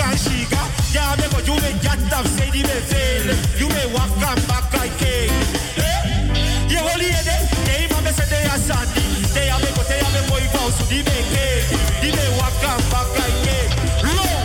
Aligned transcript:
and 0.00 0.18
shiga. 0.18 0.62
Yeah, 0.94 1.16
me 1.18 1.26
you 1.46 1.56
may 1.60 1.74
get 1.84 2.12
up, 2.12 2.26
say 2.26 2.50
the 2.50 2.62
fail. 2.62 3.26
You 3.60 3.68
may 3.68 3.86
walk 3.92 4.10
and 4.16 4.40
back 4.48 4.72
like 4.72 4.96
king. 4.98 5.30
Hey, 5.76 6.32
you 6.68 6.78
only 6.80 7.10
hear. 7.12 7.40
They 7.66 7.84
even 7.84 8.06
say 8.12 8.26
they 8.28 8.44
are 8.48 8.60
sandy. 8.60 9.04
They 9.34 9.48
are 9.50 9.60
me 9.60 9.70
they 9.88 10.00
have 10.00 10.14
me 10.14 10.22
boy 10.28 10.44
boss. 10.54 10.76
The 10.88 10.98
me 11.00 11.18
king. 11.32 11.64
The 12.00 12.08
may 12.16 12.30
walk 12.38 12.56
and 12.64 12.84
back 12.92 13.08
like 13.20 13.38
king. 13.44 13.70
Low. 14.16 14.36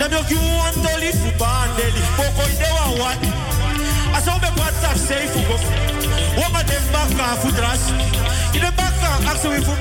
Them 0.00 0.12
you 0.12 0.22
you 0.32 0.40
want 0.56 0.76
to 0.76 0.92
live 1.02 1.18
for 1.20 1.34
bandeli. 1.40 2.02
Poco 2.16 2.44
ide 2.48 2.70
wa 2.76 2.86
wat. 3.00 3.18
I 4.16 4.20
saw 4.24 4.36
me 4.40 4.50
part 4.56 4.76
of 4.88 4.96
say 4.96 5.26
for 5.28 5.44
go. 5.48 5.56
Woman 6.38 6.64
them 6.66 6.84
back 6.92 7.10
and 7.12 7.36
foot. 7.40 7.58
In 8.56 8.62
the 8.64 8.70
back 8.76 8.96
ask 9.28 9.44
me 9.44 9.60
for. 9.60 9.76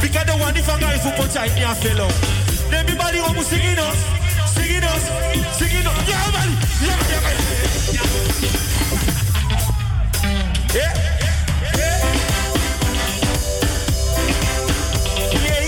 Because 0.00 0.24
the 0.26 0.34
one 0.38 0.56
if 0.56 0.68
I 0.68 0.80
got 0.80 0.94
if 0.96 1.04
you 1.04 1.12
put 1.12 1.36
in 1.36 1.56
your 1.58 1.74
fellow. 1.74 2.49
Everybody 2.72 3.20
want 3.20 3.36
singing 3.42 3.78
us, 3.78 3.98
us, 4.84 5.02
us. 5.86 6.08
Yeah, 6.08 6.30
man. 6.34 6.50
Yeah, 6.80 6.98
yeah. 7.10 7.22
Yeah. 7.94 8.08
Yeah. 10.74 10.94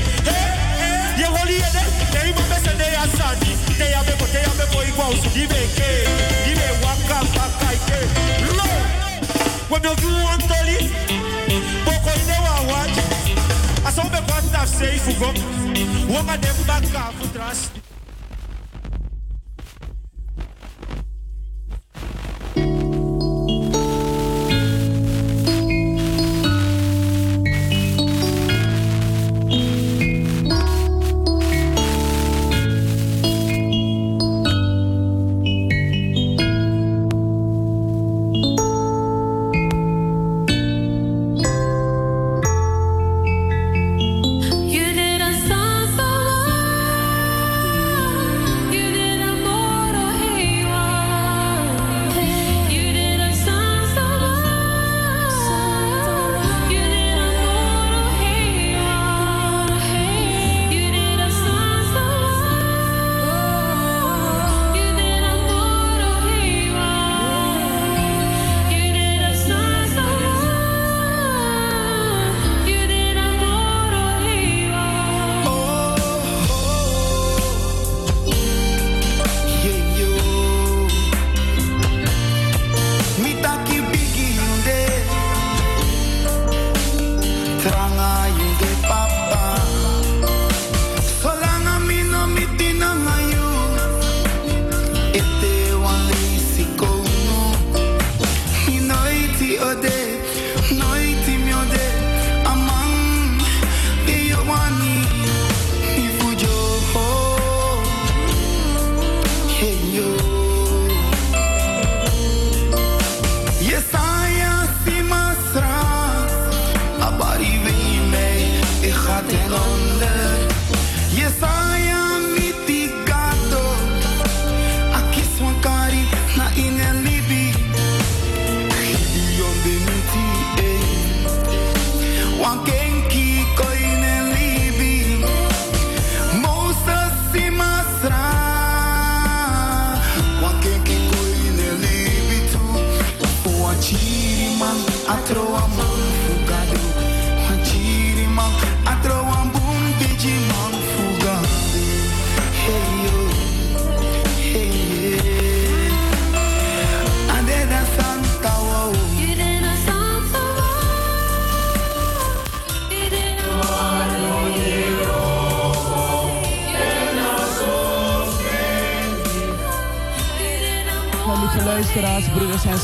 house, 5.09 5.35
give 5.35 5.51
a 5.51 5.65
cake, 5.77 6.09
give 6.45 6.61
a 6.61 6.71
waka 6.85 7.19
waka 7.37 7.71
cake. 7.89 8.13
No, 8.57 8.69
what 9.71 9.83
do 9.83 9.89
want 10.29 10.43
to 10.43 10.59
live? 10.69 10.89
Boko 11.85 12.13
ide 12.13 12.37
want 12.45 12.61
watch. 12.69 12.97
Aso 13.89 14.03
be 14.13 14.21
kwa 14.29 14.41
taf 14.53 14.69
say 14.69 14.99
fugo. 14.99 15.33
Wanga 16.13 16.37
dem 16.41 16.57
back 16.67 16.85
up 16.95 17.15
trust. 17.33 17.78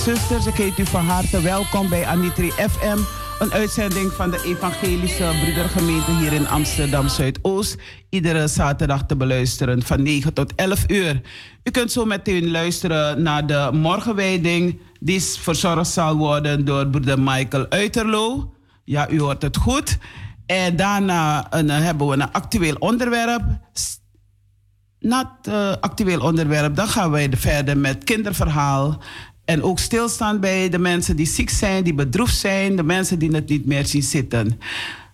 Zusters, 0.05 0.47
ik 0.47 0.55
heet 0.55 0.79
u 0.79 0.87
van 0.87 1.07
harte 1.07 1.43
welkom 1.43 1.89
bij 1.89 2.07
Anitri 2.07 2.51
FM. 2.51 2.99
Een 3.39 3.53
uitzending 3.53 4.13
van 4.13 4.31
de 4.31 4.43
Evangelische 4.45 5.33
Broedergemeente 5.43 6.11
hier 6.11 6.33
in 6.33 6.47
Amsterdam 6.47 7.09
Zuidoost. 7.09 7.77
Iedere 8.11 8.49
zaterdag 8.49 9.07
te 9.07 9.17
beluisteren 9.17 9.83
van 9.83 10.03
9 10.03 10.33
tot 10.33 10.55
11 10.55 10.85
uur. 10.87 11.21
U 11.63 11.71
kunt 11.71 11.93
zo 11.93 12.05
meteen 12.05 12.51
luisteren 12.51 13.23
naar 13.23 13.47
de 13.47 13.71
morgenwijding, 13.73 14.81
die 15.01 15.23
verzorgd 15.23 15.91
zal 15.91 16.17
worden 16.17 16.65
door 16.65 16.87
broeder 16.87 17.21
Michael 17.21 17.67
Uiterlo. 17.69 18.55
Ja, 18.85 19.11
u 19.11 19.21
hoort 19.21 19.43
het 19.43 19.57
goed. 19.57 19.99
En 20.47 20.77
daarna 20.77 21.47
een, 21.51 21.71
hebben 21.71 22.07
we 22.07 22.13
een 22.13 22.33
actueel 22.33 22.77
onderwerp 22.79 23.43
na 25.05 25.33
het 25.37 25.53
eh, 25.53 25.73
actueel 25.81 26.21
onderwerp, 26.21 26.77
dan 26.77 26.89
gaan 26.89 27.11
wij 27.11 27.31
verder 27.37 27.79
met 27.79 28.05
kinderverhaal. 28.05 29.03
En 29.45 29.63
ook 29.63 29.79
stilstaan 29.79 30.41
bij 30.41 30.69
de 30.69 30.79
mensen 30.79 31.17
die 31.17 31.27
ziek 31.27 31.51
zijn, 31.51 31.85
die 31.85 31.95
bedroefd 31.95 32.37
zijn, 32.37 32.77
de 32.77 32.83
mensen 32.83 33.19
die 33.19 33.31
het 33.31 33.49
niet 33.49 33.67
meer 33.67 33.87
zien 33.87 34.03
zitten. 34.03 34.61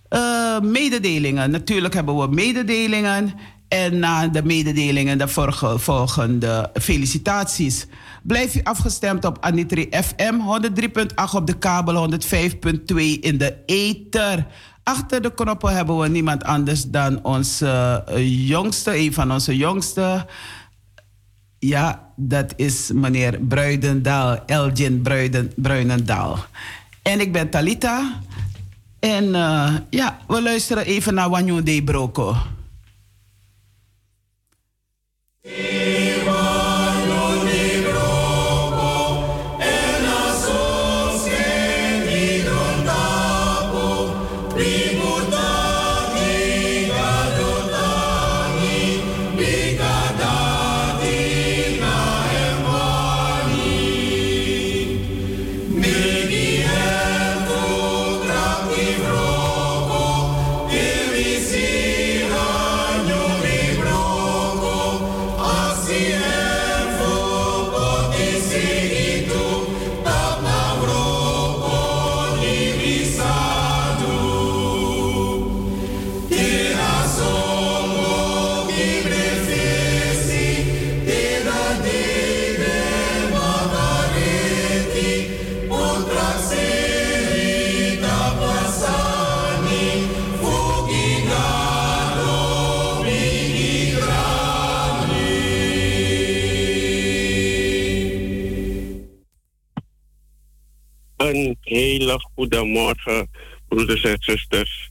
Eh, 0.08 0.60
mededelingen. 0.60 1.50
Natuurlijk 1.50 1.94
hebben 1.94 2.16
we 2.18 2.28
mededelingen. 2.28 3.34
En 3.68 3.98
na 3.98 4.28
de 4.28 4.42
mededelingen 4.44 5.18
de 5.18 5.28
volgen, 5.28 5.80
volgen 5.80 6.38
de 6.38 6.70
felicitaties. 6.80 7.86
Blijf 8.22 8.54
u 8.54 8.60
afgestemd 8.62 9.24
op 9.24 9.38
Anitri 9.40 9.88
FM 9.90 10.34
103.8 10.34 11.34
op 11.34 11.46
de 11.46 11.58
kabel, 11.58 11.94
105.2 11.94 13.20
in 13.20 13.38
de 13.38 13.56
ether. 13.66 14.46
Achter 14.82 15.22
de 15.22 15.34
knoppen 15.34 15.74
hebben 15.74 15.98
we 15.98 16.08
niemand 16.08 16.44
anders 16.44 16.84
dan 16.84 17.24
onze 17.24 18.04
eh, 18.06 18.48
jongste, 18.48 18.96
een 18.96 19.12
van 19.12 19.32
onze 19.32 19.56
jongste. 19.56 20.26
Ja, 21.62 22.12
dat 22.16 22.52
is 22.56 22.90
meneer 22.92 23.38
Bruidendaal, 23.38 24.44
Elgin 24.46 25.02
Bruiden, 25.02 25.52
Bruinendaal. 25.56 26.44
En 27.02 27.20
ik 27.20 27.32
ben 27.32 27.50
Talita. 27.50 28.20
En 28.98 29.34
eh, 29.34 29.74
ja, 29.90 30.18
we 30.28 30.42
luisteren 30.42 30.84
even 30.84 31.14
naar 31.14 31.28
Wanyo 31.28 31.62
De 31.62 31.82
Broko. 31.82 32.36
Hele 101.90 102.20
goede 102.34 103.28
broeders 103.68 104.02
en 104.02 104.16
zusters. 104.18 104.90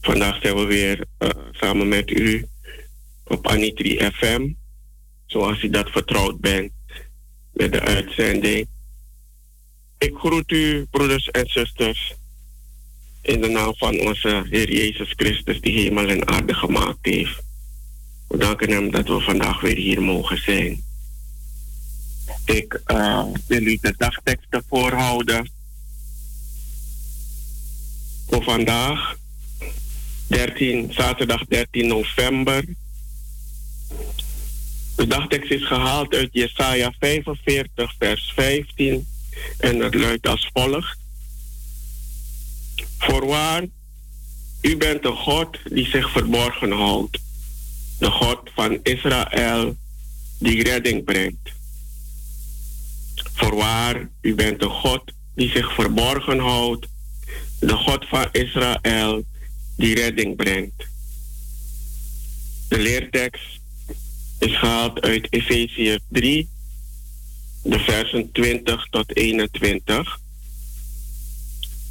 Vandaag 0.00 0.38
zijn 0.42 0.54
we 0.54 0.64
weer 0.64 1.04
eh, 1.18 1.28
samen 1.52 1.88
met 1.88 2.10
u 2.10 2.46
op 3.24 3.46
Anitri 3.46 4.10
FM. 4.12 4.52
Zoals 5.26 5.62
u 5.62 5.70
dat 5.70 5.90
vertrouwd 5.90 6.40
bent 6.40 6.72
met 7.52 7.72
de 7.72 7.80
uitzending. 7.80 8.66
Ik 9.98 10.14
groet 10.14 10.50
u, 10.50 10.86
broeders 10.90 11.30
en 11.30 11.46
zusters, 11.46 12.14
in 13.22 13.40
de 13.40 13.48
naam 13.48 13.74
van 13.76 14.00
onze 14.00 14.46
Heer 14.50 14.72
Jezus 14.72 15.12
Christus, 15.16 15.60
die 15.60 15.80
hemel 15.80 16.08
en 16.08 16.28
aarde 16.28 16.54
gemaakt 16.54 16.98
heeft. 17.06 17.42
We 18.28 18.36
danken 18.36 18.70
Hem 18.70 18.90
dat 18.90 19.08
we 19.08 19.20
vandaag 19.20 19.60
weer 19.60 19.76
hier 19.76 20.02
mogen 20.02 20.38
zijn. 20.38 20.82
Ik 22.44 22.80
uh, 22.86 23.24
wil 23.46 23.62
u 23.62 23.78
de 23.80 23.94
dagteksten 23.96 24.64
voorhouden 24.68 25.50
voor 28.28 28.42
vandaag, 28.42 29.16
13, 30.26 30.92
zaterdag 30.92 31.44
13 31.44 31.86
november. 31.86 32.64
De 34.96 35.06
dagtekst 35.06 35.50
is 35.50 35.66
gehaald 35.66 36.14
uit 36.14 36.28
Jesaja 36.32 36.92
45, 36.98 37.94
vers 37.98 38.32
15 38.34 39.06
en 39.58 39.80
het 39.80 39.94
luidt 39.94 40.26
als 40.26 40.50
volgt. 40.52 40.98
Voorwaar, 42.98 43.64
u 44.60 44.76
bent 44.76 45.02
de 45.02 45.12
God 45.12 45.58
die 45.64 45.86
zich 45.86 46.10
verborgen 46.10 46.72
houdt, 46.72 47.18
de 47.98 48.10
God 48.10 48.40
van 48.54 48.78
Israël 48.82 49.76
die 50.38 50.62
redding 50.62 51.04
brengt. 51.04 51.52
Voorwaar, 53.34 54.08
u 54.20 54.34
bent 54.34 54.60
de 54.60 54.68
God 54.68 55.02
die 55.34 55.50
zich 55.50 55.74
verborgen 55.74 56.38
houdt, 56.38 56.86
de 57.66 57.76
God 57.76 58.04
van 58.08 58.28
Israël 58.32 59.24
die 59.76 59.94
redding 59.94 60.36
brengt. 60.36 60.86
De 62.68 62.78
leertekst 62.78 63.60
is 64.38 64.58
gehaald 64.58 65.00
uit 65.00 65.26
Efeziërs 65.30 66.02
3, 66.08 66.48
de 67.62 67.78
versen 67.78 68.32
20 68.32 68.86
tot 68.90 69.16
21. 69.16 70.20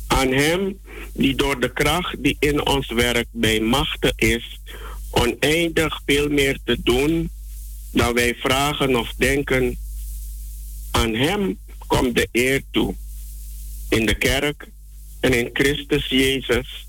Aan 0.08 0.32
Hem 0.32 0.80
die 1.14 1.36
door 1.36 1.60
de 1.60 1.74
kracht 1.74 2.24
die 2.24 2.36
in 2.40 2.66
ons 2.66 2.92
werkt 2.92 3.30
bij 3.32 3.60
machten 3.60 4.14
is, 4.16 4.60
oneindig 5.12 6.02
veel 6.06 6.30
meer 6.30 6.60
te 6.64 6.78
doen 6.84 7.30
dan 7.92 8.14
wij 8.14 8.36
vragen 8.36 8.96
of 8.96 9.14
denken 9.18 9.78
aan 10.92 11.14
Hem 11.14 11.60
komt 11.88 12.16
de 12.16 12.28
eer 12.32 12.62
toe. 12.72 12.96
In 13.90 14.06
de 14.06 14.16
kerk 14.16 14.68
en 15.24 15.34
in 15.34 15.50
Christus 15.54 16.08
Jezus. 16.08 16.88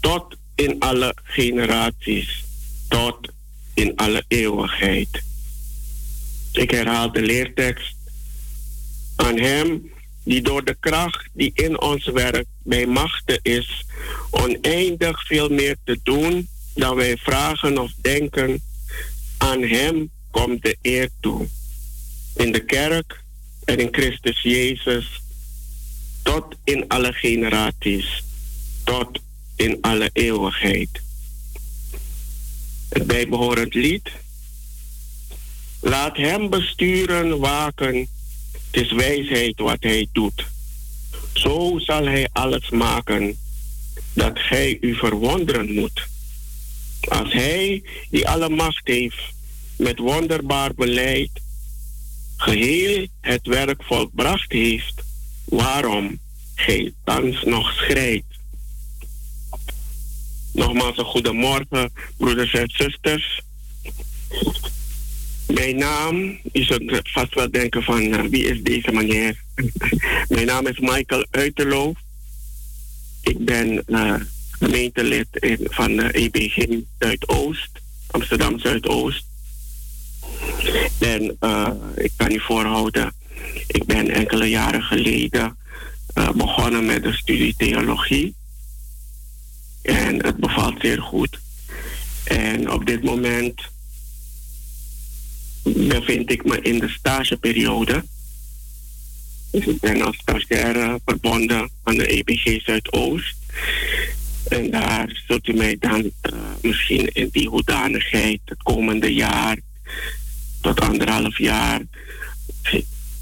Tot 0.00 0.36
in 0.54 0.76
alle 0.78 1.14
generaties. 1.22 2.44
Tot 2.88 3.28
in 3.74 3.96
alle 3.96 4.24
eeuwigheid. 4.28 5.22
Ik 6.52 6.70
herhaal 6.70 7.12
de 7.12 7.22
leertekst. 7.22 7.96
Aan 9.16 9.38
Hem 9.38 9.92
die 10.24 10.42
door 10.42 10.64
de 10.64 10.76
kracht 10.80 11.28
die 11.32 11.50
in 11.54 11.80
ons 11.80 12.04
werkt 12.04 12.48
bij 12.62 12.86
machten 12.86 13.38
is, 13.42 13.84
oneindig 14.30 15.26
veel 15.26 15.48
meer 15.48 15.76
te 15.84 16.00
doen 16.02 16.48
dan 16.74 16.96
wij 16.96 17.16
vragen 17.16 17.78
of 17.78 17.92
denken. 18.00 18.62
Aan 19.38 19.62
Hem 19.62 20.10
komt 20.30 20.62
de 20.62 20.76
eer 20.82 21.08
toe. 21.20 21.46
In 22.36 22.52
de 22.52 22.64
kerk 22.64 23.20
en 23.64 23.78
in 23.78 23.88
Christus 23.90 24.42
Jezus 24.42 25.19
tot 26.22 26.44
in 26.64 26.88
alle 26.88 27.12
generaties, 27.12 28.24
tot 28.84 29.18
in 29.56 29.78
alle 29.80 30.10
eeuwigheid. 30.12 30.88
Het 32.88 33.06
bijbehorend 33.06 33.74
lied. 33.74 34.10
Laat 35.80 36.16
hem 36.16 36.50
besturen, 36.50 37.38
waken. 37.38 37.96
Het 38.70 38.82
is 38.82 38.92
wijsheid 38.92 39.58
wat 39.58 39.82
hij 39.82 40.08
doet. 40.12 40.46
Zo 41.32 41.78
zal 41.78 42.04
hij 42.04 42.28
alles 42.32 42.70
maken 42.70 43.38
dat 44.12 44.38
gij 44.38 44.78
u 44.80 44.94
verwonderen 44.94 45.74
moet. 45.74 46.08
Als 47.08 47.32
hij, 47.32 47.82
die 48.10 48.28
alle 48.28 48.48
macht 48.48 48.86
heeft, 48.86 49.32
met 49.76 49.98
wonderbaar 49.98 50.74
beleid 50.74 51.30
geheel 52.36 53.06
het 53.20 53.46
werk 53.46 53.82
volbracht 53.82 54.52
heeft, 54.52 55.02
waarom 55.50 56.18
gij 56.54 56.92
thans 57.04 57.42
nog 57.44 57.72
schrijdt. 57.72 58.24
Nogmaals 60.52 60.98
een 60.98 61.04
goedemorgen, 61.04 61.92
broeders 62.16 62.52
en 62.52 62.70
zusters. 62.70 63.40
Mijn 65.46 65.76
naam, 65.76 66.38
u 66.52 66.62
zult 66.62 67.00
vast 67.02 67.34
wel 67.34 67.50
denken 67.50 67.82
van 67.82 68.02
uh, 68.02 68.20
wie 68.20 68.44
is 68.44 68.62
deze 68.62 68.92
meneer? 68.92 69.42
Mijn 70.28 70.46
naam 70.46 70.66
is 70.66 70.78
Michael 70.78 71.26
Uiterloof. 71.30 71.98
Ik 73.22 73.44
ben 73.44 73.82
uh, 73.86 74.14
gemeentelid 74.50 75.26
van 75.64 75.96
de 75.96 76.12
EBG 76.12 76.66
Zuidoost, 76.98 77.70
Amsterdam 78.06 78.58
Zuidoost. 78.58 79.24
En 80.98 81.36
uh, 81.40 81.70
ik 81.96 82.12
kan 82.16 82.32
u 82.32 82.40
voorhouden, 82.40 83.12
ik 83.66 83.84
ben 83.84 84.10
enkele 84.10 84.46
jaren 84.46 84.82
geleden 84.82 85.56
uh, 86.14 86.30
begonnen 86.30 86.86
met 86.86 87.02
de 87.02 87.12
studie 87.12 87.54
theologie. 87.56 88.34
En 89.82 90.24
het 90.24 90.36
bevalt 90.36 90.80
zeer 90.80 91.02
goed. 91.02 91.38
En 92.24 92.70
op 92.70 92.86
dit 92.86 93.02
moment 93.02 93.62
bevind 95.62 96.30
ik 96.30 96.44
me 96.44 96.60
in 96.60 96.78
de 96.78 96.88
stageperiode. 96.88 98.04
Dus 99.50 99.66
ik 99.66 99.80
ben 99.80 100.02
als 100.02 100.16
stagiaire 100.16 101.00
verbonden 101.04 101.70
aan 101.82 101.96
de 101.96 102.06
EBG 102.06 102.62
Zuidoost. 102.64 103.36
En 104.48 104.70
daar 104.70 105.22
zult 105.26 105.48
u 105.48 105.52
mij 105.52 105.76
dan 105.78 106.00
uh, 106.02 106.38
misschien 106.62 107.12
in 107.12 107.28
die 107.32 107.48
hoedanigheid 107.48 108.40
het 108.44 108.62
komende 108.62 109.14
jaar 109.14 109.58
tot 110.60 110.80
anderhalf 110.80 111.38
jaar 111.38 111.80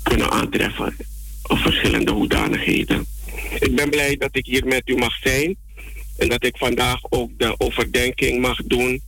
kunnen 0.09 0.31
aantreffen 0.31 0.97
op 1.43 1.59
verschillende 1.59 2.11
hoedanigheden. 2.13 3.07
Ik 3.61 3.75
ben 3.75 3.91
blij 3.91 4.17
dat 4.17 4.37
ik 4.37 4.47
hier 4.47 4.67
met 4.67 4.89
u 4.89 4.97
mag 4.97 5.19
zijn 5.23 5.57
en 6.17 6.29
dat 6.29 6.45
ik 6.45 6.57
vandaag 6.57 7.01
ook 7.11 7.31
de 7.39 7.55
overdenking 7.59 8.41
mag 8.41 8.63
doen 8.65 9.03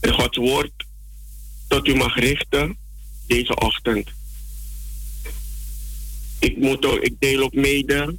en 0.00 0.12
Gods 0.12 0.36
woord 0.36 0.72
tot 1.68 1.88
u 1.88 1.94
mag 1.94 2.14
richten 2.16 2.76
deze 3.26 3.54
ochtend. 3.54 4.08
Ik, 6.38 6.56
moet 6.56 6.86
ook, 6.86 6.98
ik 6.98 7.14
deel 7.18 7.42
ook 7.42 7.54
mede 7.54 8.16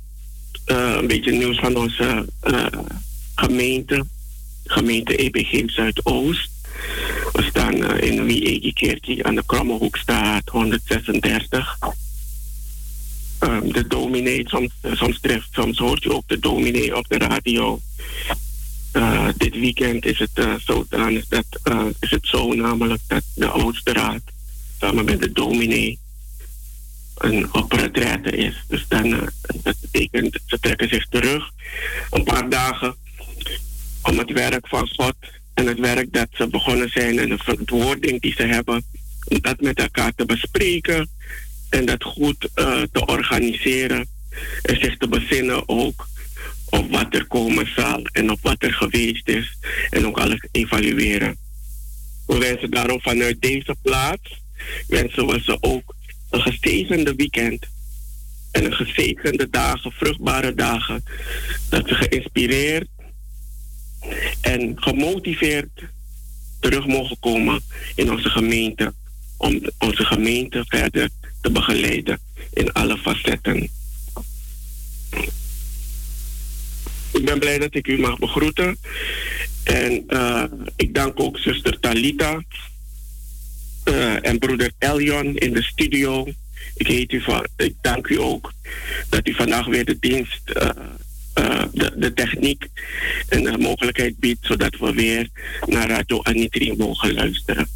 eh, 0.65 0.95
een 0.99 1.07
beetje 1.07 1.31
nieuws 1.31 1.59
van 1.59 1.75
onze 1.75 2.27
eh, 2.39 2.65
gemeente. 3.35 4.05
Gemeente 4.63 5.15
EPG 5.15 5.71
Zuidoost. 5.71 6.50
We 7.31 7.43
staan 7.43 7.83
eh, 7.83 8.09
in 8.09 8.25
Wiegekerkie 8.25 9.25
aan 9.25 9.35
de 9.35 9.43
Krommehoekstraat 9.45 10.49
136. 10.49 11.77
Ehm, 13.39 13.71
de 13.71 13.87
dominee, 13.87 14.49
soms, 14.49 14.71
soms, 14.83 15.19
treft, 15.19 15.47
soms 15.51 15.77
hoort 15.77 16.03
u 16.03 16.11
ook 16.11 16.27
de 16.27 16.39
dominee 16.39 16.97
op 16.97 17.07
de 17.07 17.17
radio. 17.17 17.79
Eh, 18.91 19.27
dit 19.37 19.53
weekend 19.53 20.05
is 20.05 20.19
het, 20.19 20.31
eh, 20.33 20.53
zo, 20.65 20.85
dat, 21.29 21.45
eh, 21.63 21.85
is 21.99 22.11
het 22.11 22.27
zo 22.27 22.53
namelijk 22.53 23.01
dat 23.07 23.23
de 23.35 23.47
oudste 23.47 23.93
raad 23.93 24.21
samen 24.79 25.05
met 25.05 25.19
de 25.21 25.31
dominee 25.31 25.99
een 27.17 27.53
op 27.53 27.71
retraite 27.71 28.31
is. 28.31 28.63
Dus 28.67 28.85
dan, 28.87 29.13
eh, 29.13 29.27
dat 29.63 29.75
betekent, 29.81 30.39
ze 30.45 30.59
trekken 30.59 30.89
zich 30.89 31.07
terug 31.07 31.51
een 32.09 32.23
paar 32.23 32.49
dagen 32.49 32.95
om 34.01 34.17
het 34.17 34.31
werk 34.31 34.67
van 34.67 34.87
God 34.95 35.15
en 35.53 35.67
het 35.67 35.79
werk 35.79 36.13
dat 36.13 36.27
ze 36.31 36.47
begonnen 36.47 36.89
zijn 36.89 37.19
en 37.19 37.29
de 37.29 37.37
verantwoording 37.37 38.21
die 38.21 38.33
ze 38.33 38.43
hebben, 38.43 38.83
om 39.27 39.41
dat 39.41 39.61
met 39.61 39.79
elkaar 39.79 40.13
te 40.15 40.25
bespreken 40.25 41.09
en 41.69 41.85
dat 41.85 42.03
goed 42.03 42.49
eh, 42.53 42.81
te 42.91 43.05
organiseren 43.05 44.07
en 44.61 44.79
zich 44.79 44.97
te 44.97 45.07
bezinnen 45.07 45.69
ook 45.69 46.07
op 46.69 46.91
wat 46.91 47.15
er 47.15 47.25
komen 47.27 47.67
zal 47.75 48.03
en 48.11 48.31
op 48.31 48.39
wat 48.41 48.63
er 48.63 48.73
geweest 48.73 49.27
is 49.27 49.57
en 49.89 50.05
ook 50.05 50.19
alles 50.19 50.45
evalueren. 50.51 51.37
We 52.27 52.37
wensen 52.37 52.71
daarom 52.71 53.01
vanuit 53.01 53.41
deze 53.41 53.75
plaats, 53.81 54.41
wensen 54.87 55.27
we 55.27 55.41
ze 55.43 55.57
ook 55.61 55.95
een 56.29 56.41
gezegende 56.41 57.15
weekend 57.15 57.65
en 58.51 58.65
een 58.65 58.73
gezegende 58.73 59.49
dagen, 59.49 59.91
vruchtbare 59.91 60.53
dagen, 60.53 61.03
dat 61.69 61.87
ze 61.87 61.95
geïnspireerd 61.95 62.87
en 64.41 64.73
gemotiveerd 64.75 65.83
terug 66.59 66.87
mogen 66.87 67.19
komen 67.19 67.61
in 67.95 68.11
onze 68.11 68.29
gemeente, 68.29 68.93
om 69.37 69.61
onze 69.79 70.05
gemeente 70.05 70.63
verder 70.67 71.09
te 71.41 71.51
begeleiden 71.51 72.19
in 72.53 72.73
alle 72.73 72.97
facetten. 72.97 73.69
Ik 77.11 77.25
ben 77.25 77.39
blij 77.39 77.57
dat 77.57 77.75
ik 77.75 77.87
u 77.87 77.99
mag 77.99 78.19
begroeten. 78.19 78.77
En 79.63 80.03
eh, 80.07 80.43
ik 80.75 80.93
dank 80.93 81.19
ook 81.19 81.37
zuster 81.37 81.79
Talita 81.79 82.43
eh, 83.83 84.25
en 84.27 84.39
broeder 84.39 84.71
Elion 84.79 85.35
in 85.35 85.53
de 85.53 85.63
studio. 85.63 86.27
Ik, 86.75 86.87
heet 86.87 87.11
u 87.11 87.21
van, 87.21 87.47
ik 87.57 87.75
dank 87.81 88.07
u 88.07 88.19
ook 88.19 88.53
dat 89.09 89.27
u 89.27 89.33
vandaag 89.33 89.65
weer 89.65 89.85
de 89.85 89.97
dienst, 89.99 90.49
eh, 90.49 90.69
eh, 91.41 91.63
de, 91.73 91.91
de 91.95 92.13
techniek 92.13 92.67
en 93.29 93.43
de 93.43 93.57
mogelijkheid 93.57 94.17
biedt, 94.19 94.45
zodat 94.45 94.77
we 94.77 94.93
weer 94.93 95.29
naar 95.65 95.89
Radio 95.89 96.21
Anitri 96.21 96.73
mogen 96.77 97.13
luisteren. 97.13 97.67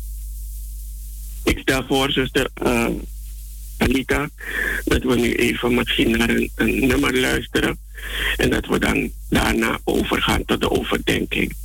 Ik 1.44 1.60
stel 1.60 1.86
voor, 1.88 2.12
zuster 2.12 2.50
eh 2.54 2.88
Talita, 3.78 4.30
dat 4.84 5.04
we 5.04 5.16
nu 5.16 5.36
even 5.36 5.74
misschien 5.74 6.18
naar 6.18 6.30
een, 6.30 6.52
een 6.56 6.88
nummer 6.88 7.20
luisteren 7.20 7.78
en 8.38 8.50
dat 8.50 8.66
we 8.66 8.80
dan 8.80 9.12
daarna 9.30 9.80
overgaan 9.84 10.46
tot 10.46 10.62
de 10.62 10.70
overdenking. 10.70 11.56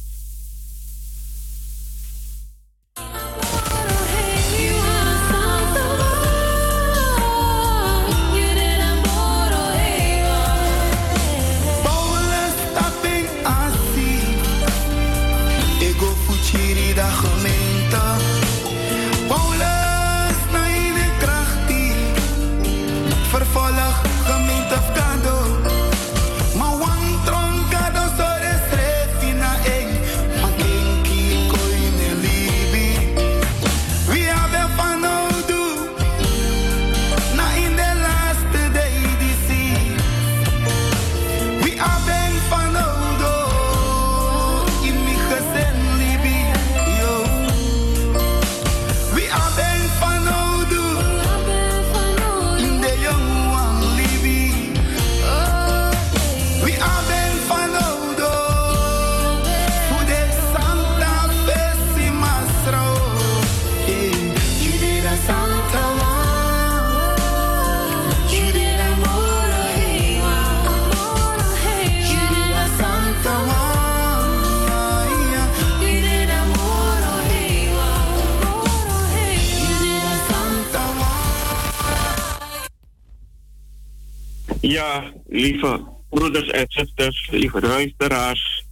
Ja, 84.61 85.13
lieve 85.27 85.85
broeders 86.09 86.49
en 86.49 86.67
zusters, 86.69 87.29
lieve 87.31 87.61
luisteraars. 87.61 88.65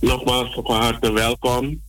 Nogmaals 0.00 0.54
van 0.54 0.64
harte 0.64 1.12
welkom 1.12 1.82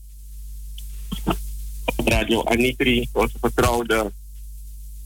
op 1.86 2.08
Radio 2.08 2.44
Anitri, 2.44 3.10
onze 3.12 3.38
vertrouwde 3.40 4.12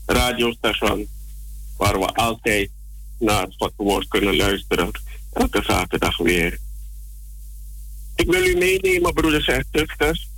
radiostation, 0.05 1.08
waar 1.77 2.00
we 2.00 2.05
altijd 2.05 2.70
naar 3.20 3.48
het 3.58 3.74
woord 3.75 4.08
kunnen 4.08 4.36
luisteren. 4.36 4.91
Elke 5.34 5.63
zaterdag 5.63 6.17
weer. 6.17 6.60
Ik 8.15 8.32
wil 8.32 8.46
u 8.46 8.55
meenemen, 8.58 9.13
broeders 9.13 9.48
en 9.48 9.65
zusters, 9.72 10.29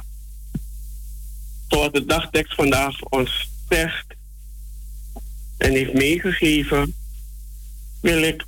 zoals 1.68 1.92
de 1.92 2.06
dagtekst 2.06 2.56
vandaag 2.56 3.02
ons 3.02 3.50
zegt 3.70 4.07
en 5.58 5.72
heeft 5.72 5.94
meegegeven, 5.94 6.96
wil 8.02 8.22
ik 8.22 8.46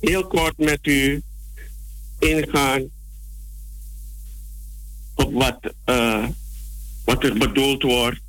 heel 0.00 0.26
kort 0.26 0.58
met 0.58 0.86
u 0.86 1.22
ingaan 2.18 2.90
op 5.14 5.32
wat, 5.32 5.74
eh, 5.84 6.28
wat 7.04 7.24
er 7.24 7.38
bedoeld 7.38 7.82
wordt, 7.82 8.20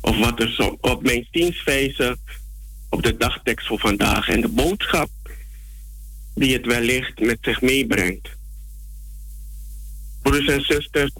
of 0.00 0.18
wat 0.18 0.40
er 0.40 0.52
zo, 0.52 0.76
op 0.80 1.02
mijn 1.02 1.28
zienswijze 1.30 2.18
op 2.88 3.02
de 3.02 3.16
dagtekst 3.16 3.66
voor 3.66 3.78
vandaag 3.78 4.28
en 4.28 4.40
de 4.40 4.48
boodschap 4.48 5.10
die 6.34 6.52
het 6.52 6.66
wellicht 6.66 7.20
met 7.20 7.38
zich 7.40 7.60
meebrengt. 7.60 8.28
Broeders 10.22 10.46
en 10.46 10.64
zusters, 10.64 11.12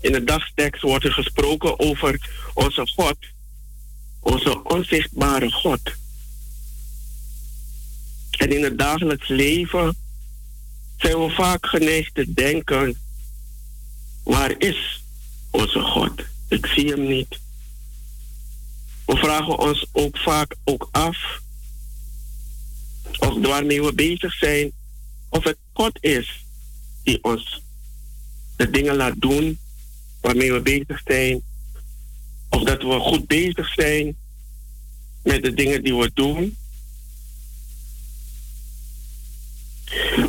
in 0.00 0.12
de 0.12 0.24
dagtekst 0.24 0.82
wordt 0.82 1.04
er 1.04 1.12
gesproken 1.12 1.78
over 1.78 2.28
onze 2.54 2.86
God 2.86 3.16
onze 4.24 4.64
onzichtbare 4.64 5.50
God. 5.50 5.80
En 8.30 8.52
in 8.52 8.62
het 8.64 8.78
dagelijks 8.78 9.28
leven 9.28 9.96
zijn 10.96 11.18
we 11.18 11.30
vaak 11.30 11.66
geneigd 11.66 12.14
te 12.14 12.32
denken: 12.32 12.98
waar 14.22 14.54
is 14.58 15.02
onze 15.50 15.80
God? 15.80 16.22
Ik 16.48 16.66
zie 16.66 16.88
hem 16.90 17.06
niet. 17.06 17.38
We 19.06 19.16
vragen 19.16 19.58
ons 19.58 19.86
ook 19.92 20.18
vaak 20.18 20.56
ook 20.64 20.88
af 20.90 21.42
of 23.18 23.46
waarmee 23.46 23.82
we 23.82 23.92
bezig 23.92 24.34
zijn, 24.34 24.72
of 25.28 25.44
het 25.44 25.56
God 25.72 25.98
is 26.00 26.44
die 27.02 27.24
ons 27.24 27.62
de 28.56 28.70
dingen 28.70 28.96
laat 28.96 29.20
doen 29.20 29.58
waarmee 30.20 30.52
we 30.52 30.60
bezig 30.60 31.00
zijn, 31.04 31.42
of 32.54 32.62
dat 32.62 32.82
we 32.82 32.98
goed 32.98 33.26
bezig 33.26 33.72
zijn 33.72 34.16
met 35.22 35.42
de 35.42 35.54
dingen 35.54 35.82
die 35.82 35.94
we 35.94 36.10
doen. 36.14 36.56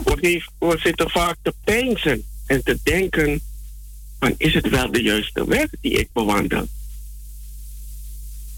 We, 0.04 0.44
we 0.60 0.78
zitten 0.84 1.10
vaak 1.10 1.38
te 1.42 1.54
peinzen 1.64 2.26
en 2.46 2.64
te 2.64 2.80
denken: 2.84 3.42
van, 4.20 4.36
is 4.38 4.54
het 4.54 4.70
wel 4.70 4.92
de 4.92 5.02
juiste 5.02 5.48
weg 5.48 5.68
die 5.82 5.92
ik 5.92 6.10
bewandel? 6.14 6.68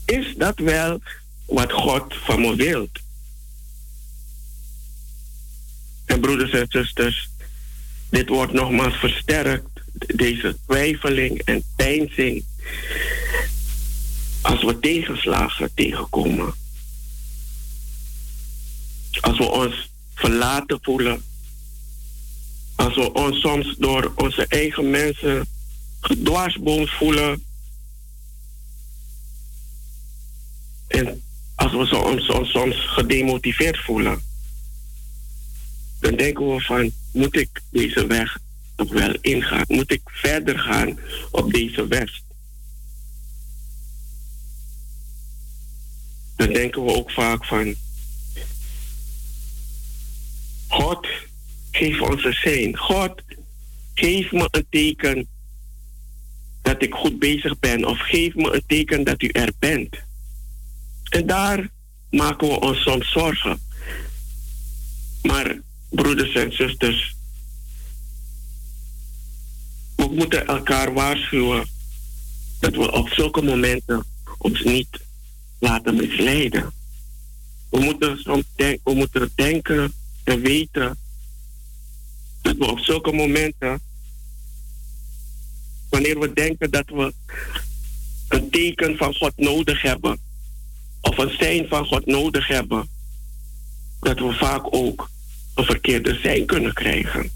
Is 0.06 0.34
dat 0.38 0.60
wel 0.60 1.02
wat 1.46 1.72
God 1.72 2.16
van 2.16 2.42
me 2.42 2.56
wil. 2.56 2.88
En 6.06 6.20
broeders 6.20 6.52
en 6.52 6.66
zusters, 6.70 7.30
dit 8.10 8.30
wordt 8.30 8.54
nogmaals 8.54 8.96
versterkt, 8.96 9.82
deze 10.16 10.58
twijfeling 10.66 11.42
en 11.42 11.64
peinzing, 11.76 12.46
als 14.48 14.63
we 14.63 14.80
tegenslagen 14.80 15.74
tegenkomen. 15.74 16.54
Als 19.22 19.38
we 19.38 19.44
ons 19.44 19.89
verlaten 20.13 20.80
voelen. 20.82 21.24
Als 22.75 22.96
we 22.96 23.13
ons 23.13 23.39
soms 23.39 23.75
door 23.77 24.12
onze 24.16 24.46
eigen 24.48 24.89
mensen 24.89 25.48
gedwarsboomd 26.01 26.89
voelen. 26.89 27.44
En 30.88 31.22
als 31.56 31.72
we 31.72 31.98
ons 31.98 32.51
soms 32.51 32.75
gedemotiveerd 32.88 33.77
voelen. 33.77 34.22
Dan 36.00 36.16
denken 36.16 36.54
we 36.54 36.62
van, 36.62 36.92
moet 37.12 37.36
ik 37.36 37.62
deze 37.70 38.08
weg 38.08 38.38
nog 38.75 38.94
wel 38.94 39.18
ingaan? 39.22 39.66
Moet 39.68 39.92
ik 39.92 40.01
verder 40.06 40.60
gaan 40.60 41.00
op 41.32 41.54
deze 41.54 41.88
weg? 41.88 42.25
Dan 46.38 46.53
denken 46.53 46.86
we 46.86 46.94
ook 46.94 47.12
vaak 47.12 47.46
van, 47.46 47.75
God, 50.67 51.08
geef 51.72 52.01
ons 52.01 52.24
een 52.24 52.34
zijn. 52.34 52.77
God, 52.77 53.22
geef 53.94 54.32
me 54.32 54.48
een 54.51 54.65
teken 54.70 55.27
dat 56.62 56.84
ik 56.84 56.94
goed 56.94 57.20
bezig 57.20 57.60
ben. 57.60 57.86
Of 57.86 58.00
geef 58.00 58.36
me 58.36 58.53
een 58.53 58.63
teken 58.67 59.03
dat 59.03 59.22
u 59.22 59.27
er 59.27 59.51
bent. 59.60 59.96
En 61.10 61.25
daar 61.25 61.70
maken 62.10 62.48
we 62.48 62.60
ons 62.60 62.82
soms 62.82 63.12
zorgen. 63.12 63.60
Maar 65.22 65.58
broeders 65.89 66.34
en 66.34 66.53
zusters, 66.53 67.15
we 69.96 70.08
moeten 70.12 70.48
elkaar 70.48 70.94
waarschuwen 70.94 71.67
dat 72.60 72.75
we 72.75 72.91
op 72.91 73.10
zulke 73.10 73.41
momenten 73.41 74.06
ons 74.38 74.63
niet 74.63 75.06
laten 75.60 75.96
misleiden. 75.96 76.72
We 77.70 77.80
moeten 77.80 78.20
we 78.84 78.94
moeten 78.94 79.32
denken 79.36 79.94
en 80.24 80.42
weten 80.42 80.98
dat 82.42 82.58
we 82.58 82.66
op 82.66 82.80
zulke 82.80 83.12
momenten, 83.12 83.82
wanneer 85.90 86.20
we 86.20 86.34
denken 86.34 86.72
dat 86.72 86.90
we 86.90 87.14
een 88.28 88.50
teken 88.50 88.98
van 88.98 89.16
God 89.16 89.34
nodig 89.36 89.82
hebben, 89.82 90.20
of 91.02 91.18
een 91.18 91.36
zijn 91.38 91.68
van 91.68 91.86
God 91.86 92.06
nodig 92.06 92.48
hebben, 92.48 92.90
dat 94.00 94.20
we 94.20 94.34
vaak 94.34 94.74
ook 94.76 95.10
een 95.54 95.66
verkeerde 95.66 96.20
zijn 96.20 96.46
kunnen 96.46 96.74
krijgen. 96.74 97.31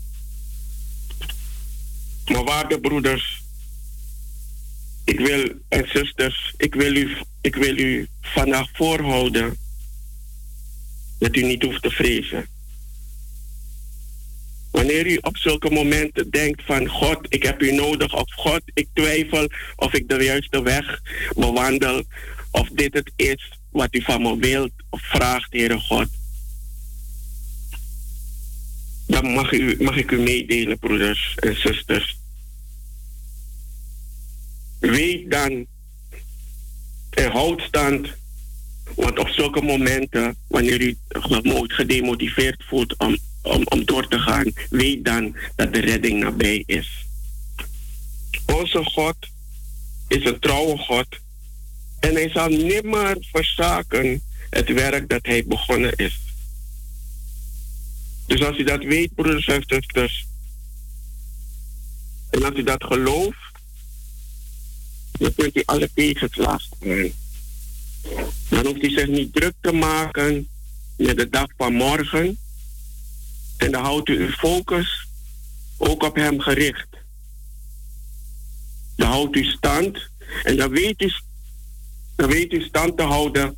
Maar 2.26 2.44
waarde 2.44 2.80
broeders, 2.80 3.41
ik 5.04 5.20
wil 5.20 5.52
en 5.68 5.88
zusters, 5.88 6.54
ik 6.58 6.74
wil 6.76 6.96
u, 6.96 7.18
ik 7.42 7.56
wil 7.56 7.78
u 7.78 8.08
vandaag 8.22 8.68
voorhouden 8.74 9.58
dat 11.20 11.36
u 11.36 11.44
niet 11.44 11.64
hoeft 11.64 11.82
te 11.82 11.90
vrezen. 11.90 12.46
Wanneer 14.72 15.08
u 15.08 15.18
op 15.22 15.38
zulke 15.38 15.70
momenten 15.70 16.30
denkt 16.30 16.62
van 16.66 16.88
God, 16.88 17.20
ik 17.30 17.44
heb 17.44 17.62
u 17.62 17.72
nodig, 17.72 18.14
of 18.14 18.34
God, 18.34 18.62
ik 18.74 18.88
twijfel 18.94 19.48
of 19.76 19.94
ik 19.94 20.10
de 20.10 20.24
juiste 20.24 20.62
weg 20.62 21.02
bewandel, 21.36 22.04
of 22.52 22.70
dit 22.70 22.94
het 22.94 23.12
is 23.16 23.52
wat 23.72 23.96
u 23.96 24.02
van 24.02 24.22
me 24.22 24.38
wilt 24.38 24.72
of 24.90 25.02
vraagt, 25.02 25.54
Heere 25.54 25.80
God. 25.80 26.08
Dan 29.08 29.32
mag, 29.32 29.52
u, 29.52 29.76
mag 29.80 29.96
ik 29.96 30.12
u 30.12 30.20
meedelen, 30.20 30.80
broeders 30.80 31.36
en 31.36 31.56
zusters. 31.56 32.21
Weet 34.82 35.32
dan 35.32 35.66
en 37.10 37.32
houd 37.32 37.62
stand. 37.62 38.08
Want 38.96 39.20
op 39.20 39.28
zulke 39.28 39.62
momenten, 39.62 40.36
wanneer 40.48 40.82
u 40.82 40.98
gedemotiveerd 41.68 42.64
voelt 42.68 42.98
om, 42.98 43.18
om, 43.42 43.62
om 43.66 43.86
door 43.86 44.08
te 44.08 44.20
gaan, 44.20 44.52
weet 44.70 45.06
dan 45.06 45.36
dat 45.56 45.74
de 45.74 45.80
redding 45.80 46.20
nabij 46.20 46.64
is. 46.66 47.06
Onze 48.46 48.84
God 48.84 49.16
is 50.08 50.26
een 50.26 50.40
trouwe 50.40 50.78
God 50.78 51.08
en 52.00 52.14
hij 52.14 52.30
zal 52.30 52.50
nimmer 52.50 53.18
verzaken 53.32 54.22
het 54.50 54.70
werk 54.70 55.10
dat 55.10 55.26
hij 55.26 55.44
begonnen 55.46 55.96
is. 55.96 56.20
Dus 58.28 58.44
als 58.44 58.58
u 58.58 58.64
dat 58.64 58.84
weet, 58.84 59.16
broeders 59.16 59.48
en 59.48 59.64
zusters, 59.68 60.26
en 62.30 62.44
als 62.44 62.56
u 62.56 62.64
dat 62.64 62.84
gelooft, 62.84 63.51
dan 65.22 65.34
kunt 65.36 65.56
u 65.56 65.62
alle 65.66 65.90
tegenslagen 65.94 66.78
aan. 66.84 67.12
Dan 68.50 68.66
hoeft 68.66 68.84
u 68.84 68.90
zich 68.90 69.08
niet 69.08 69.34
druk 69.34 69.54
te 69.62 69.72
maken 69.72 70.48
met 70.98 71.18
de 71.18 71.30
dag 71.30 71.48
van 71.58 71.74
morgen. 71.74 72.38
En 73.58 73.72
dan 73.72 73.84
houdt 73.84 74.10
u 74.10 74.20
uw 74.20 74.32
focus 74.32 75.08
ook 75.78 76.04
op 76.04 76.16
hem 76.16 76.40
gericht. 76.40 76.88
Dan 78.96 79.08
houdt 79.08 79.36
u 79.36 79.44
stand 79.44 80.00
en 80.44 80.58
dan 80.58 80.70
weet 80.70 81.02
u, 81.02 81.12
dan 82.16 82.30
weet 82.30 82.54
u 82.54 82.62
stand 82.62 82.98
te 82.98 83.04
houden 83.04 83.56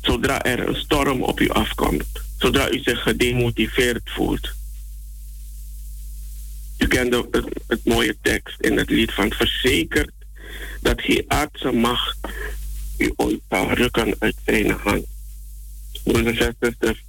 zodra 0.00 0.42
er 0.42 0.68
een 0.68 0.76
storm 0.76 1.22
op 1.22 1.40
u 1.40 1.48
afkomt. 1.48 2.06
Zodra 2.38 2.70
u 2.70 2.78
zich 2.78 3.02
gedemotiveerd 3.02 4.10
voelt. 4.10 4.54
U 6.78 6.86
kent 6.86 7.14
het, 7.14 7.44
het 7.66 7.84
mooie 7.84 8.16
tekst 8.20 8.60
in 8.60 8.76
het 8.76 8.90
lied 8.90 9.12
van 9.12 9.32
verzekerd 9.32 10.10
dat 10.80 11.00
geen 11.00 11.24
aardse 11.26 11.72
macht 11.72 12.16
u 12.98 13.12
ooit 13.16 13.40
zal 13.48 13.72
rukken 13.72 14.16
uit 14.18 14.36
zijn 14.44 14.70
hand. 14.70 15.06
Broeders 16.02 16.38
en 16.38 16.56
zusters, 16.60 17.04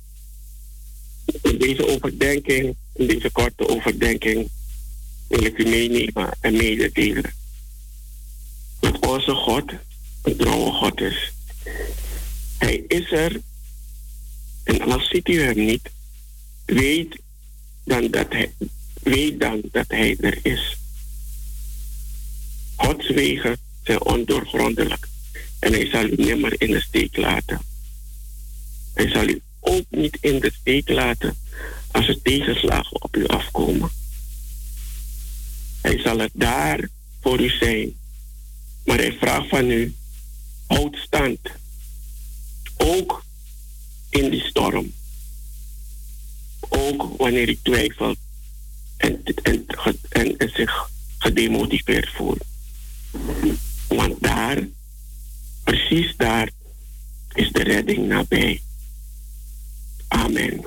in 1.41 1.57
deze 1.57 1.87
overdenking, 1.87 2.75
in 2.93 3.07
deze 3.07 3.31
korte 3.31 3.67
overdenking, 3.67 4.49
wil 5.27 5.43
ik 5.43 5.57
u 5.57 5.63
meenemen 5.63 6.29
en 6.39 6.53
mededelen. 6.53 7.33
Dat 8.79 8.99
onze 8.99 9.31
God 9.31 9.71
een 10.21 10.37
trouwe 10.37 10.71
God 10.71 11.01
is. 11.01 11.31
Hij 12.57 12.83
is 12.87 13.11
er. 13.11 13.41
En 14.63 14.81
als 14.81 15.09
ziet 15.09 15.27
u 15.27 15.41
hem 15.41 15.65
niet, 15.65 15.89
weet 16.65 17.19
dan 17.83 18.07
dat 18.11 18.27
hij, 18.29 18.51
weet 19.05 19.39
dan 19.39 19.61
dat 19.71 19.85
hij 19.87 20.17
er 20.19 20.39
is. 20.41 20.77
Gods 22.75 23.09
wegen 23.09 23.57
zijn 23.83 24.01
ondoorgrondelijk. 24.01 25.07
En 25.59 25.73
hij 25.73 25.89
zal 25.89 26.03
u 26.03 26.15
nimmer 26.15 26.61
in 26.61 26.71
de 26.71 26.81
steek 26.81 27.17
laten. 27.17 27.61
Hij 28.93 29.09
zal 29.09 29.27
u 29.27 29.41
ook 29.59 29.85
niet 29.89 30.17
in 30.21 30.39
de 30.39 30.51
steek 30.59 30.89
laten 30.89 31.37
als 31.91 32.07
er 32.07 32.21
tegenslagen 32.21 33.03
op 33.03 33.15
u 33.15 33.25
afkomen. 33.25 33.89
Hij 35.81 35.99
zal 35.99 36.19
het 36.19 36.31
daar 36.33 36.89
voor 37.21 37.39
u 37.39 37.49
zijn. 37.49 37.95
Maar 38.85 38.97
hij 38.97 39.17
vraagt 39.19 39.49
van 39.49 39.69
u, 39.69 39.95
houd 40.67 40.95
stand. 40.95 41.39
Ook 42.77 43.23
in 44.09 44.29
die 44.29 44.41
storm. 44.41 44.93
Ook 46.59 47.17
wanneer 47.17 47.49
u 47.49 47.57
twijfelt 47.61 48.17
en, 48.97 49.23
en, 49.43 49.65
en, 50.09 50.49
zich 50.53 50.89
gedemotiveerd 51.17 52.09
voelt. 52.09 52.43
Want 53.87 54.21
daar, 54.21 54.57
precies 55.63 56.13
daar, 56.17 56.49
is 57.33 57.51
de 57.51 57.63
redding 57.63 58.07
nabij. 58.07 58.61
Amen. 60.07 60.63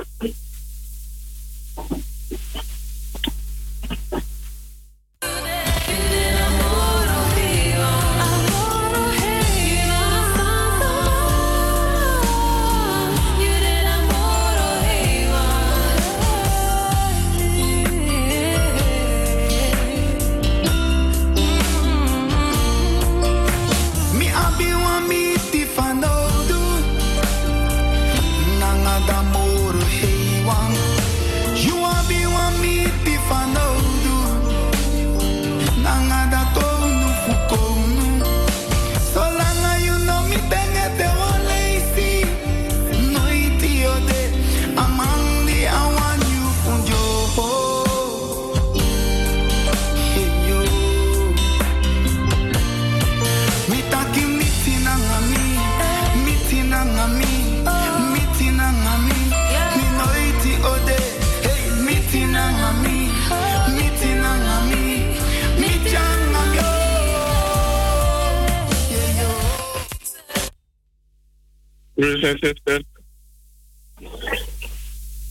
Broeders 71.98 72.22
en 72.22 72.38
zusters, 72.40 72.82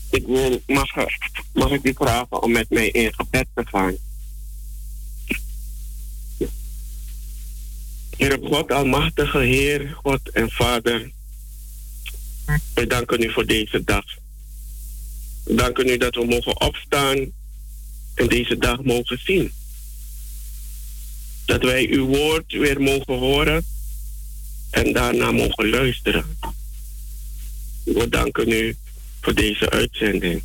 ik 0.09 0.25
wil, 0.25 0.61
mag, 1.53 1.71
ik 1.71 1.83
u 1.83 1.93
vragen 1.93 2.41
om 2.41 2.51
met 2.51 2.69
mij 2.69 2.87
in 2.87 3.13
gebed 3.13 3.47
te 3.53 3.65
gaan? 3.65 3.95
Heer 8.17 8.39
God, 8.43 8.71
Almachtige 8.71 9.37
Heer, 9.37 9.97
God 10.03 10.29
en 10.29 10.51
Vader, 10.51 11.11
we 12.73 12.87
danken 12.87 13.23
u 13.23 13.31
voor 13.31 13.45
deze 13.45 13.83
dag. 13.83 14.05
We 15.43 15.53
danken 15.53 15.87
u 15.87 15.97
dat 15.97 16.15
we 16.15 16.25
mogen 16.25 16.61
opstaan 16.61 17.31
en 18.13 18.27
deze 18.27 18.57
dag 18.57 18.83
mogen 18.83 19.19
zien. 19.23 19.51
Dat 21.45 21.63
wij 21.63 21.87
uw 21.87 22.05
woord 22.05 22.51
weer 22.51 22.81
mogen 22.81 23.17
horen 23.17 23.65
en 24.69 24.93
daarna 24.93 25.31
mogen 25.31 25.69
luisteren. 25.69 26.55
We 27.93 28.09
danken 28.09 28.51
u 28.51 28.75
voor 29.21 29.33
deze 29.33 29.69
uitzending. 29.69 30.43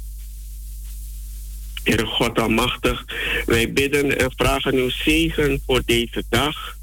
Heere 1.82 2.06
God 2.06 2.38
Almachtig, 2.38 3.04
wij 3.46 3.72
bidden 3.72 4.18
en 4.18 4.32
vragen 4.36 4.74
uw 4.74 4.90
zegen 4.90 5.62
voor 5.66 5.82
deze 5.86 6.24
dag. 6.28 6.76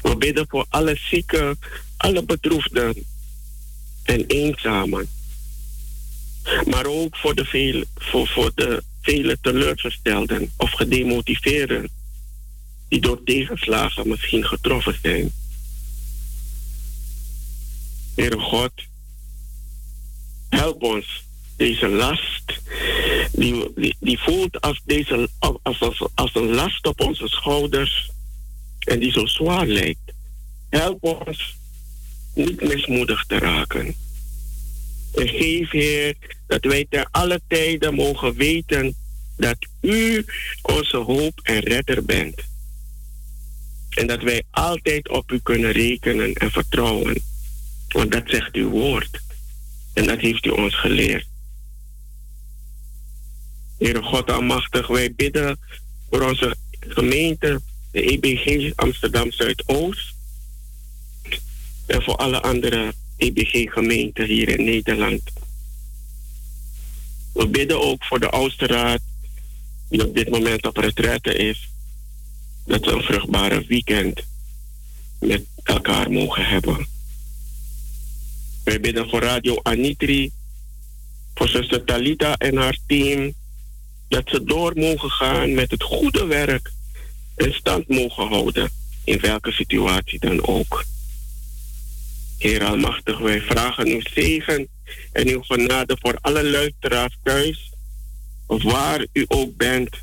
We 0.00 0.16
bidden 0.16 0.46
voor 0.48 0.66
alle 0.68 0.96
zieken, 0.96 1.58
alle 1.96 2.24
bedroefden 2.24 3.04
en 4.02 4.26
eenzamen. 4.26 5.08
Maar 6.66 6.86
ook 6.86 7.16
voor 7.16 7.34
de, 7.34 7.44
vele, 7.44 7.86
voor, 7.96 8.28
voor 8.28 8.52
de 8.54 8.82
vele 9.00 9.38
teleurgestelden 9.40 10.52
of 10.56 10.70
gedemotiveerden 10.70 11.88
die 12.88 13.00
door 13.00 13.22
tegenslagen 13.24 14.08
misschien 14.08 14.44
getroffen 14.44 14.98
zijn. 15.02 15.32
Heere 18.14 18.38
God, 18.38 18.72
help 20.48 20.82
ons 20.82 21.24
deze 21.56 21.88
last, 21.88 22.60
die, 23.32 23.72
die, 23.76 23.96
die 24.00 24.18
voelt 24.18 24.60
als, 24.60 24.80
deze, 24.84 25.28
als, 25.38 25.80
als, 25.80 26.02
als 26.14 26.34
een 26.34 26.54
last 26.54 26.86
op 26.86 27.00
onze 27.00 27.28
schouders 27.28 28.10
en 28.78 28.98
die 28.98 29.12
zo 29.12 29.26
zwaar 29.26 29.66
lijkt. 29.66 30.12
Help 30.68 31.02
ons 31.02 31.56
niet 32.34 32.62
mismoedig 32.62 33.24
te 33.26 33.38
raken. 33.38 33.94
En 35.14 35.28
geef, 35.28 35.70
Heer, 35.70 36.14
dat 36.46 36.64
wij 36.64 36.86
ter 36.90 37.08
alle 37.10 37.40
tijden 37.48 37.94
mogen 37.94 38.34
weten 38.34 38.94
dat 39.36 39.56
U 39.80 40.24
onze 40.62 40.96
hoop 40.96 41.40
en 41.42 41.58
redder 41.58 42.04
bent. 42.04 42.40
En 43.90 44.06
dat 44.06 44.22
wij 44.22 44.42
altijd 44.50 45.08
op 45.08 45.32
U 45.32 45.38
kunnen 45.38 45.72
rekenen 45.72 46.32
en 46.32 46.50
vertrouwen. 46.50 47.22
Want 47.92 48.12
dat 48.12 48.22
zegt 48.26 48.54
uw 48.54 48.68
woord. 48.68 49.20
En 49.92 50.06
dat 50.06 50.20
heeft 50.20 50.46
u 50.46 50.50
ons 50.50 50.80
geleerd. 50.80 51.26
Heere 53.78 54.02
God 54.02 54.30
Almachtig, 54.30 54.86
wij 54.86 55.14
bidden 55.14 55.58
voor 56.10 56.22
onze 56.22 56.56
gemeente, 56.80 57.60
de 57.90 58.02
EBG 58.02 58.72
Amsterdam 58.76 59.32
Zuidoost. 59.32 60.14
En 61.86 62.02
voor 62.02 62.16
alle 62.16 62.40
andere 62.40 62.94
EBG-gemeenten 63.16 64.26
hier 64.26 64.48
in 64.48 64.64
Nederland. 64.64 65.22
We 67.32 67.48
bidden 67.48 67.80
ook 67.80 68.04
voor 68.04 68.20
de 68.20 68.30
oudste 68.30 68.66
raad, 68.66 69.00
die 69.88 70.06
op 70.06 70.14
dit 70.14 70.30
moment 70.30 70.66
op 70.66 70.76
retraite 70.76 71.34
is. 71.34 71.68
Dat 72.66 72.84
we 72.84 72.92
een 72.92 73.02
vruchtbare 73.02 73.64
weekend 73.66 74.22
met 75.18 75.42
elkaar 75.62 76.10
mogen 76.10 76.46
hebben. 76.46 76.86
Wij 78.64 78.80
bidden 78.80 79.08
voor 79.08 79.20
Radio 79.20 79.60
Anitri, 79.62 80.32
voor 81.34 81.48
zuster 81.48 81.84
Talita 81.84 82.36
en 82.36 82.56
haar 82.56 82.78
team, 82.86 83.34
dat 84.08 84.22
ze 84.28 84.44
door 84.44 84.72
mogen 84.74 85.10
gaan 85.10 85.54
met 85.54 85.70
het 85.70 85.82
goede 85.82 86.26
werk 86.26 86.72
en 87.34 87.54
stand 87.54 87.88
mogen 87.88 88.28
houden, 88.28 88.70
in 89.04 89.20
welke 89.20 89.52
situatie 89.52 90.18
dan 90.18 90.46
ook. 90.46 90.84
Heer 92.38 92.64
Almachtig, 92.64 93.18
wij 93.18 93.40
vragen 93.40 93.86
uw 93.86 94.00
zegen 94.14 94.68
en 95.12 95.28
uw 95.28 95.42
genade 95.42 95.96
voor 96.00 96.18
alle 96.20 96.50
luisteraars 96.50 97.18
thuis, 97.22 97.72
waar 98.46 99.06
u 99.12 99.24
ook 99.28 99.56
bent, 99.56 99.96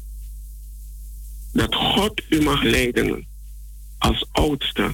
dat 1.54 1.76
God 1.76 2.22
u 2.30 2.42
mag 2.42 2.64
leiden 2.64 3.28
als 3.98 4.26
oudste 4.32 4.94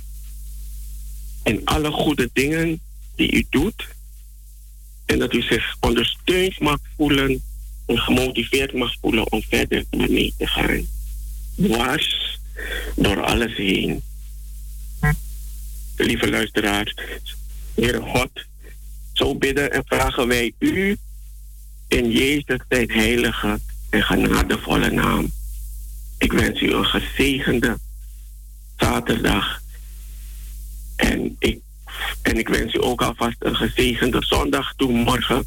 in 1.43 1.61
alle 1.65 1.91
goede 1.91 2.29
dingen 2.33 2.81
die 3.15 3.31
u 3.31 3.45
doet. 3.49 3.87
En 5.05 5.19
dat 5.19 5.33
u 5.33 5.41
zich 5.41 5.75
ondersteund 5.79 6.59
mag 6.59 6.79
voelen 6.97 7.43
en 7.85 7.97
gemotiveerd 7.97 8.73
mag 8.73 8.95
voelen 9.01 9.31
om 9.31 9.43
verder 9.49 9.85
mee 9.89 10.33
te 10.37 10.47
gaan. 10.47 10.87
Dwars 11.55 12.39
door 12.95 13.23
alles 13.23 13.55
heen. 13.55 14.03
Lieve 15.97 16.29
luisteraars, 16.29 16.95
Heere 17.75 18.01
God, 18.01 18.29
zo 19.13 19.35
bidden 19.35 19.71
en 19.71 19.83
vragen 19.85 20.27
wij 20.27 20.53
u 20.59 20.97
in 21.87 22.11
Jezus 22.11 22.59
zijn 22.69 22.91
heilige 22.91 23.59
en 23.89 24.03
genadevolle 24.03 24.91
naam. 24.91 25.31
Ik 26.17 26.31
wens 26.31 26.61
u 26.61 26.73
een 26.73 26.85
gezegende 26.85 27.77
zaterdag. 28.77 29.61
En 30.95 31.35
ik 31.39 31.59
en 32.21 32.37
ik 32.37 32.47
wens 32.47 32.73
u 32.73 32.83
ook 32.83 33.01
alvast 33.01 33.35
een 33.39 33.55
gezegende 33.55 34.25
zondag 34.25 34.73
toe. 34.75 34.91
Morgen 34.91 35.45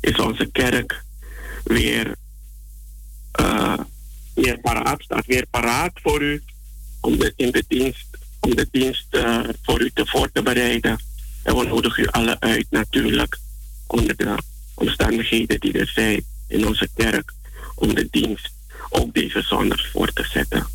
is 0.00 0.18
onze 0.18 0.48
kerk 0.52 1.04
weer, 1.64 2.14
uh, 3.40 3.78
weer 4.34 4.58
paraat, 4.58 5.02
staat 5.02 5.26
weer 5.26 5.46
paraat 5.50 5.92
voor 5.94 6.22
u. 6.22 6.42
Om 7.00 7.18
de, 7.18 7.32
in 7.36 7.50
de 7.50 7.64
dienst, 7.68 8.06
om 8.40 8.54
de 8.56 8.68
dienst 8.70 9.06
uh, 9.10 9.40
voor 9.62 9.80
u 9.80 9.90
te 9.94 10.06
voor 10.06 10.32
te 10.32 10.42
bereiden. 10.42 10.98
En 11.42 11.56
we 11.56 11.64
nodigen 11.64 12.02
u 12.02 12.06
alle 12.06 12.40
uit 12.40 12.66
natuurlijk. 12.70 13.38
Onder 13.86 14.16
de 14.16 14.34
omstandigheden 14.74 15.60
die 15.60 15.78
er 15.78 15.90
zijn 15.94 16.24
in 16.46 16.66
onze 16.66 16.88
kerk. 16.94 17.32
Om 17.74 17.94
de 17.94 18.08
dienst 18.10 18.50
ook 18.88 19.14
deze 19.14 19.42
zondag 19.42 19.90
voor 19.90 20.12
te 20.12 20.24
zetten. 20.24 20.66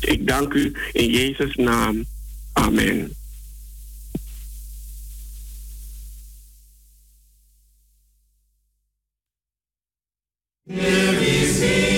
Ik 0.00 0.26
dank 0.26 0.52
u 0.52 0.76
in 0.92 1.10
Jezus' 1.10 1.56
naam. 1.56 2.04
Amen. 2.52 3.14
Here 10.70 11.18
is 11.18 11.60
he. 11.60 11.89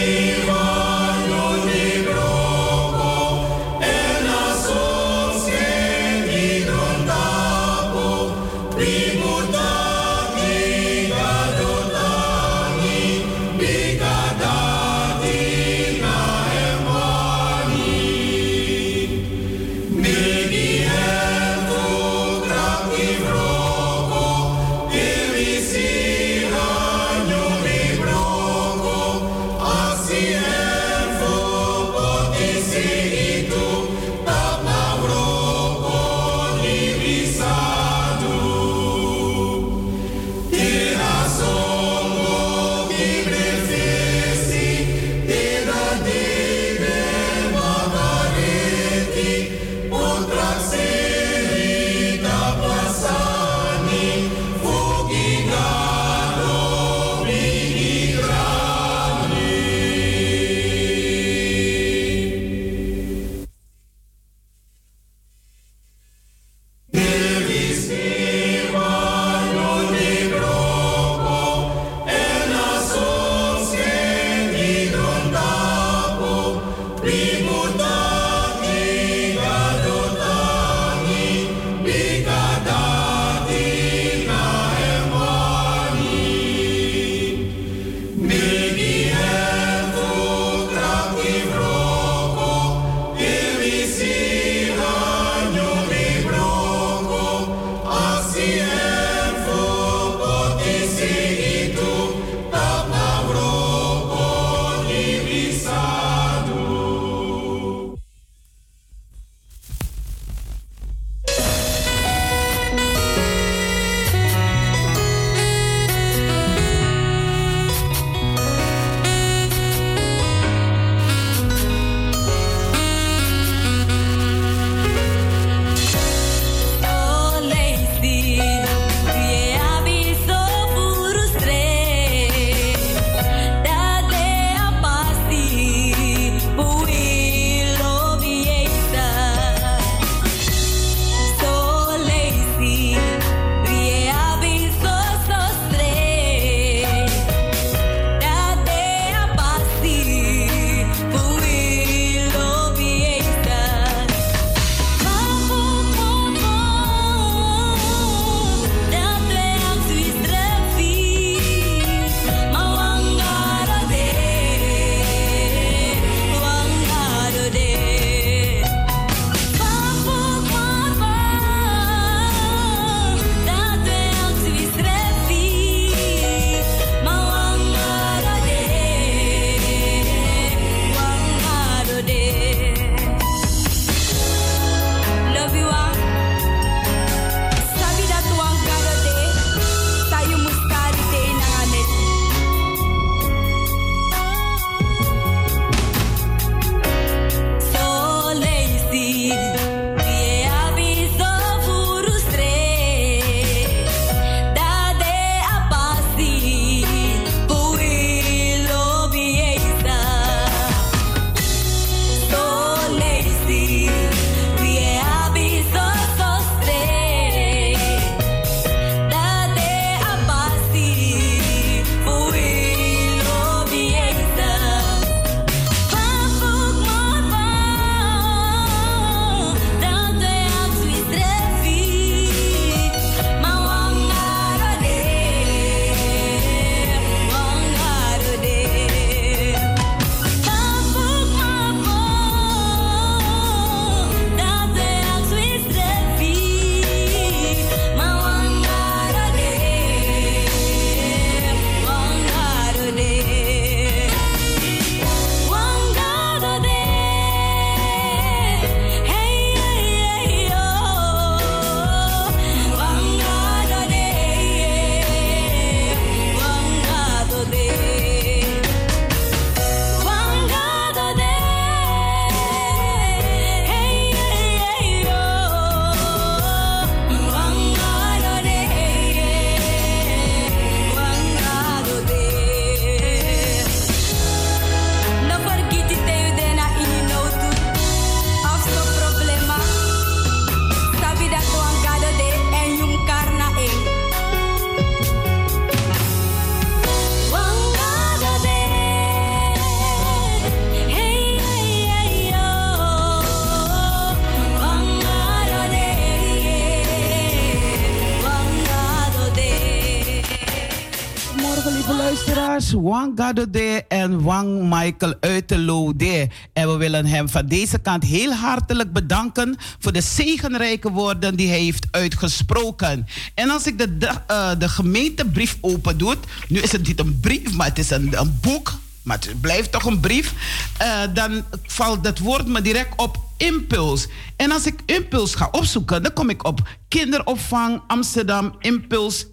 En 313.88 314.22
Wang 314.22 314.62
Michael 314.62 315.14
Uiterlode. 315.20 316.28
En 316.52 316.70
we 316.70 316.76
willen 316.76 317.06
hem 317.06 317.28
van 317.28 317.46
deze 317.46 317.78
kant 317.78 318.04
heel 318.04 318.32
hartelijk 318.32 318.92
bedanken 318.92 319.56
voor 319.78 319.92
de 319.92 320.00
zegenrijke 320.00 320.90
woorden 320.90 321.36
die 321.36 321.48
hij 321.48 321.58
heeft 321.58 321.86
uitgesproken. 321.90 323.06
En 323.34 323.50
als 323.50 323.66
ik 323.66 323.78
de, 323.78 324.08
eh, 324.26 324.50
de 324.58 324.68
gemeentebrief 324.68 325.58
open 325.60 325.98
doe, 325.98 326.16
nu 326.48 326.60
is 326.60 326.72
het 326.72 326.86
niet 326.86 327.00
een 327.00 327.20
brief, 327.20 327.52
maar 327.52 327.66
het 327.66 327.78
is 327.78 327.90
een, 327.90 328.20
een 328.20 328.38
boek. 328.40 328.72
Maar 329.02 329.18
het 329.20 329.40
blijft 329.40 329.72
toch 329.72 329.84
een 329.84 330.00
brief. 330.00 330.34
eh, 330.78 331.00
dan 331.14 331.44
valt 331.62 332.06
het 332.06 332.18
woord 332.18 332.46
me 332.46 332.62
direct 332.62 332.96
op 332.96 333.18
impuls. 333.36 334.06
En 334.36 334.52
als 334.52 334.66
ik 334.66 334.80
impuls 334.86 335.34
ga 335.34 335.48
opzoeken, 335.50 336.02
dan 336.02 336.12
kom 336.12 336.30
ik 336.30 336.44
op 336.44 336.68
kinderopvang 336.88 337.82
Amsterdam 337.86 338.56
impuls 338.58 339.26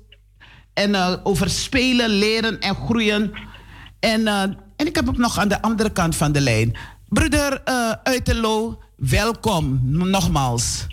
en 0.74 0.96
eh, 0.96 1.16
over 1.24 1.50
spelen, 1.50 2.10
leren 2.10 2.60
en 2.60 2.76
groeien. 2.76 3.48
En, 4.00 4.28
eh, 4.28 4.42
en 4.76 4.88
ik 4.88 4.96
heb 4.96 5.06
hem 5.06 5.20
nog 5.20 5.38
aan 5.40 5.48
de 5.48 5.62
andere 5.62 5.90
kant 5.90 6.16
van 6.16 6.32
de 6.32 6.42
lijn. 6.42 6.78
Broeder 7.10 7.62
uh, 7.66 7.92
Uiterlo, 8.04 8.80
welkom 8.96 9.80
nogmaals. 9.84 10.86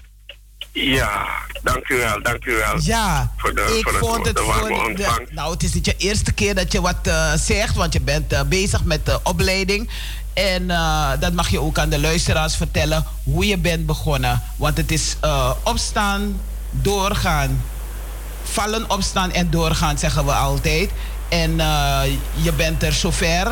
Ja, 0.73 1.27
dank 1.62 1.88
u 1.88 1.97
wel, 1.97 2.23
dank 2.23 2.45
u 2.45 2.53
wel. 2.55 2.81
Ja, 2.81 3.33
Voor 3.37 3.55
de- 3.55 3.77
ik 3.79 3.83
voor 3.88 3.92
het 3.92 4.07
vond 4.07 4.27
het 4.27 4.38
voor 4.40 4.69
de- 4.69 4.75
ontvangst. 4.88 5.33
Nou, 5.33 5.53
het 5.53 5.62
is 5.62 5.75
niet 5.75 5.85
je 5.87 5.97
eerste 5.97 6.33
keer 6.33 6.55
dat 6.55 6.73
je 6.73 6.81
wat 6.81 6.97
eh, 7.03 7.33
zegt, 7.35 7.75
want 7.75 7.92
je 7.92 8.01
bent 8.01 8.49
bezig 8.49 8.85
met 8.85 9.07
de 9.07 9.19
opleiding. 9.23 9.90
En 10.35 10.66
dat 11.21 11.33
mag 11.33 11.49
je 11.49 11.61
ook 11.61 11.79
aan 11.79 11.88
de 11.88 12.01
luisteraars 12.01 12.57
vertellen 12.57 13.05
hoe 13.25 13.47
je 13.47 13.59
bent 13.59 13.87
begonnen. 13.87 14.42
Want 14.57 14.77
het 14.77 14.92
is 14.92 15.16
opstaan, 15.62 16.40
doorgaan. 16.71 17.62
Vallen, 18.42 18.90
opstaan 18.90 19.33
en 19.33 19.51
doorgaan, 19.51 19.99
zeggen 19.99 20.25
we 20.25 20.33
altijd. 20.33 20.90
En 21.29 21.61
eh, 21.61 22.03
je 22.33 22.53
bent 22.53 22.83
er 22.83 22.93
zover 22.93 23.47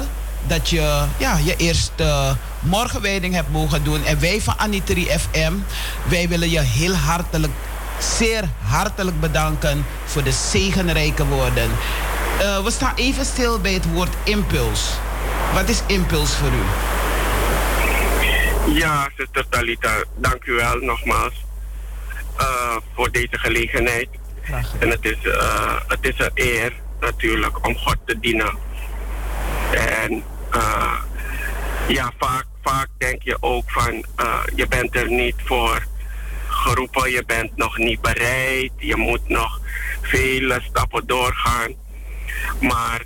dat 0.47 0.71
je 0.71 1.05
ja, 1.17 1.39
je 1.45 1.57
eerste 1.57 2.37
morgenwijding 2.61 3.35
hebt 3.35 3.51
mogen 3.51 3.85
doen. 3.85 4.05
En 4.05 4.21
wij 4.21 4.41
van 4.41 4.59
Anitri 4.59 5.07
FM, 5.07 5.53
wij 6.09 6.29
willen 6.29 6.51
je 6.51 6.61
heel 6.61 6.95
hartelijk, 6.95 7.53
zeer 7.99 8.45
hartelijk 8.63 9.21
bedanken 9.21 9.87
voor 10.05 10.23
de 10.23 10.33
zegenrijke 10.33 11.27
woorden. 11.27 11.71
Eh, 12.41 12.65
we 12.65 12.71
staan 12.71 12.93
even 12.95 13.25
stil 13.25 13.61
bij 13.61 13.73
het 13.73 13.93
woord 13.93 14.15
impuls. 14.25 14.91
Wat 15.53 15.69
is 15.69 15.83
impuls 15.87 16.35
voor 16.35 16.49
u? 16.49 16.63
Ja, 18.73 19.09
zuster 19.17 19.49
Talita, 19.49 20.05
dank 20.17 20.45
u 20.45 20.53
wel 20.53 20.77
nogmaals 20.77 21.45
eh, 22.37 22.77
voor 22.95 23.11
deze 23.11 23.39
gelegenheid. 23.39 24.09
En 24.79 24.91
het 24.91 25.05
is, 25.05 25.27
eh, 25.27 25.75
het 25.89 25.99
is 26.01 26.19
een 26.19 26.31
eer 26.35 26.73
natuurlijk 27.05 27.67
om 27.67 27.77
God 27.77 27.97
te 28.05 28.21
dienen. 28.21 28.59
En 29.73 30.23
eh, 30.51 30.99
ja, 31.89 32.13
vaak, 32.19 32.45
vaak 32.63 32.89
denk 32.99 33.23
je 33.23 33.37
ook 33.41 33.71
van 33.71 34.05
eh, 34.17 34.43
je 34.55 34.67
bent 34.67 34.97
er 34.97 35.11
niet 35.11 35.35
voor 35.45 35.87
geroepen, 36.49 37.11
je 37.11 37.25
bent 37.27 37.57
nog 37.57 37.79
niet 37.79 38.01
bereid, 38.01 38.73
je 38.77 38.97
moet 38.97 39.29
nog 39.29 39.61
vele 40.03 40.61
stappen 40.69 41.07
doorgaan. 41.07 41.75
Maar 42.61 43.03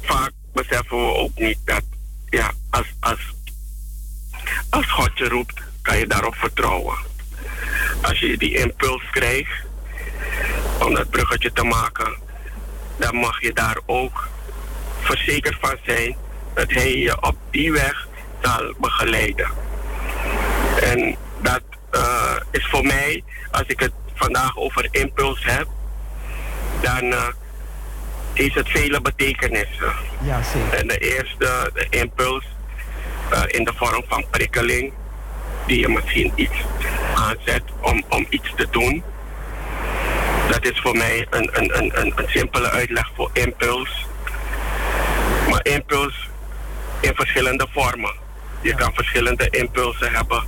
vaak 0.00 0.32
beseffen 0.52 0.96
we 0.96 1.14
ook 1.14 1.38
niet 1.38 1.58
dat 1.64 1.82
ja, 2.28 2.50
als, 2.70 2.86
als, 3.00 3.20
als 4.70 4.92
God 4.92 5.10
je 5.14 5.28
roept, 5.28 5.62
kan 5.82 5.98
je 5.98 6.06
daarop 6.06 6.34
vertrouwen. 6.34 6.96
Als 8.02 8.18
je 8.18 8.38
die 8.38 8.58
impuls 8.58 9.10
krijgt 9.10 9.66
om 10.80 10.94
dat 10.94 11.10
bruggetje 11.10 11.52
te 11.52 11.64
maken, 11.64 12.16
dan 12.98 13.16
mag 13.16 13.40
je 13.40 13.52
daar 13.52 13.78
ook 13.86 14.28
verzekerd 15.00 15.56
van 15.60 15.76
zijn 15.84 16.16
dat 16.54 16.70
hij 16.70 16.96
je 16.96 17.22
op 17.22 17.36
die 17.50 17.72
weg 17.72 18.08
zal 18.42 18.74
begeleiden. 18.78 19.50
En 20.82 21.16
dat 21.42 21.62
eh, 21.90 22.36
is 22.50 22.66
voor 22.70 22.84
mij, 22.84 23.24
als 23.50 23.66
ik 23.66 23.80
het 23.80 23.92
vandaag 24.14 24.56
over 24.56 24.88
impuls 24.90 25.44
heb, 25.44 25.66
dan 26.80 27.04
uh, 27.04 27.28
heeft 28.34 28.54
het 28.54 28.68
vele 28.68 29.00
betekenissen. 29.00 29.92
Ja, 30.22 30.42
zeker. 30.42 30.78
En 30.78 30.86
de 30.86 30.98
eerste, 30.98 31.70
de 31.74 31.86
impuls, 31.90 32.44
uh, 33.32 33.42
in 33.46 33.64
de 33.64 33.72
vorm 33.76 34.04
van 34.08 34.24
prikkeling, 34.30 34.92
die 35.66 35.80
je 35.80 35.88
misschien 35.88 36.32
iets 36.34 36.64
aanzet 37.14 37.62
om, 37.80 38.04
om 38.08 38.26
iets 38.28 38.52
te 38.56 38.66
doen. 38.70 39.02
Dat 40.50 40.64
is 40.64 40.80
voor 40.80 40.96
mij 40.96 41.26
een, 41.30 41.50
een, 41.52 41.78
een, 41.78 42.00
een, 42.00 42.12
een 42.16 42.28
simpele 42.28 42.70
uitleg 42.70 43.10
voor 43.14 43.30
impuls. 43.32 44.06
Maar 45.50 45.66
impuls 45.66 46.28
in 47.00 47.14
verschillende 47.14 47.66
vormen. 47.70 48.14
Je 48.60 48.74
kan 48.74 48.94
verschillende 48.94 49.50
impulsen 49.50 50.12
hebben. 50.12 50.44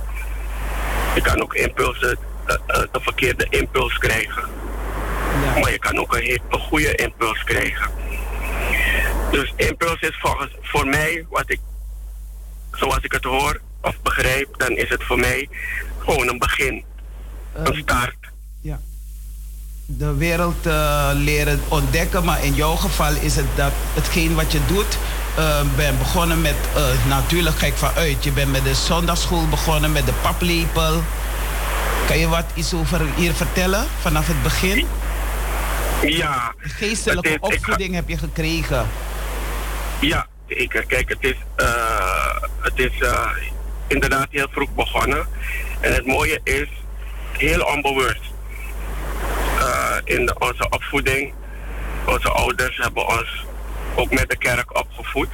Je 1.15 1.21
kan 1.21 1.41
ook 1.41 1.53
impulsen, 1.53 2.17
uh, 2.47 2.55
uh, 2.67 2.75
de 2.91 2.99
verkeerde 3.01 3.47
impuls 3.49 3.97
krijgen. 3.97 4.43
Ja. 5.43 5.59
Maar 5.59 5.71
je 5.71 5.79
kan 5.79 5.97
ook 5.97 6.15
een, 6.15 6.41
een 6.49 6.59
goede 6.59 6.95
impuls 6.95 7.43
krijgen. 7.43 7.91
Dus 9.31 9.53
impuls 9.55 9.99
is 9.99 10.17
volgens, 10.19 10.51
voor 10.61 10.87
mij, 10.87 11.25
wat 11.29 11.51
ik, 11.51 11.59
zoals 12.71 12.99
ik 13.01 13.11
het 13.11 13.23
hoor 13.23 13.61
of 13.81 14.01
begrijp, 14.01 14.47
dan 14.57 14.69
is 14.69 14.89
het 14.89 15.03
voor 15.03 15.19
mij 15.19 15.49
gewoon 15.97 16.27
een 16.27 16.39
begin. 16.39 16.83
een 17.53 17.75
start. 17.75 18.17
Ja. 18.61 18.79
De 19.85 20.15
wereld 20.15 20.67
uh, 20.67 21.09
leren 21.13 21.61
ontdekken, 21.67 22.23
maar 22.23 22.43
in 22.43 22.53
jouw 22.53 22.75
geval 22.75 23.13
is 23.13 23.35
het 23.35 23.45
dat 23.55 23.71
hetgeen 23.93 24.35
wat 24.35 24.51
je 24.51 24.59
doet. 24.67 24.97
Uh, 25.39 25.61
ben 25.75 25.97
begonnen 25.97 26.41
met, 26.41 26.55
uh, 26.75 27.05
natuurlijk 27.07 27.57
ga 27.57 27.65
ik 27.65 27.73
vanuit, 27.73 28.23
je 28.23 28.31
bent 28.31 28.51
met 28.51 28.63
de 28.63 28.73
zondagschool 28.73 29.47
begonnen, 29.47 29.91
met 29.91 30.05
de 30.05 30.13
paplepel. 30.21 31.03
Kan 32.07 32.17
je 32.17 32.27
wat 32.27 32.45
iets 32.53 32.73
over 32.73 33.01
hier 33.15 33.33
vertellen 33.33 33.85
vanaf 34.01 34.27
het 34.27 34.43
begin? 34.43 34.87
Ja. 36.01 36.53
De 36.63 36.69
geestelijke 36.69 37.29
is, 37.29 37.37
opvoeding 37.39 37.93
heb 37.93 38.09
je 38.09 38.17
gekregen. 38.17 38.87
Ja, 39.99 40.27
zeker. 40.47 40.85
Kijk, 40.85 41.09
het 41.09 41.23
is, 41.23 41.35
het 42.59 42.79
is 42.79 42.91
inderdaad 43.87 44.27
heel 44.29 44.47
vroeg 44.51 44.73
begonnen. 44.75 45.27
En 45.79 45.93
het 45.93 46.05
mooie 46.05 46.39
is, 46.43 46.69
heel 47.37 47.61
onbewust. 47.61 48.21
Uh, 49.61 49.95
in 50.03 50.25
de, 50.25 50.35
onze 50.39 50.69
opvoeding, 50.69 51.33
onze 52.05 52.29
ouders 52.29 52.77
hebben 52.77 53.07
ons 53.07 53.45
ook 53.95 54.11
met 54.11 54.29
de 54.29 54.37
kerk 54.37 54.79
opgevoed. 54.79 55.29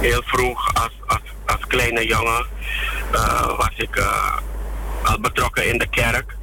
Heel 0.00 0.22
vroeg, 0.24 0.74
als, 0.74 0.92
als, 1.06 1.22
als 1.46 1.66
kleine 1.66 2.06
jongen, 2.06 2.46
was 3.56 3.72
ik 3.76 4.02
al 5.02 5.20
betrokken 5.20 5.68
in 5.68 5.78
de 5.78 5.88
kerk. 5.88 6.36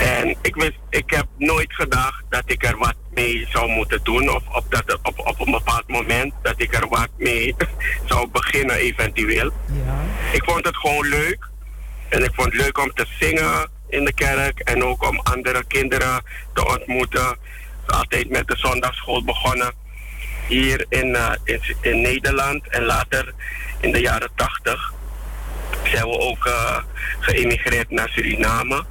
En 0.00 0.36
ik, 0.42 0.54
wist, 0.54 0.78
ik 0.90 1.10
heb 1.10 1.26
nooit 1.36 1.72
gedacht 1.72 2.22
dat 2.28 2.42
ik 2.46 2.64
er 2.64 2.78
wat 2.78 2.94
mee 3.10 3.46
zou 3.50 3.70
moeten 3.70 4.00
doen. 4.02 4.30
Of 4.30 4.42
op, 4.52 4.64
dat, 4.68 4.98
op, 5.02 5.18
op 5.18 5.40
een 5.40 5.52
bepaald 5.52 5.88
moment 5.88 6.32
dat 6.42 6.54
ik 6.56 6.74
er 6.74 6.88
wat 6.88 7.08
mee 7.16 7.54
zou 8.08 8.28
beginnen 8.28 8.76
eventueel. 8.76 9.50
Ja. 9.66 10.00
Ik 10.32 10.44
vond 10.44 10.66
het 10.66 10.76
gewoon 10.76 11.08
leuk. 11.08 11.48
En 12.08 12.24
ik 12.24 12.30
vond 12.34 12.52
het 12.52 12.62
leuk 12.62 12.78
om 12.78 12.92
te 12.94 13.06
zingen 13.18 13.70
in 13.90 14.04
de 14.04 14.12
kerk. 14.12 14.58
En 14.58 14.84
ook 14.84 15.08
om 15.08 15.20
andere 15.22 15.64
kinderen 15.64 16.22
te 16.54 16.66
ontmoeten. 16.66 17.36
Altijd 17.86 18.30
met 18.30 18.48
de 18.48 18.56
zondagschool 18.56 19.24
begonnen. 19.24 19.72
Hier 20.46 20.86
in, 20.88 21.06
uh, 21.06 21.32
in, 21.44 21.60
in, 21.80 22.00
Nederland. 22.00 22.68
En 22.68 22.84
later 22.84 23.34
in 23.80 23.92
de 23.92 24.00
jaren 24.00 24.30
tachtig 24.34 24.92
zijn 25.84 26.04
we 26.04 26.18
ook 26.18 26.46
uh, 26.46 26.76
geëmigreerd 27.20 27.90
naar 27.90 28.08
Suriname. 28.08 28.84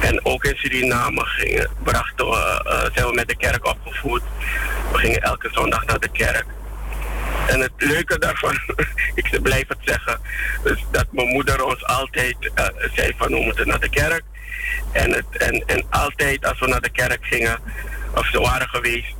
En 0.00 0.24
ook 0.24 0.44
in 0.44 0.56
Suriname 0.56 1.24
gingen, 1.24 1.70
brachten 1.82 2.26
we, 2.26 2.64
uh, 2.66 2.94
zijn 2.94 3.06
we 3.06 3.14
met 3.14 3.28
de 3.28 3.36
kerk 3.36 3.66
opgevoed. 3.66 4.22
We 4.92 4.98
gingen 4.98 5.20
elke 5.20 5.48
zondag 5.52 5.86
naar 5.86 6.00
de 6.00 6.08
kerk. 6.08 6.46
En 7.46 7.60
het 7.60 7.72
leuke 7.76 8.18
daarvan, 8.18 8.58
ik 9.14 9.42
blijf 9.42 9.68
het 9.68 9.78
zeggen, 9.80 10.20
is 10.64 10.84
dat 10.90 11.06
mijn 11.10 11.28
moeder 11.28 11.64
ons 11.64 11.84
altijd 11.84 12.36
uh, 12.40 12.66
zei 12.94 13.14
van 13.16 13.28
we 13.28 13.40
moeten 13.40 13.68
naar 13.68 13.80
de 13.80 13.90
kerk. 13.90 14.22
En, 14.92 15.12
het, 15.12 15.24
en, 15.30 15.62
en 15.66 15.84
altijd 15.90 16.46
als 16.46 16.60
we 16.60 16.66
naar 16.66 16.80
de 16.80 16.90
kerk 16.90 17.18
gingen, 17.20 17.58
of 18.14 18.26
ze 18.26 18.40
waren 18.40 18.68
geweest, 18.68 19.14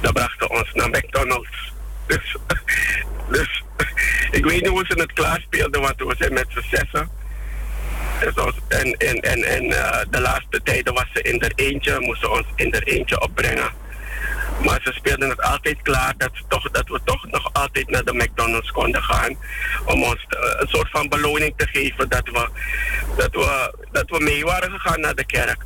dan 0.00 0.12
brachten 0.12 0.50
ons 0.50 0.72
naar 0.72 0.88
McDonald's. 0.88 1.50
Dus, 2.06 2.36
dus 3.30 3.62
ik 4.30 4.44
weet 4.44 4.60
niet 4.60 4.70
hoe 4.70 4.84
ze 4.88 5.00
het 5.00 5.12
klaarspeelden, 5.12 5.80
want 5.80 5.96
we 5.96 6.14
zijn 6.18 6.32
met 6.32 6.46
z'n 6.48 6.76
zessen. 6.76 7.10
En, 8.68 8.96
en, 8.98 9.20
en, 9.20 9.44
en 9.44 9.64
uh, 9.64 9.98
de 10.10 10.20
laatste 10.20 10.60
tijden 10.62 10.94
was 10.94 11.06
ze 11.12 11.22
in 11.22 11.40
er 11.40 11.52
eentje, 11.54 12.00
moesten 12.00 12.30
ons 12.30 12.46
in 12.56 12.72
er 12.72 12.82
eentje 12.82 13.20
opbrengen. 13.20 13.70
Maar 14.64 14.80
ze 14.82 14.92
speelden 14.92 15.28
het 15.28 15.42
altijd 15.42 15.82
klaar 15.82 16.14
dat, 16.16 16.30
toch, 16.48 16.70
dat 16.70 16.88
we 16.88 17.00
toch 17.04 17.26
nog 17.30 17.52
altijd 17.52 17.90
naar 17.90 18.04
de 18.04 18.14
McDonald's 18.14 18.70
konden 18.70 19.02
gaan. 19.02 19.36
Om 19.84 20.02
ons 20.02 20.26
uh, 20.28 20.38
een 20.58 20.68
soort 20.68 20.90
van 20.90 21.08
beloning 21.08 21.54
te 21.56 21.66
geven 21.66 22.08
dat 22.08 22.24
we, 22.24 22.48
dat, 23.16 23.32
we, 23.32 23.74
dat 23.92 24.10
we 24.10 24.20
mee 24.22 24.44
waren 24.44 24.70
gegaan 24.70 25.00
naar 25.00 25.14
de 25.14 25.26
kerk. 25.26 25.64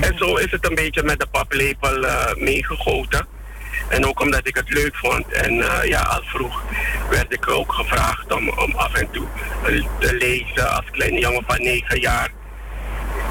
En 0.00 0.18
zo 0.18 0.36
is 0.36 0.50
het 0.50 0.68
een 0.68 0.74
beetje 0.74 1.02
met 1.02 1.20
de 1.20 1.26
paplepel 1.26 2.04
uh, 2.04 2.34
meegegoten. 2.34 3.26
En 3.88 4.06
ook 4.06 4.20
omdat 4.20 4.46
ik 4.46 4.56
het 4.56 4.70
leuk 4.70 4.96
vond. 4.96 5.32
En 5.32 5.60
eh, 5.60 5.88
ja, 5.88 6.00
al 6.00 6.22
vroeg 6.24 6.62
werd 7.10 7.32
ik 7.32 7.48
ook 7.48 7.72
gevraagd 7.72 8.32
om, 8.32 8.48
om 8.48 8.74
af 8.74 8.94
en 8.94 9.10
toe 9.10 9.26
eh, 9.64 9.84
te 9.98 10.14
lezen. 10.14 10.70
Als 10.70 10.84
kleine 10.90 11.20
jongen 11.20 11.44
van 11.46 11.62
negen 11.62 12.00
jaar 12.00 12.30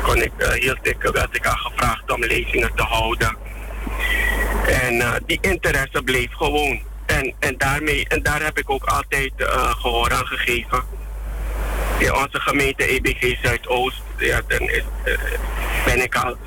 kon 0.04 0.22
ik, 0.22 0.32
eh, 0.38 0.52
hield 0.52 0.88
ik, 0.88 1.02
werd 1.02 1.36
ik 1.36 1.46
al 1.46 1.56
gevraagd 1.56 2.12
om 2.12 2.24
lezingen 2.24 2.72
te 2.76 2.84
houden. 2.84 3.38
En 4.68 5.02
eh, 5.02 5.12
die 5.26 5.38
interesse 5.42 6.02
bleef 6.04 6.32
gewoon. 6.34 6.82
En, 7.06 7.34
en, 7.40 7.58
daarmee, 7.58 8.08
en 8.08 8.24
daar 8.24 8.42
heb 8.44 8.58
ik 8.58 8.70
ook 8.70 8.84
altijd 8.84 9.32
eh, 9.38 9.72
gehoor 9.72 10.12
aan 10.14 10.26
gegeven. 10.26 10.84
In 11.98 12.16
onze 12.16 12.40
gemeente 12.40 12.88
EBG 12.88 13.36
Zuidoost, 13.44 14.02
ja, 14.18 14.42
dan 14.48 14.60
is, 14.70 14.84
eh, 15.04 15.14
ben 15.86 16.04
ik 16.04 16.16
al 16.16 16.38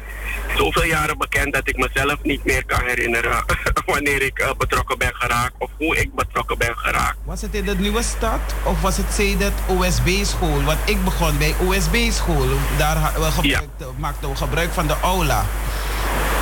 zoveel 0.56 0.84
jaren 0.84 1.18
bekend 1.18 1.52
dat 1.54 1.68
ik 1.68 1.76
mezelf 1.76 2.16
niet 2.22 2.44
meer 2.44 2.64
kan 2.64 2.80
herinneren 2.84 3.44
wanneer 3.86 4.22
ik 4.22 4.54
betrokken 4.58 4.98
ben 4.98 5.14
geraakt 5.14 5.52
of 5.58 5.70
hoe 5.78 5.96
ik 5.96 6.14
betrokken 6.14 6.58
ben 6.58 6.76
geraakt. 6.76 7.16
Was 7.24 7.40
het 7.42 7.54
in 7.54 7.64
de 7.64 7.74
nieuwe 7.78 8.02
stad 8.02 8.40
of 8.64 8.80
was 8.80 8.96
het 8.96 9.12
Zedet 9.12 9.52
OSB-school? 9.66 10.62
Want 10.62 10.78
ik 10.84 11.04
begon 11.04 11.38
bij 11.38 11.54
OSB-school. 11.66 12.48
Daar 12.78 13.12
we 13.14 13.22
gebruikten- 13.30 13.94
maakten 13.98 14.28
we 14.30 14.36
gebruik 14.36 14.72
van 14.72 14.86
de 14.86 14.94
aula. 15.02 15.44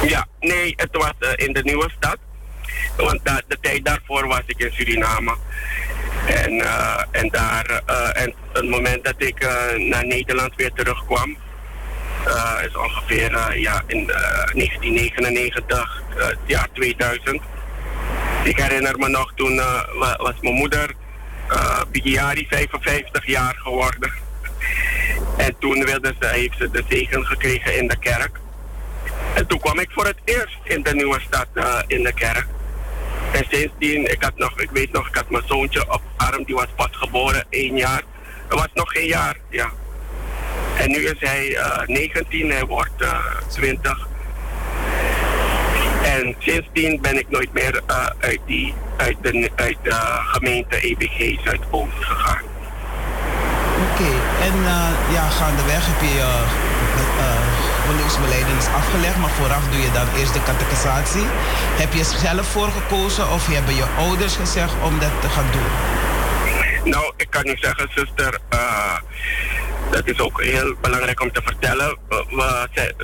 Ja, 0.09 0.27
nee, 0.41 0.73
het 0.77 0.89
was 0.97 1.13
eh, 1.19 1.47
in 1.47 1.53
de 1.53 1.63
nieuwe 1.63 1.91
stad. 1.97 2.17
Want 2.97 3.21
de 3.25 3.59
tijd 3.61 3.85
daarvoor 3.85 4.27
was 4.27 4.43
ik 4.47 4.59
in 4.59 4.71
Suriname. 4.73 5.37
En, 6.27 6.61
eh, 6.61 7.03
en 7.11 7.29
daar, 7.29 7.83
eh, 7.87 8.23
en 8.23 8.35
het 8.53 8.69
moment 8.69 9.05
dat 9.05 9.15
ik 9.19 9.41
naar 9.77 10.07
Nederland 10.07 10.55
weer 10.57 10.73
terugkwam, 10.73 11.37
is 12.67 12.77
ongeveer 12.77 13.59
ja, 13.59 13.83
in 13.87 14.11
eh, 14.11 14.55
1999, 14.55 16.03
eh, 16.19 16.27
het 16.27 16.39
jaar 16.47 16.69
2000. 16.73 17.41
Ik 18.45 18.59
herinner 18.61 18.99
me 18.99 19.09
nog, 19.09 19.33
toen 19.35 19.57
wa- 19.99 20.17
was 20.17 20.35
mijn 20.41 20.55
moeder, 20.55 20.95
uh, 21.51 21.81
Bigiari, 21.91 22.47
55 22.51 23.27
jaar 23.27 23.55
geworden. 23.59 24.13
En 25.37 25.57
toen 25.59 25.85
wilde 25.85 26.15
ze, 26.21 26.27
heeft 26.27 26.57
ze 26.59 26.71
de 26.71 26.85
zegen 26.89 27.27
gekregen 27.27 27.77
in 27.79 27.89
de 27.89 27.99
kerk. 27.99 28.39
En 29.35 29.47
toen 29.47 29.61
kwam 29.61 29.79
ik 29.79 29.91
voor 29.91 30.07
het 30.07 30.19
eerst 30.25 30.59
in 30.63 30.83
de 30.83 30.95
nieuwe 30.95 31.21
stad 31.21 31.47
eh, 31.55 31.79
in 31.87 32.03
de 32.03 32.13
kerk. 32.13 32.47
En 33.33 33.45
sindsdien, 33.51 34.11
ik, 34.11 34.23
had 34.23 34.37
nog, 34.37 34.61
ik 34.61 34.71
weet 34.71 34.93
nog, 34.93 35.09
ik 35.09 35.15
had 35.15 35.31
mijn 35.31 35.43
zoontje 35.47 35.93
op 35.93 36.03
arm, 36.17 36.45
die 36.45 36.55
was 36.55 36.67
pas 36.77 36.91
geboren, 36.91 37.45
één 37.51 37.77
jaar. 37.77 38.03
Hij 38.49 38.59
was 38.59 38.69
nog 38.75 38.93
geen 38.93 39.07
jaar, 39.07 39.37
ja. 39.51 39.71
En 40.77 40.91
nu 40.91 41.07
is 41.07 41.17
hij 41.19 41.57
eh 41.57 41.87
19, 41.87 42.51
hij 42.51 42.65
wordt 42.65 43.03
eh 43.03 43.19
20. 43.49 44.09
En 46.05 46.35
sindsdien 46.39 47.01
ben 47.01 47.19
ik 47.19 47.31
nooit 47.31 47.53
meer 47.53 47.83
eh, 47.87 48.07
uit, 48.19 48.41
die, 48.47 48.75
uit, 48.97 49.17
de, 49.23 49.51
de 49.83 49.95
gemeente 50.33 50.81
EBG 50.81 51.43
Zuidoost 51.45 51.93
gegaan. 52.01 52.43
Oké, 53.93 54.11
en 54.43 54.65
eh, 54.65 55.13
ja, 55.13 55.29
gaandeweg 55.29 55.87
heb 55.87 56.01
je 56.01 56.45
je 57.85 57.91
uh, 57.91 57.97
geloofsbelijdenis 57.97 58.67
afgelegd, 58.67 59.17
maar 59.17 59.31
vooraf 59.31 59.69
doe 59.69 59.81
je 59.81 59.93
dan 59.93 60.07
eerst 60.19 60.33
de 60.33 60.43
catechisatie. 60.43 61.27
Heb 61.83 61.93
je 61.93 62.05
zelf 62.05 62.47
voor 62.47 62.71
gekozen 62.71 63.31
of 63.31 63.47
hebben 63.47 63.75
je 63.75 63.87
ouders 63.99 64.37
gezegd 64.37 64.75
om 64.83 64.99
dat 64.99 65.21
te 65.21 65.29
gaan 65.29 65.51
doen? 65.53 65.71
Nou, 66.93 67.13
ik 67.17 67.31
kan 67.31 67.47
u 67.47 67.57
zeggen, 67.57 67.89
zuster, 67.95 68.39
eh, 68.49 68.97
dat 69.91 70.07
is 70.07 70.21
ook 70.21 70.43
heel 70.43 70.75
belangrijk 70.81 71.21
om 71.21 71.33
te 71.33 71.41
vertellen. 71.45 71.99
We, 72.09 72.25
we 72.31 72.69
zijn, 72.75 72.95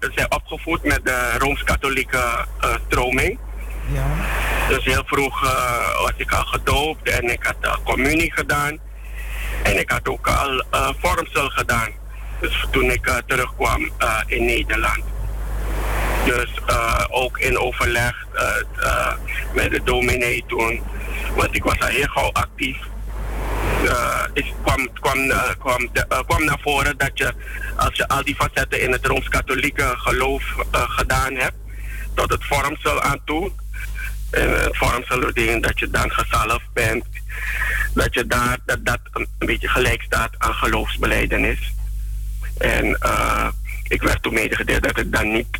we 0.00 0.10
zijn 0.14 0.32
opgevoed 0.32 0.84
met 0.84 1.00
de 1.04 1.34
Rooms-Katholieke 1.38 2.46
eh, 2.60 2.74
stroming. 2.86 3.38
Ja. 3.92 4.06
Dus 4.68 4.84
heel 4.84 5.02
vroeg 5.06 5.44
eh, 5.44 6.02
was 6.02 6.12
ik 6.16 6.32
al 6.32 6.44
gedoopt 6.44 7.08
en 7.08 7.32
ik 7.32 7.42
had 7.42 7.56
uh, 7.62 7.74
communie 7.84 8.32
gedaan. 8.32 8.78
En 9.62 9.78
ik 9.78 9.90
had 9.90 10.08
ook 10.08 10.28
al 10.28 10.64
uh, 10.74 10.88
vormsel 10.98 11.48
gedaan. 11.48 11.90
Dus 12.40 12.66
toen 12.70 12.90
ik 12.90 13.06
uh, 13.06 13.16
terugkwam 13.26 13.82
uh, 13.82 14.20
in 14.26 14.44
Nederland. 14.44 15.02
Dus 16.24 16.60
ook 17.10 17.38
in 17.38 17.58
overleg 17.58 18.26
met 19.54 19.70
de 19.70 19.82
dominee 19.84 20.44
toen. 20.46 20.82
Want 21.34 21.54
ik 21.54 21.62
was 21.62 21.78
al 21.78 21.86
heel 21.86 22.06
gauw 22.06 22.30
actief. 22.32 22.76
het 24.34 24.44
kwam, 24.62 24.92
kwam, 24.92 25.18
kwam, 25.58 25.90
kwam 26.26 26.44
naar 26.44 26.58
voren 26.62 26.98
dat 26.98 27.10
je, 27.14 27.34
als 27.76 27.96
je 27.96 28.08
al 28.08 28.24
die 28.24 28.34
facetten 28.34 28.82
in 28.82 28.92
het 28.92 29.06
Rooms-Katholieke 29.06 29.94
geloof 29.96 30.42
gedaan 30.72 31.34
hebt, 31.34 31.56
tot 32.14 32.30
het 32.30 32.44
vormsel 32.44 33.00
aan 33.00 33.20
toe. 33.24 33.50
En 34.30 34.50
het 34.50 34.76
vormsel 34.76 35.18
betekent 35.18 35.62
dat 35.62 35.78
je 35.78 35.90
dan 35.90 36.10
gezalfd 36.10 36.72
bent 36.72 37.04
dat 37.94 38.14
je 38.14 38.26
daar 38.26 38.58
dat, 38.64 38.84
dat 38.84 39.00
een 39.12 39.28
beetje 39.38 39.68
gelijk 39.68 40.02
staat 40.02 40.30
aan 40.38 40.54
geloofsbeleidenis. 40.54 41.72
En 42.58 42.98
uh, 43.02 43.48
ik 43.88 44.02
werd 44.02 44.22
toen 44.22 44.34
medegedeeld 44.34 44.82
dat 44.82 44.96
het 44.96 45.12
dan 45.12 45.32
niet 45.32 45.58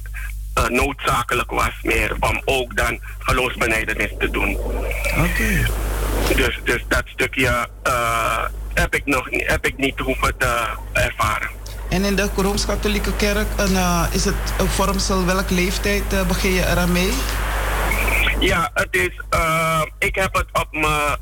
uh, 0.59 0.67
noodzakelijk 0.67 1.51
was 1.51 1.73
meer 1.83 2.17
om 2.21 2.43
ook 2.45 2.77
dan 2.77 3.01
geloofsbeleidenis 3.19 4.11
te 4.19 4.31
doen. 4.31 4.57
Oké. 4.57 5.19
Okay. 5.19 5.67
Dus, 6.37 6.61
dus 6.65 6.85
dat 6.89 7.03
stukje 7.07 7.69
uh, 7.87 8.45
heb 8.75 8.95
ik 8.95 9.07
nog 9.07 9.29
heb 9.31 9.67
ik 9.67 9.77
niet 9.77 9.99
hoeven 9.99 10.37
te 10.37 10.67
ervaren. 10.93 11.49
En 11.89 12.05
in 12.05 12.17
de 12.17 12.29
Rooms-Katholieke 12.37 13.17
Kerk 13.17 13.47
is 14.13 14.25
het 14.25 14.35
een 14.59 14.69
vormsel, 14.69 15.25
welke 15.25 15.55
leeftijd 15.55 16.27
begin 16.27 16.53
je 16.53 16.67
eraan 16.67 16.93
mee? 16.93 17.11
Ja, 18.41 18.71
het 18.75 18.89
is, 18.91 19.21
ik 19.99 20.15
heb 20.15 20.35
het 20.35 20.47
op 20.53 20.69
mijn 20.71 21.17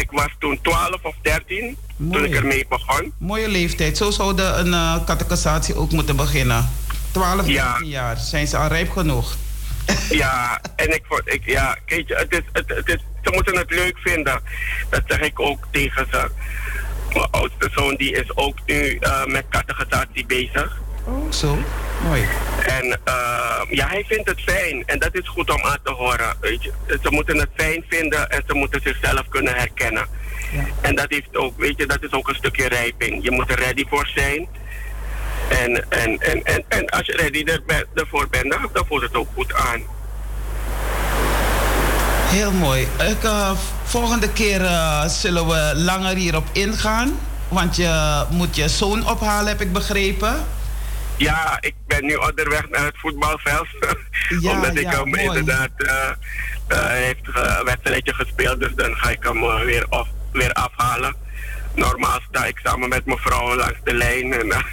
ik 0.00 0.10
was 0.10 0.28
toen 0.38 0.58
12 0.62 1.02
of 1.02 1.14
13 1.22 1.76
Mooi. 2.02 2.22
toen 2.22 2.24
ik 2.24 2.34
ermee 2.34 2.66
begon. 2.68 3.12
Mooie 3.18 3.48
leeftijd. 3.48 3.96
Zo 3.96 4.10
zou 4.10 4.36
de, 4.36 4.42
een 4.42 4.66
uh, 4.66 5.04
catechisatie 5.04 5.74
ook 5.74 5.90
moeten 5.90 6.16
beginnen. 6.16 6.68
12, 7.10 7.36
13 7.36 7.52
ja. 7.52 7.78
jaar. 7.82 8.16
Zijn 8.16 8.46
ze 8.46 8.56
al 8.56 8.68
rijp 8.68 8.90
genoeg? 8.90 9.36
ja, 10.22 10.60
en 10.76 10.94
ik 10.94 11.02
vond, 11.08 11.22
ik, 11.24 11.42
ja, 11.44 11.76
kijk 11.84 12.08
het 12.08 12.32
is, 12.32 12.42
het, 12.52 12.68
het 12.68 12.88
is, 12.88 12.98
ze 13.22 13.30
moeten 13.30 13.56
het 13.56 13.70
leuk 13.70 13.98
vinden. 13.98 14.40
Dat 14.90 15.02
zeg 15.06 15.20
ik 15.20 15.40
ook 15.40 15.66
tegen 15.70 16.06
ze. 16.10 16.30
Mijn 17.12 17.30
oudste 17.30 17.68
zoon 17.72 17.94
die 17.94 18.12
is 18.12 18.36
ook 18.36 18.58
nu 18.66 18.98
uh, 19.00 19.24
met 19.24 19.44
catechisatie 19.50 20.26
bezig. 20.26 20.80
Oh, 21.04 21.32
zo. 21.32 21.58
Mooi. 22.04 22.26
En 22.66 22.86
uh, 22.86 23.60
ja, 23.70 23.86
hij 23.86 24.04
vindt 24.08 24.28
het 24.28 24.40
fijn. 24.40 24.82
En 24.86 24.98
dat 24.98 25.14
is 25.14 25.28
goed 25.28 25.50
om 25.50 25.62
aan 25.62 25.78
te 25.82 25.92
horen. 25.92 26.36
Weet 26.40 26.62
je. 26.62 26.72
Ze 26.86 27.10
moeten 27.10 27.38
het 27.38 27.48
fijn 27.56 27.84
vinden 27.88 28.30
en 28.30 28.42
ze 28.46 28.54
moeten 28.54 28.80
zichzelf 28.84 29.28
kunnen 29.28 29.54
herkennen. 29.54 30.06
Ja. 30.52 30.64
En 30.80 30.94
dat, 30.94 31.06
heeft 31.08 31.36
ook, 31.36 31.58
weet 31.58 31.74
je, 31.76 31.86
dat 31.86 32.02
is 32.02 32.12
ook 32.12 32.28
een 32.28 32.34
stukje 32.34 32.68
rijping. 32.68 33.24
Je 33.24 33.30
moet 33.30 33.50
er 33.50 33.58
ready 33.58 33.84
voor 33.88 34.10
zijn. 34.14 34.48
En, 35.48 35.90
en, 35.90 36.18
en, 36.18 36.42
en, 36.42 36.64
en 36.68 36.88
als 36.88 37.06
je 37.06 37.12
ready 37.16 37.44
er, 37.44 37.86
ervoor 37.94 38.28
bent, 38.28 38.50
dan, 38.50 38.68
dan 38.72 38.86
voelt 38.86 39.02
het 39.02 39.14
ook 39.14 39.28
goed 39.34 39.54
aan. 39.54 39.82
Heel 42.32 42.52
mooi. 42.52 42.82
Ik, 42.82 43.24
uh, 43.24 43.50
volgende 43.84 44.32
keer 44.32 44.60
uh, 44.60 45.06
zullen 45.06 45.46
we 45.46 45.72
langer 45.74 46.16
hierop 46.16 46.48
ingaan. 46.52 47.18
Want 47.48 47.76
je 47.76 48.24
moet 48.30 48.56
je 48.56 48.68
zoon 48.68 49.10
ophalen, 49.10 49.48
heb 49.48 49.60
ik 49.60 49.72
begrepen. 49.72 50.46
Ja, 51.16 51.58
ik 51.60 51.74
ben 51.86 52.04
nu 52.04 52.14
onderweg 52.14 52.68
naar 52.68 52.84
het 52.84 52.98
voetbalveld. 52.98 53.68
Ja, 54.40 54.50
Omdat 54.50 54.76
ik 54.76 54.82
ja, 54.82 54.90
hem 54.90 55.08
mooi. 55.08 55.22
inderdaad 55.22 55.70
uh, 55.76 56.10
heeft 56.86 57.20
een 57.26 57.64
wedstrijdje 57.64 58.14
gespeeld. 58.14 58.60
Dus 58.60 58.74
dan 58.74 58.96
ga 58.96 59.10
ik 59.10 59.22
hem 59.22 59.64
weer, 59.64 59.86
af, 59.88 60.08
weer 60.32 60.52
afhalen. 60.52 61.14
Normaal 61.74 62.20
sta 62.28 62.44
ik 62.44 62.60
samen 62.62 62.88
met 62.88 63.04
mijn 63.04 63.18
vrouw 63.18 63.56
langs 63.56 63.78
de 63.84 63.94
lijn 63.94 64.32
en 64.32 64.46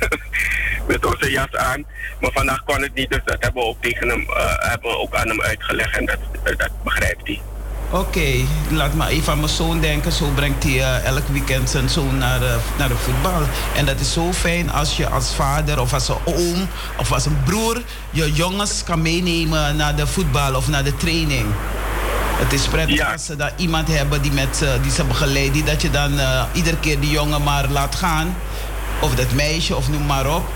met 0.88 1.06
onze 1.06 1.32
jas 1.32 1.56
aan. 1.56 1.86
Maar 2.20 2.32
vandaag 2.32 2.64
kon 2.64 2.82
het 2.82 2.94
niet, 2.94 3.10
dus 3.10 3.22
dat 3.26 3.44
hebben 3.44 3.62
we 3.62 3.68
ook, 3.68 3.82
tegen 3.82 4.10
hem, 4.10 4.26
hebben 4.58 4.90
we 4.90 4.98
ook 4.98 5.16
aan 5.16 5.28
hem 5.28 5.42
uitgelegd 5.42 5.98
en 5.98 6.06
dat, 6.06 6.20
dat 6.58 6.84
begrijpt 6.84 7.28
hij. 7.28 7.42
Oké, 7.92 8.00
okay, 8.00 8.46
laat 8.70 8.94
maar 8.94 9.08
even 9.08 9.32
aan 9.32 9.40
mijn 9.40 9.52
zoon 9.52 9.80
denken. 9.80 10.12
Zo 10.12 10.32
brengt 10.36 10.64
hij 10.64 10.74
uh, 10.74 11.06
elk 11.06 11.28
weekend 11.28 11.70
zijn 11.70 11.90
zoon 11.90 12.18
naar, 12.18 12.42
uh, 12.42 12.56
naar 12.78 12.88
de 12.88 12.96
voetbal. 12.96 13.42
En 13.76 13.86
dat 13.86 14.00
is 14.00 14.14
zo 14.14 14.34
fijn 14.34 14.72
als 14.72 14.98
je 14.98 15.10
als 15.10 15.34
vader 15.34 15.80
of 15.80 15.94
als 15.94 16.08
een 16.10 16.16
oom 16.26 16.68
of 16.98 17.12
als 17.12 17.26
een 17.26 17.44
broer 17.44 17.82
je 18.10 18.34
jongens 18.34 18.84
kan 18.84 19.02
meenemen 19.02 19.76
naar 19.76 19.96
de 19.96 20.08
voetbal 20.08 20.56
of 20.56 20.68
naar 20.68 20.84
de 20.84 20.96
training. 20.98 21.46
Het 22.38 22.54
is 22.54 22.68
prettig 22.68 22.96
ja. 22.96 23.12
als 23.12 23.26
ze 23.26 23.36
daar 23.36 23.54
iemand 23.56 23.88
hebben 23.88 24.22
die, 24.22 24.32
met, 24.32 24.60
uh, 24.64 24.70
die 24.82 24.92
ze 24.92 25.04
begeleiden. 25.04 25.54
Die 25.54 25.64
dat 25.64 25.82
je 25.82 25.90
dan 25.90 26.12
iedere 26.52 26.78
keer 26.78 27.00
die 27.00 27.10
jongen 27.10 27.44
maar 27.44 27.70
laat 27.70 27.96
gaan. 27.96 28.36
Of 29.02 29.16
dat 29.16 29.32
meisje 29.32 29.76
of 29.76 29.90
noem 29.90 30.06
maar 30.06 30.36
op. 30.36 30.48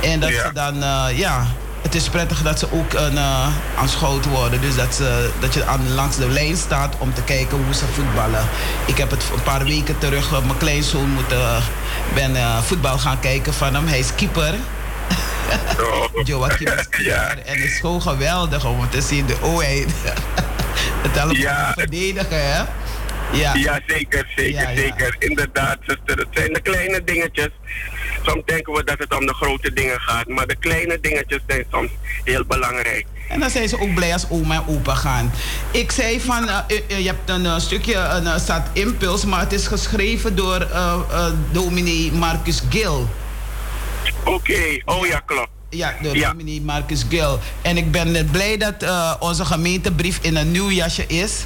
En 0.00 0.20
dat 0.20 0.30
ja. 0.30 0.46
ze 0.46 0.52
dan, 0.52 0.74
ja, 1.16 1.46
het 1.82 1.94
is 1.94 2.08
prettig 2.08 2.42
dat 2.42 2.58
ze 2.58 2.66
ook 2.72 2.92
uh, 2.94 3.46
aanschouwd 3.78 4.24
worden. 4.24 4.60
Dus 4.60 4.74
dat, 4.74 4.94
ze, 4.94 5.30
dat 5.40 5.54
je 5.54 5.64
aan, 5.64 5.94
langs 5.94 6.16
de 6.16 6.28
lijn 6.28 6.56
staat 6.56 6.94
om 6.98 7.14
te 7.14 7.22
kijken 7.22 7.64
hoe 7.64 7.74
ze 7.74 7.84
voetballen. 7.94 8.48
Ik 8.86 8.98
heb 8.98 9.10
het 9.10 9.22
een 9.34 9.42
paar 9.42 9.64
weken 9.64 9.98
terug, 9.98 10.32
uh, 10.32 10.38
mijn 10.44 10.56
kleinzoon 10.58 11.08
moet, 11.10 11.32
uh, 11.32 11.56
ben 12.14 12.36
voetbal 12.64 12.98
gaan 12.98 13.20
kijken 13.20 13.54
van 13.54 13.74
hem. 13.74 13.86
Hij 13.86 13.98
is 13.98 14.14
keeper. 14.14 14.54
Oh. 15.80 16.04
Joachim 16.28 16.66
is 16.66 16.86
Ja. 16.90 16.98
hier 16.98 17.42
en 17.46 17.60
het 17.60 17.70
is 17.70 17.78
gewoon 17.80 18.02
geweldig 18.02 18.64
om 18.64 18.90
te 18.90 19.00
zien 19.00 19.26
de 19.26 19.36
oh, 19.40 19.58
hij, 19.62 19.86
het 21.02 21.16
allemaal 21.16 21.36
Ja. 21.36 21.72
verdedigen, 21.76 22.52
hè? 22.52 22.62
Ja. 23.32 23.54
Ja, 23.54 23.80
zeker, 23.86 24.26
zeker, 24.36 24.60
Ja, 24.62 24.70
ja. 24.70 24.76
zeker. 24.76 25.16
Inderdaad, 25.18 25.78
zuster. 25.86 26.18
Het 26.18 26.26
zijn 26.30 26.52
de 26.52 26.60
kleine 26.60 27.04
dingetjes. 27.04 27.48
Soms 28.22 28.42
denken 28.44 28.72
we 28.72 28.84
dat 28.84 28.98
het 28.98 29.14
om 29.18 29.26
de 29.26 29.34
grote 29.34 29.72
dingen 29.72 30.00
gaat, 30.00 30.28
maar 30.28 30.46
de 30.46 30.56
kleine 30.56 30.98
dingetjes 31.00 31.40
zijn 31.46 31.64
soms 31.72 31.90
heel 32.24 32.44
belangrijk. 32.44 33.06
En 33.28 33.40
dan 33.40 33.50
zijn 33.50 33.68
ze 33.68 33.80
ook 33.80 33.94
blij 33.94 34.12
als 34.12 34.26
oma 34.30 34.54
en 34.54 34.62
opa 34.66 34.94
gaan. 34.94 35.32
Ik 35.70 35.90
zei 35.92 36.20
van, 36.20 36.48
eh, 36.48 36.58
eh, 36.68 36.78
eh, 36.88 36.98
je 36.98 37.06
hebt 37.06 37.30
een 37.30 37.60
stukje, 37.60 37.94
een 37.94 38.24
uh, 38.24 38.36
staat 38.38 38.68
impuls, 38.72 39.24
maar 39.24 39.40
het 39.40 39.52
is 39.52 39.66
geschreven 39.66 40.36
door 40.36 40.66
dominee 41.52 42.12
Marcus 42.12 42.62
Gill. 42.70 43.04
Oké, 44.24 44.80
oh 44.84 45.06
ja, 45.06 45.18
klopt. 45.18 45.48
Ja, 45.70 45.94
door 46.02 46.16
Ja. 46.16 46.28
dominee 46.30 46.60
Marcus 46.60 47.04
Gill. 47.08 47.36
En 47.62 47.76
ik 47.76 47.90
ben 47.90 48.10
net 48.10 48.30
blij 48.32 48.56
dat 48.56 48.74
onze 49.18 49.44
gemeentebrief 49.44 50.18
in 50.22 50.36
een 50.36 50.50
nieuw 50.50 50.70
jasje 50.70 51.06
is. 51.06 51.44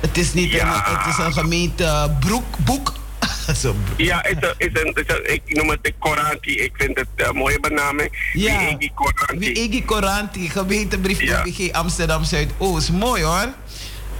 Het 0.00 0.18
is 0.18 0.32
niet 0.32 0.50
Ja. 0.52 0.86
een, 0.88 0.96
het 0.96 1.06
is 1.18 1.24
een 1.24 1.32
gemeentebroekboek. 1.32 2.92
Zo, 3.62 3.74
Ja, 3.96 4.24
is 4.24 4.34
een, 4.40 4.54
is 4.56 4.70
een, 4.82 4.92
is 4.94 5.14
een- 5.14 5.32
ik 5.34 5.42
noem 5.56 5.68
het 5.70 5.84
de 5.84 5.92
Koranti. 5.98 6.50
Ik 6.58 6.72
vind 6.76 6.98
het 6.98 7.06
een 7.16 7.36
mooie 7.36 7.60
benaming. 7.60 8.30
Ja. 8.32 8.58
Die 8.58 8.68
Egi 8.78 8.90
Koranti. 8.94 9.38
Wie 9.38 9.52
Iggy 9.52 9.84
Coranti, 9.84 10.48
gemeentebrief 10.50 11.20
Ja. 11.22 11.44
IBG 11.44 11.72
Amsterdam 11.72 12.24
Zuidoost. 12.24 12.90
Mooi 12.92 13.22
hoor. 13.22 13.46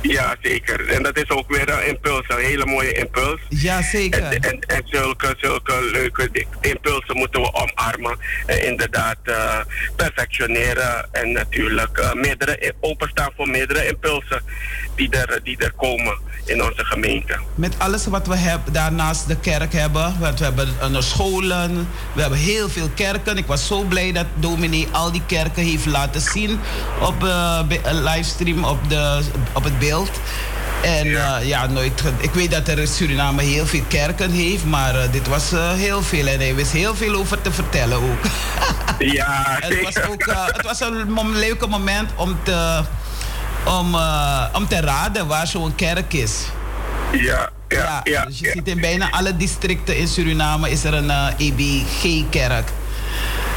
Ja, 0.03 0.37
zeker. 0.43 0.89
En 0.89 1.03
dat 1.03 1.17
is 1.17 1.29
ook 1.31 1.49
weer 1.51 1.71
een 1.71 1.87
impuls, 1.87 2.25
een 2.29 2.45
hele 2.45 2.67
mooie 2.67 2.93
impuls. 2.93 3.41
Ja, 3.49 3.83
zeker. 3.83 4.23
En, 4.23 4.41
en, 4.41 4.61
en 4.61 4.83
zulke, 4.85 5.35
zulke 5.39 5.89
leuke 5.93 6.47
impulsen 6.61 7.17
moeten 7.17 7.41
we 7.41 7.53
omarmen. 7.55 8.17
En 8.47 8.67
inderdaad 8.67 9.17
eh, 9.23 9.59
perfectioneren. 9.97 11.09
En 11.13 11.33
natuurlijk 11.33 11.99
eh, 11.99 12.13
meerdere, 12.13 12.75
openstaan 12.81 13.31
voor 13.37 13.49
meerdere 13.49 13.87
impulsen 13.89 14.43
die 14.97 15.11
er, 15.11 15.41
die 15.43 15.57
er 15.59 15.73
komen 15.77 16.19
in 16.45 16.63
onze 16.63 16.85
gemeente. 16.85 17.39
Met 17.55 17.75
alles 17.79 18.07
wat 18.07 18.27
we 18.27 18.37
hebben, 18.37 18.73
daarnaast 18.73 19.29
de 19.29 19.37
kerk 19.37 19.73
hebben. 19.73 20.17
Want 20.19 20.39
we 20.39 20.45
hebben 20.45 20.69
uh, 20.93 21.01
scholen, 21.01 21.89
we 22.13 22.21
hebben 22.21 22.39
heel 22.39 22.69
veel 22.69 22.89
kerken. 22.95 23.37
Ik 23.37 23.47
was 23.47 23.67
zo 23.67 23.83
blij 23.83 24.13
dat 24.13 24.27
dominee 24.35 24.89
al 24.93 25.13
die 25.13 25.23
kerken 25.27 25.63
heeft 25.63 25.87
laten 25.87 26.21
zien 26.21 26.61
op 27.01 27.25
eh, 27.25 27.63
be- 27.67 27.81
een 27.85 28.03
livestream 28.03 28.65
op, 28.65 28.79
de, 28.89 29.21
op 29.53 29.65
het 29.65 29.79
beeld. 29.79 30.11
En 30.83 31.07
ja, 31.09 31.39
ja 31.39 31.67
nooit, 31.67 32.03
ik 32.19 32.31
weet 32.31 32.51
dat 32.51 32.69
er 32.69 32.79
in 32.79 32.87
Suriname 32.89 33.43
heel 33.43 33.67
veel 33.67 33.83
kerken 33.89 34.31
heeft, 34.31 34.65
maar 34.65 34.95
eh, 34.95 35.13
dit 35.13 35.29
was 35.29 35.53
eh, 35.53 35.73
heel 35.73 36.03
veel. 36.03 36.27
En 36.27 36.39
hij 36.39 36.55
wist 36.55 36.73
heel 36.73 36.95
veel 36.95 37.15
over 37.15 37.41
te 37.43 37.53
vertellen 37.53 37.97
ook. 37.97 38.25
Ja, 38.99 39.57
het, 39.61 39.83
was 39.83 40.03
ook 40.09 40.23
eh, 40.27 40.47
het 40.47 40.63
was 40.67 40.81
een 40.81 41.37
leuke 41.37 41.67
moment 41.67 42.11
om 42.15 42.39
te, 42.43 42.83
om, 43.67 43.95
eh, 43.95 44.45
om 44.53 44.69
te 44.69 44.81
raden 44.81 45.27
waar 45.27 45.47
zo'n 45.47 45.75
kerk 45.75 46.13
is. 46.13 46.47
Ja, 47.13 47.51
ja, 47.69 47.79
Ja, 47.79 48.01
ja. 48.05 48.25
dus 48.25 48.39
je 48.39 48.47
ja. 48.47 48.53
ziet 48.53 48.69
in 48.69 48.81
bijna 48.81 49.11
alle 49.11 49.37
districten 49.37 49.97
in 49.97 50.09
Suriname 50.09 50.71
is 50.71 50.85
er 50.85 50.95
een 50.95 51.11
eh, 51.11 51.27
EBG-kerk. 51.39 52.69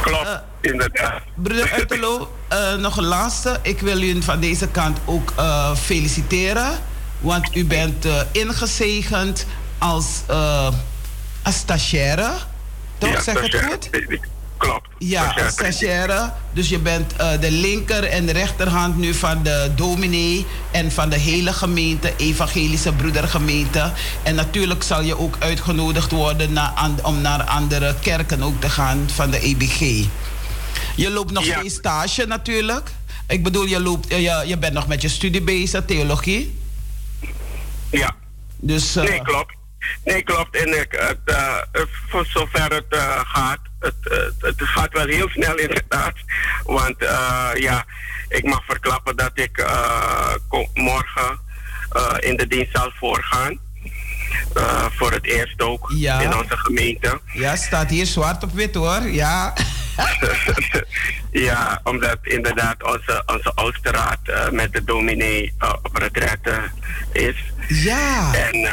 Klopt, 0.02 0.26
eh, 0.26 0.70
inderdaad. 0.70 1.22
Broeder 1.34 1.70
Uiterlo, 1.72 2.30
nog 2.78 2.96
een 2.96 3.04
laatste. 3.04 3.58
Ik 3.62 3.80
wil 3.80 4.02
u 4.02 4.22
van 4.22 4.40
deze 4.40 4.68
kant 4.68 4.98
ook 5.04 5.34
feliciteren. 5.76 6.70
Want 7.18 7.56
u 7.56 7.64
bent 7.64 8.06
ingezegend 8.32 9.46
als, 9.78 10.22
als 11.42 11.56
stagiaire. 11.56 12.30
Toch, 12.98 13.22
zeg 13.22 13.42
ik 13.42 13.52
het 13.52 13.64
goed? 13.64 13.90
Klopt. 14.60 14.88
Ja, 14.98 15.34
stagiaire. 15.50 16.32
Dus 16.52 16.68
je 16.68 16.78
bent 16.78 17.16
eh, 17.16 17.40
de 17.40 17.50
linker 17.50 18.04
en 18.04 18.26
de 18.26 18.32
rechterhand 18.32 18.96
nu 18.96 19.14
van 19.14 19.42
de 19.42 19.70
dominee 19.76 20.46
en 20.70 20.92
van 20.92 21.08
de 21.10 21.16
hele 21.18 21.52
gemeente, 21.52 22.12
evangelische 22.16 22.92
broedergemeente. 22.92 23.92
En 24.22 24.34
natuurlijk 24.34 24.82
zal 24.82 25.02
je 25.02 25.18
ook 25.18 25.36
uitgenodigd 25.38 26.10
worden 26.10 26.56
an- 26.56 26.98
om 27.04 27.20
naar 27.20 27.42
andere 27.42 27.94
kerken 28.00 28.42
ook 28.42 28.60
te 28.60 28.68
gaan 28.70 29.08
van 29.14 29.30
de 29.30 29.40
EBG. 29.40 30.06
Je 30.96 31.10
loopt 31.10 31.32
nog 31.32 31.44
Ja. 31.44 31.58
geen 31.58 31.70
stage 31.70 32.26
natuurlijk. 32.26 32.90
Ik 33.28 33.42
bedoel, 33.42 33.64
je, 33.66 33.80
loopt, 33.80 34.06
eh, 34.08 34.20
je, 34.22 34.42
je 34.46 34.58
bent 34.58 34.72
nog 34.72 34.86
met 34.86 35.02
je 35.02 35.08
studie 35.08 35.42
bezig, 35.42 35.84
theologie. 35.86 36.58
Ja. 37.90 38.14
Dus 38.56 38.96
eh, 38.96 39.04
Nee, 39.04 39.22
klopt. 39.22 39.52
Nee, 40.04 40.22
klopt. 40.22 40.56
En 40.56 40.80
ik, 40.80 40.92
het, 40.92 41.18
eh, 41.24 41.56
voor 42.08 42.26
zover 42.26 42.74
het 42.74 42.86
eh, 42.88 43.20
gaat, 43.24 43.60
het, 44.40 44.54
gaat 44.56 44.92
wel 44.92 45.06
heel 45.06 45.28
snel 45.28 45.56
inderdaad. 45.56 46.14
Want 46.64 47.02
eh, 47.02 47.50
ja, 47.54 47.84
ik 48.28 48.44
mag 48.44 48.64
verklappen 48.64 49.16
dat 49.16 49.30
ik 49.34 49.66
kom- 50.48 50.70
morgen 50.74 51.38
in 52.18 52.36
de 52.36 52.46
dienst 52.46 52.76
zal 52.76 52.92
voorgaan. 52.98 53.58
Eh, 54.54 54.84
voor 54.90 55.12
het 55.12 55.24
eerst 55.24 55.62
ook 55.62 55.92
Ja. 55.94 56.20
in 56.20 56.34
onze 56.36 56.56
gemeente. 56.56 57.20
ja, 57.32 57.56
staat 57.56 57.90
hier 57.90 58.06
zwart 58.06 58.42
op 58.42 58.52
wit 58.52 58.74
hoor. 58.74 59.02
Ja. 59.02 59.52
ja, 61.30 61.80
omdat 61.84 62.16
inderdaad 62.22 62.82
onze, 62.82 63.22
onze 63.26 63.52
Oosterraad 63.54 64.18
eh, 64.24 64.48
met 64.50 64.72
de 64.72 64.84
dominee 64.84 65.54
eh, 65.58 65.72
op 65.82 65.96
retraite 65.96 66.60
is. 67.12 67.36
Ja. 67.68 68.34
En, 68.34 68.68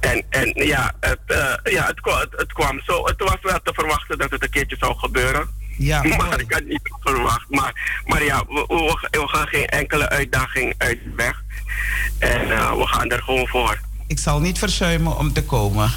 en, 0.00 0.24
en 0.30 0.66
ja, 0.66 0.92
het, 1.00 1.18
ja 1.64 1.86
het, 1.86 2.00
kwa- 2.00 2.20
het, 2.20 2.32
het 2.36 2.52
kwam 2.52 2.80
zo. 2.86 3.04
Het 3.06 3.18
was 3.18 3.36
wel 3.42 3.58
te 3.62 3.72
verwachten 3.74 4.18
dat 4.18 4.30
het 4.30 4.42
een 4.42 4.50
keertje 4.50 4.76
zou 4.78 4.94
gebeuren. 4.98 5.48
Ja, 5.78 6.02
maar 6.16 6.40
ik 6.40 6.52
had 6.52 6.64
niet 6.64 6.80
verwacht. 7.00 7.46
Maar, 7.48 8.00
maar 8.04 8.24
ja, 8.24 8.44
we, 8.48 8.64
we, 8.68 9.08
we 9.10 9.28
gaan 9.28 9.46
geen 9.48 9.66
enkele 9.66 10.08
uitdaging 10.08 10.74
uit 10.78 10.98
weg. 11.16 11.42
En 12.18 12.48
we 12.78 12.86
gaan 12.86 13.10
er 13.10 13.22
gewoon 13.22 13.46
voor. 13.48 13.78
Ik 14.12 14.18
zal 14.18 14.40
niet 14.40 14.58
verzuimen 14.58 15.18
om 15.18 15.32
te 15.32 15.42
komen. 15.42 15.90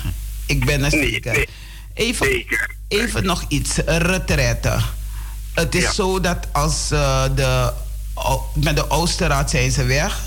Ik 0.45 0.65
ben 0.65 0.83
er 0.83 0.91
zeker. 0.91 1.33
nee. 1.33 1.47
Even, 1.93 2.25
Zeker. 2.25 2.75
even 2.87 3.25
nog 3.25 3.45
iets. 3.47 3.75
Retraite. 3.85 4.77
Het 5.53 5.75
is 5.75 5.83
Ja. 5.83 5.91
zo 5.91 6.19
dat 6.19 6.37
als 6.51 6.91
eh, 6.91 7.23
de... 7.35 7.73
Met 8.53 8.75
de 8.75 8.89
Oosterraad 8.89 9.49
zijn 9.49 9.71
ze 9.71 9.83
weg. 9.83 10.19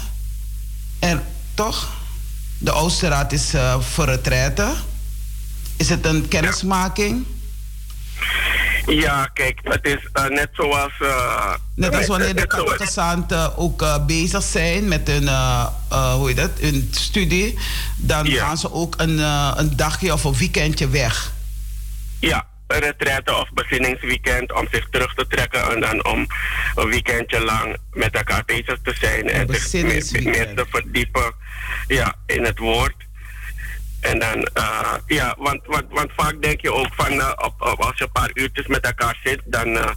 En 0.99 1.25
toch? 1.55 1.89
De 2.59 2.73
Oosterraad 2.73 3.33
is 3.33 3.55
eh, 3.55 3.81
voor 3.81 4.05
retraite. 4.05 4.73
Is 5.77 5.89
het 5.89 6.07
een 6.07 6.29
kennismaking? 6.29 7.25
Ja, 7.27 7.37
kijk, 9.33 9.59
het 9.63 9.87
is 9.87 10.09
eh, 10.13 10.25
net 10.25 10.49
zoals... 10.53 10.93
eh, 11.01 11.55
Net 11.75 11.95
als 11.95 12.07
wanneer 12.07 12.35
de 12.37 12.47
catechizanten 12.47 13.57
ook 13.57 13.83
eh, 13.83 14.07
bezig 14.07 14.43
zijn 14.43 14.89
met 14.89 15.09
hun, 15.09 15.29
hoe 15.89 16.27
heet 16.27 16.37
dat, 16.37 16.51
hun 16.61 16.89
studie, 16.91 17.59
dan 17.97 18.27
Ja. 18.27 18.45
gaan 18.47 18.59
ze 18.59 18.73
ook 18.73 18.95
een, 18.99 19.19
een 19.59 19.77
dagje 19.77 20.13
of 20.13 20.25
een 20.25 20.35
weekendje 20.37 20.89
weg. 20.89 21.33
Ja, 22.21 22.47
een 22.67 22.81
retraite 22.81 23.35
of 23.35 23.49
bezinningsweekend 23.55 24.53
om 24.53 24.67
zich 24.71 24.87
terug 24.91 25.15
te 25.15 25.27
trekken 25.27 25.71
en 25.75 25.81
dan 25.81 26.07
om 26.07 26.27
een 26.75 26.89
weekendje 26.89 27.41
lang 27.45 27.77
met 27.93 28.15
elkaar 28.15 28.43
bezig 28.47 28.79
te 28.83 28.95
zijn 29.01 29.29
en 29.31 29.55
zich 29.55 29.83
meer, 29.83 30.23
meer 30.23 30.55
te 30.55 30.67
verdiepen 30.71 31.33
ja, 31.87 32.15
in 32.27 32.45
het 32.45 32.59
woord. 32.59 32.95
En 34.01 34.19
dan, 34.19 34.43
eh, 34.43 34.95
ja, 35.07 35.35
want, 35.39 35.61
want, 35.67 35.85
want 35.91 36.11
vaak 36.17 36.43
denk 36.43 36.61
je 36.61 36.73
ook 36.73 36.95
van 36.95 37.21
eh, 37.21 37.33
op, 37.37 37.63
als 37.79 37.99
je 37.99 38.05
een 38.05 38.13
paar 38.13 38.31
uurtjes 38.35 38.67
met 38.67 38.81
elkaar 38.81 39.19
zit, 39.25 39.41
dan, 39.45 39.77
eh, 39.77 39.91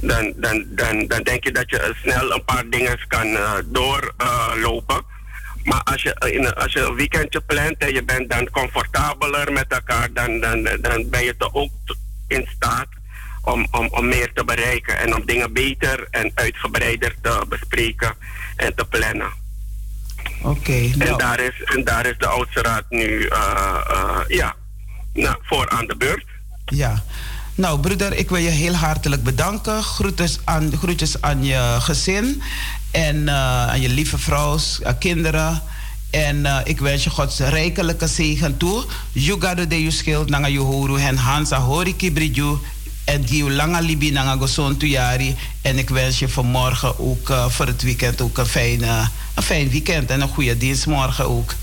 dan, 0.00 0.32
dan, 0.36 0.64
dan, 0.68 1.06
dan 1.06 1.22
denk 1.22 1.44
je 1.44 1.52
dat 1.52 1.70
je 1.70 1.94
snel 2.02 2.32
een 2.32 2.44
paar 2.44 2.68
dingen 2.68 2.98
kan 3.08 3.36
doorlopen. 3.64 5.02
Maar 5.62 5.82
als 5.82 6.02
je, 6.02 6.30
in, 6.30 6.54
als 6.54 6.72
je 6.72 6.80
een 6.80 6.94
weekendje 6.94 7.40
plant 7.40 7.78
en 7.78 7.94
je 7.94 8.04
bent 8.04 8.30
dan 8.30 8.50
comfortabeler 8.50 9.52
met 9.52 9.66
elkaar, 9.68 10.12
dan, 10.12 10.40
dan, 10.40 10.62
dan 10.80 11.10
ben 11.10 11.24
je 11.24 11.36
toch 11.36 11.54
ook 11.54 11.70
in 12.28 12.48
staat 12.56 12.88
om, 13.42 13.66
om, 13.70 13.88
om 13.90 14.08
meer 14.08 14.32
te 14.32 14.44
bereiken 14.44 14.98
en 14.98 15.14
om 15.14 15.26
dingen 15.26 15.52
beter 15.52 16.06
en 16.10 16.30
uitgebreider 16.34 17.14
te 17.22 17.44
bespreken 17.48 18.14
en 18.56 18.74
te 18.74 18.84
plannen. 18.84 19.43
Oké, 20.42 20.72
En, 20.72 20.98
nou, 20.98 21.18
daar 21.18 21.40
is, 21.40 21.62
en 21.64 21.84
daar 21.84 22.06
is 22.06 22.18
de 22.18 22.26
oudste 22.26 22.62
raad 22.62 22.84
nu 22.88 23.26
eh, 23.26 23.40
eh, 23.90 24.18
ja, 24.28 24.54
nou, 25.12 25.36
voor 25.42 25.70
aan 25.70 25.86
de 25.86 25.96
beurt. 25.96 26.24
ja. 26.64 27.02
Nou, 27.56 27.80
broeder, 27.80 28.14
ik 28.14 28.28
wil 28.28 28.38
je 28.38 28.48
heel 28.48 28.74
hartelijk 28.74 29.22
bedanken. 29.22 29.82
Groetjes 29.82 30.38
aan, 30.44 30.72
groetjes 30.76 31.20
aan 31.20 31.44
je 31.44 31.76
gezin 31.80 32.42
en 32.90 33.28
eh, 33.28 33.68
aan 33.68 33.80
je 33.80 33.88
lieve 33.88 34.18
vrouw, 34.18 34.58
kinderen. 34.98 35.62
En 36.10 36.46
ik 36.64 36.80
wens 36.80 37.04
je 37.04 37.10
Gods 37.10 37.38
rijkelijke 37.38 38.06
zegen 38.06 38.56
toe. 38.56 38.84
Jugado 39.12 39.66
de 39.66 39.82
Yuskil, 39.82 40.24
Nanga 40.24 40.48
Yohoru, 40.48 41.00
en 41.00 41.16
Hansa 41.16 41.60
Horiki 41.60 42.12
Bridju. 42.12 42.58
En 43.04 43.26
Giu 43.26 43.50
Langa 43.50 43.80
Libi, 43.80 44.10
Nanga 44.10 44.36
Goson 44.36 44.76
Tuyari. 44.76 45.36
En 45.62 45.78
ik 45.78 45.88
wens 45.88 46.18
je 46.18 46.28
vanmorgen 46.28 46.98
ook 46.98 47.30
eh, 47.30 47.48
voor 47.48 47.66
het 47.66 47.82
weekend 47.82 48.20
ook 48.20 48.38
een 48.38 48.46
fijn, 48.46 48.82
eh, 48.82 49.06
een 49.34 49.42
fijn 49.42 49.70
weekend 49.70 50.10
en 50.10 50.20
een 50.20 50.28
goede 50.28 50.56
dienst 50.56 50.86
morgen 50.86 51.28
ook. 51.28 51.54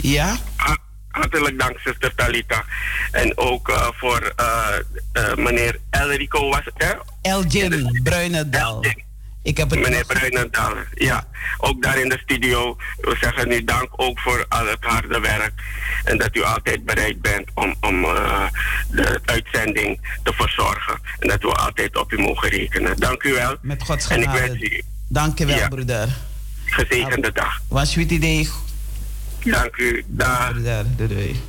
Ja? 0.00 0.36
Ha- 0.56 0.76
hartelijk 1.08 1.58
dank, 1.58 1.78
zuster 1.84 2.14
Talita. 2.14 2.64
En 3.10 3.38
ook 3.38 3.68
eh, 3.68 3.86
voor 3.92 4.32
eh, 4.36 5.34
meneer 5.36 5.78
Elrico 5.90 6.48
was 6.48 6.64
het, 6.64 6.74
hè? 6.76 6.92
Elgin 7.30 8.00
Bruinendal. 8.02 8.74
Elgin. 8.74 9.02
Ik 9.44 9.56
heb 9.56 9.70
het 9.70 9.80
Meneer 9.80 10.04
Bruinendal, 10.06 10.74
ja. 10.94 11.26
Ook 11.58 11.82
daar 11.82 11.98
in 11.98 12.08
de 12.08 12.18
studio. 12.22 12.76
We 13.00 13.16
zeggen 13.20 13.48
nu 13.48 13.64
dank 13.64 13.88
ook 13.96 14.18
voor 14.20 14.46
al 14.48 14.66
het 14.66 14.78
harde 14.80 15.20
werk. 15.20 15.52
En 16.04 16.18
dat 16.18 16.36
u 16.36 16.42
altijd 16.42 16.84
bereid 16.84 17.20
bent 17.22 17.48
om, 17.54 17.74
om 17.80 18.04
eh, 18.04 18.42
de 18.90 19.20
uitzending 19.24 20.00
te 20.22 20.32
verzorgen. 20.32 20.98
En 21.18 21.28
dat 21.28 21.42
we 21.42 21.52
altijd 21.52 21.96
op 21.96 22.12
u 22.12 22.18
mogen 22.18 22.48
rekenen. 22.48 22.96
Dank 22.96 23.22
u 23.22 23.32
wel. 23.32 23.56
met 23.60 23.82
Gods 23.82 24.08
En 24.08 24.22
ik 24.22 24.28
wens 24.28 24.40
genade. 24.40 24.70
u 24.76 24.82
Dank 25.08 25.38
je 25.38 25.46
wel, 25.46 25.56
Ja. 25.56 25.68
broeder. 25.68 26.08
gezegende 26.64 27.32
dag. 27.32 27.60
Was 27.68 27.90
sweet 27.90 28.10
idee, 28.10 28.48
Dank 29.44 29.76
u. 29.76 30.04
Dag. 30.06 30.52
doei. 30.96 31.40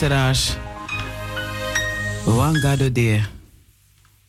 Luisteraars, 0.00 0.56
Wang 2.24 2.56
Gado 2.56 2.92
de. 2.92 3.20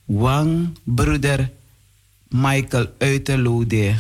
Wang 0.06 0.78
broeder 0.84 1.50
Michael 2.28 2.92
Uiterloo 3.00 3.68
de. 3.68 3.96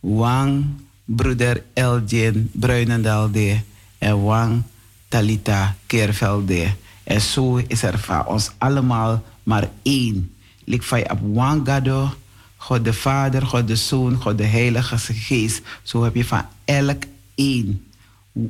Wang 0.00 0.64
broeder 1.04 1.62
Elgin 1.74 2.50
Bruinendal 2.52 3.30
de. 3.30 3.60
En 3.98 4.22
Wang 4.22 4.62
Talita 5.08 5.76
Keerveld 5.86 6.46
de. 6.48 6.70
En 7.04 7.20
zo 7.20 7.56
is 7.66 7.82
er 7.82 7.98
van 7.98 8.26
ons 8.26 8.50
allemaal 8.58 9.22
maar 9.42 9.68
één. 9.82 10.34
Lik 10.64 10.82
van 10.82 11.10
op 11.10 11.18
Wang 11.22 11.66
Gado, 11.66 12.14
God 12.56 12.84
de 12.84 12.92
Vader, 12.92 13.46
God 13.46 13.66
de 13.66 13.76
Zoon, 13.76 14.16
God 14.16 14.38
de 14.38 14.44
Heilige 14.44 14.98
Geest. 14.98 15.62
Zo 15.82 16.02
heb 16.04 16.14
je 16.14 16.24
van 16.24 16.44
elk 16.64 17.02
één. 17.34 17.86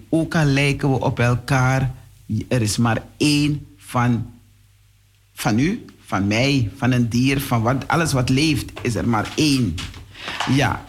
Ook 0.09 0.35
al 0.35 0.45
lijken 0.45 0.91
we 0.91 1.01
op 1.01 1.19
elkaar, 1.19 1.95
er 2.49 2.63
is 2.63 2.77
maar 2.77 3.03
één 3.17 3.67
van, 3.77 4.27
van 5.35 5.59
u, 5.59 5.85
van 6.05 6.27
mij, 6.27 6.71
van 6.77 6.93
een 6.93 7.09
dier, 7.09 7.41
van 7.41 7.63
wat, 7.63 7.89
alles 7.89 8.13
wat 8.13 8.29
leeft, 8.29 8.73
is 8.83 8.95
er 8.95 9.09
maar 9.09 9.33
één. 9.35 9.75
Ja. 10.51 10.85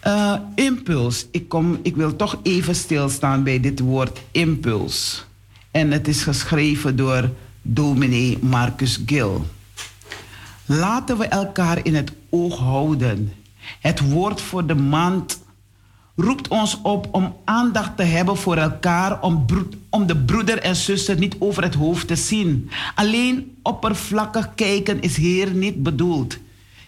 Eh, 0.00 0.34
impuls. 0.54 1.26
Ik, 1.30 1.48
kom, 1.48 1.78
ik 1.82 1.96
wil 1.96 2.16
toch 2.16 2.38
even 2.42 2.74
stilstaan 2.74 3.42
bij 3.42 3.60
dit 3.60 3.80
woord 3.80 4.20
impuls. 4.30 5.24
En 5.70 5.90
het 5.90 6.08
is 6.08 6.22
geschreven 6.22 6.96
door 6.96 7.30
dominee 7.62 8.38
Marcus 8.38 9.00
Gil. 9.06 9.46
Laten 10.64 11.18
we 11.18 11.24
elkaar 11.24 11.84
in 11.84 11.94
het 11.94 12.12
oog 12.30 12.58
houden. 12.58 13.32
Het 13.80 14.00
woord 14.00 14.40
voor 14.40 14.66
de 14.66 14.74
maand 14.74 15.40
roept 16.16 16.48
ons 16.48 16.80
op 16.82 17.08
om 17.10 17.36
aandacht 17.44 17.96
te 17.96 18.02
hebben 18.02 18.36
voor 18.36 18.56
elkaar, 18.56 19.22
om, 19.22 19.44
om 19.90 20.06
de 20.06 20.16
broeder 20.16 20.58
en 20.58 20.76
zuster 20.76 21.18
niet 21.18 21.36
over 21.38 21.62
het 21.62 21.74
hoofd 21.74 22.06
te 22.06 22.16
zien. 22.16 22.70
Alleen 22.94 23.56
oppervlakkig 23.62 24.54
kijken 24.54 25.00
is 25.00 25.16
hier 25.16 25.54
niet 25.54 25.82
bedoeld. 25.82 26.38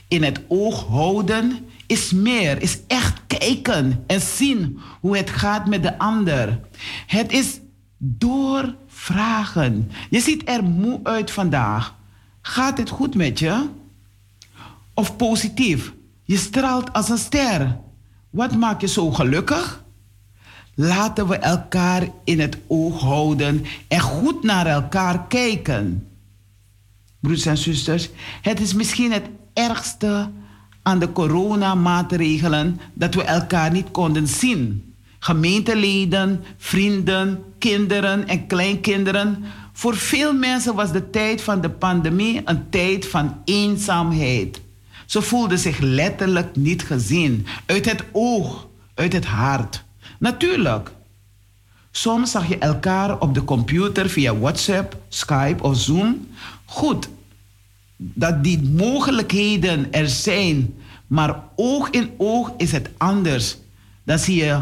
In 0.09 0.23
het 0.23 0.41
oog 0.49 0.87
houden 0.87 1.59
is 1.87 2.13
meer, 2.13 2.63
is 2.63 2.79
echt 2.87 3.21
kijken 3.27 4.05
en 4.07 4.21
zien 4.21 4.79
hoe 5.01 5.17
het 5.17 5.31
gaat 5.31 5.67
met 5.67 5.83
de 5.83 5.99
ander. 5.99 6.61
Het 7.07 7.33
is 7.33 7.61
doorvragen. 7.99 9.91
Je 10.11 10.21
ziet 10.21 10.49
er 10.49 10.65
moe 10.65 11.01
uit 11.03 11.31
vandaag. 11.31 11.95
Gaat 12.41 12.79
het 12.79 12.89
goed 12.89 13.15
met 13.15 13.39
je? 13.39 13.69
Of 14.95 15.17
positief? 15.17 15.93
Je 16.23 16.37
straalt 16.37 16.93
als 16.93 17.09
een 17.09 17.19
ster. 17.19 17.79
Wat 18.39 18.57
maakt 18.57 18.81
je 18.81 18.89
zo 18.89 19.11
gelukkig? 19.11 19.85
Laten 20.75 21.29
we 21.29 21.37
elkaar 21.37 22.09
in 22.25 22.41
het 22.41 22.59
oog 22.67 23.01
houden 23.01 23.65
en 23.89 24.01
goed 24.01 24.43
naar 24.43 24.67
elkaar 24.67 25.27
kijken. 25.27 26.09
Broeders 27.21 27.47
en 27.47 27.57
zusters, 27.57 28.09
het 28.43 28.61
is 28.61 28.75
misschien 28.75 29.13
het 29.13 29.27
ergste 29.53 30.31
aan 30.83 30.99
de 30.99 31.13
coronamaatregelen 31.13 32.81
dat 32.95 33.15
we 33.15 33.23
elkaar 33.23 33.71
niet 33.71 33.91
konden 33.91 34.29
zien. 34.29 34.95
Gemeenteleden, 35.19 36.45
vrienden, 36.57 37.43
kinderen 37.59 38.29
en 38.29 38.47
kleinkinderen. 38.47 39.45
Voor 39.73 39.97
veel 39.97 40.33
mensen 40.35 40.75
was 40.75 40.93
de 40.93 41.11
tijd 41.11 41.43
van 41.43 41.61
de 41.61 41.71
pandemie 41.71 42.41
een 42.45 42.71
tijd 42.71 43.07
van 43.07 43.43
eenzaamheid. 43.45 44.61
Ze 45.09 45.23
voelden 45.23 45.59
zich 45.59 45.79
letterlijk 45.79 46.57
niet 46.57 46.83
gezien. 46.83 47.47
Uit 47.67 47.85
het 47.91 48.05
oog, 48.13 48.69
uit 48.95 49.13
het 49.13 49.25
hart. 49.25 49.85
Natuurlijk. 50.19 50.91
Soms 51.91 52.31
zag 52.31 52.49
je 52.49 52.59
elkaar 52.59 53.21
op 53.21 53.35
de 53.35 53.45
computer 53.45 54.09
via 54.09 54.37
WhatsApp, 54.37 54.97
Skype 55.09 55.63
of 55.63 55.77
Zoom. 55.77 56.29
Goed, 56.65 57.09
dat 57.97 58.45
die 58.45 58.63
mogelijkheden 58.63 59.93
er 59.93 60.09
zijn, 60.09 60.75
maar 61.07 61.43
oog 61.57 61.91
in 61.91 62.11
oog 62.17 62.53
is 62.57 62.73
het 62.73 62.91
anders. 62.97 63.57
Dan 64.05 64.19
zie 64.19 64.45
je, 64.45 64.61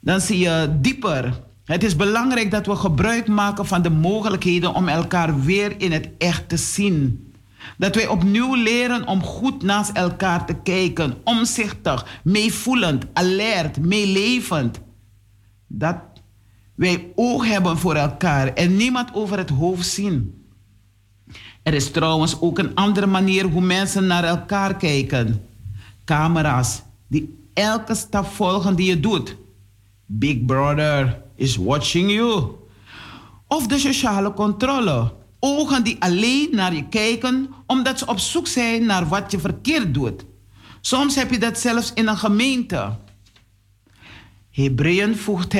dan 0.00 0.20
zie 0.20 0.38
je 0.38 0.76
dieper. 0.80 1.40
Het 1.64 1.84
is 1.84 1.96
belangrijk 1.96 2.50
dat 2.50 2.66
we 2.66 2.76
gebruik 2.76 3.26
maken 3.26 3.66
van 3.66 3.82
de 3.82 3.90
mogelijkheden 3.90 4.74
om 4.74 4.88
elkaar 4.88 5.40
weer 5.42 5.80
in 5.80 5.92
het 5.92 6.08
echt 6.18 6.48
te 6.48 6.56
zien. 6.56 7.32
Dat 7.78 7.94
wij 7.94 8.06
opnieuw 8.06 8.54
leren 8.54 9.06
om 9.06 9.22
goed 9.22 9.62
naast 9.62 9.90
elkaar 9.90 10.46
te 10.46 10.54
kijken, 10.54 11.14
omzichtig, 11.24 12.20
meevoelend, 12.24 13.04
alert, 13.12 13.80
meelevend. 13.80 14.80
Dat 15.66 15.96
wij 16.74 17.12
oog 17.14 17.46
hebben 17.46 17.78
voor 17.78 17.94
elkaar 17.94 18.46
en 18.48 18.76
niemand 18.76 19.14
over 19.14 19.38
het 19.38 19.50
hoofd 19.50 19.86
zien. 19.86 20.44
Er 21.62 21.74
is 21.74 21.90
trouwens 21.90 22.40
ook 22.40 22.58
een 22.58 22.74
andere 22.74 23.06
manier 23.06 23.44
hoe 23.44 23.60
mensen 23.60 24.06
naar 24.06 24.24
elkaar 24.24 24.76
kijken. 24.76 25.42
Camera's 26.04 26.82
die 27.08 27.48
elke 27.54 27.94
stap 27.94 28.26
volgen 28.26 28.76
die 28.76 28.86
je 28.86 29.00
doet. 29.00 29.36
Big 30.06 30.44
Brother 30.44 31.22
is 31.34 31.56
watching 31.56 32.10
you. 32.10 32.50
Of 33.48 33.66
de 33.66 33.78
sociale 33.78 34.32
controle. 34.32 35.12
Ogen 35.46 35.84
die 35.84 35.96
alleen 35.98 36.48
naar 36.52 36.74
je 36.74 36.88
kijken 36.88 37.48
omdat 37.66 37.98
ze 37.98 38.06
op 38.06 38.18
zoek 38.18 38.46
zijn 38.46 38.86
naar 38.86 39.08
wat 39.08 39.30
je 39.30 39.38
verkeerd 39.38 39.94
doet. 39.94 40.24
Soms 40.80 41.14
heb 41.14 41.30
je 41.30 41.38
dat 41.38 41.58
zelfs 41.58 41.92
in 41.92 42.08
een 42.08 42.16
gemeente. 42.16 42.96
Hebreeën 44.50 45.16
voegt, 45.16 45.54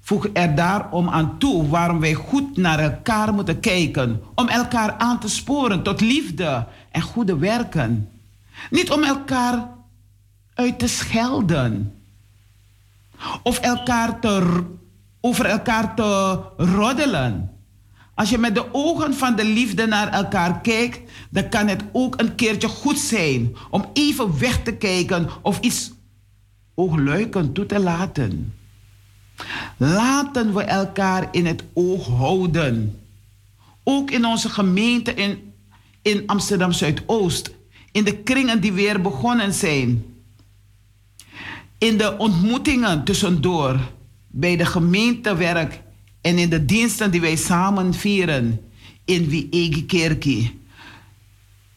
voegt 0.00 0.28
er 0.32 0.54
daarom 0.54 1.08
aan 1.08 1.38
toe 1.38 1.68
waarom 1.68 2.00
wij 2.00 2.14
goed 2.14 2.56
naar 2.56 2.78
elkaar 2.78 3.34
moeten 3.34 3.60
kijken. 3.60 4.22
Om 4.34 4.48
elkaar 4.48 4.94
aan 4.98 5.20
te 5.20 5.28
sporen 5.28 5.82
tot 5.82 6.00
liefde 6.00 6.66
en 6.90 7.02
goede 7.02 7.38
werken. 7.38 8.08
Niet 8.70 8.90
om 8.90 9.02
elkaar 9.02 9.68
uit 10.54 10.78
te 10.78 10.88
schelden. 10.88 11.94
Of 13.42 13.58
elkaar 13.58 14.20
te, 14.20 14.64
over 15.20 15.44
elkaar 15.44 15.94
te 15.94 16.40
roddelen. 16.56 17.57
Als 18.18 18.30
je 18.30 18.38
met 18.38 18.54
de 18.54 18.64
ogen 18.72 19.14
van 19.14 19.36
de 19.36 19.44
liefde 19.44 19.86
naar 19.86 20.08
elkaar 20.08 20.60
kijkt, 20.60 21.00
dan 21.30 21.48
kan 21.48 21.68
het 21.68 21.82
ook 21.92 22.20
een 22.20 22.34
keertje 22.34 22.68
goed 22.68 22.98
zijn 22.98 23.56
om 23.70 23.84
even 23.92 24.38
weg 24.38 24.62
te 24.62 24.72
kijken 24.72 25.28
of 25.42 25.60
iets 25.60 25.92
oogluikend 26.74 27.54
toe 27.54 27.66
te 27.66 27.78
laten. 27.78 28.54
Laten 29.76 30.54
we 30.54 30.62
elkaar 30.62 31.28
in 31.30 31.46
het 31.46 31.64
oog 31.72 32.06
houden. 32.06 33.00
Ook 33.84 34.10
in 34.10 34.24
onze 34.24 34.48
gemeente 34.48 35.14
in, 35.14 35.52
in 36.02 36.22
Amsterdam 36.26 36.72
Zuidoost. 36.72 37.50
In 37.92 38.04
de 38.04 38.16
kringen 38.16 38.60
die 38.60 38.72
weer 38.72 39.00
begonnen 39.00 39.54
zijn. 39.54 40.04
In 41.78 41.98
de 41.98 42.18
ontmoetingen 42.18 43.04
tussendoor. 43.04 43.80
Bij 44.26 44.56
de 44.56 44.66
gemeentewerk 44.66 45.80
en 46.28 46.38
in 46.38 46.50
de 46.50 46.64
diensten 46.64 47.10
die 47.10 47.20
wij 47.20 47.36
samen 47.36 47.94
vieren. 47.94 48.60
In 49.04 49.28
wie 49.28 49.48
Egi 49.50 49.86
Kerkie. 49.86 50.60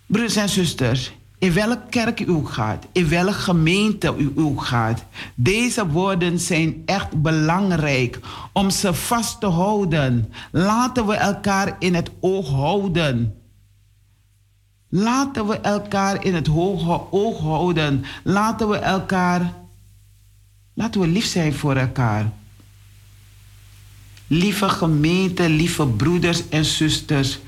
Broeders 0.05 0.35
en 0.35 0.49
zusters, 0.49 1.11
in 1.37 1.53
welke 1.53 1.81
kerk 1.89 2.19
u 2.19 2.29
ook 2.29 2.49
gaat, 2.49 2.85
in 2.91 3.09
welke 3.09 3.33
gemeente 3.33 4.15
u 4.17 4.31
ook 4.35 4.61
gaat, 4.61 5.05
deze 5.35 5.87
woorden 5.87 6.39
zijn 6.39 6.81
echt 6.85 7.21
belangrijk 7.21 8.19
om 8.53 8.69
ze 8.69 8.93
vast 8.93 9.39
te 9.39 9.45
houden. 9.45 10.33
Laten 10.51 11.07
we 11.07 11.13
elkaar 11.13 11.75
in 11.79 11.95
het 11.95 12.11
oog 12.19 12.49
houden. 12.49 13.35
Laten 14.89 15.47
we 15.47 15.59
elkaar 15.59 16.25
in 16.25 16.35
het 16.35 16.49
oog 17.11 17.39
houden. 17.39 18.03
Laten 18.23 18.69
we 18.69 18.77
elkaar, 18.77 19.53
laten 20.73 21.01
we 21.01 21.07
lief 21.07 21.25
zijn 21.25 21.53
voor 21.53 21.75
elkaar. 21.75 22.31
Lieve 24.33 24.69
gemeente, 24.69 25.49
lieve 25.49 25.87
broeders 25.87 26.49
en 26.49 26.65
zusters, 26.65 27.39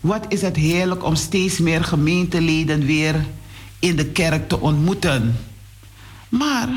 wat 0.00 0.24
is 0.28 0.42
het 0.42 0.56
heerlijk 0.56 1.04
om 1.04 1.14
steeds 1.14 1.58
meer 1.58 1.84
gemeenteleden 1.84 2.86
weer 2.86 3.26
in 3.78 3.96
de 3.96 4.06
kerk 4.06 4.48
te 4.48 4.60
ontmoeten. 4.60 5.38
Maar 6.28 6.68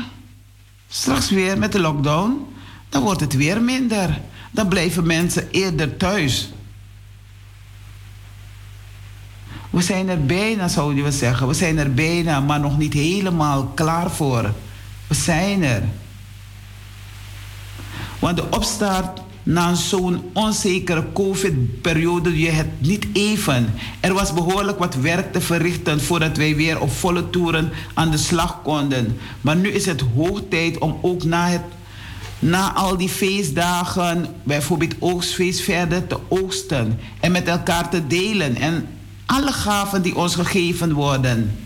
straks 0.88 1.30
weer 1.30 1.58
met 1.58 1.72
de 1.72 1.80
lockdown, 1.80 2.46
dan 2.88 3.02
wordt 3.02 3.20
het 3.20 3.34
weer 3.34 3.62
minder. 3.62 4.20
Dan 4.50 4.68
blijven 4.68 5.06
mensen 5.06 5.50
eerder 5.50 5.96
thuis. 5.96 6.52
We 9.70 9.82
zijn 9.82 10.08
er 10.08 10.26
bijna, 10.26 10.68
zouden 10.68 11.04
we 11.04 11.12
zeggen. 11.12 11.48
We 11.48 11.54
zijn 11.54 11.78
er 11.78 11.94
bijna, 11.94 12.40
maar 12.40 12.60
nog 12.60 12.78
niet 12.78 12.92
helemaal 12.92 13.66
klaar 13.66 14.10
voor. 14.10 14.52
We 15.06 15.14
zijn 15.14 15.62
er. 15.62 15.82
Want 18.18 18.36
de 18.36 18.50
opstart 18.50 19.23
na 19.44 19.74
zo'n 19.74 20.22
onzekere 20.32 21.04
COVID-periode 21.12 22.38
je 22.38 22.50
het 22.50 22.66
niet 22.78 23.06
even. 23.12 23.74
Er 24.00 24.14
was 24.14 24.32
behoorlijk 24.32 24.78
wat 24.78 24.94
werk 24.94 25.32
te 25.32 25.40
verrichten 25.40 26.00
voordat 26.00 26.36
wij 26.36 26.56
weer 26.56 26.80
op 26.80 26.92
volle 26.92 27.30
toeren 27.30 27.70
aan 27.94 28.10
de 28.10 28.16
slag 28.16 28.62
konden. 28.62 29.16
Maar 29.40 29.56
nu 29.56 29.68
is 29.68 29.86
het 29.86 30.04
hoog 30.14 30.42
tijd 30.48 30.78
om 30.78 30.98
ook 31.02 31.24
na, 31.24 31.48
het, 31.48 31.62
na 32.38 32.72
al 32.72 32.96
die 32.96 33.08
feestdagen, 33.08 34.26
bijvoorbeeld 34.42 34.94
oogstfeest, 34.98 35.60
verder 35.60 36.06
te 36.06 36.18
oogsten 36.28 36.98
en 37.20 37.32
met 37.32 37.48
elkaar 37.48 37.90
te 37.90 38.06
delen 38.06 38.56
en 38.56 38.86
alle 39.26 39.52
gaven 39.52 40.02
die 40.02 40.16
ons 40.16 40.34
gegeven 40.34 40.92
worden. 40.92 41.63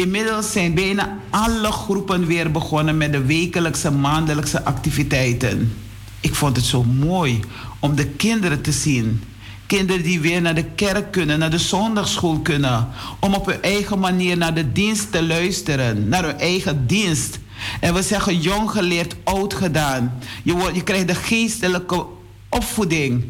Inmiddels 0.00 0.52
zijn 0.52 0.74
bijna 0.74 1.18
alle 1.30 1.72
groepen 1.72 2.26
weer 2.26 2.50
begonnen 2.50 2.96
met 2.96 3.12
de 3.12 3.24
wekelijkse, 3.24 3.90
maandelijkse 3.90 4.64
activiteiten. 4.64 5.72
Ik 6.20 6.34
vond 6.34 6.56
het 6.56 6.64
zo 6.64 6.82
mooi 6.84 7.40
om 7.78 7.94
de 7.94 8.06
kinderen 8.06 8.62
te 8.62 8.72
zien. 8.72 9.22
Kinderen 9.66 10.02
die 10.02 10.20
weer 10.20 10.40
naar 10.40 10.54
de 10.54 10.64
kerk 10.64 11.12
kunnen, 11.12 11.38
naar 11.38 11.50
de 11.50 11.58
zondagschool 11.58 12.38
kunnen. 12.38 12.88
Om 13.18 13.34
op 13.34 13.46
hun 13.46 13.62
eigen 13.62 13.98
manier 13.98 14.36
naar 14.36 14.54
de 14.54 14.72
dienst 14.72 15.12
te 15.12 15.22
luisteren, 15.22 16.08
naar 16.08 16.24
hun 16.24 16.38
eigen 16.38 16.86
dienst. 16.86 17.38
En 17.80 17.94
we 17.94 18.02
zeggen 18.02 18.40
jong 18.40 18.70
geleerd, 18.70 19.16
oud 19.24 19.54
gedaan. 19.54 20.18
Je, 20.42 20.52
wordt, 20.52 20.74
je 20.74 20.82
krijgt 20.82 21.08
de 21.08 21.14
geestelijke 21.14 22.06
opvoeding 22.48 23.24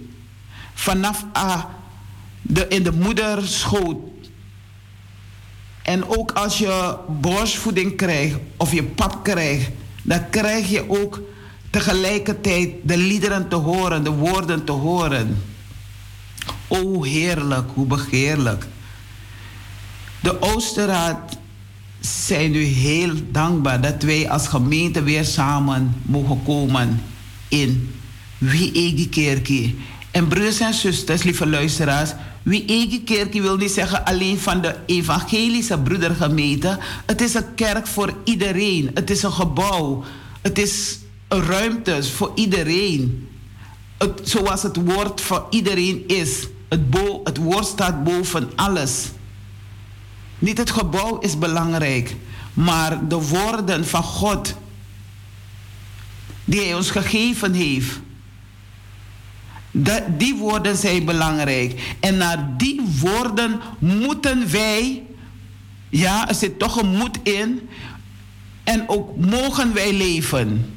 vanaf 0.75 1.25
ah, 1.33 1.65
de, 2.43 2.69
in 2.69 2.83
de 2.83 2.93
moederschoot 2.93 3.97
en 5.83 6.09
ook 6.09 6.33
als 6.33 6.59
je 6.59 6.97
borstvoeding 7.09 7.97
krijgt 7.97 8.37
of 8.57 8.73
je 8.73 8.83
pap 8.83 9.23
krijgt, 9.23 9.71
dan 10.03 10.31
krijg 10.31 10.69
je 10.69 10.91
ook 10.91 11.21
tegelijkertijd 11.71 12.71
de 12.83 12.97
liederen 12.97 13.49
te 13.49 13.57
horen, 13.57 14.05
de 14.05 14.11
woorden 14.11 14.65
te 14.65 14.73
horen. 14.73 15.43
O 16.69 17.03
heerlijk, 17.03 17.71
hoe 17.75 17.87
begeerlijk. 17.87 18.67
De 20.21 20.43
Oosterraad 20.43 21.39
zijn 22.01 22.51
nu 22.51 22.63
heel 22.63 23.13
dankbaar 23.31 23.81
dat 23.81 24.03
wij 24.03 24.31
als 24.31 24.49
gemeente 24.49 25.03
weer 25.03 25.25
samen 25.25 25.95
mogen 26.03 26.43
komen 26.43 27.03
in 27.49 27.95
Wie 28.39 28.73
Egi. 28.73 29.79
En 30.11 30.29
broers 30.29 30.61
en 30.61 30.75
zusters, 30.75 31.23
lieve 31.23 31.47
luisteraars, 31.47 32.11
wie 32.43 32.65
eigen 32.67 33.05
kerk 33.05 33.33
wil 33.33 33.57
niet 33.57 33.71
zeggen 33.71 34.05
alleen 34.05 34.39
van 34.39 34.61
de 34.61 34.77
evangelische 34.87 35.79
broedergemeente. 35.79 36.79
Het 37.07 37.21
is 37.21 37.35
een 37.35 37.55
kerk 37.55 37.87
voor 37.87 38.15
iedereen. 38.25 38.91
Het 38.95 39.11
is 39.11 39.23
een 39.23 39.33
gebouw. 39.33 40.05
Het 40.41 40.59
is 40.59 40.99
een 41.29 41.43
ruimte 41.43 42.03
voor 42.03 42.33
iedereen. 42.35 43.29
Zoals 44.23 44.63
het 44.63 44.77
woord 44.77 45.21
voor 45.21 45.47
iedereen 45.51 46.05
is. 46.07 46.49
Het, 46.69 46.81
het 47.25 47.37
woord 47.37 47.67
staat 47.67 48.05
boven 48.05 48.51
alles. 48.57 49.11
Niet 50.39 50.59
het 50.59 50.71
gebouw 50.71 51.19
is 51.19 51.39
belangrijk, 51.39 52.17
maar 52.55 53.09
de 53.09 53.17
woorden 53.17 53.87
van 53.87 54.03
God 54.03 54.55
die 56.45 56.61
Hij 56.61 56.75
ons 56.75 56.91
gegeven 56.91 57.53
heeft 57.53 58.01
die 60.17 60.35
woorden 60.35 60.77
zijn 60.77 61.05
belangrijk. 61.05 61.97
En 62.01 62.17
naar 62.17 62.55
die 62.57 62.81
woorden 63.01 63.61
moeten 63.79 64.51
wij, 64.51 65.03
ja, 65.89 66.29
er 66.29 66.35
zit 66.35 66.59
toch 66.59 66.77
een 66.77 66.97
moed 66.97 67.19
in. 67.23 67.69
En 68.65 68.89
ook 68.89 69.17
mogen 69.17 69.75
wij 69.75 69.93
leven. 69.93 70.75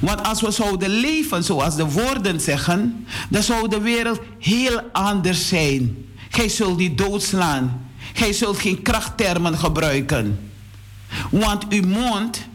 Want 0.00 0.22
als 0.22 0.40
we 0.40 0.50
zouden 0.50 0.88
leven 0.88 1.44
zoals 1.44 1.76
de 1.76 1.90
woorden 1.90 2.40
zeggen, 2.40 3.06
dan 3.28 3.42
zou 3.42 3.68
de 3.68 3.80
wereld 3.80 4.20
heel 4.38 4.80
anders 4.92 5.48
zijn. 5.48 6.06
Gij 6.28 6.48
zult 6.48 6.78
niet 6.78 6.98
doodslaan. 6.98 7.88
Gij 8.12 8.32
zult 8.32 8.58
geen 8.58 8.82
krachttermen 8.82 9.58
gebruiken. 9.58 10.50
Want 11.30 11.68
uw 11.68 11.86
mond 11.86 12.48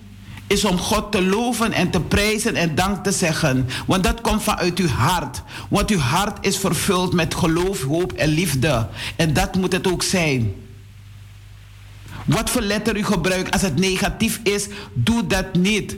is 0.48 0.66
om 0.66 0.78
God 0.78 1.12
te 1.12 1.22
loven 1.22 1.72
en 1.72 1.90
te 1.90 2.02
prijzen 2.02 2.56
en 2.56 2.76
dank 2.76 3.04
te 3.04 3.12
zeggen. 3.12 3.68
Want 3.86 4.04
dat 4.04 4.22
komt 4.22 4.44
vanuit 4.44 4.80
uw 4.80 4.88
hart. 4.88 5.42
Want 5.70 5.90
uw 5.90 5.98
hart 6.00 6.46
is 6.46 6.58
vervuld 6.58 7.14
met 7.14 7.36
geloof, 7.36 7.82
hoop 7.82 8.14
en 8.14 8.30
liefde. 8.30 8.88
En 9.16 9.34
dat 9.34 9.56
moet 9.56 9.72
het 9.72 9.92
ook 9.92 10.04
zijn. 10.04 10.54
Wat 12.26 12.50
voor 12.50 12.62
letter 12.62 12.98
u 12.98 13.04
gebruikt 13.04 13.52
als 13.52 13.62
het 13.62 13.76
negatief 13.76 14.40
is, 14.44 14.68
doe 14.94 15.28
dat 15.28 15.54
niet. 15.54 15.96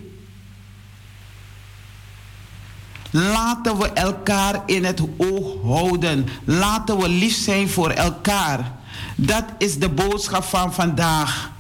Laten 3.12 3.78
we 3.78 3.92
elkaar 3.94 4.62
in 4.66 4.86
het 4.86 5.02
oog 5.18 5.62
houden. 5.64 6.28
Laten 6.44 6.98
we 6.98 7.10
lief 7.10 7.36
zijn 7.36 7.70
voor 7.70 7.90
elkaar. 7.90 8.72
Dat 9.16 9.44
is 9.58 9.78
de 9.78 9.90
boodschap 9.90 10.44
van 10.44 10.74
vandaag. 10.74 11.52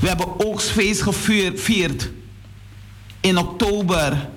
We 0.00 0.08
hebben 0.08 0.46
oogstfeest 0.46 1.02
gevierd 1.02 2.10
in 3.20 3.38
oktober. 3.38 4.28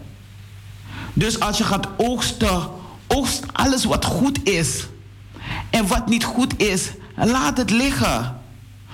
Dus 1.13 1.39
als 1.39 1.57
je 1.57 1.63
gaat 1.63 1.87
oogsten, 1.97 2.69
oogst 3.07 3.43
alles 3.51 3.83
wat 3.83 4.05
goed 4.05 4.47
is. 4.47 4.87
En 5.69 5.87
wat 5.87 6.07
niet 6.07 6.23
goed 6.23 6.61
is, 6.61 6.89
laat 7.15 7.57
het 7.57 7.69
liggen. 7.69 8.41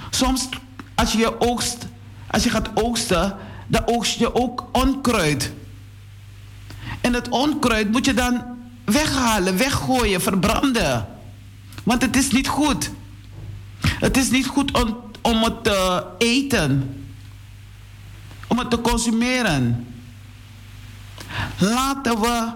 Soms 0.10 0.50
als 0.96 1.12
je 1.12 1.18
je 1.18 1.42
oogst, 1.42 1.78
als 2.32 2.44
je 2.44 2.50
gaat 2.50 2.70
oogsten, 2.74 3.38
dan 3.68 3.82
oogst 3.86 4.20
je 4.20 4.36
ook 4.36 4.66
onkruid. 4.72 5.52
En 7.02 7.14
het 7.14 7.30
onkruid 7.30 7.92
moet 7.92 8.06
je 8.06 8.14
dan 8.14 8.44
weghalen, 8.86 9.58
weggooien, 9.58 10.22
verbranden. 10.22 11.08
Want 11.84 12.02
het 12.02 12.16
is 12.16 12.32
niet 12.32 12.48
goed. 12.48 12.92
Het 13.80 14.18
is 14.18 14.30
niet 14.30 14.48
goed 14.48 14.84
om 14.84 14.98
om 15.26 15.44
het 15.44 15.64
te 15.64 16.04
eten, 16.18 17.04
om 18.48 18.60
het 18.60 18.70
te 18.70 18.82
consumeren. 18.82 19.88
Laten 21.58 22.22
we, 22.22 22.52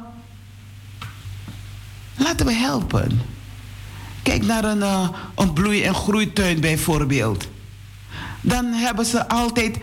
laten 2.15 2.45
we 2.45 2.53
helpen. 2.53 3.22
Kijk 4.24 4.45
naar 4.45 4.63
een, 4.63 4.78
uh, 4.78 5.09
een 5.36 5.53
bloei- 5.53 5.84
en 5.84 5.95
groeituin 5.95 6.59
bijvoorbeeld. 6.59 7.47
Dan 8.41 8.65
hebben 8.65 9.05
ze 9.05 9.28
altijd 9.28 9.78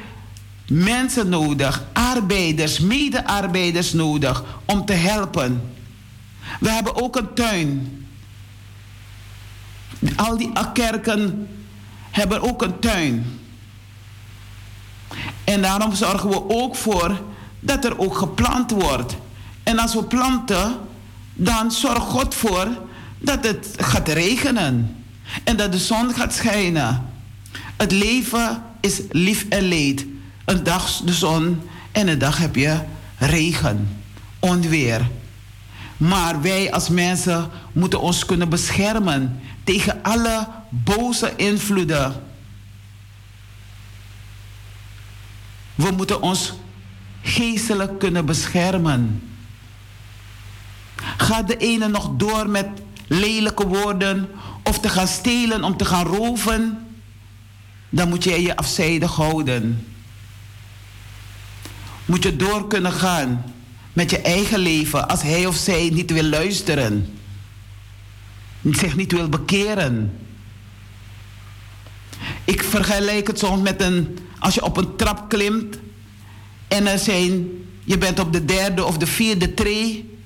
mensen 0.68 1.28
nodig, 1.28 1.84
arbeiders, 1.92 2.78
medearbeiders 2.78 3.92
nodig 3.92 4.44
om 4.64 4.84
te 4.84 4.92
helpen. 4.92 5.74
We 6.60 6.70
hebben 6.70 7.02
ook 7.02 7.16
een 7.16 7.34
tuin. 7.34 8.06
Al 10.16 10.36
die 10.36 10.52
kerken 10.72 11.48
hebben 12.16 12.42
ook 12.42 12.62
een 12.62 12.78
tuin. 12.78 13.40
En 15.44 15.62
daarom 15.62 15.94
zorgen 15.94 16.28
we 16.28 16.48
ook 16.48 16.76
voor 16.76 17.20
dat 17.60 17.84
er 17.84 17.98
ook 17.98 18.16
geplant 18.16 18.70
wordt. 18.70 19.16
En 19.62 19.78
als 19.78 19.94
we 19.94 20.04
planten, 20.04 20.76
dan 21.34 21.72
zorgt 21.72 22.06
God 22.06 22.34
voor 22.34 22.68
dat 23.18 23.44
het 23.44 23.68
gaat 23.76 24.08
regenen. 24.08 24.96
En 25.44 25.56
dat 25.56 25.72
de 25.72 25.78
zon 25.78 26.14
gaat 26.14 26.34
schijnen. 26.34 27.04
Het 27.76 27.92
leven 27.92 28.62
is 28.80 29.00
lief 29.10 29.46
en 29.48 29.62
leed. 29.62 30.06
Een 30.44 30.62
dag 30.62 31.00
de 31.04 31.12
zon 31.12 31.62
en 31.92 32.08
een 32.08 32.18
dag 32.18 32.38
heb 32.38 32.54
je 32.54 32.80
regen, 33.18 33.98
onweer. 34.38 35.08
Maar 35.96 36.40
wij 36.40 36.72
als 36.72 36.88
mensen 36.88 37.50
moeten 37.72 38.00
ons 38.00 38.24
kunnen 38.26 38.48
beschermen 38.48 39.40
tegen 39.66 40.02
alle 40.02 40.48
boze 40.68 41.32
invloeden. 41.36 42.22
We 45.74 45.90
moeten 45.90 46.22
ons 46.22 46.52
geestelijk 47.22 47.98
kunnen 47.98 48.26
beschermen. 48.26 49.28
Gaat 51.16 51.48
de 51.48 51.56
ene 51.56 51.88
nog 51.88 52.10
door 52.16 52.48
met 52.48 52.68
lelijke 53.06 53.66
woorden 53.66 54.28
of 54.62 54.78
te 54.80 54.88
gaan 54.88 55.08
stelen 55.08 55.64
om 55.64 55.76
te 55.76 55.84
gaan 55.84 56.06
roven, 56.06 56.86
dan 57.88 58.08
moet 58.08 58.24
je 58.24 58.42
je 58.42 58.56
afzijdig 58.56 59.14
houden. 59.14 59.86
Moet 62.04 62.22
je 62.22 62.36
door 62.36 62.66
kunnen 62.66 62.92
gaan 62.92 63.54
met 63.92 64.10
je 64.10 64.20
eigen 64.20 64.58
leven 64.58 65.08
als 65.08 65.22
hij 65.22 65.46
of 65.46 65.56
zij 65.56 65.90
niet 65.92 66.10
wil 66.10 66.24
luisteren, 66.24 67.15
zich 68.74 68.96
niet 68.96 69.12
wil 69.12 69.28
bekeren. 69.28 70.18
Ik 72.44 72.62
vergelijk 72.62 73.26
het 73.26 73.38
soms 73.38 73.62
met 73.62 73.82
een, 73.82 74.18
als 74.38 74.54
je 74.54 74.64
op 74.64 74.76
een 74.76 74.96
trap 74.96 75.28
klimt 75.28 75.78
en 76.68 76.86
er 76.86 76.98
zijn, 76.98 77.48
je 77.84 77.98
bent 77.98 78.18
op 78.18 78.32
de 78.32 78.44
derde 78.44 78.84
of 78.84 78.98
de 78.98 79.06
vierde 79.06 79.54
tree 79.54 80.18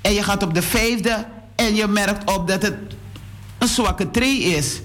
en 0.00 0.12
je 0.12 0.22
gaat 0.22 0.42
op 0.42 0.54
de 0.54 0.62
vijfde 0.62 1.26
en 1.56 1.74
je 1.74 1.86
merkt 1.86 2.30
op 2.34 2.48
dat 2.48 2.62
het 2.62 2.76
een 3.58 3.68
zwakke 3.68 4.10
tree 4.10 4.38
is. 4.38 4.80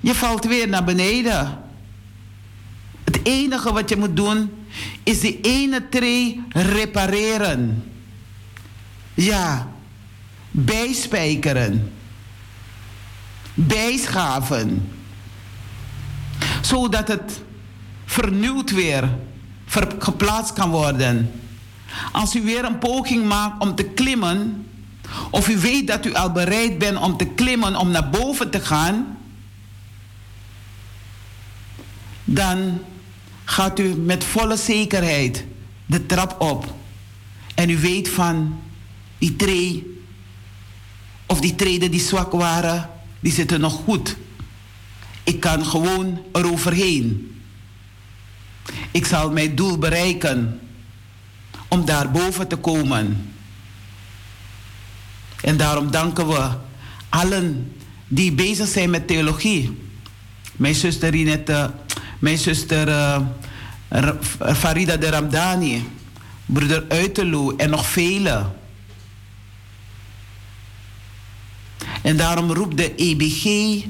Je 0.00 0.14
valt 0.14 0.44
weer 0.44 0.68
naar 0.68 0.84
beneden. 0.84 1.60
Het 3.04 3.20
enige 3.22 3.72
wat 3.72 3.88
je 3.88 3.96
moet 3.96 4.16
doen 4.16 4.50
is 5.02 5.20
die 5.20 5.38
ene 5.40 5.88
tree 5.88 6.42
repareren. 6.48 7.84
Ja, 9.14 9.72
bijspijkeren. 10.52 11.92
Bijschaven. 13.54 14.92
Zodat 16.60 17.08
het 17.08 17.42
vernieuwd 18.04 18.70
weer 18.70 19.10
geplaatst 19.98 20.52
kan 20.52 20.70
worden. 20.70 21.30
Als 22.12 22.36
u 22.36 22.42
weer 22.42 22.64
een 22.64 22.78
poging 22.78 23.24
maakt 23.26 23.62
om 23.62 23.74
te 23.74 23.84
klimmen, 23.84 24.66
of 25.30 25.48
u 25.48 25.58
weet 25.58 25.86
dat 25.86 26.06
u 26.06 26.14
al 26.14 26.32
bereid 26.32 26.78
bent 26.78 26.98
om 26.98 27.16
te 27.16 27.26
klimmen, 27.26 27.76
om 27.76 27.90
naar 27.90 28.10
boven 28.10 28.50
te 28.50 28.60
gaan, 28.60 29.18
dan 32.24 32.80
gaat 33.44 33.78
u 33.78 33.94
met 33.94 34.24
volle 34.24 34.56
zekerheid 34.56 35.44
de 35.86 36.06
trap 36.06 36.40
op. 36.40 36.74
En 37.54 37.70
u 37.70 37.78
weet 37.78 38.08
van 38.08 38.60
die 39.18 39.36
tree, 39.36 39.91
of 41.32 41.40
die 41.40 41.54
treden 41.54 41.90
die 41.90 42.00
zwak 42.00 42.32
waren, 42.32 42.90
die 43.20 43.32
zitten 43.32 43.60
nog 43.60 43.72
goed. 43.72 44.16
Ik 45.24 45.40
kan 45.40 45.64
gewoon 45.66 46.20
eroverheen. 46.32 47.40
Ik 48.90 49.06
zal 49.06 49.30
mijn 49.30 49.54
doel 49.54 49.78
bereiken 49.78 50.60
om 51.68 51.84
daar 51.84 52.10
boven 52.10 52.48
te 52.48 52.56
komen. 52.56 53.32
En 55.40 55.56
daarom 55.56 55.90
danken 55.90 56.28
we 56.28 56.50
allen 57.08 57.72
die 58.08 58.32
bezig 58.32 58.68
zijn 58.68 58.90
met 58.90 59.06
theologie. 59.06 59.78
Mijn 60.56 60.74
zuster 60.74 61.10
Rinette, 61.10 61.70
mijn 62.18 62.38
zuster 62.38 62.88
eh, 62.88 63.20
Farida 64.54 64.96
de 64.96 65.10
Ramdani, 65.10 65.88
broeder 66.46 66.84
Uiterloo 66.88 67.56
en 67.56 67.70
nog 67.70 67.86
velen. 67.86 68.61
En 72.02 72.16
daarom 72.16 72.52
roept 72.52 72.76
de 72.76 72.94
EBG 72.94 73.84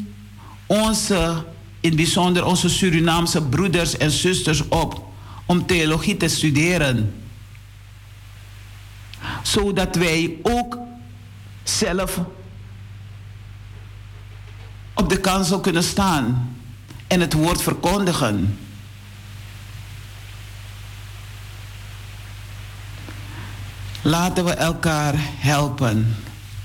onze, 0.67 1.45
in 1.81 1.97
bijzonder 1.97 2.45
onze 2.45 2.69
Surinaamse 2.69 3.43
broeders 3.43 3.97
en 3.97 4.11
zusters 4.11 4.69
op 4.69 5.05
om 5.47 5.67
theologie 5.67 6.17
te 6.17 6.29
studeren. 6.29 7.15
Zodat 9.43 9.97
wij 9.97 10.37
ook 10.43 10.79
zelf 11.63 12.21
op 14.95 15.09
de 15.09 15.21
kansel 15.21 15.61
kunnen 15.61 15.83
staan 15.83 16.57
en 17.07 17.21
het 17.21 17.33
woord 17.33 17.63
verkondigen. 17.63 18.59
Laten 24.03 24.45
we 24.45 24.51
elkaar 24.51 25.15
helpen. 25.19 26.17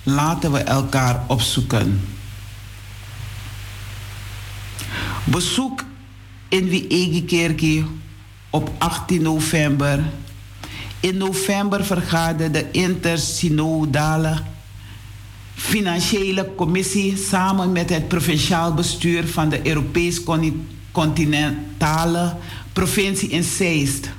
Laten 0.10 0.52
we 0.52 0.60
elkaar 0.60 1.24
opzoeken. 1.28 2.02
Bezoek 5.24 5.84
in 6.50 6.70
Wiegekerkie 6.70 7.86
op 8.50 8.72
18 8.78 9.22
november. 9.22 10.04
In 11.00 11.18
november 11.18 11.86
vergaderde 11.86 12.52
de 12.52 12.72
intersynodale 12.72 14.38
financiële 15.54 16.56
commissie 16.56 17.18
samen 17.18 17.72
met 17.72 17.90
het 17.90 18.08
provinciaal 18.08 18.74
bestuur 18.74 19.28
van 19.28 19.50
de 19.50 19.68
Europees 19.68 20.22
continentale 20.92 22.36
provincie 22.74 23.30
in 23.30 23.44
Zeist. 23.44 24.10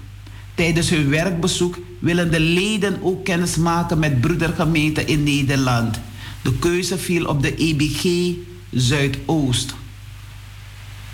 Tijdens 0.55 0.91
hun 0.91 1.09
werkbezoek 1.09 1.78
willen 1.99 2.30
de 2.30 2.40
leden 2.40 2.99
ook 3.03 3.24
kennis 3.24 3.57
maken 3.57 3.99
met 3.99 4.20
broedergemeenten 4.20 5.07
in 5.07 5.22
Nederland. 5.22 6.01
De 6.42 6.59
keuze 6.59 6.99
viel 6.99 7.26
op 7.26 7.42
de 7.42 7.55
EBG 7.55 8.34
Zuidoost. 8.70 9.74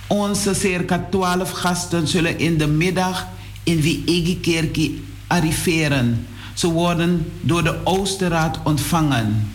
Onze 0.07 0.55
circa 0.55 1.07
12 1.11 1.51
gasten 1.51 2.09
zullen 2.09 2.39
in 2.39 2.59
de 2.59 2.67
middag 2.67 3.27
in 3.63 3.81
Wiegekerkie 3.81 5.05
arriveren. 5.27 6.27
Ze 6.55 6.71
worden 6.71 7.33
door 7.41 7.63
de 7.63 7.79
Oosterraad 7.85 8.59
ontvangen. 8.65 9.51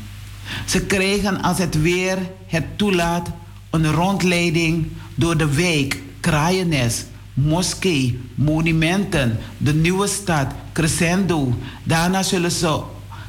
Ze 0.65 0.81
krijgen 0.81 1.41
als 1.41 1.57
het 1.57 1.81
weer 1.81 2.17
het 2.47 2.77
toelaat 2.77 3.29
een 3.69 3.91
rondleiding 3.91 4.87
door 5.15 5.37
de 5.37 5.53
wijk, 5.53 6.01
Kraaiennes, 6.19 7.05
moskee, 7.43 8.19
monumenten, 8.35 9.39
de 9.57 9.73
nieuwe 9.73 10.07
stad, 10.07 10.47
Crescendo. 10.73 11.53
Daarna 11.83 12.23
zullen, 12.23 12.51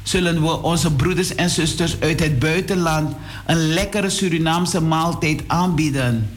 zullen 0.03 0.41
we 0.41 0.61
onze 0.61 0.91
broeders 0.93 1.35
en 1.35 1.49
zusters 1.49 1.99
uit 1.99 2.19
het 2.19 2.39
buitenland 2.39 3.15
een 3.45 3.67
lekkere 3.73 4.09
Surinaamse 4.09 4.81
maaltijd 4.81 5.43
aanbieden. 5.47 6.29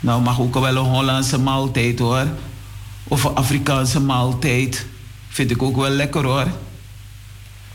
Nou, 0.00 0.22
mag 0.22 0.40
ook 0.40 0.54
wel 0.54 0.76
een 0.76 0.90
Hollandse 0.90 1.38
maaltijd 1.38 1.98
hoor. 1.98 2.26
Of 3.08 3.24
een 3.24 3.34
Afrikaanse 3.34 4.00
maaltijd. 4.00 4.86
Vind 5.28 5.50
ik 5.50 5.62
ook 5.62 5.76
wel 5.76 5.90
lekker 5.90 6.24
hoor. 6.24 6.46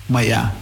Maar 0.06 0.24
ja, 0.24 0.54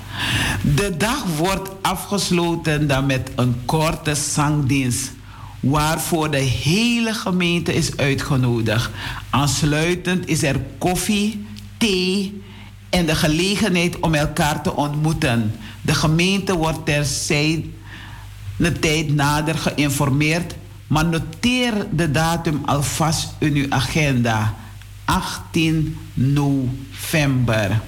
de 0.76 0.98
dag 0.98 1.24
wordt 1.38 1.70
afgesloten 1.82 2.88
dan 2.88 3.06
met 3.06 3.32
een 3.36 3.56
korte 3.66 4.16
zangdienst. 4.16 5.12
Waarvoor 5.60 6.32
de 6.32 6.38
hele 6.38 7.14
gemeente 7.14 7.74
is 7.74 7.98
uitgenodigd. 7.98 8.90
Aansluitend 9.30 10.28
is 10.28 10.44
er 10.44 10.60
koffie, 10.78 11.46
thee 11.78 12.42
en 12.90 13.06
de 13.06 13.16
gelegenheid 13.16 14.00
om 14.00 14.14
elkaar 14.14 14.62
te 14.62 14.76
ontmoeten. 14.76 15.56
De 15.82 15.94
gemeente 15.94 16.56
wordt 16.56 16.86
ter 16.86 17.06
zijde 17.06 17.70
tijd 18.80 19.16
nader 19.16 19.58
geïnformeerd, 19.58 20.56
maar 20.88 21.06
noteer 21.06 21.74
de 21.92 22.12
datum 22.12 22.62
alvast 22.66 23.34
in 23.38 23.56
uw 23.56 23.66
agenda. 23.70 24.56
18 25.06 25.98
november. 26.14 27.82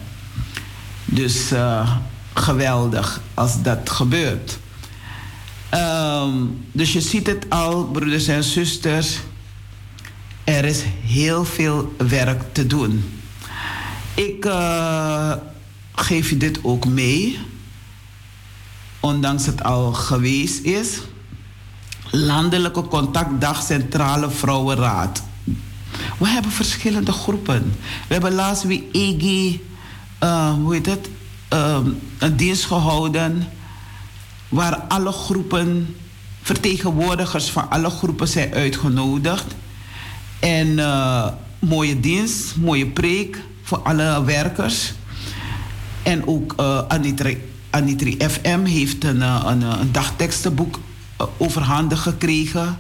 Dus 1.06 1.52
eh, 1.52 1.96
geweldig 2.34 3.22
als 3.34 3.62
dat 3.62 3.90
gebeurt. 3.90 4.60
Ehm, 5.70 6.34
dus 6.72 6.94
je 6.94 7.02
ziet 7.02 7.28
het 7.28 7.50
al, 7.50 7.86
broeders 7.86 8.28
en 8.28 8.44
zusters. 8.44 9.20
Er 10.44 10.66
is 10.66 10.84
heel 11.06 11.46
veel 11.46 11.94
werk 11.98 12.54
te 12.54 12.68
doen. 12.68 13.20
Ik 14.14 14.46
eh, 14.46 15.34
geef 15.96 16.30
je 16.30 16.38
dit 16.38 16.60
ook 16.64 16.86
mee, 16.86 17.40
ondanks 19.00 19.46
het 19.46 19.64
al 19.64 19.94
geweest 19.94 20.64
is. 20.64 21.00
Landelijke 22.12 22.82
Contactdag 22.82 23.64
Centrale 23.64 24.30
Vrouwenraad. 24.30 25.24
We 26.18 26.28
hebben 26.28 26.52
verschillende 26.52 27.12
groepen. 27.12 27.74
We 28.08 28.14
hebben 28.14 28.34
laatst 28.34 28.64
weer 28.64 28.84
EG, 28.92 29.56
eh, 30.20 30.54
hoe 30.54 30.74
heet 30.74 30.86
het, 30.86 31.10
Ehm, 31.50 31.90
een 32.18 32.36
dienst 32.36 32.66
gehouden 32.66 33.48
waar 34.50 34.76
alle 34.76 35.12
groepen, 35.12 35.96
vertegenwoordigers 36.42 37.50
van 37.50 37.70
alle 37.70 37.90
groepen 37.90 38.28
zijn 38.28 38.54
uitgenodigd. 38.54 39.56
En 40.40 40.80
eh, 40.80 41.28
mooie 41.60 42.00
dienst, 42.00 42.56
mooie 42.56 42.88
preek 42.88 43.44
voor 43.64 43.80
alle 43.80 44.24
werkers. 44.24 44.94
En 46.04 46.28
ook 46.28 46.54
uh, 46.60 46.82
Anitri, 46.88 47.44
Anitri 47.70 48.18
FM 48.30 48.64
heeft 48.64 49.04
een, 49.04 49.22
eh, 49.22 49.44
een, 49.46 49.62
een 49.62 49.92
dagtekstenboek 49.92 50.80
overhandig 51.38 52.02
gekregen. 52.02 52.78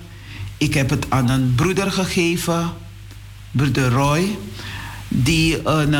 Ik 0.57 0.73
heb 0.73 0.89
het 0.89 1.05
aan 1.09 1.29
een 1.29 1.53
broeder 1.55 1.91
gegeven, 1.91 2.69
broeder 3.51 3.89
Roy, 3.89 4.37
die 5.07 5.67
een, 5.67 5.93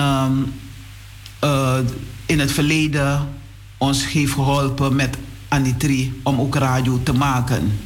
uh, 1.43 1.77
in 2.25 2.39
het 2.39 2.51
verleden 2.51 3.29
ons 3.77 4.11
heeft 4.11 4.33
geholpen 4.33 4.95
met 4.95 5.17
Anitri 5.49 6.19
om 6.23 6.39
ook 6.39 6.55
radio 6.55 6.99
te 7.03 7.13
maken. 7.13 7.79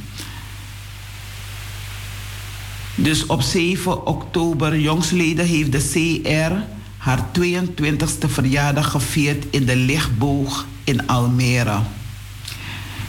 Dus 2.94 3.26
op 3.26 3.42
7 3.42 4.06
oktober 4.06 4.78
jongsleden 4.78 5.46
heeft 5.46 5.72
de 5.72 6.20
CR 6.22 6.54
haar 7.04 7.24
22e 7.40 8.28
verjaardag 8.28 8.90
gevierd 8.90 9.44
in 9.50 9.64
de 9.64 9.76
Lichtboog 9.76 10.66
in 10.84 11.06
Almere. 11.06 11.78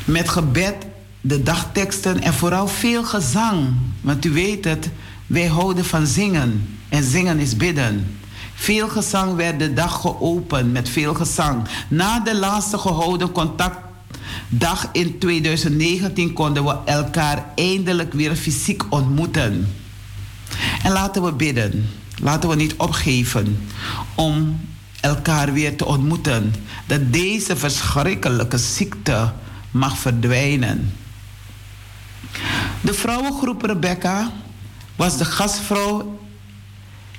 Met 0.06 0.30
gebed, 0.30 0.76
de 1.22 1.44
dagteksten 1.44 2.22
en 2.22 2.34
vooral 2.34 2.68
veel 2.68 3.04
gezang. 3.04 3.68
Want 4.02 4.26
u 4.26 4.32
weet 4.32 4.66
het, 4.66 4.90
wij 5.28 5.46
houden 5.46 5.86
van 5.86 6.08
zingen. 6.08 6.78
En 6.90 7.04
zingen 7.04 7.40
is 7.40 7.58
bidden. 7.58 8.18
Veel 8.54 8.88
gezang 8.88 9.36
werd 9.36 9.60
de 9.60 9.74
dag 9.74 10.02
geopend 10.02 10.72
met 10.72 10.90
veel 10.90 11.14
gezang. 11.14 11.64
Na 11.88 12.20
de 12.20 12.36
laatste 12.36 12.78
gehouden 12.78 13.32
contactdag 14.50 14.90
in 14.92 15.18
2019 15.20 16.34
konden 16.34 16.64
we 16.64 16.78
elkaar 16.86 17.46
eindelijk 17.56 18.14
weer 18.14 18.36
fysiek 18.36 18.84
ontmoeten. 18.90 19.74
En 20.84 20.92
laten 20.92 21.24
we 21.24 21.32
bidden. 21.32 21.90
Laten 22.22 22.50
we 22.50 22.56
niet 22.56 22.76
opgeven 22.76 23.68
om 24.16 24.60
elkaar 25.02 25.54
weer 25.54 25.78
te 25.78 25.86
ontmoeten. 25.86 26.54
Dat 26.86 27.14
deze 27.14 27.56
verschrikkelijke 27.56 28.58
ziekte 28.58 29.34
mag 29.72 29.98
verdwijnen. 29.98 30.94
De 32.82 32.94
vrouwengroep 32.94 33.62
Rebecca 33.62 34.32
was 34.96 35.18
de 35.18 35.26
gastvrouw 35.26 36.20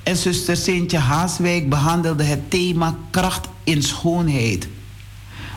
en 0.03 0.17
zuster 0.17 0.57
Sintje 0.57 0.99
Haaswijk 0.99 1.69
behandelde 1.69 2.25
het 2.25 2.51
thema 2.51 2.97
kracht 3.11 3.49
in 3.64 3.83
schoonheid. 3.83 4.69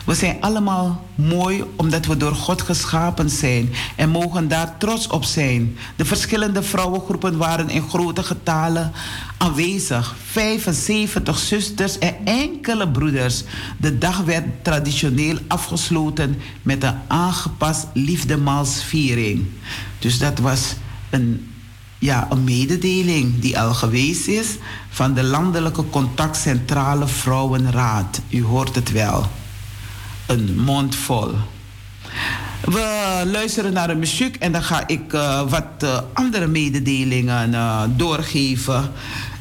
We 0.04 0.14
zijn 0.14 0.36
allemaal 0.40 1.06
mooi 1.14 1.64
omdat 1.76 2.06
we 2.06 2.16
door 2.16 2.34
God 2.34 2.62
geschapen 2.62 3.30
zijn 3.30 3.70
en 3.96 4.08
mogen 4.08 4.48
daar 4.48 4.78
trots 4.78 5.06
op 5.06 5.24
zijn. 5.24 5.76
De 5.96 6.04
verschillende 6.04 6.62
vrouwengroepen 6.62 7.36
waren 7.36 7.68
in 7.68 7.88
grote 7.88 8.22
getalen 8.22 8.92
aanwezig. 9.36 10.14
75 10.30 11.38
zusters 11.38 11.98
en 11.98 12.14
enkele 12.24 12.88
broeders. 12.88 13.42
De 13.76 13.98
dag 13.98 14.18
werd 14.18 14.64
traditioneel 14.64 15.38
afgesloten 15.48 16.36
met 16.62 16.82
een 16.82 16.98
aangepast 17.06 17.86
liefdemaalsviering. 17.92 19.46
Dus 19.98 20.18
dat 20.18 20.38
was 20.38 20.74
een 21.10 21.50
ja, 21.98 22.26
een 22.30 22.44
mededeling 22.44 23.40
die 23.40 23.58
al 23.58 23.74
geweest 23.74 24.26
is 24.26 24.46
van 24.90 25.14
de 25.14 25.22
Landelijke 25.22 25.90
Contactcentrale 25.90 27.06
Vrouwenraad. 27.06 28.20
U 28.28 28.44
hoort 28.44 28.74
het 28.74 28.92
wel. 28.92 29.26
Een 30.30 30.54
mond 30.56 30.94
vol. 30.94 31.30
We 32.64 33.22
luisteren 33.32 33.72
naar 33.72 33.88
de 33.88 33.94
muziek 33.94 34.36
en 34.36 34.52
dan 34.52 34.62
ga 34.62 34.86
ik 34.86 35.12
uh, 35.12 35.50
wat 35.50 35.64
uh, 35.84 35.98
andere 36.12 36.46
mededelingen 36.46 37.52
uh, 37.52 37.82
doorgeven. 37.96 38.92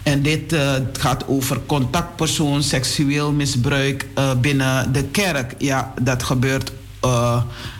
En 0.03 0.21
dit 0.21 0.55
gaat 0.93 1.27
over 1.27 1.59
contactpersoon, 1.65 2.63
seksueel 2.63 3.31
misbruik 3.31 4.07
binnen 4.41 4.93
de 4.93 5.03
kerk. 5.03 5.55
Ja, 5.57 5.93
dat 6.01 6.23
gebeurt 6.23 6.71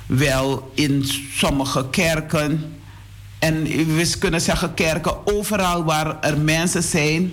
wel 0.06 0.72
in 0.74 1.06
sommige 1.34 1.86
kerken 1.90 2.74
en 3.40 3.64
we 3.96 4.14
kunnen 4.20 4.42
zeggen 4.42 4.74
kerken, 4.74 5.28
overal 5.28 5.84
waar 5.84 6.20
er 6.22 6.38
mensen 6.38 6.84
zijn, 6.84 7.32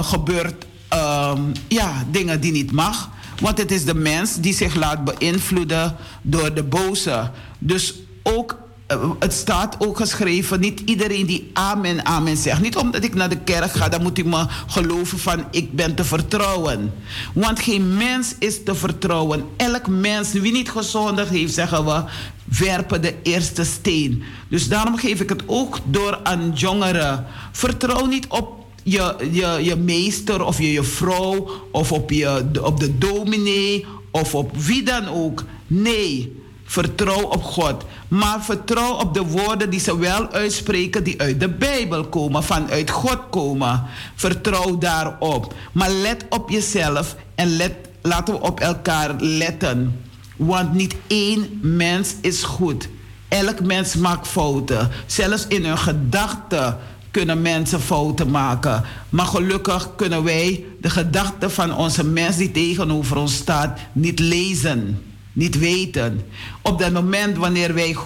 gebeurt 0.00 0.66
uh, 0.94 1.32
ja, 1.68 2.04
dingen 2.10 2.40
die 2.40 2.52
niet 2.52 2.72
mag. 2.72 3.10
Want 3.40 3.58
het 3.58 3.70
is 3.70 3.84
de 3.84 3.94
mens 3.94 4.36
die 4.36 4.54
zich 4.54 4.74
laat 4.74 5.04
beïnvloeden 5.04 5.96
door 6.22 6.54
de 6.54 6.62
boze. 6.62 7.30
Dus 7.58 7.94
ook 8.22 8.58
eh, 8.86 9.10
het 9.18 9.32
staat 9.32 9.76
ook 9.78 9.96
geschreven, 9.96 10.60
niet 10.60 10.80
iedereen 10.84 11.26
die 11.26 11.50
amen, 11.52 12.04
amen 12.04 12.36
zegt. 12.36 12.60
Niet 12.60 12.76
omdat 12.76 13.04
ik 13.04 13.14
naar 13.14 13.28
de 13.28 13.38
kerk 13.38 13.72
ga, 13.72 13.88
dan 13.88 14.02
moet 14.02 14.18
u 14.18 14.24
me 14.24 14.46
geloven 14.66 15.18
van 15.18 15.44
ik 15.50 15.72
ben 15.72 15.94
te 15.94 16.04
vertrouwen. 16.04 16.92
Want 17.32 17.60
geen 17.60 17.96
mens 17.96 18.34
is 18.38 18.62
te 18.64 18.74
vertrouwen. 18.74 19.44
Elk 19.56 19.86
mens, 19.86 20.32
wie 20.32 20.52
niet 20.52 20.70
gezondigd 20.70 21.30
heeft, 21.30 21.54
zeggen 21.54 21.84
we, 21.84 22.02
werpen 22.44 23.02
de 23.02 23.14
eerste 23.22 23.64
steen. 23.64 24.22
Dus 24.48 24.68
daarom 24.68 24.96
geef 24.96 25.20
ik 25.20 25.28
het 25.28 25.42
ook 25.46 25.78
door 25.84 26.20
aan 26.22 26.52
jongeren. 26.54 27.26
Vertrouw 27.52 28.06
niet 28.06 28.26
op 28.28 28.65
je, 28.86 29.14
je, 29.30 29.58
je 29.62 29.76
meester 29.76 30.44
of 30.44 30.58
je, 30.58 30.72
je 30.72 30.82
vrouw 30.82 31.50
of 31.70 31.92
op, 31.92 32.10
je, 32.10 32.44
op 32.62 32.80
de 32.80 32.98
dominee 32.98 33.86
of 34.10 34.34
op 34.34 34.56
wie 34.56 34.82
dan 34.82 35.08
ook. 35.08 35.44
Nee. 35.66 36.44
Vertrouw 36.64 37.22
op 37.22 37.42
God. 37.42 37.84
Maar 38.08 38.44
vertrouw 38.44 38.92
op 38.92 39.14
de 39.14 39.22
woorden 39.22 39.70
die 39.70 39.80
ze 39.80 39.98
wel 39.98 40.30
uitspreken, 40.30 41.04
die 41.04 41.20
uit 41.20 41.40
de 41.40 41.48
Bijbel 41.48 42.04
komen, 42.04 42.42
vanuit 42.42 42.90
God 42.90 43.18
komen. 43.30 43.82
Vertrouw 44.14 44.78
daarop. 44.78 45.54
Maar 45.72 45.90
let 45.90 46.24
op 46.28 46.50
jezelf 46.50 47.16
en 47.34 47.56
let, 47.56 47.72
laten 48.02 48.34
we 48.34 48.40
op 48.40 48.60
elkaar 48.60 49.14
letten. 49.18 50.00
Want 50.36 50.72
niet 50.72 50.96
één 51.06 51.58
mens 51.62 52.14
is 52.20 52.42
goed. 52.42 52.88
Elk 53.28 53.60
mens 53.60 53.94
maakt 53.94 54.28
fouten. 54.28 54.90
Zelfs 55.06 55.46
in 55.46 55.64
hun 55.64 55.78
gedachten 55.78 56.78
kunnen 57.16 57.42
mensen 57.42 57.80
fouten 57.80 58.30
maken. 58.30 58.84
Maar 59.08 59.26
gelukkig 59.26 59.90
kunnen 59.96 60.24
wij 60.24 60.64
de 60.80 60.90
gedachten 60.90 61.50
van 61.50 61.76
onze 61.76 62.04
mens 62.04 62.36
die 62.36 62.50
tegenover 62.50 63.16
ons 63.16 63.34
staat 63.34 63.78
niet 63.92 64.18
lezen 64.18 65.02
niet 65.36 65.58
weten. 65.58 66.20
Op 66.62 66.78
dat 66.78 66.92
moment 66.92 67.36
wanneer 67.36 67.74
wij 67.74 67.96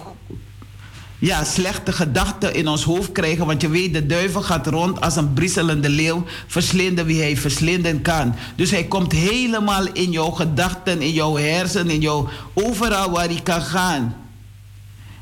ja, 1.19 1.45
slechte 1.45 1.93
gedachten 1.93 2.55
in 2.55 2.69
ons 2.69 2.85
hoofd 2.85 3.13
krijgen. 3.13 3.47
Want 3.47 3.61
je 3.61 3.69
weet, 3.69 3.93
de 3.93 4.07
duivel 4.07 4.43
gaat 4.43 4.67
rond 4.67 5.01
als 5.01 5.17
een 5.17 5.33
briezelende 5.33 5.89
leeuw, 5.89 6.25
verslinden 6.47 7.07
wie 7.07 7.21
hij 7.21 7.37
verslinden 7.37 8.03
kan. 8.03 8.35
Dus 8.57 8.71
hij 8.71 8.85
komt 8.85 9.13
helemaal 9.13 9.87
in 9.93 10.11
jouw 10.11 10.31
gedachten, 10.31 11.03
in 11.03 11.13
jouw 11.13 11.37
hersenen, 11.37 11.95
in 11.95 12.01
jouw 12.01 12.29
overal 12.55 13.11
waar 13.11 13.29
hij 13.29 13.41
kan 13.43 13.63
gaan. 13.63 14.17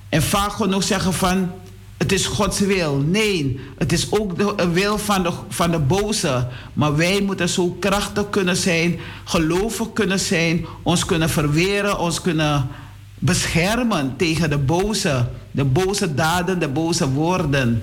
En 0.08 0.22
vaak 0.22 0.52
genoeg 0.52 0.82
zeggen 0.82 1.12
van, 1.14 1.50
het 1.98 2.12
is 2.12 2.26
Gods 2.26 2.60
wil. 2.60 2.96
Nee, 2.96 3.60
het 3.78 3.92
is 3.92 4.12
ook 4.12 4.38
de 4.38 4.68
wil 4.72 4.98
van 4.98 5.22
de, 5.22 5.32
van 5.48 5.70
de 5.70 5.78
boze. 5.78 6.46
Maar 6.72 6.96
wij 6.96 7.20
moeten 7.20 7.48
zo 7.48 7.76
krachtig 7.80 8.30
kunnen 8.30 8.56
zijn, 8.56 8.98
gelovig 9.24 9.92
kunnen 9.92 10.20
zijn, 10.20 10.66
ons 10.82 11.04
kunnen 11.04 11.30
verweren, 11.30 11.98
ons 11.98 12.20
kunnen 12.20 12.68
beschermen 13.14 14.14
tegen 14.16 14.50
de 14.50 14.58
boze. 14.58 15.28
De 15.50 15.64
boze 15.64 16.14
daden, 16.14 16.58
de 16.58 16.68
boze 16.68 17.10
woorden. 17.10 17.82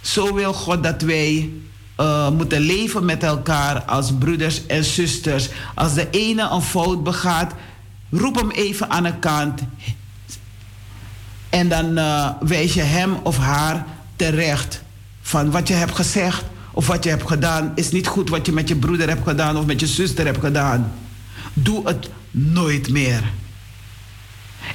Zo 0.00 0.34
wil 0.34 0.52
God 0.52 0.82
dat 0.82 1.02
wij 1.02 1.50
uh, 2.00 2.30
moeten 2.30 2.60
leven 2.60 3.04
met 3.04 3.22
elkaar 3.22 3.82
als 3.82 4.12
broeders 4.18 4.66
en 4.66 4.84
zusters. 4.84 5.48
Als 5.74 5.94
de 5.94 6.08
ene 6.10 6.48
een 6.50 6.62
fout 6.62 7.02
begaat, 7.02 7.54
roep 8.10 8.36
hem 8.36 8.50
even 8.50 8.90
aan 8.90 9.02
de 9.02 9.18
kant. 9.18 9.60
En 11.50 11.68
dan 11.68 11.98
uh, 11.98 12.30
wijs 12.40 12.74
je 12.74 12.82
hem 12.82 13.14
of 13.22 13.36
haar 13.36 13.86
terecht 14.16 14.82
van 15.20 15.50
wat 15.50 15.68
je 15.68 15.74
hebt 15.74 15.94
gezegd 15.94 16.44
of 16.72 16.86
wat 16.86 17.04
je 17.04 17.10
hebt 17.10 17.26
gedaan 17.26 17.72
is 17.74 17.90
niet 17.90 18.06
goed 18.06 18.28
wat 18.28 18.46
je 18.46 18.52
met 18.52 18.68
je 18.68 18.76
broeder 18.76 19.08
hebt 19.08 19.28
gedaan 19.28 19.56
of 19.56 19.66
met 19.66 19.80
je 19.80 19.86
zuster 19.86 20.24
hebt 20.24 20.40
gedaan. 20.40 20.92
Doe 21.52 21.88
het 21.88 22.10
nooit 22.30 22.90
meer. 22.90 23.22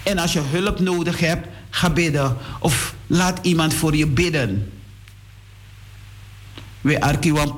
En 0.04 0.18
als 0.18 0.34
je 0.34 0.42
hulp 0.42 0.80
nodig 0.80 1.20
hebt, 1.20 1.48
ga 1.70 1.90
bidden 1.90 2.38
of 2.60 2.96
laat 3.08 3.40
iemand 3.42 3.74
voor 3.74 3.96
je 3.96 4.08
bidden. 4.08 4.72
We 6.82 7.02
arki 7.02 7.32
wan 7.32 7.54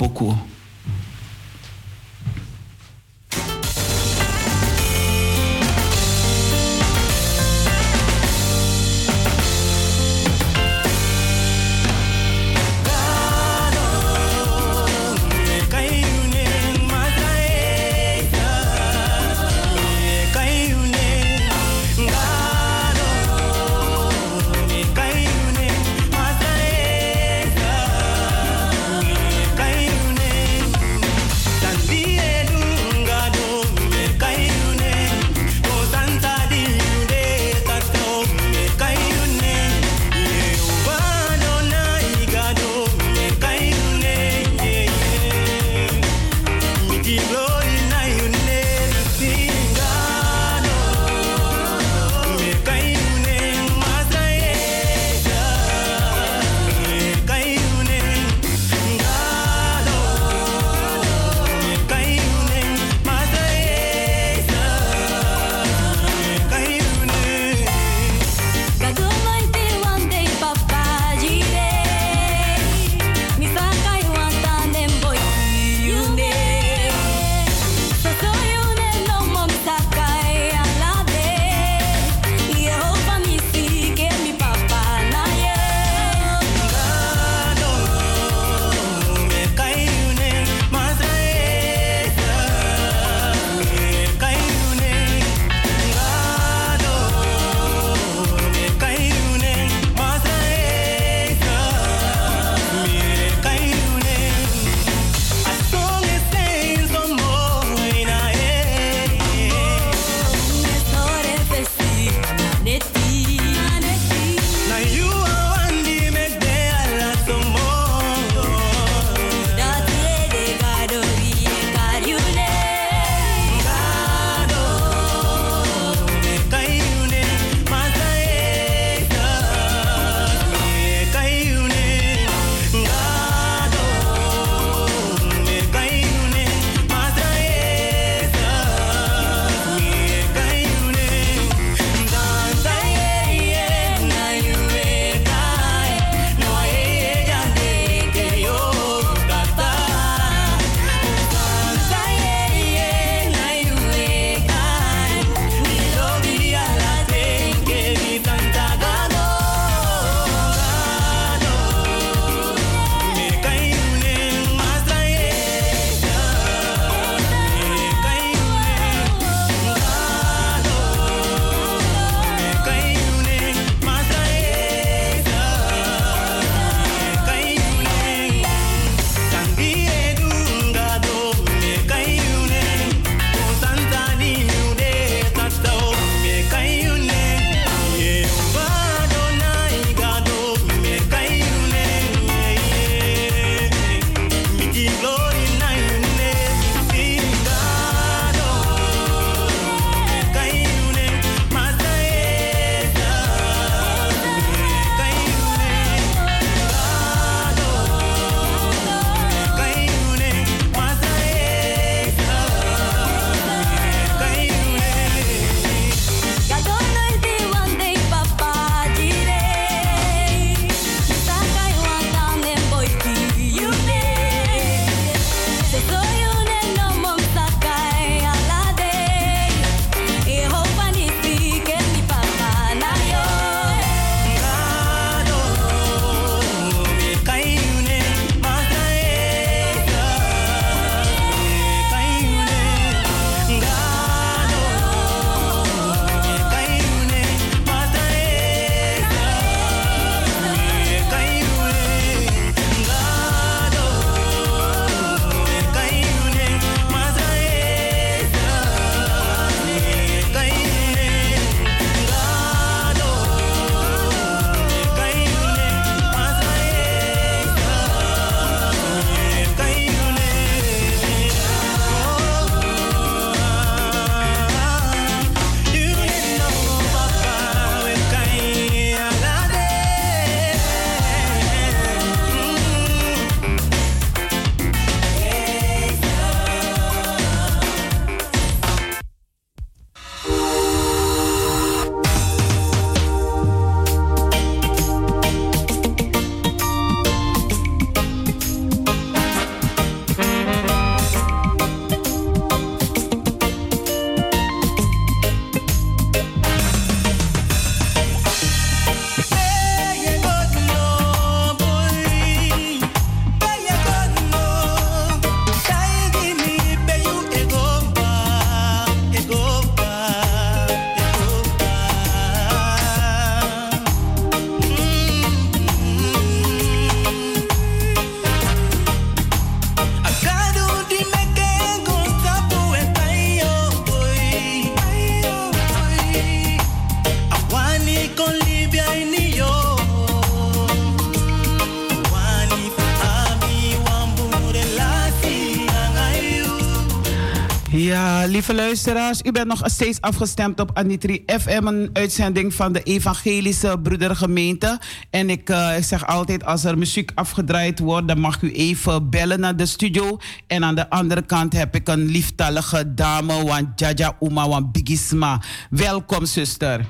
lieve 348.47 348.65
luisteraars, 348.65 349.21
u 349.23 349.31
bent 349.31 349.47
nog 349.47 349.61
steeds 349.63 350.01
afgestemd 350.01 350.59
op 350.59 350.71
Anitri 350.73 351.23
FM, 351.39 351.67
een 351.67 351.89
uitzending 351.93 352.53
van 352.53 352.73
de 352.73 352.83
Evangelische 352.83 353.79
Broedergemeente. 353.83 354.79
En 355.09 355.29
ik, 355.29 355.49
eh, 355.49 355.77
ik 355.77 355.83
zeg 355.83 356.07
altijd, 356.07 356.45
als 356.45 356.63
er 356.63 356.77
muziek 356.77 357.11
afgedraaid 357.15 357.79
wordt, 357.79 358.07
dan 358.07 358.19
mag 358.19 358.41
u 358.41 358.51
even 358.53 359.09
bellen 359.09 359.39
naar 359.39 359.55
de 359.55 359.65
studio. 359.65 360.17
En 360.47 360.63
aan 360.63 360.75
de 360.75 360.89
andere 360.89 361.21
kant 361.21 361.53
heb 361.53 361.75
ik 361.75 361.87
een 361.87 362.05
lieftallige 362.05 362.93
dame, 362.93 363.43
want 363.45 363.79
Jaja 363.79 364.15
Uma, 364.19 364.47
want 364.47 364.71
Bigisma. 364.71 365.41
Welkom, 365.69 366.25
zuster. 366.25 366.85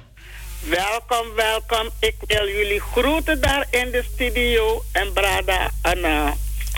Welkom, 0.59 1.33
welkom. 1.35 1.89
Ik 1.99 2.15
wil 2.27 2.47
jullie 2.47 2.81
groeten 2.81 3.41
daar 3.41 3.67
in 3.69 3.91
de 3.91 4.03
studio. 4.13 4.83
En 4.91 5.13
Brada 5.13 5.71
Anna. 5.81 6.33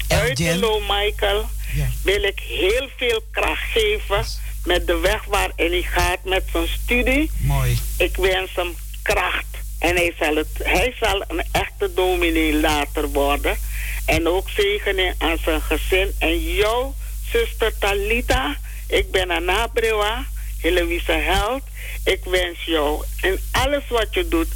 Uit 0.07 0.39
Michael 0.39 1.45
Ja. 1.73 1.85
wil 2.03 2.23
ik 2.23 2.39
heel 2.39 2.89
veel 2.97 3.21
kracht 3.31 3.71
geven 3.71 4.47
met 4.65 4.87
de 4.87 4.97
weg 4.97 5.23
waarin 5.25 5.71
hij 5.71 5.81
gaat 5.81 6.23
met 6.23 6.43
zijn 6.51 6.67
studie. 6.67 7.31
Mooi. 7.37 7.77
Ik 7.97 8.15
wens 8.15 8.55
hem 8.55 8.75
kracht. 9.01 9.45
En 9.79 9.95
hij 9.95 10.13
zal, 10.19 10.35
het, 10.35 10.47
hij 10.63 10.95
zal 10.99 11.23
een 11.27 11.43
echte 11.51 11.93
dominee 11.93 12.53
later 12.53 13.07
worden. 13.07 13.57
En 14.05 14.27
ook 14.27 14.49
zegening 14.49 15.13
aan 15.17 15.37
zijn 15.43 15.61
gezin. 15.61 16.11
En 16.19 16.53
jou, 16.53 16.91
zuster 17.31 17.77
Talita. 17.77 18.57
Ik 18.87 19.11
ben 19.11 19.29
Anna 19.31 19.67
Brewa, 19.67 20.25
Heloïse 20.61 21.11
Held. 21.11 21.61
Ik 22.03 22.23
wens 22.23 22.63
jou 22.65 23.03
in 23.21 23.39
alles 23.51 23.83
wat 23.89 24.13
je 24.13 24.27
doet 24.27 24.47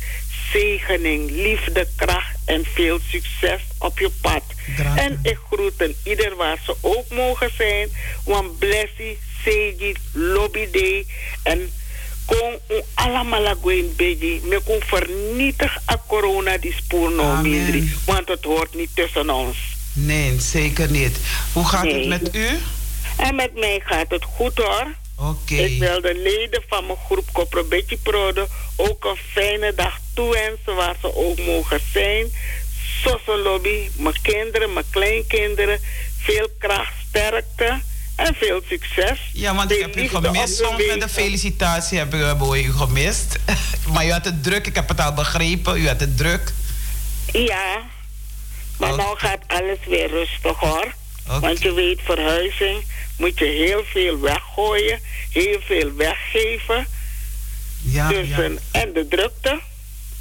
zegening, 0.53 1.31
liefde, 1.31 1.87
kracht 1.95 2.35
en 2.45 2.65
veel 2.73 2.99
succes 3.09 3.61
op 3.79 3.99
je 3.99 4.09
pad. 4.21 4.43
En 4.95 5.19
ik 5.21 5.37
groet 5.51 5.73
een 5.77 5.95
ieder 6.03 6.35
waar 6.35 6.57
ze 6.65 6.75
ook 6.81 7.09
mogen 7.09 7.51
zijn. 7.57 7.89
Want 8.25 8.59
blessie, 8.59 9.17
segi, 9.43 9.93
lobby 10.11 10.67
day 10.71 11.05
en 11.43 11.71
kon 12.25 12.53
u 12.69 12.81
allemaal 12.93 13.55
begi. 13.95 14.41
Me 14.43 14.61
kon 14.65 14.81
vernietig 14.85 15.77
a 15.91 16.03
corona 16.07 16.57
die 16.57 16.73
spoor 16.73 17.11
no 17.11 17.23
Amen. 17.23 17.51
mindri. 17.51 17.93
Want 18.05 18.27
het 18.27 18.43
hoort 18.43 18.75
niet 18.75 18.89
tussen 18.93 19.29
ons. 19.29 19.57
Nee, 19.93 20.39
zeker 20.39 20.91
niet. 20.91 21.17
Hoe 21.53 21.65
gaat 21.65 21.85
het 21.85 22.07
met 22.07 22.35
u? 22.35 22.47
En 23.17 23.35
met 23.35 23.53
mij 23.55 23.81
gaat 23.85 24.09
het 24.09 24.23
goed 24.23 24.57
hoor. 24.57 24.87
Ik 25.45 25.79
wil 25.79 26.01
de 26.01 26.15
leden 26.15 26.63
van 26.67 26.85
mijn 26.85 26.97
groep 27.05 27.29
Kopperbetje 27.31 27.97
Proden 27.97 28.47
ook 28.75 29.05
een 29.05 29.17
fijne 29.31 29.73
dag 29.75 29.99
toewensen 30.13 30.75
waar 30.75 30.95
ze 31.01 31.15
ook 31.15 31.39
mogen 31.39 31.79
zijn. 31.91 32.31
Sosse 33.03 33.37
lobby, 33.37 33.89
mijn 33.95 34.21
kinderen, 34.21 34.73
mijn 34.73 34.85
kleinkinderen. 34.89 35.79
Veel 36.17 36.49
kracht, 36.57 36.93
sterkte 37.09 37.81
en 38.15 38.35
veel 38.35 38.61
succes. 38.69 39.19
Ja, 39.33 39.55
want 39.55 39.71
ik 39.71 39.79
heb 39.79 39.95
u 39.95 40.07
gemist. 40.07 40.57
Soms 40.57 40.85
met 40.85 41.01
de 41.01 41.09
felicitatie 41.09 41.97
hebben 41.97 42.19
we 42.19 42.25
hebben 42.25 42.49
we 42.49 42.63
u 42.63 42.71
gemist. 42.71 43.39
maar 43.93 44.05
u 44.05 44.11
had 44.11 44.25
het 44.25 44.43
druk, 44.43 44.67
ik 44.67 44.75
heb 44.75 44.89
het 44.89 44.99
al 44.99 45.13
begrepen. 45.13 45.77
U 45.77 45.87
had 45.87 45.99
het 45.99 46.17
druk. 46.17 46.53
Ja, 47.31 47.81
maar 48.77 48.93
Oké. 48.93 49.01
nou 49.01 49.17
gaat 49.17 49.43
alles 49.47 49.77
weer 49.87 50.09
rustig 50.09 50.59
hoor. 50.59 50.93
Want 51.39 51.61
je 51.61 51.73
weet, 51.73 51.99
verhuizing 52.03 52.83
moet 53.17 53.39
je 53.39 53.45
heel 53.45 53.83
veel 53.85 54.19
weggooien, 54.19 54.99
heel 55.29 55.59
veel 55.61 55.93
weggeven. 55.95 56.87
Ja, 57.81 58.07
dus, 58.07 58.27
ja. 58.27 58.37
een- 58.39 58.59
en 58.71 58.93
de 58.93 59.07
drukte. 59.07 59.59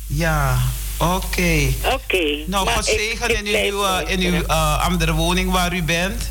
ja. 0.06 0.58
oké. 0.98 1.72
Oké. 1.92 2.22
Nou, 2.46 2.64
maar 2.64 2.74
God 2.74 2.88
ik- 2.88 2.98
zegen 2.98 3.30
ik 3.30 3.38
in 3.38 3.46
uw, 3.46 3.60
nieuwe, 3.60 4.04
in 4.06 4.20
uw 4.20 4.42
eh, 4.42 4.82
andere 4.84 5.12
woning 5.12 5.50
waar 5.50 5.74
u 5.74 5.82
bent. 5.82 6.30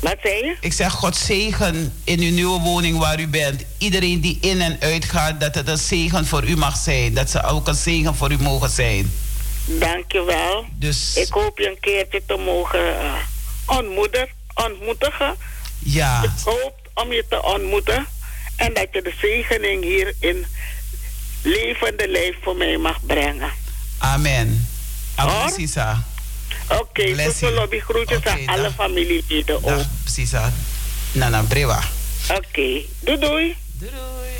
Wat 0.00 0.16
zei 0.22 0.34
je? 0.34 0.56
Ik 0.60 0.72
zeg 0.72 0.92
God 0.92 1.16
zegen 1.16 1.92
in 2.04 2.20
uw 2.20 2.30
nieuwe 2.30 2.60
woning 2.60 2.98
waar 2.98 3.20
u 3.20 3.26
bent. 3.28 3.64
Iedereen 3.78 4.20
die 4.20 4.38
in 4.40 4.60
en 4.60 4.76
uit 4.80 5.04
gaat, 5.04 5.40
dat 5.40 5.54
het 5.54 5.68
een 5.68 5.78
zegen 5.78 6.26
voor 6.26 6.44
u 6.44 6.56
mag 6.56 6.76
zijn. 6.76 7.14
Dat 7.14 7.30
ze 7.30 7.42
ook 7.42 7.68
een 7.68 7.74
zegen 7.74 8.14
voor 8.16 8.30
u 8.32 8.38
mogen 8.38 8.70
zijn. 8.70 9.12
Dankjewel. 9.66 10.64
Dus 10.72 11.16
Ik 11.16 11.28
hoop 11.32 11.58
je 11.58 11.68
een 11.68 11.80
keertje 11.80 12.22
te 12.26 12.36
mogen 12.36 13.00
eh, 13.00 13.12
ontmoeten, 13.66 14.28
ontmoetigen. 14.64 15.36
ja, 15.78 16.22
Ik 16.22 16.30
hoop 16.44 16.74
om 16.94 17.12
je 17.12 17.24
te 17.28 17.42
ontmoeten. 17.42 18.06
En 18.56 18.74
dat 18.74 18.86
je 18.92 19.02
de 19.02 19.12
zegening 19.20 19.82
hier 19.84 20.14
in 20.20 20.46
levende 21.42 22.08
lijf 22.08 22.36
voor 22.42 22.56
mij 22.56 22.76
mag 22.76 23.06
brengen. 23.06 23.50
amen. 23.98 24.68
Amen, 25.14 25.50
Sisa. 25.52 26.02
Oké, 26.68 26.80
okay, 26.80 27.52
lobby 27.52 27.78
groetjes 27.80 28.18
Oké, 28.18 28.28
aan 28.30 28.46
alle 28.46 28.70
familieleden 28.70 29.54
ook. 29.56 29.64
Dag, 29.64 29.86
Sisa. 30.04 30.52
Nana 31.12 31.42
Brewa. 31.42 31.82
Oké, 32.30 32.80
doei 33.00 33.18
doei. 33.18 33.56
Doei 33.78 33.90
doei. 33.90 34.38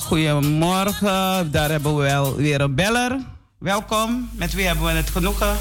Goedemorgen. 0.00 1.50
Daar 1.50 1.70
hebben 1.70 1.96
we 1.96 2.02
wel 2.02 2.36
weer 2.36 2.60
een 2.60 2.74
beller. 2.74 3.18
Welkom. 3.58 4.30
Met 4.32 4.52
wie 4.52 4.66
hebben 4.66 4.84
we 4.84 4.90
het 4.90 5.10
genoegen? 5.10 5.56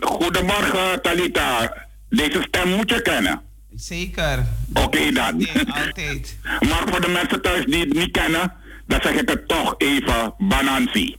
Goedemorgen, 0.00 1.02
Talita. 1.02 1.74
Deze 2.08 2.44
stem 2.48 2.68
moet 2.68 2.90
je 2.90 3.02
kennen. 3.02 3.40
Zeker. 3.74 4.46
Oké 4.74 5.12
dan. 5.12 5.36
Nee, 5.36 5.48
altijd. 5.66 6.36
Maar 6.68 6.82
voor 6.86 7.00
de 7.00 7.08
mensen 7.08 7.42
thuis 7.42 7.64
die 7.64 7.80
het 7.80 7.94
niet 7.94 8.10
kennen, 8.10 8.52
dan 8.86 9.00
zeg 9.02 9.12
ik 9.12 9.28
het 9.28 9.48
toch 9.48 9.74
even 9.78 10.34
Banansi. 10.38 11.16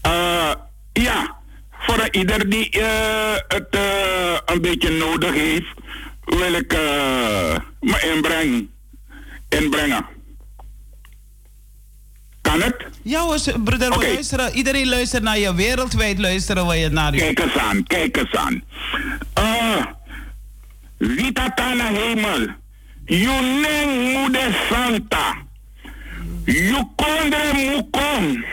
Eh, 0.00 0.52
ja, 0.92 1.36
voor 1.70 2.08
ieder 2.10 2.50
die 2.50 2.70
eh, 2.70 3.34
het 3.48 3.68
eh, 3.70 4.38
een 4.44 4.60
beetje 4.60 4.90
nodig 4.90 5.34
heeft, 5.34 5.74
wil 6.24 6.52
ik 6.52 6.72
me 7.80 8.10
inbrengen. 9.48 10.08
Kan 12.50 12.62
het? 12.62 12.86
Ja 13.02 13.20
hoor, 13.20 13.38
broeder, 13.64 13.88
luisteren. 13.88 14.52
Iedereen 14.52 14.88
luistert 14.88 15.22
naar 15.22 15.38
je. 15.38 15.54
Wereldwijd 15.54 16.18
luisteren 16.18 16.66
we 16.66 16.74
je 16.74 16.88
naar 16.88 17.14
je. 17.14 17.20
Kijk 17.20 17.40
eens 17.40 17.56
aan, 17.56 17.84
kijk 17.84 18.16
eens 18.16 18.34
aan. 18.34 18.62
Uh, 19.38 19.86
Vita 20.98 21.50
Tana 21.50 21.92
Hemel. 21.92 22.46
You 23.04 23.60
neng 23.60 24.12
moeder 24.12 24.56
Santa. 24.70 25.34
You 26.44 26.84
kondre 26.96 27.52
mukong. 27.54 28.44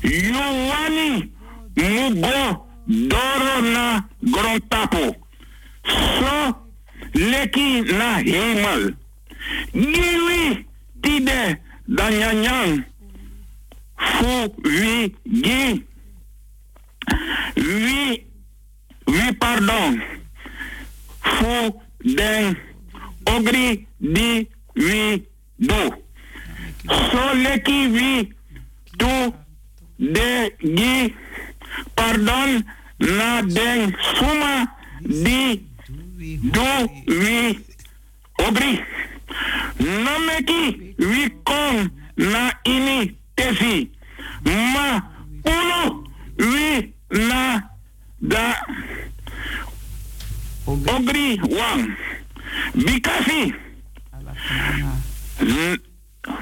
You 0.00 0.68
wani 0.68 1.32
mugo 1.74 2.66
doro 2.84 3.60
na 3.72 4.08
grontapo. 4.30 5.16
So 5.82 6.56
leki 7.12 7.80
na 7.80 8.16
hemel. 8.16 8.90
Giwi 9.72 10.66
tide 11.00 11.58
danyanyang. 11.84 12.84
Gi. 15.42 15.86
Wie, 17.54 18.26
wie 19.06 19.32
pardon, 19.38 20.02
fu 21.20 21.80
den 21.98 22.56
ogri 23.24 23.86
di 23.96 24.48
wie 24.74 25.26
do. 25.56 25.94
So 26.86 27.22
leki 27.42 27.90
wie 27.92 28.32
tu 28.96 29.34
de 29.96 30.54
gi 30.60 31.14
pardon 31.94 32.64
na 32.96 33.42
den 33.42 33.96
suma 34.14 34.54
di 35.02 35.66
do 36.54 36.70
wie 37.06 37.58
ogri. 38.46 38.84
No 39.78 40.18
meki 40.26 40.94
wie 40.96 41.28
kon 41.42 41.90
na 42.14 42.52
ini 42.62 43.16
tesi. 43.38 43.90
Ma 44.44 44.88
uno 45.44 46.02
wie 46.36 46.94
na 47.28 47.70
da 48.18 48.44
ogri 50.66 51.38
wang. 51.56 51.96
Bikasi. 52.74 53.54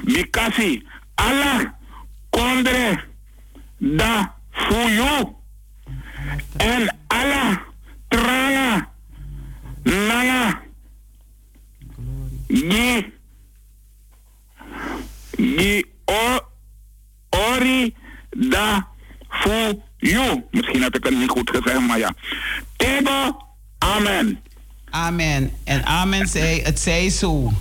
Bikasi. 0.05 0.83
Allah 1.15 1.73
kondre 2.29 3.03
da 3.79 4.33
fuyu. 4.51 5.35
En 6.59 6.89
Allah 7.07 7.61
tranga 8.09 8.89
nanga. 9.83 10.61
Gi. 12.49 13.13
Gi 15.37 15.85
o, 16.05 16.46
ori 17.57 17.95
da 18.29 18.87
fu 19.29 19.81
you. 19.97 20.43
Misschien 20.51 20.81
heb 20.81 20.95
ik 20.95 21.03
het 21.03 21.17
niet 21.17 21.29
goed 21.29 21.49
gezegd, 21.49 21.79
maar 21.79 21.97
ja. 21.99 22.13
Tego, 22.75 23.37
amen. 23.77 24.39
Amen. 24.89 25.51
En 25.63 25.85
amen 25.85 26.27
zei, 26.27 26.61
het 26.61 26.79
zij 26.79 27.09
zo. 27.09 27.51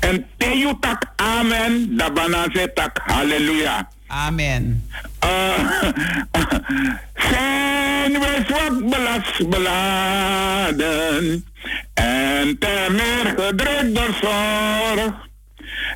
En 0.00 0.26
teyu 0.36 0.74
tak 0.80 1.02
amen, 1.16 1.96
da 1.96 2.10
banase 2.10 2.70
tak 2.74 3.00
halleluja. 3.04 3.88
Amen. 4.06 4.88
Uh, 5.24 5.82
zijn 7.30 8.12
we 8.12 8.44
zwak 8.46 8.90
belast 8.90 9.48
beladen 9.48 11.44
en 11.94 12.58
te 12.58 12.86
meer 12.90 13.34
gedrukt 13.36 13.94
door 13.94 14.14
zorg. 14.20 15.25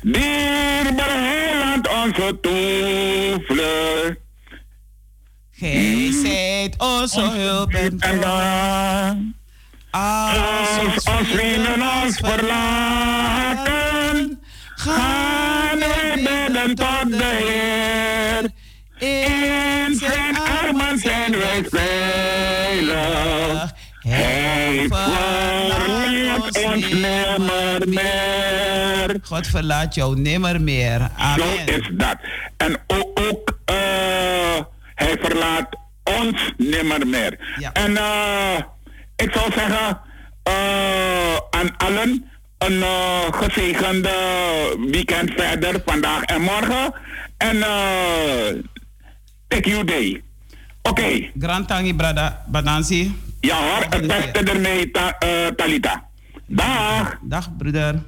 Dierbaar 0.01 1.09
heiland 1.09 1.87
onze 1.87 2.39
toevlucht. 2.41 4.19
Gij 5.51 6.11
zijt 6.23 6.75
onze 6.77 7.21
hulp 7.21 7.73
en 7.73 7.99
En 7.99 8.19
dan 8.19 9.35
als 9.91 11.03
ons 11.03 11.27
vrienden 11.27 11.81
ons 12.03 12.17
verlaten, 12.17 13.69
gaan 14.75 15.79
wij 15.79 16.13
bidden 16.15 16.75
tot 16.75 17.09
de 17.09 17.23
Heer. 17.43 18.49
In 19.09 19.95
zijn 19.95 20.37
armen 20.37 20.99
zijn 20.99 21.31
wij 21.31 21.65
veilig. 21.69 23.31
Hij 24.11 24.87
verlaat 24.87 26.63
ons 26.65 26.89
nimmer 26.91 27.87
meer. 27.87 29.19
God 29.23 29.47
verlaat 29.47 29.95
jou 29.95 30.19
nimmer 30.19 30.61
meer. 30.61 30.99
Zo 30.99 31.05
Amen. 31.17 31.67
is 31.67 31.89
dat. 31.91 32.17
En 32.57 32.77
ook, 32.87 33.19
ook 33.29 33.59
eh, 33.65 33.75
hij 34.95 35.17
verlaat 35.21 35.67
ons 36.19 36.53
nimmer 36.57 37.07
meer. 37.07 37.39
Ja. 37.59 37.71
En 37.71 37.97
eh, 37.97 38.57
ik 39.15 39.31
zou 39.33 39.51
zeggen 39.51 39.99
eh, 40.43 41.35
aan 41.49 41.77
allen 41.77 42.25
een 42.57 42.81
eh, 42.83 43.19
gezegende 43.31 44.11
weekend 44.91 45.31
verder, 45.35 45.81
vandaag 45.85 46.21
en 46.23 46.41
morgen. 46.41 46.93
En 47.37 47.63
eh 47.63 48.61
take 49.47 49.69
you 49.69 49.83
day. 49.83 50.23
Oké, 50.81 51.29
Grand 51.39 51.67
Tangi 51.67 51.93
Brada 51.95 52.43
Banansi. 52.47 53.15
Ja 53.41 53.55
hoor, 53.61 53.85
het 53.89 54.07
beste 54.07 54.51
ermee, 54.51 54.91
ta- 54.91 55.15
eh, 55.19 55.47
Talita. 55.47 56.03
Dag. 56.47 57.17
Dag 57.21 57.55
broeder. 57.57 58.03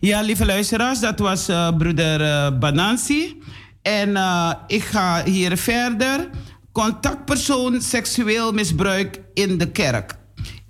Ja, 0.00 0.20
lieve 0.20 0.44
luisteraars, 0.46 1.00
dat 1.00 1.18
was 1.18 1.48
eh, 1.48 1.76
broeder 1.76 2.20
eh, 2.20 2.58
Banansi. 2.58 3.42
En 3.82 4.16
ik 4.66 4.82
ga 4.82 5.24
hier 5.24 5.56
verder. 5.56 6.28
Contactpersoon 6.72 7.80
seksueel 7.80 8.52
misbruik 8.52 9.20
in 9.34 9.58
de 9.58 9.70
kerk. 9.70 10.14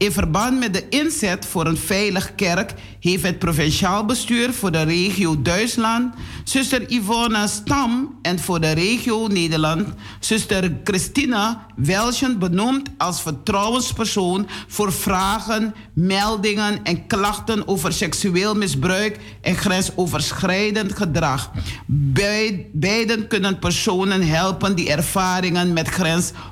In 0.02 0.12
verband 0.12 0.58
met 0.58 0.74
de 0.74 0.88
inzet 0.88 1.46
voor 1.46 1.66
een 1.66 1.76
veilig 1.76 2.34
kerk 2.34 2.74
heeft 3.00 3.22
het 3.22 3.38
provinciaal 3.38 4.04
bestuur 4.04 4.52
voor 4.52 4.72
de 4.72 4.82
regio 4.82 5.42
Duitsland 5.42 6.14
zuster 6.44 6.92
Yvonne 6.92 7.48
Stam 7.48 8.18
en 8.22 8.38
voor 8.38 8.60
de 8.60 8.70
regio 8.70 9.26
Nederland 9.26 9.88
zuster 10.20 10.76
Christina 10.84 11.66
Welschen 11.76 12.38
benoemd 12.38 12.88
als 12.98 13.22
vertrouwenspersoon 13.22 14.48
voor 14.68 14.92
vragen, 14.92 15.74
meldingen 15.92 16.82
en 16.82 17.06
klachten 17.06 17.68
over 17.68 17.92
seksueel 17.92 18.54
misbruik 18.54 19.18
en 19.40 19.56
grensoverschrijdend 19.56 20.96
gedrag. 20.96 21.50
Beid- 21.86 22.72
beiden 22.72 23.26
kunnen 23.28 23.58
personen 23.58 24.26
helpen 24.26 24.76
die 24.76 24.90
ervaringen 24.90 25.72
met 25.72 25.88
grensoverschrijdend 25.88 26.51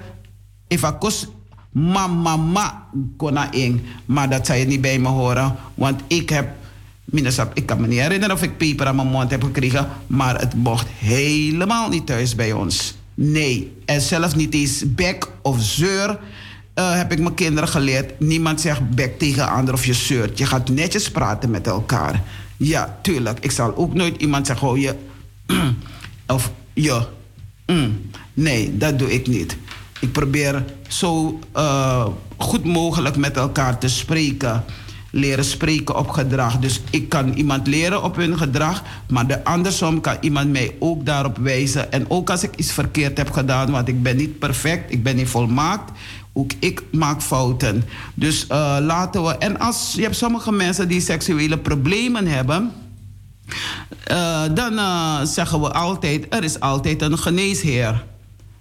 if 0.68 0.84
akos 0.84 1.27
mama 1.73 2.37
ma 2.37 2.87
kona 3.17 3.51
ing, 3.51 3.81
maar 4.05 4.29
dat 4.29 4.45
zou 4.45 4.59
je 4.59 4.65
niet 4.65 4.81
bij 4.81 4.99
me 4.99 5.07
horen, 5.07 5.55
want 5.73 6.01
ik 6.07 6.29
heb 6.29 6.47
Minnesap, 7.05 7.51
ik 7.53 7.65
kan 7.65 7.81
me 7.81 7.87
niet 7.87 7.99
herinneren 7.99 8.35
of 8.35 8.43
ik 8.43 8.57
peper 8.57 8.85
aan 8.85 8.95
mijn 8.95 9.07
mond 9.07 9.31
heb 9.31 9.43
gekregen, 9.43 9.87
maar 10.07 10.39
het 10.39 10.55
mocht 10.55 10.87
helemaal 10.97 11.89
niet 11.89 12.05
thuis 12.05 12.35
bij 12.35 12.51
ons. 12.51 12.95
Nee, 13.13 13.71
en 13.85 14.01
zelfs 14.01 14.35
niet 14.35 14.53
eens 14.53 14.83
bek 14.87 15.27
of 15.41 15.61
zeur 15.61 16.19
uh, 16.75 16.95
heb 16.95 17.11
ik 17.11 17.19
mijn 17.19 17.33
kinderen 17.33 17.69
geleerd. 17.69 18.19
Niemand 18.19 18.61
zegt 18.61 18.89
bek 18.89 19.19
tegen 19.19 19.49
ander 19.49 19.73
of 19.73 19.85
je 19.85 19.93
zeurt. 19.93 20.37
Je 20.37 20.45
gaat 20.45 20.69
netjes 20.69 21.11
praten 21.11 21.49
met 21.49 21.67
elkaar. 21.67 22.23
Ja, 22.57 22.97
tuurlijk. 23.01 23.39
Ik 23.39 23.51
zal 23.51 23.75
ook 23.75 23.93
nooit 23.93 24.21
iemand 24.21 24.47
zeggen, 24.47 24.67
oh 24.67 24.77
je, 24.77 24.95
of 26.27 26.51
je. 26.73 27.01
Mm. 27.65 28.01
Nee, 28.33 28.77
dat 28.77 28.99
doe 28.99 29.13
ik 29.13 29.27
niet. 29.27 29.57
Ik 30.03 30.11
probeer 30.11 30.63
zo 30.88 31.39
uh, 31.55 32.07
goed 32.38 32.65
mogelijk 32.65 33.15
met 33.15 33.38
elkaar 33.38 33.77
te 33.77 33.88
spreken 33.88 34.63
leren 35.13 35.45
spreken 35.45 35.97
op 35.97 36.09
gedrag. 36.09 36.59
Dus 36.59 36.81
ik 36.89 37.09
kan 37.09 37.34
iemand 37.34 37.67
leren 37.67 38.03
op 38.03 38.15
hun 38.15 38.38
gedrag, 38.38 38.84
maar 39.09 39.27
de 39.27 39.43
andersom 39.43 40.01
kan 40.01 40.17
iemand 40.21 40.49
mij 40.49 40.75
ook 40.80 41.05
daarop 41.05 41.38
wijzen. 41.38 41.91
En 41.91 42.09
ook 42.09 42.30
als 42.30 42.43
ik 42.43 42.55
iets 42.55 42.71
verkeerd 42.71 43.17
heb 43.17 43.31
gedaan, 43.31 43.71
want 43.71 43.88
ik 43.88 44.03
ben 44.03 44.17
niet 44.17 44.39
perfect, 44.39 44.91
ik 44.91 45.03
ben 45.03 45.15
niet 45.15 45.27
volmaakt. 45.27 45.91
Ook 46.34 46.51
ik 46.59 46.84
maak 46.91 47.21
fouten. 47.21 47.84
Dus 48.13 48.45
uh, 48.51 48.77
laten 48.81 49.23
we. 49.23 49.38
En 49.38 49.59
als 49.59 49.93
je 49.95 50.01
hebt 50.01 50.15
sommige 50.15 50.51
mensen 50.51 50.88
die 50.88 51.01
seksuele 51.01 51.57
problemen 51.57 52.27
hebben. 52.27 52.71
Uh, 54.11 54.41
dan 54.53 54.80
zeggen 55.27 55.61
we 55.61 55.71
altijd: 55.71 56.25
er 56.30 56.43
is 56.43 56.59
altijd 56.59 57.01
een 57.01 57.17
geneesheer. 57.17 58.03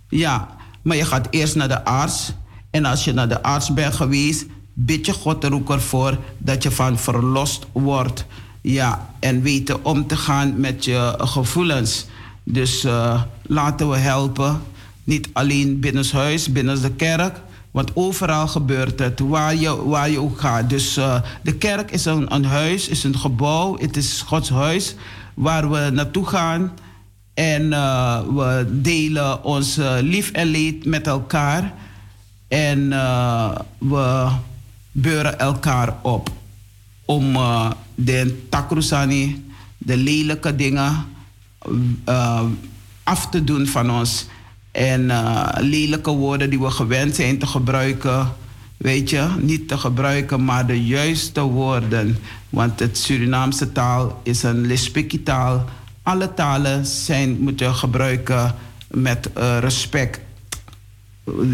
Ja, 0.08 0.48
maar 0.82 0.96
je 0.96 1.04
gaat 1.04 1.26
eerst 1.30 1.54
naar 1.54 1.68
de 1.68 1.84
arts. 1.84 2.32
En 2.70 2.84
als 2.84 3.04
je 3.04 3.12
naar 3.12 3.28
de 3.28 3.42
arts 3.42 3.74
bent 3.74 3.94
geweest, 3.94 4.46
bid 4.74 5.06
je 5.06 5.12
God 5.12 5.44
er 5.44 5.54
ook 5.54 5.70
ervoor 5.70 6.18
dat 6.38 6.62
je 6.62 6.70
van 6.70 6.98
verlost 6.98 7.66
wordt. 7.72 8.24
Ja, 8.60 9.10
en 9.18 9.42
weten 9.42 9.84
om 9.84 10.06
te 10.06 10.16
gaan 10.16 10.60
met 10.60 10.84
je 10.84 11.14
gevoelens. 11.18 12.06
Dus 12.44 12.84
uh, 12.84 13.22
laten 13.42 13.90
we 13.90 13.96
helpen. 13.96 14.62
Niet 15.04 15.28
alleen 15.32 15.80
binnen 15.80 16.06
huis, 16.12 16.52
binnen 16.52 16.82
de 16.82 16.90
kerk. 16.90 17.40
Want 17.70 17.90
overal 17.94 18.48
gebeurt 18.48 18.98
het, 18.98 19.20
waar 19.20 19.54
je, 19.54 19.84
waar 19.84 20.10
je 20.10 20.20
ook 20.20 20.40
gaat. 20.40 20.70
Dus 20.70 20.98
uh, 20.98 21.20
de 21.42 21.54
kerk 21.54 21.90
is 21.90 22.04
een, 22.04 22.34
een 22.34 22.44
huis, 22.44 22.88
is 22.88 23.04
een 23.04 23.18
gebouw. 23.18 23.78
Het 23.78 23.96
is 23.96 24.22
Gods 24.26 24.50
huis 24.50 24.94
waar 25.34 25.70
we 25.70 25.90
naartoe 25.92 26.26
gaan. 26.26 26.72
En 27.34 27.62
uh, 27.62 28.20
we 28.20 28.66
delen 28.70 29.44
ons 29.44 29.78
lief 30.00 30.30
en 30.30 30.46
leed 30.46 30.84
met 30.84 31.06
elkaar. 31.06 31.72
En 32.48 32.88
we 33.78 34.28
beuren 34.92 35.38
elkaar 35.38 35.96
op 36.02 36.30
om 37.04 37.36
de 37.94 38.46
takrusani, 38.48 39.44
de 39.78 39.96
lelijke 39.96 40.56
dingen 40.56 41.04
af 43.02 43.28
te 43.28 43.44
doen 43.44 43.66
van 43.66 43.90
ons. 43.90 44.26
En 44.70 45.10
lelijke 45.60 46.10
woorden 46.10 46.50
die 46.50 46.60
we 46.60 46.70
gewend 46.70 47.14
zijn 47.14 47.38
te 47.38 47.46
gebruiken, 47.46 48.32
weet 48.76 49.10
je, 49.10 49.28
niet 49.40 49.68
te 49.68 49.78
gebruiken, 49.78 50.44
maar 50.44 50.66
de 50.66 50.84
juiste 50.84 51.40
woorden. 51.40 52.18
Want 52.50 52.78
het 52.80 52.98
Surinaamse 52.98 53.72
taal 53.72 54.20
is 54.22 54.42
een 54.42 54.66
Lespiki 54.66 55.22
taal. 55.22 55.64
Alle 56.02 56.34
talen 56.34 56.86
zijn, 56.86 57.40
moeten 57.40 57.74
gebruiken 57.74 58.54
met 58.90 59.30
respect 59.60 60.20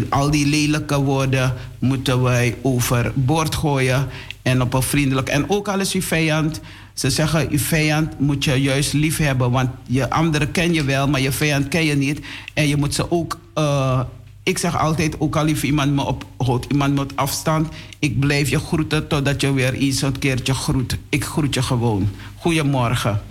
al 0.09 0.31
die 0.31 0.45
lelijke 0.45 1.01
woorden 1.01 1.53
moeten 1.79 2.21
wij 2.21 2.55
overboord 2.61 3.55
gooien 3.55 4.07
en 4.41 4.61
op 4.61 4.73
een 4.73 4.81
vriendelijk. 4.81 5.29
En 5.29 5.49
ook 5.49 5.67
al 5.67 5.79
is 5.79 5.95
vijand, 5.99 6.61
ze 6.93 7.09
zeggen, 7.09 7.49
uw 7.49 7.59
vijand 7.59 8.19
moet 8.19 8.43
je 8.43 8.61
juist 8.61 8.93
lief 8.93 9.17
hebben, 9.17 9.51
want 9.51 9.69
je 9.87 10.09
anderen 10.09 10.51
ken 10.51 10.73
je 10.73 10.83
wel, 10.83 11.07
maar 11.07 11.21
je 11.21 11.31
vijand 11.31 11.67
ken 11.67 11.85
je 11.85 11.95
niet. 11.95 12.19
En 12.53 12.67
je 12.67 12.77
moet 12.77 12.93
ze 12.93 13.11
ook, 13.11 13.39
uh, 13.55 13.99
ik 14.43 14.57
zeg 14.57 14.77
altijd, 14.77 15.19
ook 15.19 15.35
al 15.35 15.43
lief 15.43 15.63
iemand 15.63 15.93
me 15.93 16.05
op, 16.05 16.25
houdt 16.37 16.65
iemand 16.71 16.95
me 16.95 17.01
op 17.01 17.11
afstand, 17.15 17.67
ik 17.99 18.19
blijf 18.19 18.49
je 18.49 18.59
groeten 18.59 19.07
totdat 19.07 19.41
je 19.41 19.53
weer 19.53 19.73
eens 19.73 20.01
een 20.01 20.19
keertje 20.19 20.53
groet. 20.53 20.97
Ik 21.09 21.23
groet 21.23 21.53
je 21.53 21.61
gewoon. 21.61 22.09
Goedemorgen. 22.35 23.21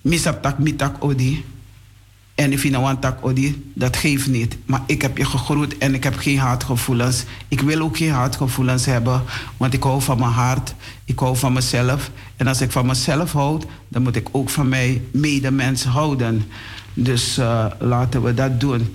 Misaptak 0.00 0.58
mitak 0.58 1.04
odi. 1.04 1.44
En 2.34 2.52
if 2.52 2.62
je 2.62 2.70
nou 2.70 2.96
tak 3.00 3.24
odi, 3.24 3.70
dat 3.74 3.96
geeft 3.96 4.26
niet. 4.26 4.56
Maar 4.66 4.82
ik 4.86 5.02
heb 5.02 5.16
je 5.16 5.24
gegroet 5.24 5.78
en 5.78 5.94
ik 5.94 6.04
heb 6.04 6.16
geen 6.16 6.38
haatgevoelens. 6.38 7.24
Ik 7.48 7.60
wil 7.60 7.80
ook 7.80 7.96
geen 7.96 8.10
haatgevoelens 8.10 8.86
hebben, 8.86 9.22
want 9.56 9.74
ik 9.74 9.82
hou 9.82 10.02
van 10.02 10.18
mijn 10.18 10.30
hart. 10.30 10.74
Ik 11.04 11.18
hou 11.18 11.36
van 11.36 11.52
mezelf. 11.52 12.10
En 12.36 12.46
als 12.46 12.60
ik 12.60 12.70
van 12.70 12.86
mezelf 12.86 13.32
houd, 13.32 13.66
dan 13.88 14.02
moet 14.02 14.16
ik 14.16 14.28
ook 14.32 14.50
van 14.50 14.68
mijn 14.68 15.06
medemens 15.10 15.84
houden. 15.84 16.46
Dus 16.94 17.38
uh, 17.38 17.66
laten 17.78 18.22
we 18.22 18.34
dat 18.34 18.60
doen. 18.60 18.94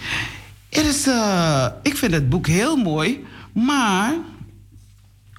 Er 0.69 0.85
is, 0.85 1.07
uh, 1.07 1.67
ik 1.81 1.97
vind 1.97 2.11
het 2.11 2.29
boek 2.29 2.47
heel 2.47 2.75
mooi, 2.75 3.25
maar 3.51 4.13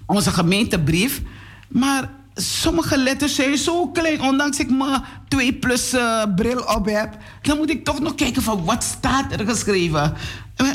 onze 0.07 0.31
gemeentebrief. 0.31 1.23
Maar 1.69 2.11
sommige 2.37 2.99
letters 2.99 3.35
zijn 3.35 3.57
zo 3.57 3.89
klein, 3.89 4.21
ondanks 4.21 4.59
ik 4.59 4.71
mijn 4.71 5.03
2 5.29 5.55
plus 5.55 5.95
uh, 5.95 6.23
bril 6.37 6.61
op 6.61 6.87
heb. 6.87 7.17
Dan 7.43 7.57
moet 7.57 7.71
ik 7.71 7.85
toch 7.85 8.01
nog 8.01 8.15
kijken 8.15 8.43
van 8.43 8.65
wat 8.65 8.85
staat 8.85 9.33
er 9.33 9.47
geschreven. 9.47 10.15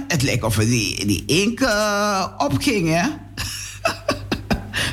Het 0.07 0.21
lijkt 0.21 0.43
of 0.43 0.55
die, 0.55 1.05
die 1.05 1.23
ink 1.25 1.59
uh, 1.59 2.27
opging, 2.37 2.89
hè? 2.89 3.07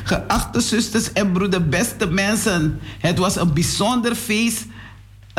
Geachte 0.03 0.61
zusters 0.61 1.13
en 1.13 1.31
broeder, 1.31 1.67
beste 1.67 2.07
mensen. 2.07 2.79
Het 2.99 3.17
was 3.17 3.35
een 3.35 3.53
bijzonder 3.53 4.15
feest 4.15 4.65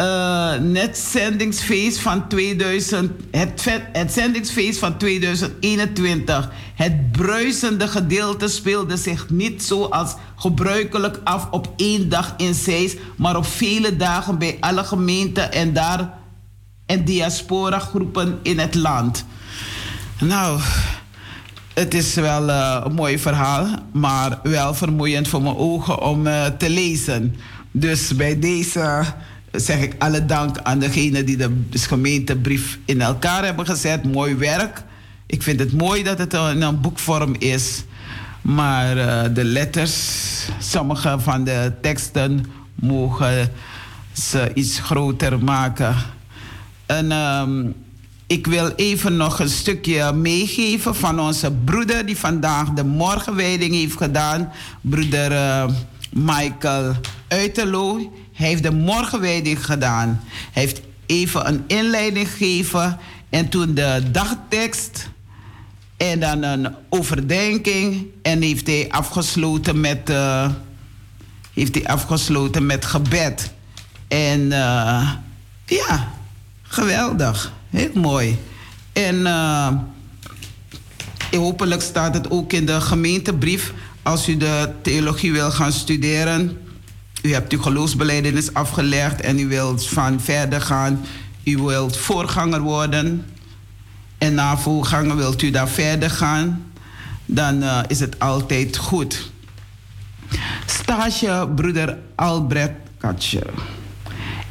uh, 0.00 0.54
net 0.54 0.98
zendingsfeest 0.98 1.98
van 1.98 2.28
2000, 2.28 3.10
het, 3.30 3.80
het 3.92 4.12
zendingsfeest 4.12 4.78
van 4.78 4.96
2021. 4.96 6.50
Het 6.74 7.12
bruisende 7.12 7.88
gedeelte 7.88 8.48
speelde 8.48 8.96
zich 8.96 9.30
niet 9.30 9.62
zoals 9.62 10.14
gebruikelijk 10.36 11.20
af 11.24 11.48
op 11.50 11.72
één 11.76 12.08
dag 12.08 12.34
in 12.36 12.54
Zeist, 12.54 12.98
maar 13.16 13.36
op 13.36 13.46
vele 13.46 13.96
dagen 13.96 14.38
bij 14.38 14.56
alle 14.60 14.84
gemeenten 14.84 15.52
en 15.52 15.72
daar 15.72 16.18
en 16.86 17.04
diaspora 17.04 17.78
groepen 17.78 18.38
in 18.42 18.58
het 18.58 18.74
land. 18.74 19.24
Nou, 20.20 20.60
het 21.74 21.94
is 21.94 22.14
wel 22.14 22.48
uh, 22.48 22.80
een 22.84 22.92
mooi 22.92 23.18
verhaal, 23.18 23.66
maar 23.92 24.38
wel 24.42 24.74
vermoeiend 24.74 25.28
voor 25.28 25.42
mijn 25.42 25.56
ogen 25.56 26.02
om 26.02 26.26
uh, 26.26 26.46
te 26.46 26.70
lezen. 26.70 27.36
Dus 27.72 28.16
bij 28.16 28.38
deze 28.38 29.04
zeg 29.52 29.80
ik 29.80 29.94
alle 29.98 30.26
dank 30.26 30.58
aan 30.58 30.78
degene 30.78 31.24
die 31.24 31.36
de 31.36 31.64
gemeentebrief 31.70 32.78
in 32.84 33.00
elkaar 33.00 33.44
hebben 33.44 33.66
gezet. 33.66 34.12
Mooi 34.12 34.34
werk. 34.34 34.82
Ik 35.26 35.42
vind 35.42 35.60
het 35.60 35.72
mooi 35.72 36.02
dat 36.02 36.18
het 36.18 36.32
in 36.32 36.62
een 36.62 36.80
boekvorm 36.80 37.34
is. 37.38 37.84
Maar 38.42 38.96
uh, 38.96 39.34
de 39.34 39.44
letters, 39.44 39.94
sommige 40.58 41.16
van 41.18 41.44
de 41.44 41.72
teksten 41.80 42.44
mogen 42.74 43.52
ze 44.12 44.50
iets 44.54 44.78
groter 44.78 45.44
maken. 45.44 45.94
En 46.86 47.12
um, 47.12 47.74
ik 48.26 48.46
wil 48.46 48.68
even 48.76 49.16
nog 49.16 49.38
een 49.38 49.48
stukje 49.48 50.12
meegeven 50.12 50.94
van 50.94 51.20
onze 51.20 51.52
broeder 51.64 52.06
die 52.06 52.16
vandaag 52.16 52.70
de 52.70 52.84
morgenwijding 52.84 53.74
heeft 53.74 53.96
gedaan. 53.96 54.52
Broeder 54.80 55.32
uh, 55.32 55.64
Michael 56.12 56.94
Uiterloo. 57.28 58.12
Hij 58.40 58.48
heeft 58.48 58.62
de 58.62 58.72
morgenwijding 58.72 59.64
gedaan. 59.64 60.20
Hij 60.52 60.62
heeft 60.62 60.80
even 61.06 61.48
een 61.48 61.64
inleiding 61.66 62.28
gegeven 62.28 62.98
en 63.28 63.48
toen 63.48 63.74
de 63.74 64.02
dagtekst 64.12 65.10
en 65.96 66.20
dan 66.20 66.42
een 66.42 66.74
overdenking 66.88 68.06
en 68.22 68.42
heeft 68.42 68.66
hij 68.66 68.86
afgesloten 68.90 69.80
met, 69.80 70.10
uh, 70.10 70.50
heeft 71.54 71.74
hij 71.74 71.86
afgesloten 71.86 72.66
met 72.66 72.84
gebed. 72.84 73.52
En 74.08 74.40
uh, 74.40 75.12
ja, 75.66 76.12
geweldig. 76.62 77.52
Heel 77.70 77.90
mooi. 77.94 78.38
En 78.92 79.14
uh, 79.14 79.68
hopelijk 81.30 81.82
staat 81.82 82.14
het 82.14 82.30
ook 82.30 82.52
in 82.52 82.66
de 82.66 82.80
gemeentebrief 82.80 83.72
als 84.02 84.28
u 84.28 84.36
de 84.36 84.72
theologie 84.82 85.32
wil 85.32 85.50
gaan 85.50 85.72
studeren, 85.72 86.58
u 87.22 87.32
hebt 87.32 87.52
uw 87.52 87.62
geloofsbeleidenis 87.62 88.54
afgelegd 88.54 89.20
en 89.20 89.38
u 89.38 89.48
wilt 89.48 89.86
van 89.86 90.20
verder 90.20 90.60
gaan, 90.60 91.04
u 91.44 91.56
wilt 91.56 91.96
voorganger 91.96 92.60
worden 92.60 93.24
en 94.18 94.34
na 94.34 94.58
voorganger 94.58 95.16
wilt 95.16 95.42
u 95.42 95.50
daar 95.50 95.68
verder 95.68 96.10
gaan, 96.10 96.72
dan 97.26 97.62
uh, 97.62 97.78
is 97.86 98.00
het 98.00 98.18
altijd 98.18 98.76
goed. 98.76 99.30
Stage 100.66 101.48
broeder 101.54 101.98
Albrecht 102.14 102.72
Katcher. 102.98 103.50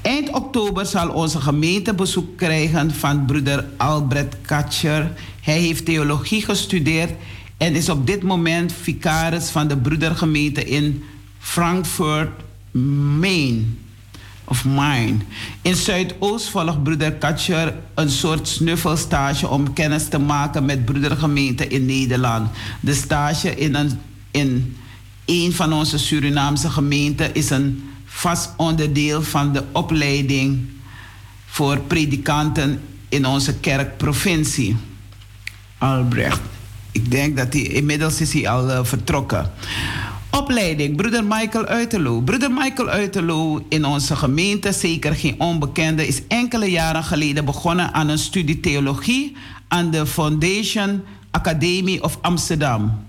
Eind 0.02 0.30
oktober 0.30 0.86
zal 0.86 1.10
onze 1.10 1.42
gemeente 1.42 1.94
bezoek 1.94 2.38
krijgen 2.38 2.92
van 2.92 3.26
broeder 3.26 3.66
Albrecht 3.78 4.36
Katcher. 4.42 5.12
Hij 5.42 5.60
heeft 5.60 5.86
theologie 5.86 6.46
gestudeerd 6.46 7.12
en 7.58 7.76
is 7.76 7.90
op 7.90 8.08
dit 8.08 8.24
moment 8.24 8.74
vicaris 8.82 9.50
van 9.50 9.68
de 9.68 9.78
broedergemeente 9.78 10.64
in 10.64 11.04
Frankfurt, 11.40 12.30
Of 14.44 14.66
Maine. 14.66 15.18
In 15.62 15.76
Zuidoost 15.76 16.50
volgt 16.50 16.84
broeder 16.84 17.14
Katcher 17.14 17.74
een 17.94 18.10
soort 18.10 18.48
snuffelstage 18.48 19.48
om 19.48 19.74
kennis 19.74 20.08
te 20.08 20.18
maken 20.18 20.66
met 20.66 20.86
broedergemeente 20.86 21.68
in 21.68 21.86
Nederland. 21.86 22.50
De 22.80 22.94
stage 22.94 23.56
in 23.56 23.76
een, 23.76 24.00
in 24.32 24.78
een 25.26 25.54
van 25.54 25.74
onze 25.74 25.98
Surinaamse 25.98 26.70
gemeenten 26.70 27.34
is 27.34 27.50
een 27.50 27.90
vast 28.06 28.50
onderdeel 28.58 29.24
van 29.24 29.54
de 29.54 29.64
opleiding 29.72 30.68
voor 31.46 31.78
predikanten 31.78 32.82
in 33.10 33.26
onze 33.26 33.54
kerkprovincie. 33.54 34.76
Albrecht. 35.78 36.42
Ik 36.92 37.12
denk 37.12 37.38
dat 37.38 37.54
hij 37.54 37.62
inmiddels 37.62 38.22
is 38.22 38.34
hij 38.34 38.50
al 38.50 38.70
uh, 38.70 38.80
vertrokken. 38.84 39.52
Opleiding, 40.32 40.96
broeder 40.96 41.24
Michael 41.24 41.66
Uiterloo. 41.66 42.22
Broeder 42.22 42.52
Michael 42.52 42.90
Uiterloo 42.90 43.66
in 43.70 43.86
onze 43.86 44.16
gemeente, 44.16 44.72
zeker 44.72 45.16
geen 45.16 45.40
onbekende, 45.40 46.08
is 46.08 46.22
enkele 46.28 46.66
jaren 46.66 47.04
geleden 47.04 47.46
begonnen 47.46 47.94
aan 47.94 48.10
een 48.10 48.18
studie 48.18 48.60
theologie 48.60 49.36
aan 49.68 49.92
de 49.92 50.06
Foundation 50.06 51.04
Academy 51.32 52.00
of 52.02 52.18
Amsterdam. 52.22 53.06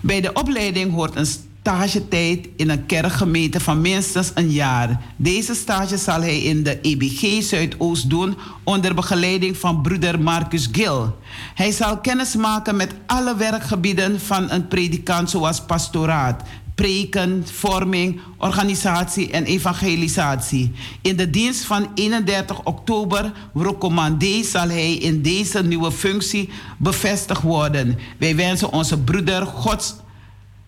Bij 0.00 0.20
de 0.20 0.32
opleiding 0.32 0.92
hoort 0.92 1.16
een 1.16 1.26
stagetijd 1.62 2.48
in 2.56 2.70
een 2.70 2.86
kerkgemeente 2.86 3.60
van 3.60 3.80
minstens 3.80 4.30
een 4.34 4.50
jaar. 4.50 5.00
Deze 5.16 5.54
stage 5.54 5.96
zal 5.96 6.20
hij 6.20 6.42
in 6.42 6.62
de 6.62 6.80
EBG 6.80 7.42
Zuidoost 7.42 8.10
doen 8.10 8.36
onder 8.64 8.94
begeleiding 8.94 9.56
van 9.56 9.82
broeder 9.82 10.20
Marcus 10.20 10.68
Gil. 10.72 11.18
Hij 11.54 11.70
zal 11.70 11.98
kennis 11.98 12.34
maken 12.34 12.76
met 12.76 12.94
alle 13.06 13.36
werkgebieden 13.36 14.20
van 14.20 14.50
een 14.50 14.68
predikant 14.68 15.30
zoals 15.30 15.60
pastoraat, 15.60 16.42
preken, 16.74 17.44
vorming, 17.52 18.20
organisatie 18.38 19.30
en 19.30 19.44
evangelisatie. 19.44 20.72
In 21.02 21.16
de 21.16 21.30
dienst 21.30 21.64
van 21.64 21.88
31 21.94 22.62
oktober 22.64 23.32
recommandé 23.54 24.42
zal 24.42 24.68
hij 24.68 24.94
in 24.94 25.22
deze 25.22 25.62
nieuwe 25.62 25.92
functie 25.92 26.48
bevestigd 26.78 27.42
worden. 27.42 27.98
Wij 28.18 28.36
wensen 28.36 28.72
onze 28.72 28.98
broeder 28.98 29.46
Gods 29.46 29.94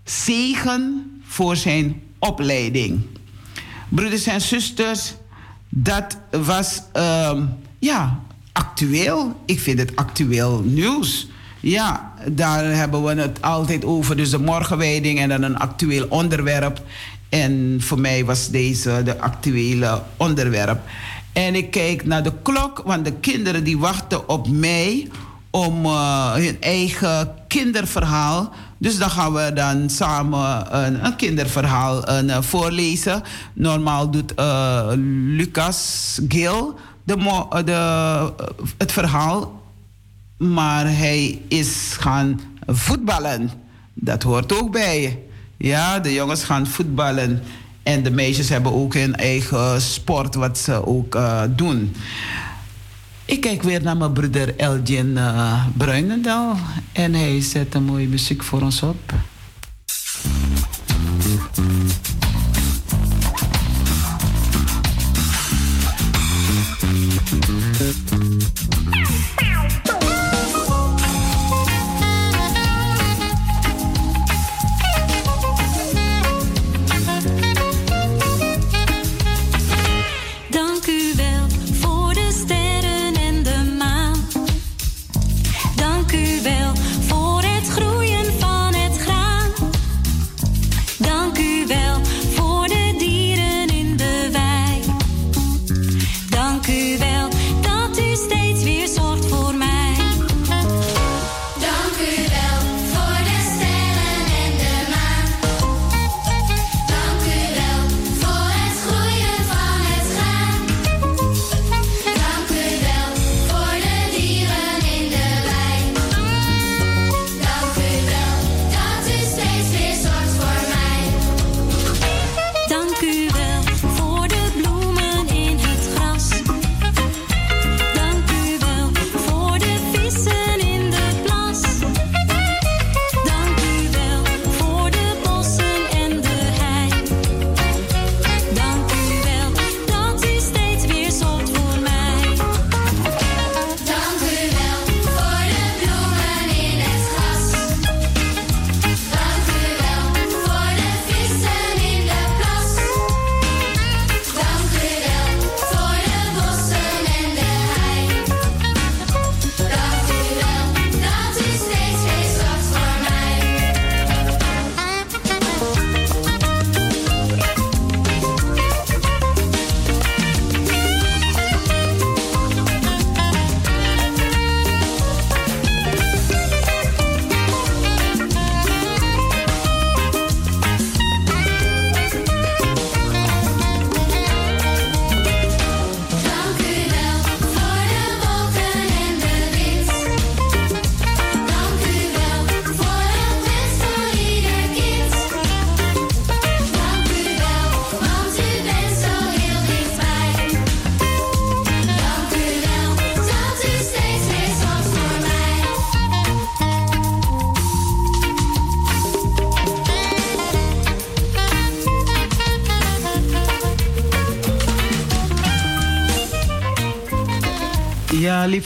zegen 0.04 1.12
voor 1.26 1.56
zijn 1.56 2.02
opleiding. 2.18 3.00
Broeders 3.88 4.26
en 4.26 4.40
zusters, 4.40 5.14
dat 5.68 6.18
was 6.30 6.82
uh, 6.96 7.40
ja, 7.78 8.20
actueel. 8.52 9.40
Ik 9.46 9.60
vind 9.60 9.78
het 9.78 9.96
actueel 9.96 10.62
nieuws. 10.64 11.28
Ja, 11.60 12.12
daar 12.28 12.64
hebben 12.64 13.04
we 13.04 13.14
het 13.14 13.42
altijd 13.42 13.84
over. 13.84 14.16
Dus 14.16 14.30
de 14.30 14.38
morgenwijding 14.38 15.18
en 15.18 15.28
dan 15.28 15.42
een 15.42 15.58
actueel 15.58 16.06
onderwerp. 16.08 16.82
En 17.28 17.76
voor 17.80 18.00
mij 18.00 18.24
was 18.24 18.50
deze 18.50 19.02
de 19.04 19.18
actuele 19.18 20.02
onderwerp. 20.16 20.80
En 21.32 21.54
ik 21.54 21.70
kijk 21.70 22.04
naar 22.04 22.22
de 22.22 22.32
klok, 22.42 22.82
want 22.84 23.04
de 23.04 23.12
kinderen 23.12 23.64
die 23.64 23.78
wachten 23.78 24.28
op 24.28 24.48
mij 24.48 25.08
om 25.50 25.84
uh, 25.84 26.32
hun 26.32 26.56
eigen 26.60 27.34
kinderverhaal. 27.48 28.52
Dus 28.84 28.98
dan 28.98 29.10
gaan 29.10 29.32
we 29.32 29.52
dan 29.54 29.90
samen 29.90 30.76
een, 30.84 31.04
een 31.04 31.16
kinderverhaal 31.16 32.08
een, 32.08 32.28
uh, 32.28 32.36
voorlezen. 32.40 33.22
Normaal 33.52 34.10
doet 34.10 34.32
uh, 34.38 34.90
Lucas 35.26 36.20
Gil 36.28 36.78
de, 37.04 37.62
de, 37.64 38.32
het 38.78 38.92
verhaal. 38.92 39.62
Maar 40.36 40.86
hij 40.86 41.42
is 41.48 41.96
gaan 41.98 42.40
voetballen. 42.66 43.50
Dat 43.94 44.22
hoort 44.22 44.60
ook 44.60 44.72
bij. 44.72 45.18
Ja, 45.56 45.98
de 45.98 46.12
jongens 46.12 46.44
gaan 46.44 46.66
voetballen. 46.66 47.42
En 47.82 48.02
de 48.02 48.10
meisjes 48.10 48.48
hebben 48.48 48.72
ook 48.72 48.94
hun 48.94 49.16
eigen 49.16 49.80
sport 49.80 50.34
wat 50.34 50.58
ze 50.58 50.86
ook 50.86 51.18
doen. 51.56 51.94
Ik 53.26 53.40
kijk 53.40 53.62
weer 53.62 53.82
naar 53.82 53.96
mijn 53.96 54.12
broeder 54.12 54.56
Elgin 54.56 55.06
uh, 55.06 55.66
Bruinendal. 55.76 56.56
En 56.92 57.14
hij 57.14 57.40
zet 57.40 57.74
een 57.74 57.84
mooie 57.84 58.08
muziek 58.08 58.42
voor 58.42 58.62
ons 58.62 58.82
op. 58.82 59.14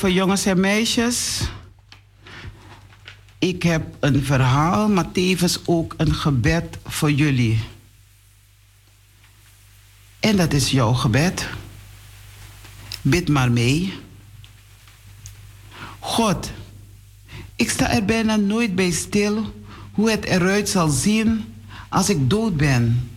lieve 0.03 0.19
jongens 0.19 0.45
en 0.45 0.61
meisjes. 0.61 1.41
Ik 3.39 3.63
heb 3.63 3.83
een 4.01 4.25
verhaal, 4.25 4.89
maar 4.89 5.13
tevens 5.13 5.59
ook 5.65 5.95
een 5.97 6.15
gebed 6.15 6.79
voor 6.87 7.11
jullie. 7.11 7.61
En 10.21 10.37
dat 10.37 10.53
is 10.53 10.71
jouw 10.71 10.93
gebed. 10.93 11.49
Bid 13.03 13.29
maar 13.29 13.53
mee. 13.53 13.93
God, 15.99 16.51
ik 17.57 17.71
sta 17.71 17.91
er 17.91 18.05
bijna 18.05 18.37
nooit 18.37 18.75
bij 18.75 18.91
stil 18.91 19.53
hoe 19.93 20.11
het 20.11 20.25
eruit 20.25 20.69
zal 20.69 20.89
zien 20.89 21.55
als 21.89 22.11
ik 22.11 22.31
dood 22.31 22.57
ben. 22.57 23.11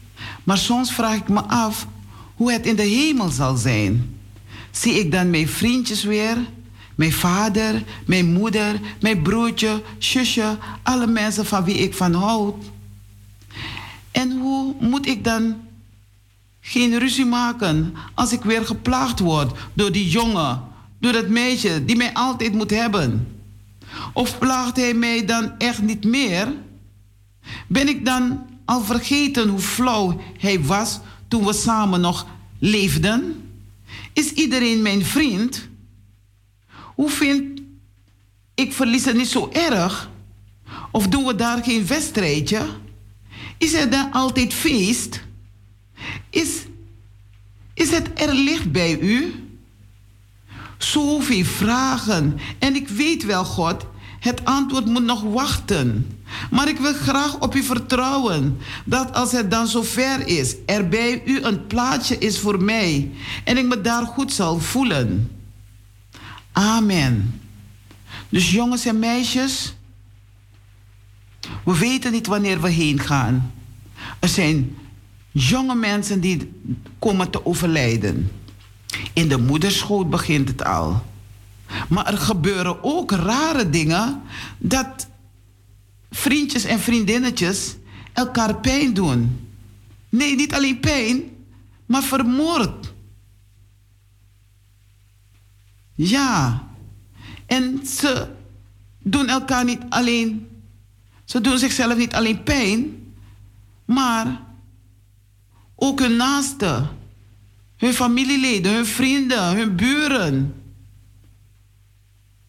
Maar 0.44 0.58
soms 0.58 0.94
vraag 0.94 1.16
ik 1.16 1.30
me 1.30 1.42
af 1.42 1.88
hoe 2.36 2.52
het 2.52 2.66
in 2.66 2.76
de 2.76 2.88
hemel 2.88 3.30
zal 3.30 3.56
zijn. 3.56 4.20
Zie 4.72 4.94
ik 4.94 5.12
dan 5.12 5.30
mijn 5.30 5.48
vriendjes 5.50 6.04
weer? 6.04 6.38
Mijn 6.96 7.12
vader, 7.12 7.84
mijn 8.06 8.34
moeder, 8.34 8.80
mijn 9.02 9.22
broertje, 9.22 9.82
zusje, 9.98 10.58
alle 10.84 11.08
mensen 11.08 11.46
van 11.46 11.64
wie 11.64 11.76
ik 11.76 11.94
van 11.94 12.14
houd. 12.14 12.56
En 14.12 14.40
hoe 14.40 14.76
moet 14.80 15.08
ik 15.08 15.24
dan 15.24 15.56
geen 16.62 17.00
ruzie 17.00 17.26
maken 17.26 17.94
als 18.14 18.32
ik 18.32 18.42
weer 18.42 18.66
geplaagd 18.66 19.20
word 19.20 19.60
door 19.74 19.92
die 19.92 20.10
jongen, 20.10 20.64
door 21.00 21.12
dat 21.12 21.28
meisje 21.28 21.86
die 21.86 21.96
mij 21.96 22.14
altijd 22.14 22.54
moet 22.54 22.70
hebben? 22.70 23.28
Of 24.14 24.40
plaagt 24.40 24.76
hij 24.76 24.94
mij 24.94 25.26
dan 25.26 25.52
echt 25.58 25.82
niet 25.82 26.04
meer? 26.04 26.54
Ben 27.68 27.88
ik 27.88 28.06
dan 28.06 28.46
al 28.66 28.82
vergeten 28.82 29.50
hoe 29.50 29.60
flauw 29.60 30.22
hij 30.38 30.64
was 30.64 31.00
toen 31.28 31.46
we 31.46 31.54
samen 31.54 32.02
nog 32.02 32.26
leefden? 32.60 33.50
Is 34.14 34.32
iedereen 34.32 34.82
mijn 34.82 35.06
vriend? 35.06 35.70
Hoe 37.02 37.10
vind 37.10 37.62
ik 38.56 38.74
verliezen 38.74 39.18
niet 39.18 39.28
zo 39.28 39.50
erg? 39.54 40.10
Of 40.92 41.08
doen 41.08 41.26
we 41.26 41.36
daar 41.36 41.64
geen 41.64 41.88
wedstrijdje? 41.88 42.62
Is 43.58 43.74
er 43.74 43.90
dan 43.90 44.12
altijd 44.12 44.54
feest? 44.54 45.22
Is, 46.30 46.50
is 47.74 47.90
het 47.90 48.10
er 48.14 48.34
licht 48.34 48.72
bij 48.72 49.00
u? 49.00 49.34
Zoveel 50.78 51.44
vragen. 51.44 52.40
En 52.60 52.76
ik 52.76 52.88
weet 52.88 53.26
wel, 53.26 53.46
God, 53.46 53.86
het 54.20 54.46
antwoord 54.46 54.86
moet 54.86 55.04
nog 55.04 55.22
wachten. 55.22 56.20
Maar 56.52 56.68
ik 56.68 56.78
wil 56.78 56.94
graag 56.94 57.40
op 57.40 57.56
u 57.56 57.64
vertrouwen 57.64 58.58
dat 58.86 59.14
als 59.14 59.32
het 59.32 59.52
dan 59.52 59.68
zover 59.68 60.28
is, 60.28 60.56
er 60.66 60.88
bij 60.88 61.22
u 61.26 61.42
een 61.42 61.68
plaatsje 61.68 62.18
is 62.18 62.40
voor 62.40 62.64
mij 62.64 63.12
en 63.44 63.58
ik 63.58 63.66
me 63.66 63.82
daar 63.82 64.06
goed 64.06 64.34
zal 64.34 64.60
voelen. 64.60 65.41
Amen. 66.52 67.42
Dus 68.30 68.52
jongens 68.52 68.86
en 68.86 69.00
meisjes, 69.00 69.76
we 71.64 71.78
weten 71.78 72.12
niet 72.12 72.28
wanneer 72.28 72.62
we 72.62 72.70
heen 72.70 73.00
gaan. 73.00 73.54
Er 74.20 74.30
zijn 74.30 74.78
jonge 75.32 75.76
mensen 75.76 76.20
die 76.20 76.52
komen 77.00 77.30
te 77.30 77.46
overlijden. 77.46 78.32
In 79.14 79.28
de 79.28 79.38
moederschoot 79.38 80.10
begint 80.10 80.48
het 80.48 80.64
al. 80.64 81.06
Maar 81.90 82.08
er 82.08 82.18
gebeuren 82.18 82.84
ook 82.84 83.12
rare 83.12 83.70
dingen 83.70 84.22
dat 84.58 85.08
vriendjes 86.12 86.64
en 86.64 86.80
vriendinnetjes 86.80 87.76
elkaar 88.14 88.56
pijn 88.56 88.94
doen. 88.94 89.48
Nee, 90.10 90.36
niet 90.36 90.54
alleen 90.54 90.80
pijn, 90.80 91.22
maar 91.86 92.04
vermoord. 92.04 92.94
Ja. 96.04 96.68
En 97.46 97.86
ze 97.86 98.28
doen 99.04 99.28
elkaar 99.28 99.66
niet 99.66 99.82
alleen, 99.90 100.48
ze 101.26 101.42
doen 101.42 101.58
zichzelf 101.58 101.98
niet 101.98 102.14
alleen 102.14 102.44
pijn, 102.44 103.14
maar 103.86 104.42
ook 105.76 106.00
hun 106.00 106.16
naasten, 106.16 106.90
hun 107.78 107.94
familieleden, 107.94 108.74
hun 108.74 108.86
vrienden, 108.86 109.56
hun 109.56 109.76
buren. 109.76 110.64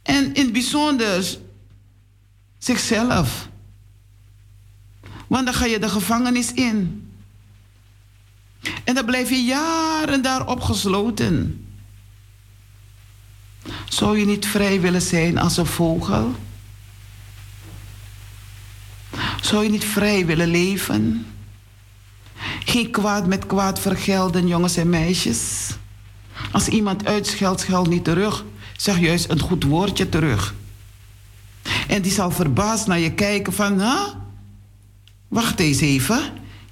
En 0.03 0.35
in 0.35 0.45
het 0.45 0.53
bijzonder 0.53 1.39
zichzelf. 2.59 3.49
Want 5.27 5.45
dan 5.45 5.55
ga 5.55 5.65
je 5.65 5.79
de 5.79 5.89
gevangenis 5.89 6.53
in. 6.53 7.11
En 8.85 8.95
dan 8.95 9.05
blijf 9.05 9.31
je 9.31 9.45
jaren 9.45 10.23
daar 10.23 10.47
opgesloten. 10.47 11.61
Zou 13.93 14.19
je 14.19 14.24
niet 14.24 14.47
vrij 14.47 14.81
willen 14.81 15.02
zijn 15.02 15.39
als 15.39 15.56
een 15.56 15.66
vogel? 15.66 16.35
Zou 19.40 19.62
je 19.62 19.70
niet 19.70 19.85
vrij 19.85 20.27
willen 20.27 20.48
leven? 20.48 21.27
Geen 22.64 22.90
kwaad 22.90 23.27
met 23.27 23.47
kwaad 23.47 23.81
vergelden, 23.81 24.47
jongens 24.47 24.77
en 24.77 24.89
meisjes. 24.89 25.70
Als 26.52 26.69
iemand 26.69 27.06
uitscheldt, 27.06 27.60
scheld 27.60 27.89
niet 27.89 28.05
terug. 28.05 28.44
Zeg 28.77 28.98
juist 28.98 29.31
een 29.31 29.40
goed 29.40 29.64
woordje 29.64 30.09
terug. 30.09 30.55
En 31.89 32.02
die 32.02 32.12
zal 32.12 32.31
verbaasd 32.31 32.86
naar 32.86 32.98
je 32.98 33.12
kijken 33.12 33.52
van, 33.52 33.81
huh? 33.81 34.06
Wacht 35.28 35.60
eens 35.60 35.81
even. 35.81 36.20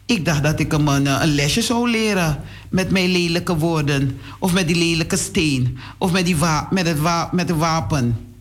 Ik 0.06 0.24
dacht 0.24 0.42
dat 0.42 0.60
ik 0.60 0.72
hem 0.72 0.88
een, 0.88 1.06
eh, 1.06 1.18
een 1.20 1.34
lesje 1.34 1.62
zou 1.62 1.90
leren 1.90 2.44
met 2.70 2.90
mijn 2.90 3.10
lelijke 3.10 3.56
woorden. 3.56 4.20
Of 4.38 4.52
met 4.52 4.66
die 4.66 4.76
lelijke 4.76 5.16
steen. 5.16 5.78
Of 5.98 6.12
met, 6.12 6.24
die 6.24 6.36
met, 6.70 6.86
het 6.86 7.32
met 7.32 7.48
het 7.48 7.58
wapen. 7.58 8.34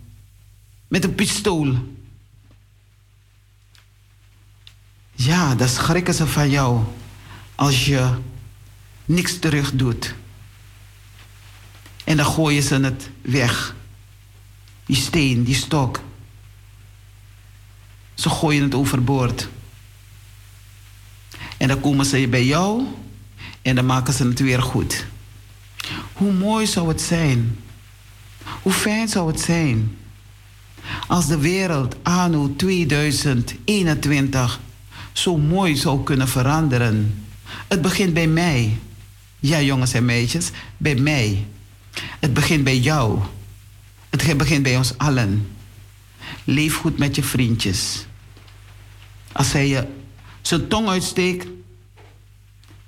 Met 0.88 1.04
een 1.04 1.16
pistool. 1.16 1.76
Ja, 5.12 5.56
dat 5.56 5.70
schrikken 5.70 6.14
ze 6.14 6.28
van 6.28 6.50
jou. 6.50 6.84
Als 7.56 7.86
je 7.86 8.10
niks 9.06 9.40
terug 9.40 9.72
doet. 9.72 10.16
En 12.04 12.18
dan 12.18 12.26
gooien 12.26 12.64
ze 12.64 12.76
het 12.76 13.10
weg. 13.22 13.76
Die 14.86 14.96
steen, 14.96 15.44
die 15.44 15.56
stok. 15.56 16.02
Ze 18.14 18.30
gooien 18.30 18.64
het 18.64 18.76
overboord. 18.76 19.48
En 21.58 21.68
dan 21.68 21.80
komen 21.80 22.06
ze 22.06 22.28
bij 22.28 22.46
jou 22.46 22.86
en 23.62 23.76
dan 23.76 23.86
maken 23.86 24.14
ze 24.14 24.28
het 24.28 24.40
weer 24.40 24.62
goed. 24.62 25.06
Hoe 26.14 26.34
mooi 26.34 26.68
zou 26.68 26.88
het 26.88 27.02
zijn? 27.02 27.60
Hoe 28.62 28.72
fijn 28.72 29.08
zou 29.08 29.28
het 29.28 29.40
zijn? 29.40 29.98
Als 31.08 31.28
de 31.28 31.38
wereld 31.38 31.96
anno 32.04 32.54
2021 32.56 34.60
zo 35.12 35.38
mooi 35.38 35.76
zou 35.76 36.04
kunnen 36.04 36.28
veranderen. 36.28 37.24
Het 37.68 37.82
begint 37.82 38.14
bij 38.14 38.28
mij. 38.28 38.78
Ja, 39.40 39.62
jongens 39.62 39.94
en 39.94 40.06
meisjes, 40.06 40.52
bij 40.78 40.96
mij. 40.96 41.46
Het 42.20 42.34
begint 42.34 42.64
bij 42.64 42.78
jou. 42.78 43.20
Het 44.10 44.38
begint 44.38 44.64
bij 44.64 44.78
ons 44.78 44.98
allen. 44.98 45.48
Leef 46.44 46.76
goed 46.76 46.98
met 46.98 47.16
je 47.16 47.24
vriendjes. 47.24 48.06
Als 49.32 49.52
hij 49.52 49.68
je 49.68 49.88
zijn 50.42 50.68
tong 50.68 50.88
uitsteekt, 50.88 51.48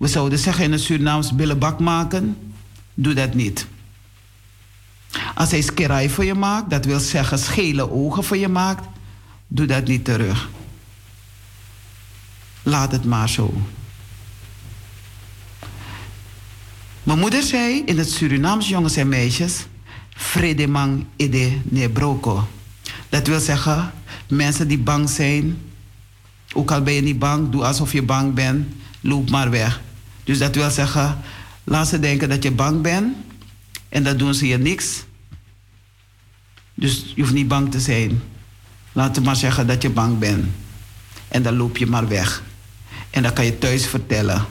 we 0.01 0.07
zouden 0.07 0.39
zeggen 0.39 0.63
in 0.63 0.71
het 0.71 0.81
Surinaams 0.81 1.35
bak 1.57 1.79
maken, 1.79 2.37
doe 2.93 3.13
dat 3.13 3.33
niet. 3.33 3.67
Als 5.35 5.51
hij 5.51 5.61
skerai 5.61 6.09
voor 6.09 6.25
je 6.25 6.33
maakt, 6.33 6.69
dat 6.69 6.85
wil 6.85 6.99
zeggen 6.99 7.39
schele 7.39 7.91
ogen 7.91 8.23
voor 8.23 8.37
je 8.37 8.47
maakt, 8.47 8.85
doe 9.47 9.65
dat 9.65 9.87
niet 9.87 10.05
terug. 10.05 10.49
Laat 12.63 12.91
het 12.91 13.05
maar 13.05 13.29
zo. 13.29 13.53
Mijn 17.03 17.19
moeder 17.19 17.43
zei 17.43 17.81
in 17.85 17.97
het 17.97 18.11
Surinaams, 18.11 18.69
jongens 18.69 18.95
en 18.95 19.07
meisjes, 19.07 19.65
Fredemang 20.09 21.05
ide 21.15 21.57
nebroko. 21.63 22.47
Dat 23.09 23.27
wil 23.27 23.39
zeggen, 23.39 23.91
mensen 24.27 24.67
die 24.67 24.79
bang 24.79 25.09
zijn, 25.09 25.57
ook 26.53 26.71
al 26.71 26.81
ben 26.81 26.93
je 26.93 27.01
niet 27.01 27.19
bang, 27.19 27.49
doe 27.49 27.63
alsof 27.63 27.91
je 27.91 28.03
bang 28.03 28.33
bent, 28.33 28.67
loop 29.01 29.29
maar 29.29 29.49
weg. 29.49 29.81
Dus 30.23 30.37
dat 30.37 30.55
wil 30.55 30.69
zeggen, 30.69 31.17
laat 31.63 31.87
ze 31.87 31.99
denken 31.99 32.29
dat 32.29 32.43
je 32.43 32.51
bang 32.51 32.81
bent 32.81 33.15
en 33.89 34.03
dan 34.03 34.17
doen 34.17 34.33
ze 34.33 34.47
je 34.47 34.57
niks. 34.57 35.03
Dus 36.73 37.11
je 37.15 37.21
hoeft 37.21 37.33
niet 37.33 37.47
bang 37.47 37.71
te 37.71 37.79
zijn. 37.79 38.21
Laat 38.91 39.15
ze 39.15 39.21
maar 39.21 39.35
zeggen 39.35 39.67
dat 39.67 39.81
je 39.81 39.89
bang 39.89 40.19
bent. 40.19 40.45
En 41.27 41.43
dan 41.43 41.55
loop 41.55 41.77
je 41.77 41.87
maar 41.87 42.07
weg. 42.07 42.43
En 43.09 43.23
dan 43.23 43.33
kan 43.33 43.45
je 43.45 43.57
thuis 43.57 43.87
vertellen. 43.87 44.45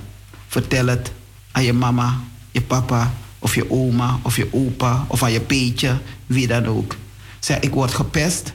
Vertel 0.47 0.86
het 0.86 1.12
aan 1.52 1.64
je 1.64 1.72
mama, 1.72 2.20
je 2.51 2.62
papa, 2.62 3.12
of 3.38 3.55
je 3.55 3.70
oma, 3.70 4.18
of 4.22 4.36
je 4.36 4.48
opa, 4.52 5.05
of 5.09 5.22
aan 5.22 5.32
je 5.32 5.40
peetje, 5.40 5.98
wie 6.26 6.47
dan 6.47 6.66
ook. 6.66 6.97
Zeg, 7.38 7.59
ik 7.60 7.74
word 7.74 7.94
gepest. 7.94 8.52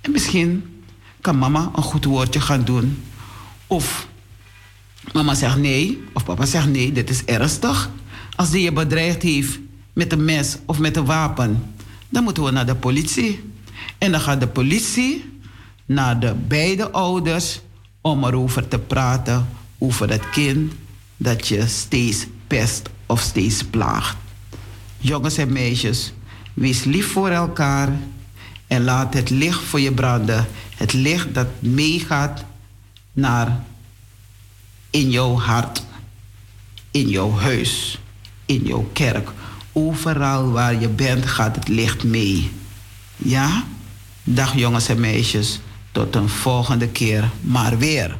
En 0.00 0.10
misschien 0.10 0.82
kan 1.20 1.38
mama 1.38 1.70
een 1.76 1.82
goed 1.82 2.04
woordje 2.04 2.40
gaan 2.40 2.64
doen. 2.64 3.02
Of 3.66 4.06
mama 5.12 5.34
zegt 5.34 5.56
nee, 5.56 6.02
of 6.12 6.24
papa 6.24 6.46
zegt 6.46 6.68
nee, 6.68 6.92
dit 6.92 7.10
is 7.10 7.24
ernstig. 7.24 7.90
Als 8.36 8.50
die 8.50 8.62
je 8.62 8.72
bedreigd 8.72 9.22
heeft 9.22 9.58
met 9.92 10.12
een 10.12 10.24
mes 10.24 10.58
of 10.66 10.78
met 10.78 10.96
een 10.96 11.04
wapen, 11.04 11.72
dan 12.08 12.24
moeten 12.24 12.44
we 12.44 12.50
naar 12.50 12.66
de 12.66 12.74
politie. 12.74 13.52
En 13.98 14.10
dan 14.10 14.20
gaat 14.20 14.40
de 14.40 14.48
politie 14.48 15.40
naar 15.86 16.20
de 16.20 16.34
beide 16.34 16.90
ouders 16.90 17.60
om 18.00 18.24
erover 18.24 18.68
te 18.68 18.78
praten 18.78 19.48
over 19.78 20.10
het 20.10 20.30
kind 20.30 20.72
dat 21.16 21.48
je 21.48 21.66
steeds 21.66 22.26
pest 22.46 22.88
of 23.06 23.20
steeds 23.20 23.64
plaagt. 23.64 24.16
Jongens 24.98 25.36
en 25.36 25.52
meisjes, 25.52 26.12
wees 26.54 26.84
lief 26.84 27.12
voor 27.12 27.28
elkaar 27.28 27.92
en 28.66 28.84
laat 28.84 29.14
het 29.14 29.30
licht 29.30 29.60
voor 29.60 29.80
je 29.80 29.92
branden. 29.92 30.46
Het 30.76 30.92
licht 30.92 31.34
dat 31.34 31.46
meegaat 31.58 32.44
naar 33.12 33.64
in 34.90 35.10
jouw 35.10 35.38
hart, 35.38 35.82
in 36.90 37.08
jouw 37.08 37.32
huis, 37.32 37.98
in 38.46 38.62
jouw 38.64 38.88
kerk. 38.92 39.30
Overal 39.72 40.50
waar 40.50 40.80
je 40.80 40.88
bent 40.88 41.26
gaat 41.26 41.56
het 41.56 41.68
licht 41.68 42.04
mee. 42.04 42.50
Ja? 43.16 43.64
Dag 44.24 44.56
jongens 44.56 44.88
en 44.88 45.00
meisjes, 45.00 45.60
tot 45.92 46.14
een 46.14 46.28
volgende 46.28 46.88
keer 46.88 47.30
maar 47.40 47.78
weer. 47.78 48.16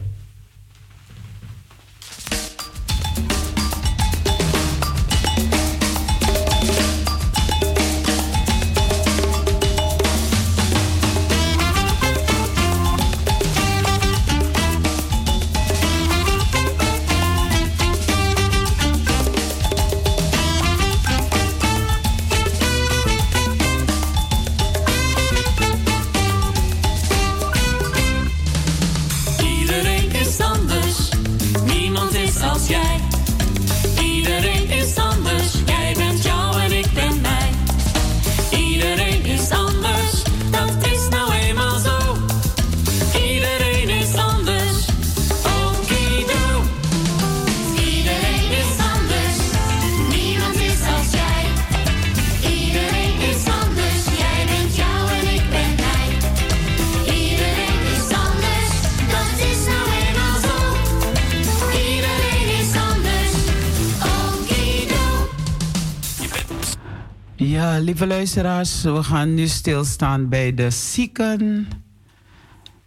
We 68.39 69.03
gaan 69.03 69.35
nu 69.35 69.47
stilstaan 69.47 70.29
bij 70.29 70.55
de 70.55 70.71
zieken. 70.71 71.69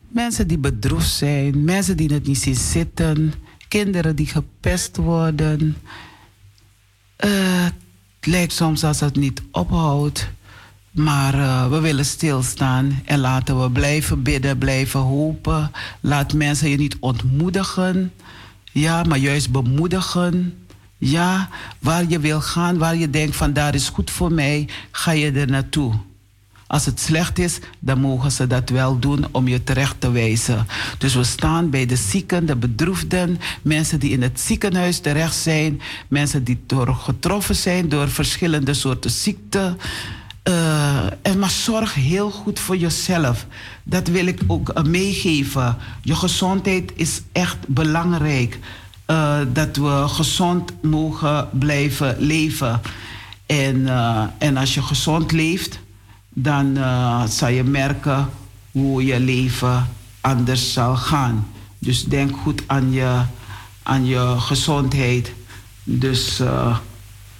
Mensen 0.08 0.48
die 0.48 0.58
bedroefd 0.58 1.10
zijn, 1.10 1.64
mensen 1.64 1.98
die 1.98 2.14
het 2.14 2.28
niet 2.28 2.38
zien 2.38 2.56
zitten, 2.56 3.34
kinderen 3.68 4.16
die 4.16 4.26
gepest 4.26 4.98
worden. 4.98 5.78
Eh, 7.16 7.64
het 8.16 8.26
lijkt 8.26 8.54
soms 8.54 8.84
als 8.84 9.00
het 9.00 9.16
niet 9.16 9.42
ophoudt, 9.52 10.30
maar 10.92 11.34
eh, 11.34 11.70
we 11.70 11.80
willen 11.80 12.06
stilstaan 12.06 13.02
en 13.06 13.20
laten 13.20 13.62
we 13.62 13.72
blijven 13.72 14.24
bidden, 14.24 14.58
blijven 14.58 15.00
hopen. 15.00 15.72
Laat 16.00 16.34
mensen 16.34 16.70
je 16.70 16.78
niet 16.78 16.98
ontmoedigen, 17.00 18.12
ja, 18.72 19.04
maar 19.04 19.18
juist 19.18 19.52
bemoedigen. 19.52 20.61
Ja, 21.04 21.50
waar 21.80 22.06
je 22.08 22.20
wil 22.20 22.42
gaan, 22.42 22.78
waar 22.78 22.96
je 22.96 23.10
denkt 23.10 23.36
van 23.36 23.54
daar 23.54 23.76
is 23.76 23.90
goed 23.90 24.12
voor 24.12 24.32
mij, 24.32 24.68
ga 24.92 25.12
je 25.12 25.32
er 25.32 25.48
naartoe. 25.48 25.94
Als 26.68 26.86
het 26.86 27.00
slecht 27.00 27.40
is, 27.40 27.60
dan 27.80 28.00
mogen 28.00 28.32
ze 28.32 28.48
dat 28.48 28.70
wel 28.70 29.00
doen 29.00 29.26
om 29.32 29.48
je 29.48 29.64
terecht 29.64 29.96
te 30.00 30.12
wijzen. 30.12 30.68
Dus 30.98 31.16
we 31.16 31.24
staan 31.24 31.70
bij 31.70 31.86
de 31.86 31.96
zieken, 31.96 32.46
de 32.46 32.56
bedroefden, 32.56 33.40
mensen 33.62 34.00
die 34.00 34.12
in 34.12 34.22
het 34.22 34.40
ziekenhuis 34.40 35.00
terecht 35.00 35.36
zijn, 35.36 35.82
mensen 36.08 36.44
die 36.44 36.64
door 36.66 36.96
getroffen 36.96 37.56
zijn 37.56 37.90
door 37.90 38.10
verschillende 38.10 38.74
soorten 38.74 39.12
ziekten. 39.12 39.78
Eh, 40.44 41.06
en 41.22 41.40
maar 41.40 41.50
zorg 41.50 41.94
heel 41.94 42.32
goed 42.32 42.60
voor 42.60 42.78
jezelf. 42.78 43.46
Dat 43.84 44.08
wil 44.08 44.26
ik 44.26 44.42
ook 44.48 44.84
meegeven. 44.88 45.78
Je 46.02 46.16
gezondheid 46.16 46.92
is 46.96 47.22
echt 47.32 47.58
belangrijk. 47.68 48.60
Eh, 49.12 49.40
dat 49.54 49.76
we 49.76 50.04
gezond 50.08 50.72
mogen 50.82 51.50
blijven 51.52 52.16
leven. 52.20 52.82
En, 53.46 53.88
eh, 53.88 54.24
en 54.38 54.58
als 54.58 54.74
je 54.74 54.82
gezond 54.82 55.32
leeft, 55.32 55.80
dan 56.30 56.78
eh, 56.78 57.24
zal 57.26 57.50
je 57.50 57.64
merken 57.64 58.30
hoe 58.72 59.06
je 59.06 59.20
leven 59.20 59.90
anders 60.22 60.74
zal 60.74 60.96
gaan. 60.96 61.48
Dus 61.80 62.04
denk 62.04 62.38
goed 62.38 62.64
aan 62.68 62.92
je, 62.92 63.22
aan 63.84 64.06
je 64.06 64.36
gezondheid. 64.38 65.34
Dus 65.84 66.42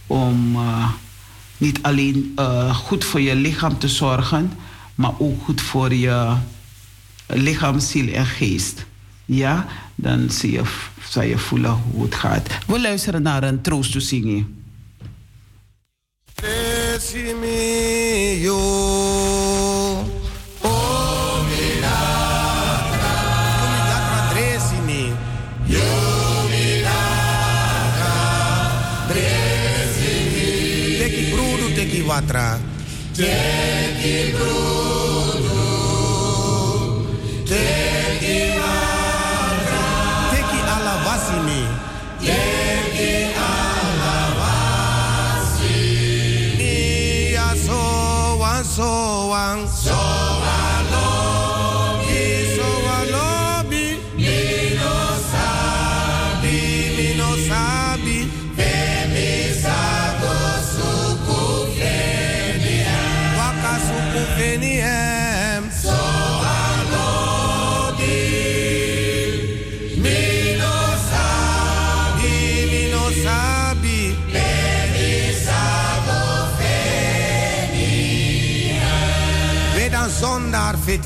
om 0.08 0.58
niet 1.58 1.80
alleen 1.82 2.36
goed 2.74 3.04
voor 3.06 3.22
je 3.22 3.36
lichaam 3.36 3.78
te 3.78 3.88
zorgen, 3.88 4.52
maar 4.96 5.14
ook 5.18 5.44
goed 5.44 5.62
voor 5.62 5.94
je 5.94 6.36
lichaam, 7.28 7.80
ziel 7.80 8.14
en 8.14 8.26
geest. 8.26 8.86
Ja, 9.26 9.66
dan 9.96 10.30
zie 10.30 10.52
je, 10.52 10.64
je 11.20 11.38
voelen 11.38 11.82
hoe 11.92 12.04
het 12.04 12.16
gaat. 12.16 12.48
We 12.68 12.82
luisteren 12.82 13.22
naar 13.22 13.44
een 13.44 13.62
troostoezinging. 13.62 14.46
Decimio. 16.36 17.38
Oh, 20.62 21.48
milagro. 21.50 23.08
Milagro, 23.70 24.34
Dresimi. 24.34 25.14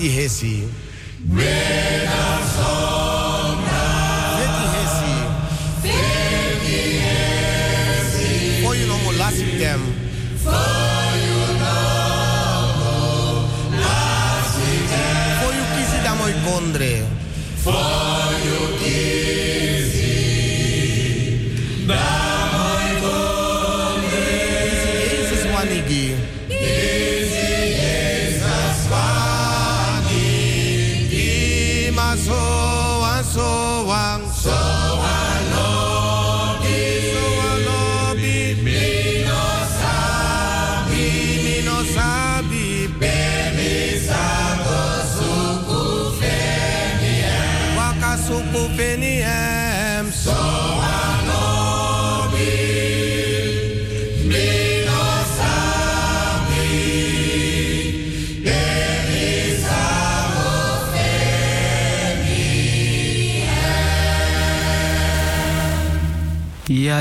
hesi. 0.10 0.68
Buenas 1.20 2.60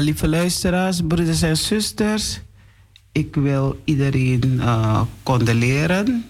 Lieve 0.00 0.28
luisteraars, 0.28 1.00
broeders 1.08 1.42
en 1.42 1.56
zusters. 1.56 2.40
Ik 3.12 3.34
wil 3.34 3.80
iedereen 3.84 4.52
uh, 4.54 5.00
condoleren 5.22 6.24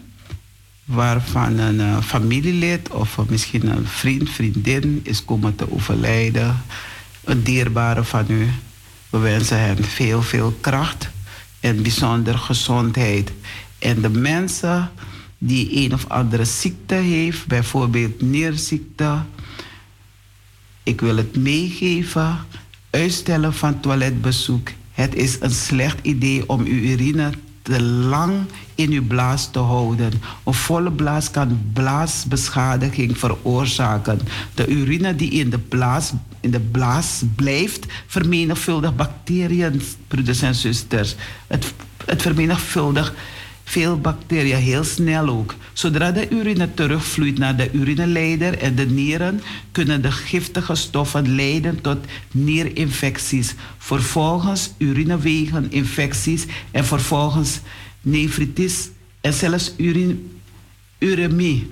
waarvan 0.84 1.58
een 1.58 1.80
uh, 1.80 2.02
familielid 2.02 2.90
of 2.90 3.18
misschien 3.28 3.66
een 3.66 3.86
vriend, 3.86 4.30
vriendin 4.30 5.00
is 5.02 5.24
komen 5.24 5.54
te 5.54 5.72
overlijden. 5.72 6.62
Een 7.24 7.42
dierbare 7.42 8.04
van 8.04 8.24
u. 8.28 8.48
We 9.10 9.18
wensen 9.18 9.60
hem 9.60 9.84
veel, 9.84 10.22
veel 10.22 10.56
kracht 10.60 11.08
en 11.60 11.82
bijzonder 11.82 12.38
gezondheid. 12.38 13.32
En 13.78 14.00
de 14.00 14.08
mensen 14.08 14.90
die 15.38 15.84
een 15.84 15.92
of 15.92 16.08
andere 16.08 16.44
ziekte 16.44 16.94
heeft, 16.94 17.46
bijvoorbeeld 17.46 18.22
nierziekte, 18.22 19.22
ik 20.82 21.00
wil 21.00 21.16
het 21.16 21.36
meegeven. 21.36 22.38
Uitstellen 22.94 23.54
van 23.54 23.80
toiletbezoek. 23.80 24.68
Het 24.92 25.14
is 25.14 25.36
een 25.40 25.50
slecht 25.50 25.98
idee 26.02 26.48
om 26.48 26.60
uw 26.60 26.90
urine 26.92 27.30
te 27.62 27.82
lang 27.82 28.34
in 28.74 28.90
uw 28.90 29.06
blaas 29.06 29.50
te 29.50 29.58
houden. 29.58 30.12
Een 30.44 30.54
volle 30.54 30.92
blaas 30.92 31.30
kan 31.30 31.70
blaasbeschadiging 31.72 33.18
veroorzaken. 33.18 34.20
De 34.54 34.66
urine 34.66 35.16
die 35.16 35.30
in 35.30 35.50
de 35.50 35.58
blaas, 35.58 36.12
in 36.40 36.50
de 36.50 36.60
blaas 36.60 37.22
blijft, 37.34 37.86
vermenigvuldigt 38.06 38.96
bacteriën, 38.96 39.82
broeders 40.08 40.42
en 40.42 40.54
zusters. 40.54 41.14
Het, 41.46 41.74
het 42.04 42.22
vermenigvuldigt 42.22 43.12
veel 43.64 43.98
bacteriën 43.98 44.56
heel 44.56 44.84
snel 44.84 45.28
ook. 45.28 45.54
Zodra 45.72 46.10
de 46.12 46.30
urine 46.30 46.74
terugvloeit 46.74 47.38
naar 47.38 47.56
de 47.56 47.72
urineleider 47.72 48.58
en 48.58 48.74
de 48.74 48.86
nieren, 48.86 49.40
kunnen 49.72 50.02
de 50.02 50.12
giftige 50.12 50.74
stoffen 50.74 51.34
leiden 51.34 51.80
tot 51.80 51.98
nierinfecties. 52.30 53.54
Vervolgens 53.78 54.72
urinewegeninfecties 54.78 56.44
en 56.70 56.84
vervolgens 56.84 57.60
nefritis 58.00 58.88
en 59.20 59.32
zelfs 59.32 59.72
urine, 59.76 60.16
uremie. 60.98 61.70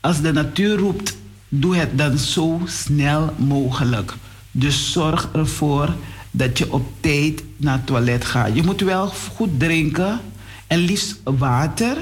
Als 0.00 0.20
de 0.20 0.32
natuur 0.32 0.76
roept, 0.76 1.16
doe 1.48 1.76
het 1.76 1.98
dan 1.98 2.18
zo 2.18 2.60
snel 2.64 3.34
mogelijk. 3.36 4.14
Dus 4.50 4.92
zorg 4.92 5.28
ervoor 5.32 5.94
dat 6.30 6.58
je 6.58 6.72
op 6.72 6.86
tijd 7.00 7.42
naar 7.56 7.76
het 7.76 7.86
toilet 7.86 8.24
gaat. 8.24 8.54
Je 8.54 8.62
moet 8.62 8.80
wel 8.80 9.06
goed 9.06 9.60
drinken 9.60 10.20
en 10.66 10.78
liefst 10.78 11.20
water, 11.24 11.96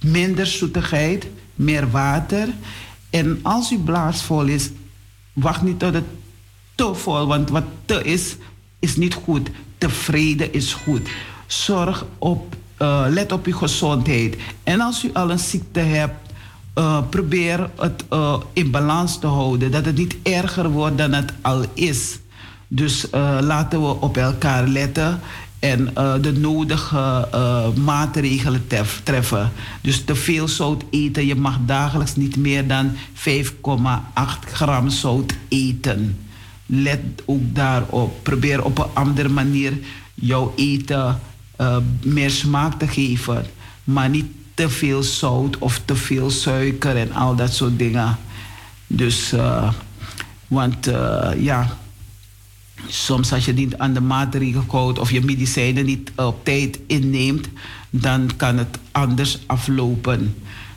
minder 0.00 0.46
zoetigheid, 0.46 1.26
meer 1.54 1.90
water. 1.90 2.48
En 3.10 3.38
als 3.42 3.70
uw 3.70 3.82
blaas 3.82 4.22
vol 4.22 4.44
is, 4.44 4.70
wacht 5.32 5.62
niet 5.62 5.78
tot 5.78 5.94
het 5.94 6.04
te 6.74 6.94
vol, 6.94 7.26
want 7.26 7.50
wat 7.50 7.64
te 7.84 8.02
is, 8.02 8.36
is 8.78 8.96
niet 8.96 9.14
goed. 9.14 9.50
Tevreden 9.78 10.52
is 10.52 10.72
goed. 10.72 11.08
Zorg 11.46 12.04
op, 12.18 12.56
uh, 12.78 13.04
let 13.08 13.32
op 13.32 13.46
uw 13.46 13.56
gezondheid. 13.56 14.36
En 14.62 14.80
als 14.80 15.04
u 15.04 15.10
al 15.12 15.30
een 15.30 15.38
ziekte 15.38 15.80
hebt, 15.80 16.32
uh, 16.78 17.02
probeer 17.10 17.70
het 17.76 18.04
uh, 18.12 18.36
in 18.52 18.70
balans 18.70 19.18
te 19.18 19.26
houden. 19.26 19.70
Dat 19.70 19.84
het 19.84 19.96
niet 19.96 20.16
erger 20.22 20.70
wordt 20.70 20.98
dan 20.98 21.12
het 21.12 21.32
al 21.40 21.64
is. 21.74 22.18
Dus 22.68 23.06
laten 23.40 23.80
we 23.80 24.00
op 24.00 24.16
elkaar 24.16 24.66
letten 24.66 25.20
en 25.64 25.90
uh, 25.98 26.14
de 26.20 26.32
nodige 26.32 27.28
uh, 27.34 27.66
maatregelen 27.84 28.66
treffen. 29.02 29.52
Dus 29.80 30.04
te 30.04 30.14
veel 30.14 30.48
zout 30.48 30.84
eten. 30.90 31.26
Je 31.26 31.34
mag 31.34 31.58
dagelijks 31.66 32.16
niet 32.16 32.36
meer 32.36 32.66
dan 32.66 32.92
5,8 33.14 33.32
gram 34.52 34.88
zout 34.90 35.34
eten. 35.48 36.18
Let 36.66 37.00
ook 37.24 37.54
daarop. 37.54 38.22
Probeer 38.22 38.64
op 38.64 38.78
een 38.78 38.94
andere 38.94 39.28
manier 39.28 39.72
jouw 40.14 40.52
eten 40.56 41.20
uh, 41.60 41.76
meer 42.02 42.30
smaak 42.30 42.78
te 42.78 42.86
geven. 42.86 43.46
Maar 43.84 44.08
niet 44.08 44.26
te 44.54 44.68
veel 44.68 45.02
zout 45.02 45.58
of 45.58 45.80
te 45.84 45.96
veel 45.96 46.30
suiker 46.30 46.96
en 46.96 47.12
al 47.12 47.36
dat 47.36 47.54
soort 47.54 47.78
dingen. 47.78 48.18
Dus, 48.86 49.34
want 50.48 50.90
ja 51.38 51.76
soms 52.88 53.32
als 53.32 53.44
je 53.44 53.52
niet 53.52 53.78
aan 53.78 53.92
de 53.94 54.00
maatregelen 54.00 54.64
houdt 54.68 54.98
of 54.98 55.10
je 55.10 55.24
medicijnen 55.24 55.84
niet 55.84 56.12
op 56.16 56.44
tijd 56.44 56.78
inneemt, 56.86 57.48
dan 57.90 58.30
kan 58.36 58.58
het 58.58 58.78
anders 58.92 59.38
aflopen. 59.46 60.34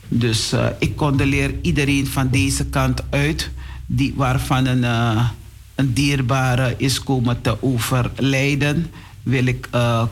Dus 0.08 0.54
uh, 0.54 0.66
ik 0.80 0.96
condoleer 0.96 1.54
iedereen 1.62 2.08
van 2.08 2.30
deze 2.30 2.66
kant 2.66 3.02
uit, 3.10 3.50
die, 3.86 4.14
waarvan 4.16 4.66
een, 4.66 4.84
uh, 4.84 5.30
een 5.76 5.94
dierbare 5.94 6.74
is 6.78 7.04
komen 7.04 7.42
te 7.42 7.64
overlijden, 7.64 8.92
wil 9.24 9.46
ik 9.46 9.68
uh, 9.76 10.04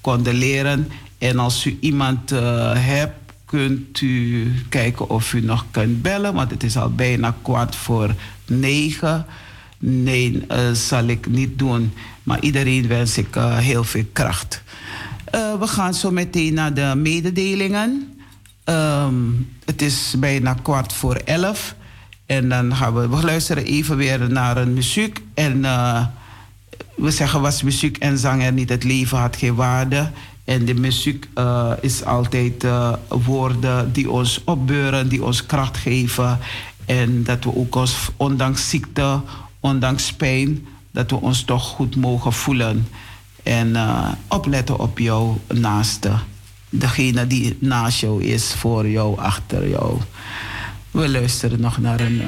condoleren. 0.00 0.88
En 1.18 1.38
als 1.38 1.64
u 1.64 1.78
iemand 1.80 2.30
hebt, 2.74 3.32
kunt 3.44 4.00
u 4.00 4.52
kijken 4.68 5.10
of 5.10 5.32
u 5.32 5.40
nog 5.40 5.64
kunt 5.70 6.02
bellen, 6.02 6.34
want 6.34 6.50
het 6.50 6.62
is 6.62 6.76
al 6.76 6.90
bijna 6.90 7.34
kwart 7.42 7.76
voor 7.76 8.14
negen. 8.46 9.26
Nee, 9.82 10.44
uh, 10.50 10.72
zal 10.72 11.04
ik 11.04 11.26
niet 11.26 11.58
doen. 11.58 11.92
Maar 12.22 12.40
iedereen 12.40 12.88
wens 12.88 13.18
ik 13.18 13.36
uh, 13.36 13.56
heel 13.56 13.84
veel 13.84 14.04
kracht. 14.12 14.62
Uh, 15.34 15.58
we 15.58 15.66
gaan 15.66 15.94
zo 15.94 16.10
meteen 16.10 16.54
naar 16.54 16.74
de 16.74 16.92
mededelingen. 16.96 18.18
Um, 18.64 19.48
het 19.64 19.82
is 19.82 20.14
bijna 20.18 20.54
kwart 20.62 20.92
voor 20.92 21.14
elf. 21.14 21.74
En 22.26 22.48
dan 22.48 22.76
gaan 22.76 22.94
we, 22.94 23.08
we 23.08 23.24
luisteren 23.24 23.64
even 23.64 23.96
weer 23.96 24.30
naar 24.30 24.56
een 24.56 24.72
muziek. 24.72 25.20
En 25.34 25.60
we 26.94 27.10
zeggen 27.10 27.40
was 27.40 27.62
muziek 27.62 27.96
en 27.98 28.18
zang 28.18 28.42
er 28.42 28.52
niet. 28.52 28.68
Het 28.68 28.84
leven 28.84 29.18
had 29.18 29.36
geen 29.36 29.54
waarde. 29.54 30.10
En 30.44 30.64
de 30.64 30.74
muziek 30.74 31.28
is 31.80 32.04
altijd 32.04 32.66
woorden 33.08 33.92
die 33.92 34.10
ons 34.10 34.40
opbeuren, 34.44 35.08
die 35.08 35.24
ons 35.24 35.46
kracht 35.46 35.76
geven. 35.76 36.38
En 36.86 37.24
dat 37.24 37.44
we 37.44 37.54
ook 37.54 37.74
ons, 37.74 38.10
ondanks 38.16 38.68
ziekte, 38.68 39.20
ondanks 39.60 40.12
pijn, 40.12 40.66
dat 40.90 41.10
we 41.10 41.16
ons 41.16 41.44
toch 41.44 41.64
goed 41.64 41.96
mogen 41.96 42.32
voelen. 42.32 42.88
En 43.42 43.68
uh, 43.68 44.08
opletten 44.28 44.78
op 44.78 44.98
jouw 44.98 45.38
naaste. 45.46 46.12
Degene 46.68 47.26
die 47.26 47.56
naast 47.60 48.00
jou 48.00 48.24
is, 48.24 48.54
voor 48.54 48.88
jou, 48.88 49.18
achter 49.18 49.68
jou. 49.68 49.98
We 50.90 51.08
luisteren 51.08 51.60
nog 51.60 51.78
naar 51.78 52.00
een 52.00 52.20
uh. 52.20 52.26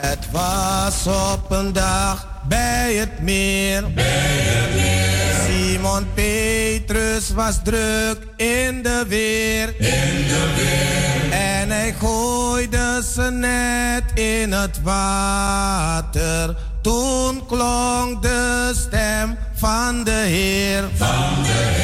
Het 0.00 0.30
was 0.30 1.06
op 1.06 1.50
een 1.50 1.72
dag 1.72 2.28
bij 2.48 2.94
het 2.94 3.20
meer. 3.20 3.92
Bij 3.92 4.04
het 4.04 4.74
meer. 4.74 5.15
Simon 5.46 6.06
Petrus 6.14 7.30
was 7.34 7.60
druk 7.62 8.18
in 8.36 8.82
de 8.82 9.04
weer. 9.08 9.68
In 9.78 10.26
de 10.26 10.52
weer. 10.56 11.32
En 11.32 11.70
hij 11.70 11.94
gooide 11.98 13.02
ze 13.14 13.30
net 13.30 14.02
in 14.14 14.52
het 14.52 14.82
water. 14.82 16.56
Toen 16.82 17.46
klonk 17.46 18.22
de 18.22 18.72
stem 18.74 19.36
van 19.54 20.04
de 20.04 20.10
Heer. 20.10 20.84
Van 20.96 21.42
de 21.42 21.48
Heer, 21.48 21.75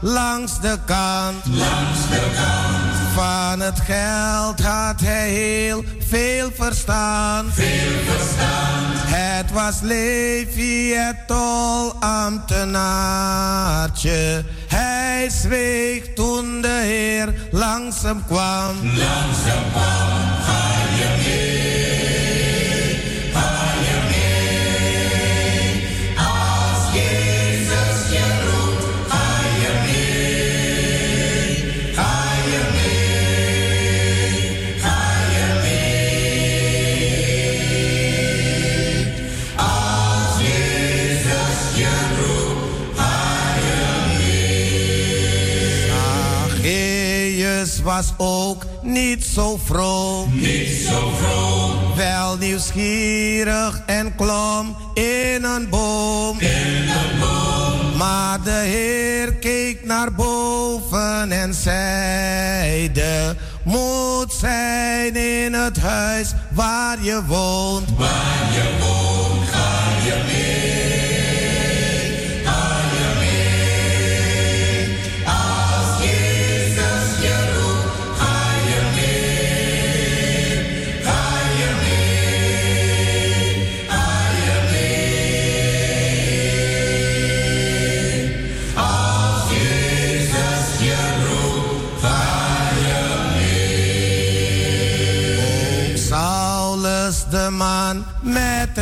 langs 0.00 0.60
de 0.60 0.78
kant. 0.84 1.46
Langs 1.46 2.08
de 2.10 2.30
kant. 2.34 2.94
Van 3.14 3.60
het 3.60 3.80
geld 3.80 4.62
had 4.62 5.00
hij 5.00 5.28
heel 5.28 5.84
veel 6.08 6.50
verstaan. 6.54 7.46
Veel 7.52 7.98
verstaan. 8.06 8.84
Het 9.06 9.52
was 9.52 9.80
Levi, 9.80 10.94
het 10.94 11.26
tolambtenaar. 11.26 13.86
paardje. 13.86 14.44
Hij 14.68 15.30
zweeg 15.30 16.14
toen 16.14 16.60
de 16.60 16.80
Heer 16.82 17.34
langzaam 17.50 18.24
kwam. 18.26 18.74
Langzaam 18.82 19.64
kwam, 19.72 20.08
ga 20.46 20.62
je 20.98 21.08
mee, 21.24 21.55
was 47.96 48.12
ook 48.16 48.64
niet 48.82 49.24
zo 49.24 49.60
vroom. 49.64 50.30
Niet 50.32 50.86
zo 50.88 51.10
vroom. 51.20 51.96
Wel 51.96 52.36
nieuwsgierig 52.36 53.82
en 53.86 54.14
klom 54.14 54.76
in 54.94 55.44
een 55.44 55.68
boom. 55.68 56.40
In 56.40 56.88
een 56.88 57.18
boom. 57.20 57.96
Maar 57.96 58.42
de 58.42 58.50
Heer 58.50 59.34
keek 59.34 59.84
naar 59.84 60.12
boven 60.12 61.32
en 61.32 61.54
zeide: 61.54 63.36
Moet 63.62 64.32
zijn 64.32 65.16
in 65.16 65.52
het 65.54 65.78
huis 65.78 66.32
waar 66.52 66.96
je 67.02 67.22
woont. 67.26 67.96
Waar 67.96 68.52
je 68.52 68.76
woont, 68.80 69.48
ga 69.48 70.06
je 70.06 70.22
mee, 70.26 70.35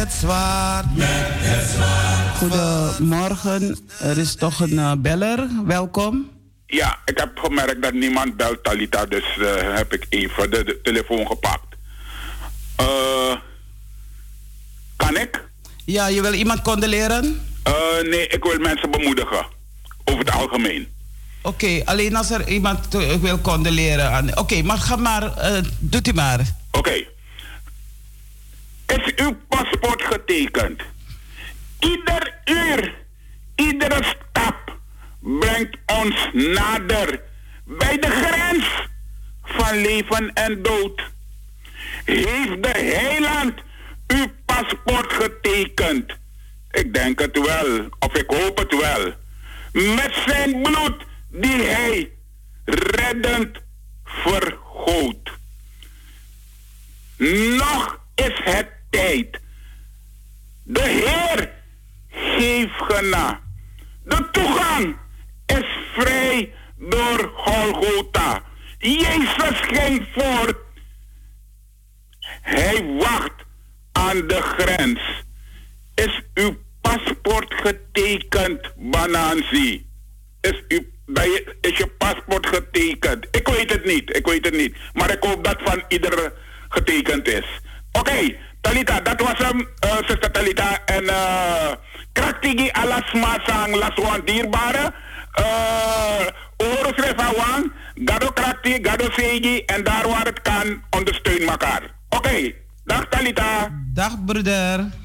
het 0.04 0.12
zwaard. 0.12 0.96
Met 0.96 1.06
het 1.08 1.70
zwaard. 1.70 2.36
Goedemorgen, 2.36 3.78
er 4.00 4.18
is 4.18 4.34
toch 4.34 4.60
een 4.60 4.78
eh, 4.78 4.92
beller. 4.98 5.48
Welkom. 5.66 6.30
Ja, 6.66 6.98
ik 7.04 7.18
heb 7.18 7.38
gemerkt 7.38 7.82
dat 7.82 7.92
niemand 7.92 8.36
belt 8.36 8.64
Talita, 8.64 9.06
dus 9.06 9.38
eh, 9.38 9.76
heb 9.76 9.92
ik 9.92 10.06
even 10.08 10.50
de, 10.50 10.64
de 10.64 10.80
telefoon 10.82 11.26
gepakt. 11.26 11.76
Eh, 12.76 13.36
kan 14.96 15.16
ik? 15.16 15.44
Ja, 15.84 16.06
je 16.06 16.22
wil 16.22 16.32
iemand 16.32 16.62
condoleren? 16.62 17.40
Nee, 18.02 18.26
ik 18.26 18.44
wil 18.44 18.58
mensen 18.58 18.90
bemoedigen. 18.90 19.46
Over 20.04 20.24
het 20.24 20.30
algemeen. 20.30 20.88
Oké, 21.42 21.82
alleen 21.84 22.16
als 22.16 22.30
er 22.30 22.48
iemand 22.48 22.88
wil 23.20 23.40
condoleren 23.40 24.10
aan. 24.10 24.38
Oké, 24.38 24.62
maar 24.62 24.78
ga 24.78 24.96
maar, 24.96 25.32
doet 25.78 26.08
u 26.08 26.12
maar. 26.12 26.40
Oké. 26.70 27.13
Is 28.86 29.14
uw 29.16 29.36
paspoort 29.48 30.02
getekend? 30.02 30.82
Ieder 31.78 32.38
uur, 32.44 32.94
iedere 33.54 34.02
stap 34.04 34.78
brengt 35.20 35.76
ons 35.86 36.28
nader 36.32 37.20
bij 37.64 37.98
de 37.98 38.10
grens 38.10 38.88
van 39.42 39.76
leven 39.76 40.32
en 40.32 40.62
dood. 40.62 41.02
Heeft 42.04 42.62
de 42.62 42.78
heiland 42.98 43.54
uw 44.06 44.26
paspoort 44.44 45.12
getekend? 45.12 46.12
Ik 46.70 46.94
denk 46.94 47.18
het 47.18 47.38
wel, 47.38 47.88
of 47.98 48.14
ik 48.14 48.30
hoop 48.30 48.58
het 48.58 48.80
wel. 48.80 49.12
Met 49.94 50.14
zijn 50.26 50.62
bloed 50.62 51.04
die 51.28 51.62
hij 51.62 52.10
reddend 52.64 53.58
vergoot. 54.04 55.30
Nog 57.56 58.03
is 58.14 58.40
het 58.44 58.68
tijd. 58.90 59.40
De 60.62 60.82
Heer 60.82 61.52
geeft 62.08 62.72
gena. 62.72 63.40
De 64.04 64.28
toegang 64.30 64.96
is 65.46 65.66
vrij 65.92 66.52
door 66.78 67.32
Golgotha. 67.34 68.42
Jezus 68.78 69.60
ging 69.60 70.06
voort. 70.12 70.56
Hij 72.42 72.84
wacht 72.98 73.44
aan 73.92 74.26
de 74.26 74.42
grens. 74.42 75.00
Is 75.94 76.22
uw 76.34 76.56
paspoort 76.80 77.54
getekend, 77.54 78.72
Bananzi? 78.76 79.86
Is, 80.40 80.62
uw, 80.68 80.84
is 81.60 81.76
je 81.78 81.86
paspoort 81.98 82.46
getekend? 82.46 83.26
Ik 83.30 83.48
weet 83.48 83.72
het 83.72 83.84
niet, 83.84 84.16
ik 84.16 84.26
weet 84.26 84.44
het 84.44 84.56
niet. 84.56 84.76
Maar 84.92 85.10
ik 85.10 85.22
hoop 85.22 85.44
dat 85.44 85.56
van 85.62 85.82
ieder 85.88 86.32
getekend 86.68 87.28
is. 87.28 87.60
Oké, 87.98 88.36
Talita, 88.60 89.00
dat 89.00 89.20
was 89.20 89.38
hem, 89.38 89.58
uh, 89.60 89.96
zuster 90.06 90.30
Talita. 90.30 90.78
En 90.84 91.04
uh, 91.04 91.72
kraktigi 92.12 92.70
alas 92.72 93.12
masang 93.12 93.74
laswan 93.74 94.20
dierbare. 94.24 94.92
Uh, 95.38 96.26
schrijf 96.96 97.14
gado 98.04 98.32
krakti, 98.32 98.78
gado 98.82 99.10
seigi. 99.10 99.64
En 99.64 99.84
daar 99.84 100.08
waar 100.08 100.24
het 100.24 100.42
kan, 100.42 100.82
ondersteun 100.90 101.48
elkaar. 101.48 101.82
Oké, 102.08 102.52
dag 102.84 103.06
Talita. 103.08 103.70
Dag 103.94 104.24
broeder. 104.24 105.03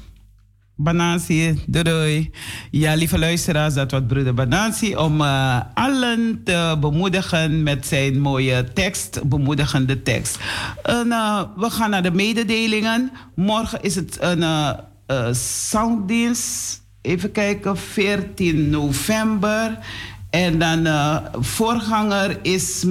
Banansi, 0.82 1.62
doei. 1.66 2.30
Ja, 2.70 2.94
lieve 2.94 3.18
luisteraars, 3.18 3.74
dat 3.74 3.90
was 3.90 4.00
broeder 4.08 4.34
Banansi 4.34 4.96
om 4.96 5.20
uh, 5.20 5.60
allen 5.74 6.40
te 6.44 6.76
bemoedigen 6.80 7.62
met 7.62 7.86
zijn 7.86 8.20
mooie 8.20 8.64
tekst, 8.72 9.20
bemoedigende 9.24 10.02
tekst. 10.02 10.38
En, 10.82 11.06
uh, 11.06 11.42
we 11.56 11.70
gaan 11.70 11.90
naar 11.90 12.02
de 12.02 12.10
mededelingen. 12.10 13.10
Morgen 13.34 13.82
is 13.82 13.94
het 13.94 14.16
een 14.20 14.42
uh, 14.42 14.72
zangdienst. 15.68 16.82
Even 17.02 17.32
kijken, 17.32 17.76
14 17.76 18.70
november. 18.70 19.78
En 20.30 20.58
dan 20.58 20.88
voorganger 21.40 22.38
is 22.42 22.84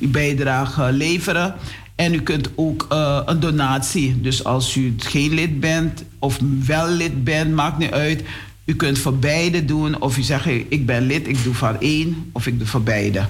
uw 0.00 0.10
bijdrage 0.10 0.92
leveren. 0.92 1.54
En 1.94 2.14
u 2.14 2.20
kunt 2.20 2.50
ook 2.54 2.86
een 3.26 3.40
donatie, 3.40 4.20
dus 4.20 4.44
als 4.44 4.76
u 4.76 4.94
geen 4.98 5.34
lid 5.34 5.60
bent 5.60 6.04
of 6.18 6.38
wel 6.66 6.88
lid 6.88 7.24
bent, 7.24 7.54
maakt 7.54 7.78
niet 7.78 7.90
uit. 7.90 8.24
U 8.68 8.74
kunt 8.74 8.98
voor 8.98 9.16
beide 9.16 9.64
doen, 9.64 10.00
of 10.00 10.18
u 10.18 10.22
zegt 10.22 10.46
ik 10.46 10.86
ben 10.86 11.02
lid, 11.02 11.28
ik 11.28 11.44
doe 11.44 11.54
van 11.54 11.80
één, 11.80 12.30
of 12.32 12.46
ik 12.46 12.58
doe 12.58 12.66
voor 12.66 12.82
beide. 12.82 13.28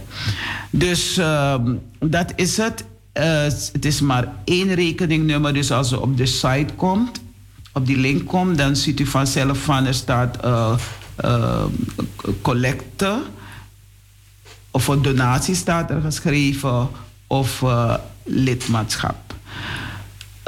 Dus 0.71 1.17
ehm, 1.17 1.75
dat 1.99 2.33
is 2.37 2.57
het. 2.57 2.85
Eh, 3.13 3.43
het 3.73 3.85
is 3.85 4.01
maar 4.01 4.33
één 4.45 4.75
rekeningnummer, 4.75 5.55
dus 5.55 5.71
als 5.71 5.93
u 5.93 5.97
op 5.97 6.17
de 6.17 6.27
site 6.27 6.73
komt, 6.77 7.21
op 7.73 7.87
die 7.87 7.97
link 7.97 8.27
komt, 8.27 8.59
dan 8.59 8.77
ziet 8.77 9.01
u 9.01 9.07
vanzelf 9.07 9.59
van 9.59 9.87
er 9.87 9.95
staat 9.95 10.45
uh, 10.45 10.75
collecte 12.43 13.23
of 14.71 14.85
voor 14.85 15.03
donatie 15.03 15.55
staat 15.55 15.91
er 15.91 16.01
geschreven 16.01 16.89
of 17.27 17.65
lidmaatschap. 18.23 19.28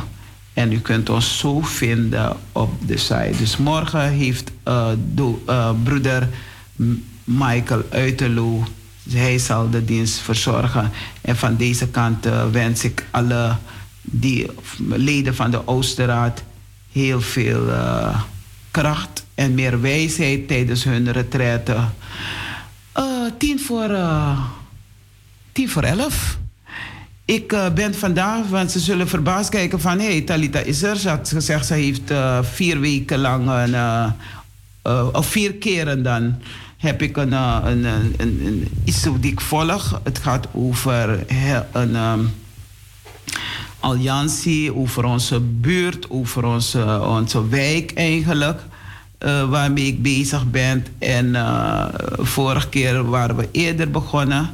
En 0.54 0.72
u 0.72 0.80
kunt 0.80 1.10
ons 1.10 1.38
zo 1.38 1.62
vinden 1.62 2.38
op 2.52 2.88
de 2.88 2.98
site. 2.98 3.34
Dus 3.38 3.58
morgen 3.58 4.10
heeft 4.10 4.52
uh, 4.68 4.92
broeder 5.84 6.30
Michael 7.24 7.84
Uiterloo, 7.90 8.64
hij 9.10 9.38
zal 9.38 9.70
de 9.70 9.86
dienst 9.86 10.18
verzorgen. 10.18 10.92
En 11.22 11.38
van 11.38 11.56
deze 11.56 11.88
kant 11.88 12.28
wens 12.52 12.84
ik 12.84 13.06
alle 13.12 13.56
die, 14.02 14.48
leden 14.78 15.36
van 15.36 15.52
de 15.52 15.68
Oosterraad 15.68 16.44
heel 16.92 17.22
veel 17.22 17.68
kracht 18.72 19.26
en 19.36 19.54
meer 19.54 19.82
wijsheid 19.82 20.48
tijdens 20.48 20.84
hun 20.84 21.12
retraite. 21.12 21.78
Uh, 23.00 23.06
tien, 23.38 23.60
voor, 23.60 23.90
uh, 23.90 24.40
tien 25.52 25.70
voor 25.70 25.84
elf. 25.84 26.38
Ik 27.26 27.54
uh, 27.54 27.70
ben 27.74 27.96
vandaag, 27.96 28.48
want 28.48 28.72
ze 28.72 28.80
zullen 28.80 29.08
verbaasd 29.08 29.50
kijken 29.50 29.82
van... 29.82 30.00
hé, 30.00 30.06
hey, 30.06 30.22
Talita 30.22 30.60
is 30.60 30.84
er. 30.84 30.96
Ze 30.96 31.10
had 31.10 31.30
gezegd, 31.30 31.66
ze 31.66 31.74
heeft 31.74 32.14
vier 32.42 32.80
weken 32.80 33.20
lang... 33.20 33.50
Een, 33.50 34.14
of 35.14 35.26
vier 35.28 35.54
keren 35.54 36.04
dan 36.04 36.42
heb 36.78 37.02
ik 37.02 37.18
een, 37.18 37.32
een, 37.32 37.84
een, 37.84 38.16
een, 38.18 38.68
iets 38.84 39.08
die 39.20 39.32
ik 39.32 39.42
volg. 39.42 40.02
Het 40.04 40.18
gaat 40.18 40.48
over 40.52 41.26
een... 41.72 41.96
Um, 41.96 42.32
alliantie, 43.80 44.76
over 44.76 45.04
onze 45.04 45.40
buurt, 45.40 46.10
over 46.10 46.46
onze, 46.46 47.02
onze 47.02 47.48
wijk 47.48 47.94
eigenlijk. 47.94 48.62
Uh, 49.26 49.50
waarmee 49.50 49.86
ik 49.86 50.02
bezig 50.02 50.50
ben. 50.52 50.86
En 51.00 51.26
uh, 51.26 51.86
vorige 52.18 52.70
keer 52.70 53.10
waren 53.10 53.36
we 53.36 53.50
eerder 53.52 53.92
begonnen. 53.92 54.50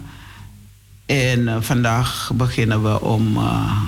En 1.05 1.39
uh, 1.39 1.55
vandaag 1.59 2.31
beginnen 2.33 2.83
we 2.83 3.01
om 3.01 3.37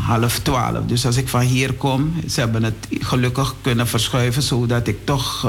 half 0.06 0.40
twaalf. 0.40 0.86
Dus 0.86 1.06
als 1.06 1.18
ik 1.18 1.28
van 1.28 1.42
hier 1.42 1.74
kom, 1.74 2.14
ze 2.30 2.40
hebben 2.40 2.64
het 2.64 2.88
gelukkig 2.90 3.56
kunnen 3.62 3.88
verschuiven, 3.88 4.42
zodat 4.42 4.88
ik 4.88 5.06
toch 5.06 5.48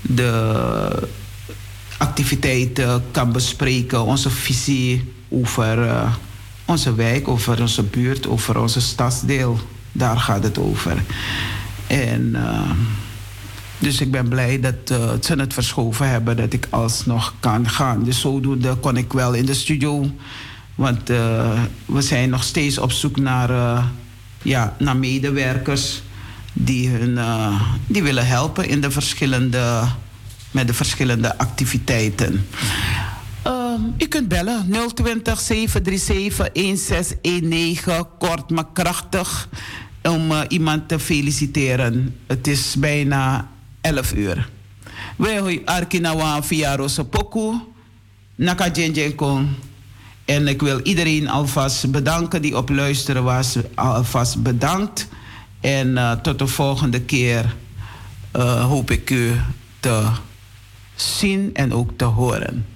de 0.00 1.08
activiteiten 1.98 3.04
kan 3.10 3.32
bespreken, 3.32 4.04
onze 4.04 4.30
visie 4.30 5.12
over 5.28 5.88
onze 6.64 6.94
wijk, 6.94 7.28
over 7.28 7.60
onze 7.60 7.82
buurt, 7.82 8.26
over 8.26 8.60
onze 8.60 8.80
stadsdeel. 8.80 9.58
Daar 9.92 10.18
gaat 10.18 10.42
het 10.42 10.58
over. 10.58 11.02
En 11.86 12.36
dus 13.82 14.00
ik 14.00 14.10
ben 14.10 14.28
blij 14.28 14.60
dat 14.60 14.90
uh, 14.92 15.10
ze 15.20 15.34
het 15.34 15.52
verschoven 15.52 16.08
hebben, 16.08 16.36
dat 16.36 16.52
ik 16.52 16.66
alsnog 16.70 17.34
kan 17.40 17.68
gaan. 17.68 18.04
Dus 18.04 18.20
zodoende 18.20 18.74
kon 18.74 18.96
ik 18.96 19.12
wel 19.12 19.32
in 19.32 19.46
de 19.46 19.54
studio. 19.54 20.10
Want 20.74 21.10
uh, 21.10 21.60
we 21.86 22.00
zijn 22.00 22.30
nog 22.30 22.42
steeds 22.42 22.78
op 22.78 22.92
zoek 22.92 23.16
naar, 23.16 23.50
uh, 23.50 23.84
ja, 24.42 24.76
naar 24.78 24.96
medewerkers 24.96 26.02
die, 26.52 26.88
hun, 26.88 27.18
die 27.86 28.02
willen 28.02 28.26
helpen 28.26 28.68
in 28.68 28.80
de 28.80 28.90
verschillende, 28.90 29.82
met 30.50 30.66
de 30.66 30.74
verschillende 30.74 31.38
activiteiten. 31.38 32.46
u 33.98 34.06
kunt 34.06 34.28
bellen 34.28 34.70
020 34.94 35.40
737 35.40 36.52
1619, 36.52 38.06
kort 38.18 38.50
maar 38.50 38.72
krachtig, 38.72 39.48
om 40.02 40.32
iemand 40.48 40.88
te 40.88 40.98
feliciteren. 40.98 42.16
Het 42.26 42.46
is 42.46 42.74
bijna 42.78 43.50
11 43.82 44.14
uur. 44.14 44.48
We 45.16 45.38
hoi 45.38 45.62
arkinawa 45.64 46.42
via 46.42 46.76
Rosopoku, 46.76 47.60
Naka 48.34 48.70
Kong. 49.16 49.48
En 50.24 50.48
ik 50.48 50.62
wil 50.62 50.80
iedereen 50.80 51.28
alvast 51.28 51.90
bedanken 51.90 52.42
die 52.42 52.56
op 52.56 52.68
luisteren 52.68 53.24
was. 53.24 53.56
Alvast 53.74 54.42
bedankt. 54.42 55.08
En 55.60 55.88
uh, 55.88 56.12
tot 56.12 56.38
de 56.38 56.46
volgende 56.46 57.00
keer 57.00 57.54
uh, 58.36 58.64
hoop 58.64 58.90
ik 58.90 59.10
u 59.10 59.32
te 59.80 60.06
zien 60.94 61.50
en 61.54 61.72
ook 61.72 61.90
te 61.96 62.04
horen. 62.04 62.66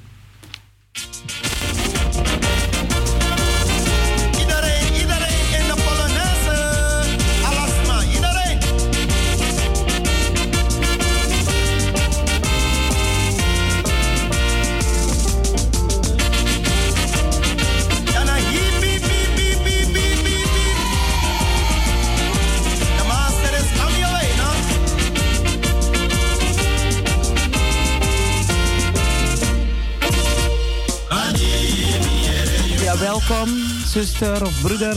Welkom, 33.28 33.48
zuster 33.86 34.46
of 34.46 34.60
broeder. 34.60 34.96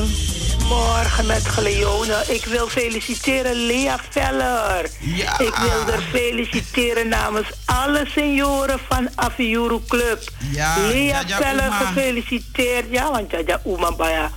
Morgen 0.68 1.26
met 1.26 1.43
Gleone. 1.43 2.23
Ik 2.27 2.45
wil 2.45 2.68
feliciteren 2.68 3.56
Lea 3.56 3.99
Veller. 4.10 4.89
Ja. 4.99 5.39
Ik 5.39 5.56
wil 5.56 5.93
er 5.93 6.01
feliciteren 6.01 7.07
namens 7.07 7.47
alle 7.65 8.06
senioren 8.15 8.80
van 8.89 9.10
Afiuru 9.15 9.80
Club. 9.88 10.22
Ja, 10.51 10.77
Lea 10.77 11.23
ja, 11.27 11.38
Veller 11.38 11.72
gefeliciteerd. 11.72 12.85
Ja, 12.89 13.11
want 13.11 13.31
ja, 13.31 13.39
ja, 13.45 13.61
Uma 13.65 13.91
Baya. 13.91 14.31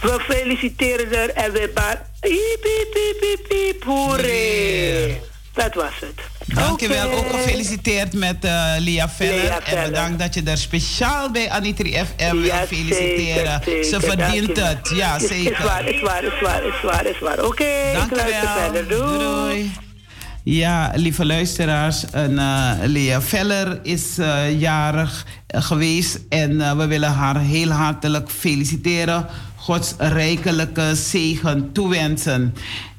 We 0.00 0.20
feliciteren 0.28 1.12
er 1.12 1.30
en 1.30 1.52
we 1.52 1.70
baan. 1.74 1.96
Piep, 2.20 2.60
piep, 2.60 3.16
piep, 3.20 3.48
piep, 3.48 3.84
hoeré. 3.84 5.20
Dat 5.52 5.74
was 5.74 5.94
het. 6.00 6.35
Dankjewel. 6.54 7.06
Okay. 7.06 7.18
Ook 7.18 7.30
gefeliciteerd 7.30 8.12
met 8.12 8.44
uh, 8.44 8.72
Lia 8.78 9.08
Veller. 9.08 9.62
En 9.64 9.84
bedankt 9.84 10.18
dat 10.18 10.34
je 10.34 10.42
er 10.42 10.58
speciaal 10.58 11.30
bij 11.30 11.50
Anitri 11.50 11.92
FM 11.92 12.36
wil 12.36 12.52
feliciteren. 12.66 13.60
Zeker, 13.64 13.84
Ze 13.84 14.00
verdient 14.00 14.56
het. 14.56 14.90
Ja, 14.94 15.18
zeker. 15.18 15.52
Is 15.52 15.64
waar, 15.64 15.88
is 15.88 16.00
waar, 16.00 16.24
is 16.24 16.40
waar, 16.40 16.64
is 16.64 16.82
waar, 16.82 17.06
is 17.06 17.18
waar. 17.18 17.38
Oké, 17.38 17.46
okay, 17.46 17.92
Dankjewel. 17.92 18.72
Doei. 18.88 19.18
Doei. 19.18 19.72
Ja, 20.42 20.92
lieve 20.94 21.24
luisteraars, 21.24 22.04
een, 22.10 22.32
uh, 22.32 22.72
Lea 22.84 23.20
Veller 23.20 23.78
is 23.82 24.18
uh, 24.18 24.60
jarig 24.60 25.26
geweest 25.46 26.20
en 26.28 26.76
we 26.76 26.86
willen 26.86 27.12
haar 27.12 27.40
heel 27.40 27.70
hartelijk 27.70 28.30
feliciteren. 28.30 29.26
Gods 29.56 29.94
rijkelijke 29.98 30.94
zegen 30.94 31.72
toewensen. 31.72 32.54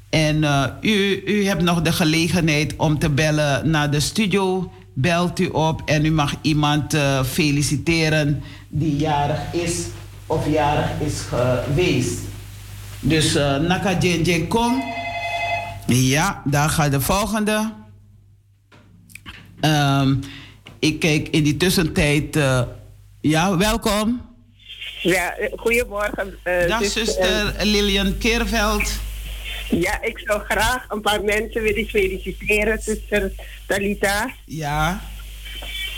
En 0.10 0.36
uh, 0.36 0.66
u, 0.82 1.24
u 1.26 1.46
hebt 1.46 1.62
nog 1.62 1.82
de 1.82 1.92
gelegenheid 1.92 2.76
om 2.76 3.00
te 3.00 3.10
bellen 3.10 3.70
naar 3.70 3.92
de 3.92 4.00
studio. 4.00 4.72
Belt 4.94 5.40
u 5.40 5.48
op 5.48 5.82
en 5.86 6.06
u 6.06 6.12
mag 6.12 6.34
iemand 6.42 6.94
uh, 6.94 7.24
feliciteren 7.24 8.44
die 8.70 8.96
jarig 8.96 9.54
is 9.54 9.86
of 10.26 10.50
jarig 10.50 10.90
is 11.00 11.20
geweest. 11.20 12.20
Dus 13.00 13.36
uh, 13.36 13.58
Naka 13.58 13.98
Jen 14.00 14.48
kom. 14.48 14.84
Ja, 15.88 16.42
daar 16.46 16.70
gaat 16.70 16.92
de 16.92 17.02
volgende. 17.02 17.74
Um, 19.62 20.20
ik 20.80 21.00
kijk 21.00 21.28
in 21.28 21.44
die 21.44 21.58
tussentijd. 21.58 22.40
ja, 23.22 23.58
welkom. 23.58 24.22
Ja, 25.02 25.34
goedemorgen. 25.56 26.38
Dag 26.68 26.86
zuster 26.86 27.54
Lilian 27.62 28.18
Keerveld. 28.18 28.92
Ja, 29.70 30.02
ik 30.02 30.20
zou 30.20 30.42
graag 30.42 30.86
een 30.90 31.02
paar 31.02 31.24
mensen 31.24 31.62
willen 31.62 31.86
feliciteren, 31.88 32.82
zuster 32.82 33.32
Talita. 33.66 34.34
Ja. 34.46 35.02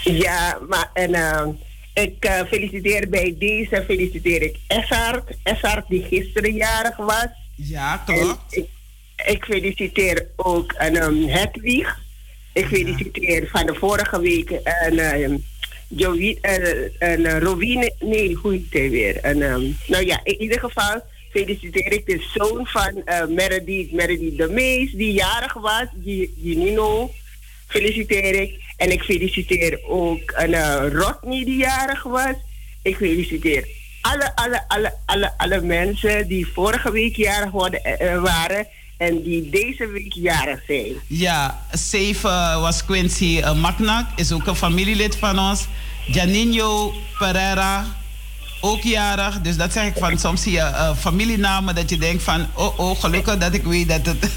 Ja, 0.03 0.59
maar 0.69 0.89
en 0.93 1.09
uh, 1.09 1.47
ik 1.93 2.25
uh, 2.25 2.41
feliciteer 2.47 3.09
bij 3.09 3.35
deze, 3.37 3.83
feliciteer 3.85 4.41
ik 4.41 4.57
Essart. 4.67 5.37
Essart 5.43 5.87
die 5.87 6.03
gisteren 6.03 6.53
jarig 6.53 6.97
was. 6.97 7.27
Ja, 7.55 7.97
klopt. 8.05 8.55
Ik, 8.57 8.65
ik, 9.25 9.45
feliciteer 9.45 10.27
ook 10.35 10.75
een 10.77 11.03
um, 11.03 11.27
Hedwig. 11.27 11.99
Ik 12.53 12.65
feliciteer 12.65 13.41
ja. 13.41 13.47
van 13.47 13.65
de 13.65 13.73
vorige 13.73 14.21
week 14.21 14.49
een 14.81 15.21
um, 15.21 15.43
Jowie, 15.87 16.37
een, 16.41 16.91
een 16.99 17.39
Robine, 17.39 17.93
nee, 17.99 18.35
hoe 18.35 18.51
heet 18.51 18.73
hij 18.73 18.89
weer? 18.89 19.17
En, 19.17 19.41
um, 19.41 19.77
nou 19.87 20.05
ja, 20.05 20.19
in 20.23 20.41
ieder 20.41 20.59
geval 20.59 21.01
feliciteer 21.29 21.91
ik 21.91 22.05
de 22.05 22.25
zoon 22.33 22.67
van 22.67 23.01
uh, 23.05 23.25
Meredith, 23.27 23.91
Meredith 23.91 24.37
de 24.37 24.47
Mees, 24.47 24.91
die 24.91 25.13
jarig 25.13 25.53
was, 25.53 25.87
die, 25.93 26.33
die 26.37 26.57
Nino. 26.57 27.11
Feliciteer 27.67 28.41
ik. 28.41 28.61
En 28.77 28.91
ik 28.91 29.01
feliciteer 29.01 29.79
ook 29.87 30.33
een 30.35 30.49
uh, 30.49 30.85
Rodney 30.91 31.45
die 31.45 31.57
jarig 31.57 32.03
was. 32.03 32.35
Ik 32.81 32.95
feliciteer 32.95 33.67
alle, 34.01 34.35
alle, 34.35 34.63
alle, 34.67 34.93
alle, 35.05 35.33
alle 35.37 35.61
mensen 35.61 36.27
die 36.27 36.47
vorige 36.47 36.91
week 36.91 37.15
jarig 37.15 37.51
worden, 37.51 37.81
uh, 38.01 38.21
waren 38.21 38.67
en 38.97 39.23
die 39.23 39.49
deze 39.49 39.87
week 39.87 40.13
jarig 40.13 40.61
zijn. 40.67 40.93
Ja, 41.07 41.65
zeven 41.71 42.61
was 42.61 42.85
Quincy 42.85 43.41
uh, 43.79 43.99
is 44.15 44.31
ook 44.31 44.47
een 44.47 44.55
familielid 44.55 45.15
van 45.15 45.39
ons. 45.39 45.67
Janinho 46.05 46.93
Pereira, 47.17 47.85
ook 48.61 48.81
jarig. 48.81 49.41
Dus 49.41 49.57
dat 49.57 49.71
zeg 49.71 49.85
ik 49.85 49.97
van, 49.97 50.19
soms 50.19 50.41
zie 50.41 50.51
je 50.51 50.59
uh, 50.59 50.95
familienamen 50.95 51.75
dat 51.75 51.89
je 51.89 51.97
denkt 51.97 52.23
van, 52.23 52.47
oh 52.53 52.79
oh, 52.79 52.99
gelukkig 52.99 53.37
dat 53.37 53.53
ik 53.53 53.63
weet 53.63 53.87
dat 53.87 54.05
het... 54.05 54.29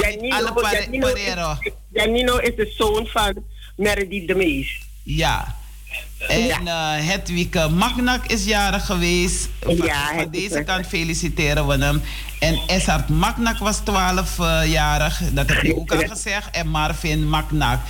Janino, 0.00 0.36
alle 0.36 0.70
Janino, 0.70 1.06
is, 1.08 1.72
Janino 1.92 2.36
is 2.36 2.56
de 2.56 2.74
zoon 2.76 3.06
van 3.06 3.44
Meredith 3.76 4.28
de 4.28 4.34
Mees. 4.34 4.80
Ja. 5.02 5.56
En 6.18 6.44
ja. 6.44 6.60
uh, 6.60 7.06
Hedwig 7.08 7.68
Magnak 7.70 8.26
is 8.26 8.44
jarig 8.44 8.86
geweest. 8.86 9.48
Van, 9.60 9.76
Ja, 9.76 10.14
van 10.14 10.30
deze 10.30 10.62
kant 10.62 10.86
feliciteren 10.86 11.66
we 11.66 11.84
hem. 11.84 12.02
En 12.38 12.60
Essart 12.66 13.08
Magnak 13.08 13.58
was 13.58 13.80
12-jarig. 13.80 15.20
dat 15.32 15.48
heb 15.48 15.62
je 15.62 15.76
ook 15.76 15.92
al 15.92 16.08
gezegd. 16.08 16.50
En 16.50 16.68
Marvin 16.68 17.28
Magnak. 17.28 17.80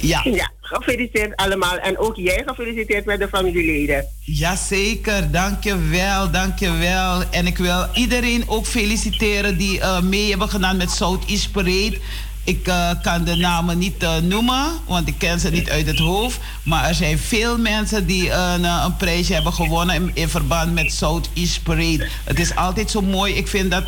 Ja. 0.00 0.20
Ja, 0.24 0.50
gefeliciteerd 0.68 1.36
allemaal. 1.36 1.78
En 1.78 1.98
ook 1.98 2.16
jij 2.16 2.42
gefeliciteerd 2.46 3.04
met 3.04 3.18
de 3.18 3.28
familieleden. 3.28 4.06
Jazeker, 4.24 5.30
dankjewel, 5.30 6.30
dankjewel. 6.30 7.22
En 7.30 7.46
ik 7.46 7.58
wil 7.58 7.86
iedereen 7.94 8.44
ook 8.46 8.66
feliciteren 8.66 9.58
die 9.58 9.78
uh, 9.78 10.00
mee 10.00 10.28
hebben 10.28 10.48
gedaan 10.48 10.76
met 10.76 10.90
Southeast 10.90 11.52
Parade. 11.52 11.98
Ik 12.48 12.68
uh, 12.68 12.90
kan 13.02 13.24
de 13.24 13.34
namen 13.34 13.78
niet 13.78 14.02
uh, 14.02 14.16
noemen, 14.16 14.64
want 14.86 15.08
ik 15.08 15.14
ken 15.18 15.40
ze 15.40 15.50
niet 15.50 15.70
uit 15.70 15.86
het 15.86 15.98
hoofd. 15.98 16.38
Maar 16.62 16.84
er 16.84 16.94
zijn 16.94 17.18
veel 17.18 17.58
mensen 17.58 18.06
die 18.06 18.30
een, 18.30 18.64
een 18.64 18.96
prijsje 18.96 19.34
hebben 19.34 19.52
gewonnen 19.52 19.94
in, 19.94 20.10
in, 20.14 20.28
verband 20.28 20.72
met 20.72 20.92
Southeast 20.92 21.62
Parade. 21.62 22.08
Het 22.24 22.40
is 22.40 22.54
altijd 22.56 22.90
zo 22.90 23.00
mooi. 23.00 23.34
Ik 23.34 23.48
vind 23.48 23.70
dat 23.70 23.84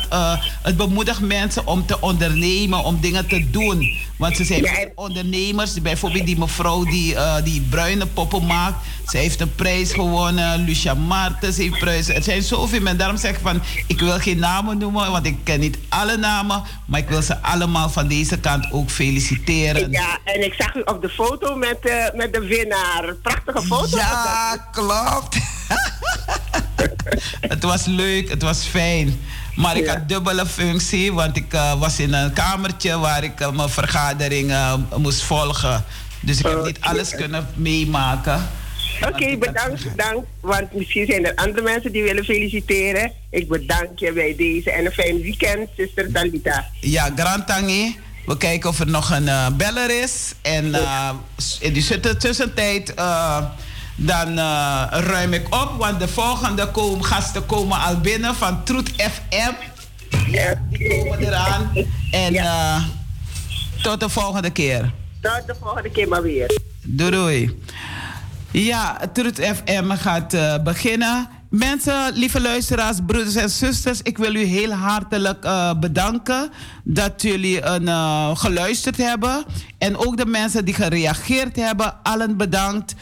het 0.61 0.77
bemoedigt 0.77 1.19
mensen 1.19 1.67
om 1.67 1.85
te 1.85 2.01
ondernemen, 2.01 2.83
om 2.83 2.99
dingen 2.99 3.27
te 3.27 3.49
doen. 3.49 3.97
Want 4.17 4.37
ze 4.37 4.43
zijn 4.43 4.91
ondernemers. 4.95 5.81
Bijvoorbeeld 5.81 6.25
die 6.25 6.37
mevrouw 6.37 6.83
die, 6.83 7.15
die 7.43 7.61
bruine 7.61 8.05
poppen 8.05 8.45
maakt. 8.45 8.75
Ze 9.11 9.17
heeft 9.17 9.41
een 9.41 9.55
prijs 9.55 9.93
gewonnen. 9.93 10.59
Lucia 10.59 10.93
Martens 10.93 11.57
heeft 11.57 11.79
prijs. 11.79 12.07
Er 12.07 12.23
zijn 12.23 12.41
zoveel 12.41 12.79
mensen. 12.79 12.97
Daarom 12.97 13.17
zeg 13.17 13.31
ik 13.31 13.39
van, 13.41 13.61
ik 13.87 13.99
wil 13.99 14.19
geen 14.19 14.39
namen 14.39 14.77
noemen, 14.77 15.11
want 15.11 15.25
ik 15.25 15.37
ken 15.43 15.59
niet 15.59 15.77
alle 15.89 16.17
namen. 16.17 16.63
Maar 16.85 16.99
ik 16.99 17.09
wil 17.09 17.21
ze 17.21 17.41
allemaal 17.41 17.89
van 17.89 18.07
deze 18.07 18.39
kant 18.39 18.71
ook 18.71 18.89
feliciteren. 18.89 19.91
Ja, 19.91 20.17
en 20.23 20.45
ik 20.45 20.53
zag 20.53 20.75
u 20.75 20.81
op 20.81 21.01
de 21.01 21.09
foto 21.09 21.55
met, 21.55 21.77
uh, 21.81 22.05
met 22.13 22.33
de 22.33 22.39
winnaar. 22.39 23.15
Prachtige 23.21 23.61
foto. 23.61 23.97
Ja, 23.97 24.67
klopt. 24.71 25.37
het 27.53 27.63
was 27.63 27.85
leuk, 27.85 28.29
het 28.29 28.41
was 28.41 28.65
fijn. 28.65 29.19
Maar 29.55 29.77
ik 29.77 29.85
ja. 29.85 29.93
had 29.93 30.09
dubbele 30.09 30.45
functie, 30.45 31.13
want 31.13 31.37
ik 31.37 31.53
uh, 31.53 31.79
was 31.79 31.99
in 31.99 32.13
een 32.13 32.33
kamertje 32.33 32.99
waar 32.99 33.23
ik 33.23 33.39
uh, 33.39 33.49
mijn 33.51 33.69
vergadering 33.69 34.53
moest 34.97 35.21
volgen. 35.21 35.83
Dus 36.19 36.39
ik 36.39 36.45
heb 36.45 36.57
Oh, 36.57 36.65
niet 36.65 36.81
alles 36.81 37.15
kunnen 37.15 37.47
meemaken. 37.55 38.59
Oké, 39.01 39.13
okay, 39.13 39.37
bedankt, 39.37 39.83
bedankt. 39.83 40.27
Want 40.39 40.73
misschien 40.73 41.05
zijn 41.05 41.25
er 41.25 41.35
andere 41.35 41.61
mensen 41.61 41.91
die 41.91 42.03
willen 42.03 42.23
feliciteren. 42.23 43.11
Ik 43.29 43.47
bedank 43.47 43.99
je 43.99 44.13
bij 44.13 44.35
deze 44.37 44.71
en 44.71 44.85
een 44.85 44.91
fijn 44.91 45.21
weekend, 45.21 45.69
zuster 45.77 46.11
Talita. 46.11 46.65
Ja, 46.79 47.11
Grantangi. 47.15 47.99
We 48.25 48.37
kijken 48.37 48.69
of 48.69 48.79
er 48.79 48.87
nog 48.87 49.09
een 49.09 49.23
uh, 49.23 49.47
beller 49.49 50.01
is. 50.03 50.33
En 50.41 50.65
uh, 50.65 51.09
in 51.59 51.73
die 51.73 52.17
tussentijd 52.17 52.93
uh, 52.99 53.45
dan 53.95 54.37
ruim 54.89 55.33
ik 55.33 55.55
op. 55.55 55.75
Want 55.77 55.99
de 55.99 56.07
volgende 56.07 56.67
kom, 56.71 57.01
gasten 57.01 57.45
komen 57.45 57.79
al 57.79 57.99
binnen 57.99 58.35
van 58.35 58.63
Truth 58.63 58.89
FM. 58.89 59.53
Ja, 60.31 60.61
die 60.69 60.87
komen 60.87 61.19
eraan. 61.19 61.71
En 62.11 62.33
ja. 62.33 62.83
tot 63.81 63.99
de 63.99 64.09
volgende 64.09 64.49
keer. 64.49 64.91
Tot 65.21 65.43
de 65.45 65.55
volgende 65.59 65.91
keer 65.91 66.07
maar 66.07 66.21
weer. 66.21 66.59
Doei 66.83 67.11
doei. 67.11 67.59
Ja, 68.51 68.99
Truth 69.13 69.39
FM 69.39 69.89
gaat 69.89 70.33
uh, 70.33 70.55
beginnen. 70.63 71.27
Mensen, 71.49 72.13
lieve 72.13 72.41
luisteraars, 72.41 72.97
broeders 73.05 73.35
en 73.35 73.49
zusters, 73.49 74.01
ik 74.01 74.17
wil 74.17 74.35
u 74.35 74.43
heel 74.43 74.71
hartelijk 74.71 75.45
uh, 75.45 75.73
bedanken 75.79 76.49
dat 76.83 77.21
jullie 77.21 77.65
een, 77.65 77.83
uh, 77.83 78.35
geluisterd 78.35 78.97
hebben. 78.97 79.43
En 79.77 79.97
ook 79.97 80.17
de 80.17 80.25
mensen 80.25 80.65
die 80.65 80.73
gereageerd 80.73 81.55
hebben, 81.55 82.03
allen 82.03 82.37
bedankt. 82.37 82.95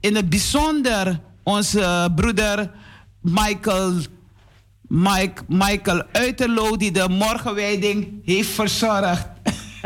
in 0.00 0.16
het 0.16 0.28
bijzonder 0.28 1.20
onze 1.42 2.12
broeder 2.14 2.70
Michael, 3.20 3.92
Mike, 4.88 5.42
Michael 5.48 6.02
Uiterlo, 6.12 6.76
die 6.76 6.90
de 6.90 7.08
morgenwijding 7.08 8.22
heeft 8.24 8.48
verzorgd. 8.48 9.26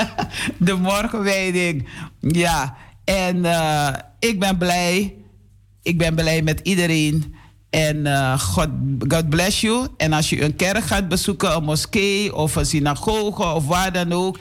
de 0.58 0.74
morgenwijding, 0.74 1.88
ja. 2.20 2.76
En 3.10 3.36
uh, 3.36 3.88
ik 4.18 4.40
ben 4.40 4.58
blij. 4.58 5.14
Ik 5.82 5.98
ben 5.98 6.14
blij 6.14 6.42
met 6.42 6.60
iedereen. 6.62 7.34
En 7.70 7.96
uh, 7.96 8.40
God, 8.40 8.68
God 9.08 9.28
bless 9.28 9.60
you. 9.60 9.86
En 9.96 10.12
als 10.12 10.30
je 10.30 10.42
een 10.42 10.56
kerk 10.56 10.84
gaat 10.84 11.08
bezoeken, 11.08 11.56
een 11.56 11.64
moskee 11.64 12.34
of 12.34 12.56
een 12.56 12.66
synagoge 12.66 13.44
of 13.44 13.66
waar 13.66 13.92
dan 13.92 14.12
ook. 14.12 14.38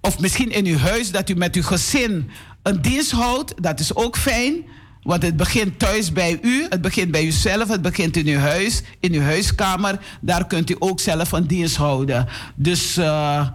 Of 0.00 0.18
misschien 0.18 0.50
in 0.50 0.66
uw 0.66 0.78
huis 0.78 1.10
dat 1.10 1.28
u 1.28 1.34
met 1.34 1.54
uw 1.54 1.62
gezin 1.62 2.30
een 2.62 2.82
dienst 2.82 3.10
houdt. 3.10 3.62
Dat 3.62 3.80
is 3.80 3.94
ook 3.94 4.16
fijn. 4.16 4.64
Want 5.02 5.22
het 5.22 5.36
begint 5.36 5.78
thuis 5.78 6.12
bij 6.12 6.38
u. 6.42 6.66
Het 6.68 6.80
begint 6.80 7.10
bij 7.10 7.24
uzelf. 7.24 7.68
Het 7.68 7.82
begint 7.82 8.16
in 8.16 8.26
uw 8.26 8.38
huis. 8.38 8.82
In 9.00 9.12
uw 9.12 9.20
huiskamer. 9.20 9.98
Daar 10.20 10.46
kunt 10.46 10.70
u 10.70 10.76
ook 10.78 11.00
zelf 11.00 11.32
een 11.32 11.46
dienst 11.46 11.76
houden. 11.76 12.26
Dus 12.54 12.98
uh, 12.98 13.48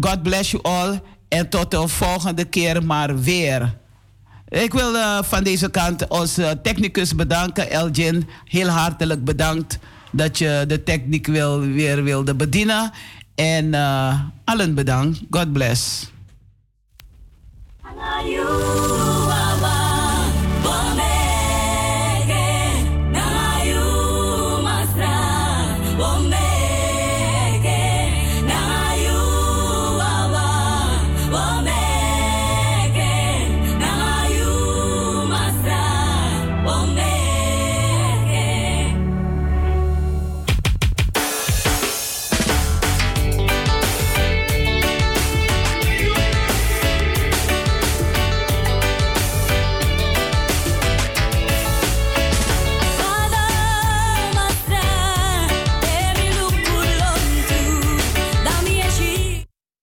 God 0.00 0.22
bless 0.22 0.50
you 0.50 0.62
all. 0.62 1.00
En 1.32 1.48
tot 1.48 1.70
de 1.70 1.88
volgende 1.88 2.44
keer 2.44 2.84
maar 2.84 3.18
weer. 3.20 3.74
Ik 4.48 4.72
wil 4.72 4.94
uh, 4.94 5.22
van 5.22 5.42
deze 5.44 5.70
kant 5.70 6.08
onze 6.08 6.58
technicus 6.62 7.14
bedanken, 7.14 7.70
Elgin. 7.70 8.28
Heel 8.44 8.68
hartelijk 8.68 9.24
bedankt 9.24 9.78
dat 10.10 10.38
je 10.38 10.64
de 10.66 10.82
techniek 10.82 11.26
wil, 11.26 11.60
weer 11.60 12.02
wilde 12.02 12.34
bedienen. 12.34 12.90
En 13.34 13.64
uh, 13.64 14.20
allen 14.44 14.74
bedankt. 14.74 15.20
God 15.30 15.52
bless. 15.52 16.10